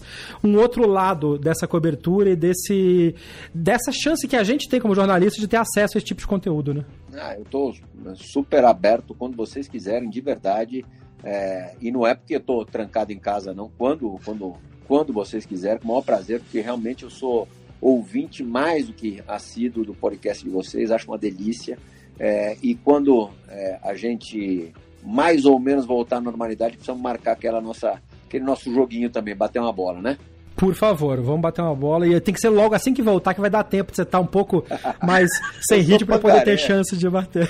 um 0.43 0.57
outro 0.57 0.87
lado 0.87 1.37
dessa 1.37 1.67
cobertura 1.67 2.29
e 2.29 2.35
desse 2.35 3.15
dessa 3.53 3.91
chance 3.91 4.27
que 4.27 4.35
a 4.35 4.43
gente 4.43 4.69
tem 4.69 4.79
como 4.79 4.95
jornalista 4.95 5.39
de 5.39 5.47
ter 5.47 5.57
acesso 5.57 5.97
a 5.97 5.99
esse 5.99 6.05
tipo 6.05 6.21
de 6.21 6.27
conteúdo, 6.27 6.73
né? 6.73 6.85
Ah, 7.13 7.35
eu 7.37 7.45
tô 7.45 7.73
super 8.15 8.63
aberto 8.65 9.13
quando 9.13 9.35
vocês 9.35 9.67
quiserem, 9.67 10.09
de 10.09 10.21
verdade. 10.21 10.85
É, 11.23 11.75
e 11.81 11.91
não 11.91 12.05
é 12.05 12.13
porque 12.13 12.35
eu 12.35 12.39
tô 12.39 12.63
trancado 12.63 13.11
em 13.11 13.19
casa, 13.19 13.53
não. 13.53 13.69
Quando, 13.77 14.19
quando, 14.23 14.55
quando 14.87 15.11
vocês 15.11 15.45
quiserem, 15.45 15.79
com 15.79 15.85
o 15.85 15.87
maior 15.89 16.01
prazer, 16.01 16.39
porque 16.39 16.61
realmente 16.61 17.03
eu 17.03 17.09
sou 17.09 17.47
ouvinte 17.81 18.43
mais 18.43 18.87
do 18.87 18.93
que 18.93 19.21
assíduo 19.27 19.85
do 19.85 19.93
podcast 19.93 20.43
de 20.43 20.49
vocês, 20.49 20.91
acho 20.91 21.07
uma 21.07 21.17
delícia. 21.17 21.77
É, 22.19 22.57
e 22.63 22.73
quando 22.75 23.29
é, 23.47 23.77
a 23.83 23.93
gente 23.93 24.73
mais 25.03 25.45
ou 25.45 25.59
menos 25.59 25.85
voltar 25.85 26.17
à 26.17 26.21
normalidade, 26.21 26.73
precisamos 26.73 27.01
marcar 27.01 27.33
aquela 27.33 27.61
nossa, 27.61 28.01
aquele 28.25 28.43
nosso 28.43 28.73
joguinho 28.73 29.09
também, 29.09 29.35
bater 29.35 29.59
uma 29.59 29.71
bola, 29.71 30.01
né? 30.01 30.17
Por 30.55 30.73
favor, 30.73 31.21
vamos 31.21 31.41
bater 31.41 31.61
uma 31.61 31.75
bola. 31.75 32.07
E 32.07 32.19
tem 32.19 32.33
que 32.33 32.41
ser 32.41 32.49
logo 32.49 32.73
assim 32.73 32.93
que 32.93 33.01
voltar, 33.01 33.33
que 33.33 33.39
vai 33.39 33.49
dar 33.49 33.63
tempo 33.63 33.91
de 33.91 33.97
você 33.97 34.01
estar 34.01 34.19
um 34.19 34.25
pouco 34.25 34.65
mais 35.05 35.29
sem 35.61 35.81
ritmo 35.81 36.07
para 36.07 36.19
poder 36.19 36.43
ter 36.43 36.57
chance 36.57 36.97
de 36.97 37.09
bater. 37.09 37.47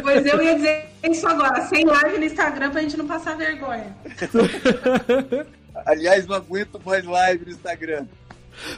Pois 0.00 0.24
eu 0.24 0.40
ia 0.40 0.54
dizer 0.54 0.86
isso 1.10 1.26
agora, 1.26 1.60
sem 1.62 1.84
live 1.84 2.18
no 2.18 2.24
Instagram 2.24 2.70
pra 2.70 2.82
gente 2.82 2.96
não 2.96 3.06
passar 3.06 3.36
vergonha. 3.36 3.96
Aliás, 5.86 6.26
não 6.26 6.36
aguento 6.36 6.80
mais 6.84 7.04
live 7.04 7.44
no 7.46 7.52
Instagram. 7.52 8.06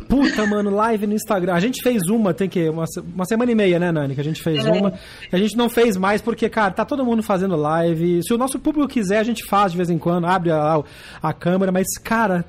Puta, 0.09 0.47
mano, 0.47 0.71
live 0.71 1.07
no 1.07 1.15
Instagram. 1.15 1.55
A 1.55 1.61
gente 1.61 1.83
fez 1.83 2.03
uma, 2.09 2.33
tem 2.33 2.49
que 2.49 2.69
uma, 2.69 2.85
uma 3.15 3.25
semana 3.25 3.51
e 3.51 3.55
meia, 3.55 3.79
né, 3.79 3.91
Nani? 3.91 4.15
Que 4.15 4.21
a 4.21 4.25
gente 4.25 4.41
fez 4.43 4.65
É. 4.65 4.71
uma. 4.71 4.93
A 5.33 5.39
gente 5.39 5.57
não 5.57 5.69
fez 5.69 5.97
mais 5.97 6.21
porque, 6.21 6.49
cara, 6.49 6.71
tá 6.73 6.85
todo 6.85 7.05
mundo 7.05 7.23
fazendo 7.23 7.57
live. 7.57 8.23
Se 8.23 8.33
o 8.33 8.39
nosso 8.39 8.59
público 8.61 8.87
quiser, 8.87 9.19
a 9.19 9.23
gente 9.25 9.45
faz 9.47 9.73
de 9.73 9.79
vez 9.79 9.91
em 9.91 9.99
quando, 9.99 10.27
abre 10.27 10.51
a, 10.53 10.83
a 11.21 11.33
câmera, 11.33 11.73
mas, 11.73 11.87
cara, 12.05 12.45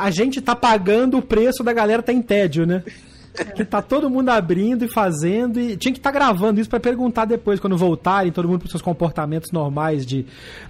a 0.00 0.10
gente 0.10 0.40
tá 0.40 0.56
pagando 0.56 1.18
o 1.18 1.22
preço 1.22 1.62
da 1.62 1.72
galera 1.72 2.02
tá 2.02 2.12
em 2.12 2.22
tédio, 2.22 2.66
né? 2.66 2.82
Que 3.56 3.64
tá 3.64 3.82
todo 3.82 4.08
mundo 4.08 4.28
abrindo 4.28 4.84
e 4.84 4.88
fazendo 4.88 5.60
e 5.60 5.76
tinha 5.76 5.92
que 5.92 5.98
estar 5.98 6.12
gravando 6.12 6.60
isso 6.60 6.70
pra 6.70 6.78
perguntar 6.78 7.24
depois, 7.24 7.58
quando 7.58 7.76
voltarem, 7.76 8.30
todo 8.30 8.48
mundo 8.48 8.60
pros 8.60 8.70
seus 8.70 8.82
comportamentos 8.82 9.50
normais 9.50 10.06
de, 10.06 10.24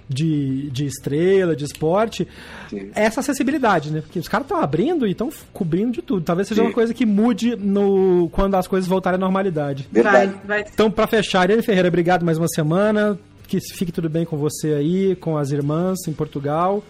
de, 0.09 0.69
de 0.71 0.85
estrela, 0.85 1.55
de 1.55 1.63
esporte, 1.63 2.27
Sim. 2.69 2.89
essa 2.95 3.19
acessibilidade, 3.19 3.91
né? 3.91 4.01
Porque 4.01 4.17
os 4.17 4.27
caras 4.27 4.45
estão 4.45 4.59
abrindo 4.59 5.05
e 5.05 5.11
estão 5.11 5.29
cobrindo 5.53 5.91
de 5.91 6.01
tudo. 6.01 6.23
Talvez 6.23 6.47
seja 6.47 6.61
Sim. 6.61 6.67
uma 6.67 6.73
coisa 6.73 6.93
que 6.93 7.05
mude 7.05 7.55
no 7.55 8.29
quando 8.31 8.55
as 8.55 8.67
coisas 8.67 8.87
voltarem 8.87 9.17
à 9.17 9.19
normalidade. 9.19 9.87
Verdade. 9.91 10.31
Vai, 10.45 10.63
vai. 10.63 10.71
Então, 10.73 10.89
pra 10.89 11.05
fechar, 11.05 11.41
Ariane 11.41 11.61
Ferreira, 11.61 11.87
obrigado 11.87 12.25
mais 12.25 12.37
uma 12.37 12.47
semana. 12.47 13.17
Que 13.47 13.59
fique 13.61 13.91
tudo 13.91 14.09
bem 14.09 14.25
com 14.25 14.37
você 14.37 14.73
aí, 14.73 15.15
com 15.17 15.37
as 15.37 15.51
irmãs 15.51 15.99
em 16.07 16.13
Portugal. 16.13 16.83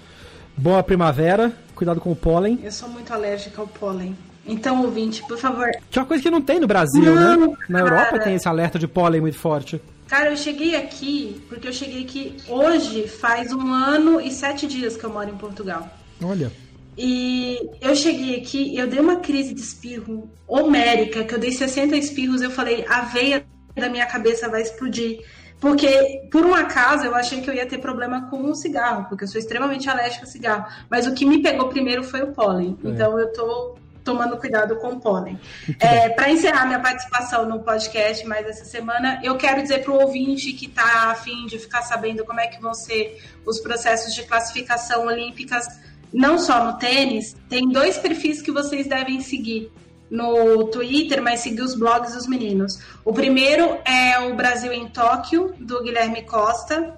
Boa 0.55 0.81
primavera, 0.81 1.51
cuidado 1.75 1.99
com 1.99 2.13
o 2.13 2.15
pólen. 2.15 2.57
Eu 2.63 2.71
sou 2.71 2.87
muito 2.87 3.13
alérgica 3.13 3.61
ao 3.61 3.67
pólen. 3.67 4.15
Então, 4.47 4.83
ouvinte, 4.83 5.23
por 5.23 5.37
favor. 5.37 5.69
Que 5.89 5.97
é 5.97 6.01
uma 6.01 6.07
coisa 6.07 6.21
que 6.21 6.29
não 6.29 6.41
tem 6.41 6.59
no 6.59 6.67
Brasil, 6.67 7.03
Não, 7.03 7.47
né? 7.47 7.57
Na 7.67 7.79
cara. 7.79 7.95
Europa 7.95 8.19
tem 8.19 8.35
esse 8.35 8.47
alerta 8.47 8.77
de 8.77 8.87
pólen 8.87 9.21
muito 9.21 9.37
forte. 9.37 9.81
Cara, 10.07 10.29
eu 10.29 10.37
cheguei 10.37 10.75
aqui, 10.75 11.41
porque 11.49 11.67
eu 11.67 11.73
cheguei 11.73 12.03
aqui 12.03 12.37
hoje, 12.47 13.07
faz 13.07 13.51
um 13.51 13.73
ano 13.73 14.21
e 14.21 14.31
sete 14.31 14.67
dias 14.67 14.95
que 14.95 15.03
eu 15.03 15.09
moro 15.09 15.29
em 15.29 15.37
Portugal. 15.37 15.89
Olha. 16.23 16.51
E 16.97 17.59
eu 17.81 17.95
cheguei 17.95 18.37
aqui, 18.37 18.77
eu 18.77 18.87
dei 18.87 18.99
uma 18.99 19.17
crise 19.17 19.53
de 19.53 19.59
espirro 19.59 20.29
homérica, 20.47 21.23
que 21.23 21.33
eu 21.33 21.39
dei 21.39 21.51
60 21.51 21.97
espirros, 21.97 22.41
eu 22.41 22.51
falei, 22.51 22.85
a 22.87 23.01
veia 23.01 23.45
da 23.75 23.89
minha 23.89 24.05
cabeça 24.05 24.47
vai 24.47 24.61
explodir. 24.61 25.19
Porque, 25.59 26.27
por 26.31 26.45
um 26.45 26.53
acaso, 26.53 27.05
eu 27.05 27.15
achei 27.15 27.41
que 27.41 27.49
eu 27.49 27.53
ia 27.53 27.65
ter 27.65 27.79
problema 27.79 28.29
com 28.29 28.43
o 28.49 28.55
cigarro, 28.55 29.05
porque 29.09 29.23
eu 29.23 29.27
sou 29.27 29.39
extremamente 29.39 29.89
alérgica 29.89 30.25
a 30.25 30.27
cigarro. 30.27 30.65
Mas 30.89 31.07
o 31.07 31.13
que 31.13 31.25
me 31.25 31.41
pegou 31.41 31.69
primeiro 31.69 32.03
foi 32.03 32.21
o 32.21 32.31
pólen. 32.33 32.77
É. 32.83 32.89
Então, 32.89 33.17
eu 33.19 33.31
tô 33.33 33.75
tomando 34.05 34.37
cuidado 34.37 34.75
com 34.77 34.93
o 34.93 35.01
pólen. 35.01 35.37
É, 35.79 36.09
para 36.09 36.31
encerrar 36.31 36.67
minha 36.67 36.79
participação 36.79 37.49
no 37.49 37.59
podcast 37.59 38.25
mais 38.25 38.47
essa 38.47 38.63
semana, 38.63 39.19
eu 39.23 39.35
quero 39.35 39.61
dizer 39.63 39.83
para 39.83 39.91
o 39.91 39.99
ouvinte 39.99 40.53
que 40.53 40.67
está 40.67 41.09
afim 41.09 41.47
de 41.47 41.57
ficar 41.57 41.81
sabendo 41.81 42.23
como 42.23 42.39
é 42.39 42.47
que 42.47 42.61
vão 42.61 42.73
ser 42.73 43.19
os 43.45 43.59
processos 43.59 44.13
de 44.13 44.23
classificação 44.23 45.07
olímpicas, 45.07 45.65
não 46.13 46.37
só 46.37 46.63
no 46.63 46.77
tênis, 46.77 47.35
tem 47.49 47.67
dois 47.67 47.97
perfis 47.97 48.41
que 48.41 48.51
vocês 48.51 48.87
devem 48.87 49.19
seguir 49.19 49.71
no 50.09 50.65
Twitter, 50.65 51.21
mas 51.21 51.39
seguir 51.39 51.63
os 51.63 51.73
blogs 51.73 52.13
dos 52.13 52.27
meninos. 52.27 52.79
O 53.03 53.11
primeiro 53.11 53.79
é 53.83 54.19
o 54.19 54.35
Brasil 54.35 54.71
em 54.71 54.87
Tóquio, 54.87 55.55
do 55.59 55.81
Guilherme 55.81 56.21
Costa, 56.21 56.95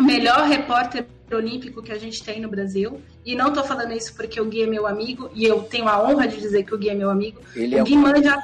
melhor 0.00 0.48
repórter 0.48 1.06
olímpico 1.34 1.82
que 1.82 1.92
a 1.92 1.98
gente 1.98 2.22
tem 2.22 2.40
no 2.40 2.48
Brasil. 2.48 3.00
E 3.24 3.34
não 3.34 3.48
estou 3.48 3.64
falando 3.64 3.92
isso 3.92 4.14
porque 4.14 4.40
o 4.40 4.44
Gui 4.44 4.62
é 4.62 4.66
meu 4.66 4.86
amigo, 4.86 5.30
e 5.34 5.44
eu 5.44 5.62
tenho 5.62 5.88
a 5.88 6.02
honra 6.02 6.26
de 6.28 6.38
dizer 6.38 6.64
que 6.64 6.74
o 6.74 6.78
Gui 6.78 6.90
é 6.90 6.94
meu 6.94 7.10
amigo. 7.10 7.40
Ele 7.54 7.80
o 7.80 7.84
Gui 7.84 7.94
é 7.94 7.96
manja... 7.96 8.38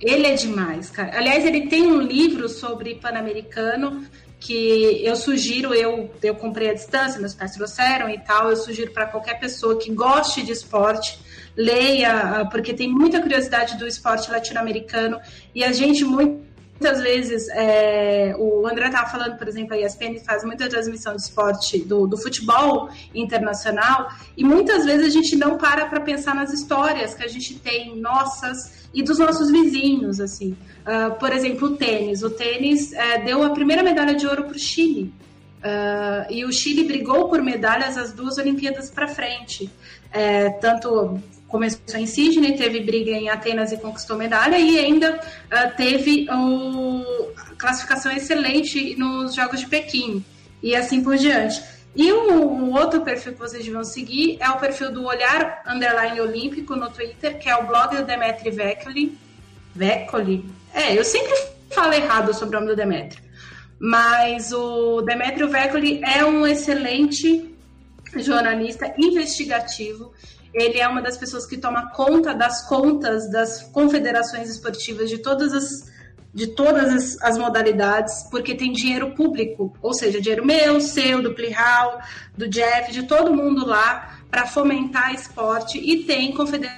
Ele 0.00 0.26
é 0.26 0.34
demais, 0.34 0.90
cara. 0.90 1.16
Aliás, 1.16 1.46
ele 1.46 1.68
tem 1.68 1.86
um 1.86 2.00
livro 2.00 2.48
sobre 2.48 2.96
Pan-Americano 2.96 4.04
que 4.38 5.02
eu 5.02 5.16
sugiro, 5.16 5.72
eu, 5.72 6.10
eu 6.22 6.34
comprei 6.34 6.68
à 6.68 6.74
distância, 6.74 7.18
meus 7.18 7.34
pais 7.34 7.52
trouxeram 7.52 8.10
e 8.10 8.18
tal, 8.18 8.50
eu 8.50 8.56
sugiro 8.56 8.90
para 8.92 9.06
qualquer 9.06 9.40
pessoa 9.40 9.78
que 9.78 9.90
goste 9.90 10.42
de 10.42 10.52
esporte, 10.52 11.18
leia, 11.56 12.46
porque 12.50 12.74
tem 12.74 12.86
muita 12.86 13.22
curiosidade 13.22 13.78
do 13.78 13.86
esporte 13.86 14.30
latino-americano 14.30 15.18
e 15.54 15.64
a 15.64 15.72
gente 15.72 16.04
muito 16.04 16.44
muitas 16.80 17.00
vezes, 17.00 17.48
é, 17.50 18.34
o 18.38 18.66
André 18.66 18.86
estava 18.86 19.08
falando, 19.08 19.36
por 19.36 19.48
exemplo, 19.48 19.74
a 19.74 19.78
ESPN 19.78 20.18
faz 20.24 20.44
muita 20.44 20.68
transmissão 20.68 21.14
de 21.14 21.22
esporte 21.22 21.78
do, 21.78 22.06
do 22.06 22.16
futebol 22.16 22.88
internacional, 23.14 24.10
e 24.36 24.44
muitas 24.44 24.84
vezes 24.84 25.06
a 25.06 25.10
gente 25.10 25.36
não 25.36 25.56
para 25.56 25.86
para 25.86 26.00
pensar 26.00 26.34
nas 26.34 26.52
histórias 26.52 27.14
que 27.14 27.22
a 27.22 27.28
gente 27.28 27.58
tem 27.58 27.96
nossas 27.96 28.84
e 28.92 29.02
dos 29.02 29.18
nossos 29.18 29.50
vizinhos, 29.50 30.20
assim. 30.20 30.56
Uh, 30.86 31.14
por 31.18 31.32
exemplo, 31.32 31.68
o 31.68 31.76
tênis. 31.76 32.22
O 32.22 32.30
tênis 32.30 32.92
é, 32.92 33.18
deu 33.18 33.42
a 33.42 33.50
primeira 33.50 33.82
medalha 33.82 34.14
de 34.14 34.26
ouro 34.26 34.44
para 34.44 34.54
o 34.54 34.58
Chile. 34.58 35.12
Uh, 35.58 36.30
e 36.30 36.44
o 36.44 36.52
Chile 36.52 36.84
brigou 36.84 37.28
por 37.28 37.42
medalhas 37.42 37.96
as 37.96 38.12
duas 38.12 38.38
Olimpíadas 38.38 38.90
para 38.90 39.08
frente. 39.08 39.68
É, 40.12 40.50
tanto 40.50 41.20
começou 41.54 41.80
em 41.94 42.04
Sydney, 42.04 42.56
teve 42.56 42.80
briga 42.80 43.12
em 43.12 43.28
Atenas 43.28 43.70
e 43.70 43.76
conquistou 43.76 44.16
medalha, 44.16 44.58
e 44.58 44.76
ainda 44.76 45.14
uh, 45.14 45.76
teve 45.76 46.26
o, 46.28 47.32
classificação 47.56 48.10
excelente 48.10 48.96
nos 48.96 49.36
Jogos 49.36 49.60
de 49.60 49.68
Pequim, 49.68 50.24
e 50.60 50.74
assim 50.74 51.00
por 51.00 51.16
diante. 51.16 51.62
E 51.94 52.12
o, 52.12 52.72
outro 52.72 53.02
perfil 53.02 53.34
que 53.34 53.38
vocês 53.38 53.64
vão 53.68 53.84
seguir 53.84 54.36
é 54.40 54.50
o 54.50 54.58
perfil 54.58 54.90
do 54.90 55.04
Olhar 55.04 55.62
Underline 55.64 56.20
Olímpico 56.20 56.74
no 56.74 56.90
Twitter, 56.90 57.38
que 57.38 57.48
é 57.48 57.54
o 57.54 57.68
blog 57.68 57.98
do 57.98 58.04
Demetri 58.04 58.50
Vecoli. 58.50 59.16
Vecoli? 59.72 60.44
É, 60.74 60.98
eu 60.98 61.04
sempre 61.04 61.32
falo 61.70 61.92
errado 61.92 62.34
sobre 62.34 62.56
o 62.56 62.58
nome 62.58 62.72
do 62.72 62.76
Demetrio. 62.76 63.22
Mas 63.78 64.52
o 64.52 65.02
Demetrio 65.02 65.48
Vecoli 65.48 66.02
é 66.02 66.24
um 66.24 66.44
excelente 66.44 67.54
jornalista 68.16 68.92
investigativo 68.98 70.12
ele 70.54 70.78
é 70.78 70.86
uma 70.86 71.02
das 71.02 71.16
pessoas 71.18 71.44
que 71.46 71.58
toma 71.58 71.90
conta 71.90 72.32
das 72.32 72.66
contas 72.68 73.28
das 73.30 73.62
confederações 73.62 74.48
esportivas 74.48 75.10
de 75.10 75.18
todas 75.18 75.52
as 75.52 75.92
de 76.32 76.48
todas 76.48 76.92
as, 76.92 77.22
as 77.22 77.38
modalidades, 77.38 78.24
porque 78.28 78.56
tem 78.56 78.72
dinheiro 78.72 79.12
público, 79.12 79.72
ou 79.80 79.94
seja, 79.94 80.20
dinheiro 80.20 80.44
meu, 80.44 80.80
seu, 80.80 81.22
do 81.22 81.32
Plihal, 81.32 82.00
do 82.36 82.48
Jeff, 82.48 82.90
de 82.90 83.04
todo 83.04 83.32
mundo 83.32 83.64
lá 83.64 84.18
para 84.28 84.44
fomentar 84.44 85.14
esporte 85.14 85.78
e 85.78 86.02
tem 86.02 86.32
confederação 86.32 86.74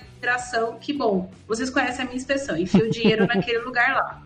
que 0.79 0.93
bom, 0.93 1.31
vocês 1.49 1.71
conhecem 1.71 2.03
a 2.03 2.05
minha 2.05 2.19
expressão, 2.19 2.57
enfia 2.57 2.85
o 2.85 2.91
dinheiro 2.91 3.27
naquele 3.33 3.61
lugar 3.61 3.95
lá. 3.95 4.23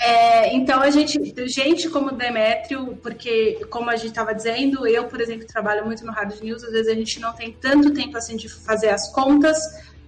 É, 0.00 0.54
então 0.54 0.80
a 0.80 0.90
gente, 0.90 1.18
gente 1.48 1.88
como 1.90 2.12
Demétrio, 2.12 2.96
porque 3.02 3.66
como 3.68 3.90
a 3.90 3.96
gente 3.96 4.10
estava 4.10 4.32
dizendo, 4.32 4.86
eu, 4.86 5.04
por 5.04 5.20
exemplo, 5.20 5.46
trabalho 5.46 5.84
muito 5.84 6.06
no 6.06 6.12
Hard 6.12 6.40
News, 6.40 6.62
às 6.62 6.70
vezes 6.70 6.88
a 6.88 6.94
gente 6.94 7.18
não 7.18 7.32
tem 7.32 7.52
tanto 7.52 7.92
tempo 7.92 8.16
assim 8.16 8.36
de 8.36 8.48
fazer 8.48 8.90
as 8.90 9.12
contas, 9.12 9.58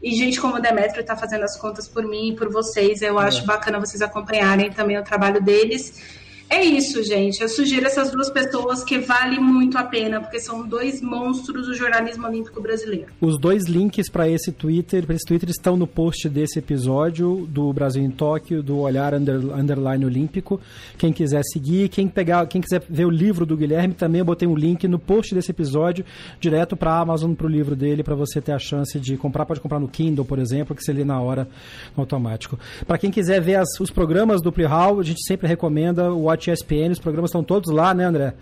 e 0.02 0.14
gente 0.14 0.40
como 0.40 0.56
o 0.56 0.60
Demétrio 0.60 1.00
está 1.00 1.16
fazendo 1.16 1.44
as 1.44 1.56
contas 1.56 1.86
por 1.86 2.04
mim 2.04 2.30
e 2.30 2.36
por 2.36 2.50
vocês. 2.50 3.02
Eu 3.02 3.20
é. 3.20 3.24
acho 3.24 3.44
bacana 3.44 3.78
vocês 3.78 4.00
acompanharem 4.00 4.70
também 4.70 4.96
o 4.98 5.04
trabalho 5.04 5.42
deles. 5.42 6.19
É 6.52 6.64
isso, 6.64 7.01
gente. 7.05 7.40
Eu 7.40 7.48
sugiro 7.48 7.86
essas 7.86 8.10
duas 8.10 8.28
pessoas 8.28 8.82
que 8.82 8.98
vale 8.98 9.39
muito 9.39 9.78
a 9.78 9.85
pena, 9.85 10.20
porque 10.20 10.40
são 10.40 10.66
dois 10.66 11.01
monstros 11.01 11.68
do 11.68 11.74
jornalismo 11.74 12.27
olímpico 12.27 12.60
brasileiro. 12.60 13.06
Os 13.20 13.39
dois 13.39 13.68
links 13.68 14.10
para 14.10 14.28
esse 14.28 14.51
Twitter, 14.51 15.06
para 15.06 15.14
esse 15.14 15.24
Twitter 15.24 15.48
estão 15.48 15.77
no 15.77 15.86
post 15.86 16.28
desse 16.28 16.59
episódio 16.59 17.47
do 17.48 17.72
Brasil 17.72 18.02
em 18.02 18.10
Tóquio, 18.10 18.64
do 18.64 18.78
Olhar 18.78 19.14
under, 19.14 19.36
Underline 19.36 20.05
Olímpico. 20.05 20.60
Quem 20.98 21.12
quiser 21.12 21.43
seguir, 21.44 21.89
quem 21.89 22.09
pegar, 22.09 22.44
quem 22.48 22.60
quiser 22.60 22.82
ver 22.90 23.05
o 23.05 23.10
livro 23.10 23.47
do 23.47 23.56
Guilherme, 23.56 23.94
também 23.94 24.18
eu 24.18 24.24
botei 24.24 24.48
um 24.48 24.56
link 24.56 24.89
no 24.89 24.98
post 24.98 25.32
desse 25.32 25.52
episódio, 25.52 26.05
direto 26.40 26.77
para 26.77 26.90
a 26.90 26.98
Amazon 26.98 27.32
para 27.32 27.47
o 27.47 27.51
livro 27.51 27.77
dele, 27.77 28.02
para 28.02 28.16
você 28.16 28.40
ter 28.40 28.52
a 28.52 28.59
chance 28.59 28.98
de 28.98 29.16
comprar, 29.16 29.47
pode 29.47 29.60
comprar 29.60 29.78
no 29.78 29.86
Kindle, 29.86 30.24
por 30.24 30.40
exemplo, 30.40 30.74
que 30.74 30.82
você 30.82 30.93
lê 30.93 31.05
na 31.05 31.20
hora 31.20 31.48
automático. 31.97 32.59
Para 32.89 32.98
quem 32.98 33.12
quiser 33.12 33.40
ver 33.40 33.55
as, 33.55 33.68
os 33.78 33.90
programas 33.90 34.43
do 34.43 34.51
Plihal, 34.51 34.98
a 34.98 35.05
gente 35.05 35.24
sempre 35.24 35.47
recomenda 35.47 36.10
o 36.12 36.22
Watch 36.22 36.39
ESPN, 36.48 36.92
os 36.92 37.00
programas 37.00 37.30
estão 37.30 37.42
todos 37.42 37.72
lá, 37.72 37.92
né, 37.92 38.04
André? 38.04 38.34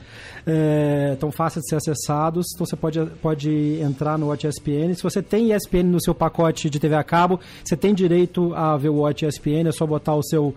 É, 0.47 1.17
fáceis 1.33 1.65
de 1.65 1.71
ser 1.71 1.77
acessados, 1.77 2.47
então 2.55 2.67
você 2.67 2.77
pode, 2.77 3.05
pode 3.23 3.81
entrar 3.81 4.19
no 4.19 4.29
Watch 4.29 4.47
ESPN. 4.47 4.95
Se 4.95 5.03
você 5.03 5.23
tem 5.23 5.53
ESPN 5.53 5.85
no 5.85 6.01
seu 6.01 6.15
pacote 6.15 6.69
de 6.69 6.79
TV 6.79 6.95
a 6.95 7.03
cabo, 7.03 7.41
você 7.65 7.77
tem 7.77 7.95
direito 7.95 8.53
a 8.55 8.77
ver 8.77 8.91
o 8.91 8.97
Watch 8.97 9.25
ESPN, 9.25 9.69
é 9.69 9.73
só 9.73 9.87
botar 9.87 10.15
o 10.15 10.23
seu 10.23 10.55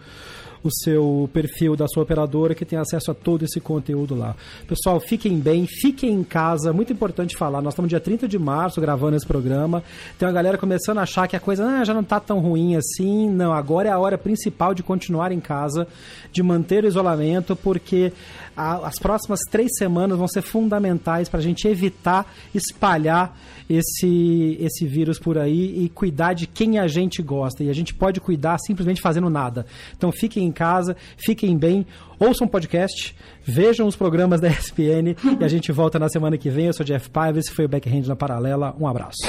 o 0.64 0.70
seu 0.72 1.30
perfil 1.34 1.76
da 1.76 1.88
sua 1.88 2.04
operadora 2.04 2.54
que 2.54 2.66
tem 2.66 2.78
acesso 2.78 3.12
a 3.12 3.14
todo 3.14 3.44
esse 3.44 3.60
conteúdo 3.60 4.16
lá. 4.16 4.36
Pessoal, 4.68 5.00
fiquem 5.00 5.40
bem, 5.40 5.66
fiquem 5.66 6.12
em 6.12 6.24
casa, 6.24 6.72
muito 6.72 6.94
importante 6.94 7.36
falar. 7.36 7.62
Nós 7.62 7.74
estamos 7.74 7.90
dia 7.90 8.00
30 8.00 8.28
de 8.28 8.38
março 8.38 8.80
gravando 8.80 9.16
esse 9.16 9.26
programa. 9.26 9.84
Tem 10.18 10.28
uma 10.28 10.34
galera 10.34 10.58
começando 10.58 11.00
a 11.00 11.04
achar 11.04 11.28
que 11.28 11.36
a 11.36 11.40
coisa 11.40 11.66
ah, 11.66 11.84
já 11.84 11.94
não 11.94 12.02
está 12.02 12.20
tão 12.20 12.40
ruim 12.40 12.76
assim. 12.76 13.30
Não, 13.30 13.52
agora 13.54 13.90
é 13.90 13.92
a 13.92 14.00
hora 14.00 14.18
principal 14.18 14.74
de 14.74 14.84
continuar 14.84 15.32
em 15.32 15.40
casa, 15.40 15.88
de 16.32 16.44
manter 16.44 16.84
o 16.84 16.88
isolamento, 16.88 17.56
porque 17.56 18.14
a, 18.56 18.88
as 18.88 19.00
próximas 19.00 19.40
três 19.50 19.72
semanas 19.78 20.18
vão 20.18 20.28
ser 20.28 20.42
fundamentais 20.42 21.30
para 21.30 21.40
a 21.40 21.44
gente 21.44 21.68
evitar 21.68 22.32
espalhar 22.54 23.36
esse, 23.70 24.58
esse 24.60 24.86
vírus 24.86 25.18
por 25.18 25.38
aí 25.38 25.84
e 25.84 25.90
cuidar 25.90 26.34
de 26.34 26.46
quem 26.46 26.78
a 26.78 26.88
gente 26.88 27.22
gosta. 27.22 27.64
E 27.64 27.70
a 27.70 27.74
gente 27.74 27.94
pode 27.94 28.20
cuidar 28.20 28.58
simplesmente 28.60 29.02
fazendo 29.02 29.30
nada. 29.30 29.66
Então 29.96 30.12
fiquem 30.12 30.46
em 30.46 30.51
casa, 30.52 30.96
fiquem 31.18 31.58
bem, 31.58 31.86
ouçam 32.20 32.48
o 32.48 32.50
podcast, 32.50 33.16
vejam 33.44 33.88
os 33.88 33.96
programas 33.96 34.40
da 34.40 34.48
ESPN 34.52 35.16
e 35.40 35.44
a 35.44 35.48
gente 35.48 35.72
volta 35.72 35.98
na 36.00 36.10
semana 36.10 36.38
que 36.38 36.50
vem. 36.50 36.68
Eu 36.68 36.74
sou 36.74 36.86
Jeff 36.86 37.10
Paiva, 37.10 37.40
esse 37.40 37.52
foi 37.52 37.66
o 37.66 37.70
Backhand 37.70 38.04
na 38.08 38.16
Paralela. 38.16 38.76
Um 38.80 38.88
abraço. 38.88 39.22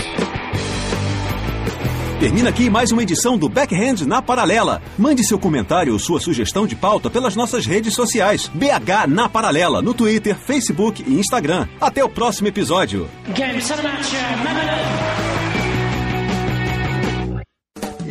Termina 2.23 2.51
aqui 2.51 2.71
mais 2.71 2.93
uma 2.93 3.03
edição 3.03 3.37
do 3.37 3.49
Backhand 3.49 4.07
na 4.07 4.23
Paralela. 4.23 4.81
Mande 4.97 5.27
seu 5.27 5.41
comentário 5.41 5.93
ou 5.93 5.99
sua 5.99 6.21
sugestão 6.21 6.69
de 6.69 6.77
pauta 6.77 7.11
pelas 7.11 7.35
nossas 7.35 7.67
redes 7.67 7.95
sociais. 7.95 8.47
BH 8.55 9.09
na 9.09 9.29
Paralela, 9.29 9.83
no 9.83 9.93
Twitter, 9.93 10.37
Facebook 10.39 11.03
e 11.05 11.15
Instagram. 11.15 11.67
Até 11.81 12.05
o 12.05 12.09
próximo 12.09 12.47
episódio. 12.47 13.09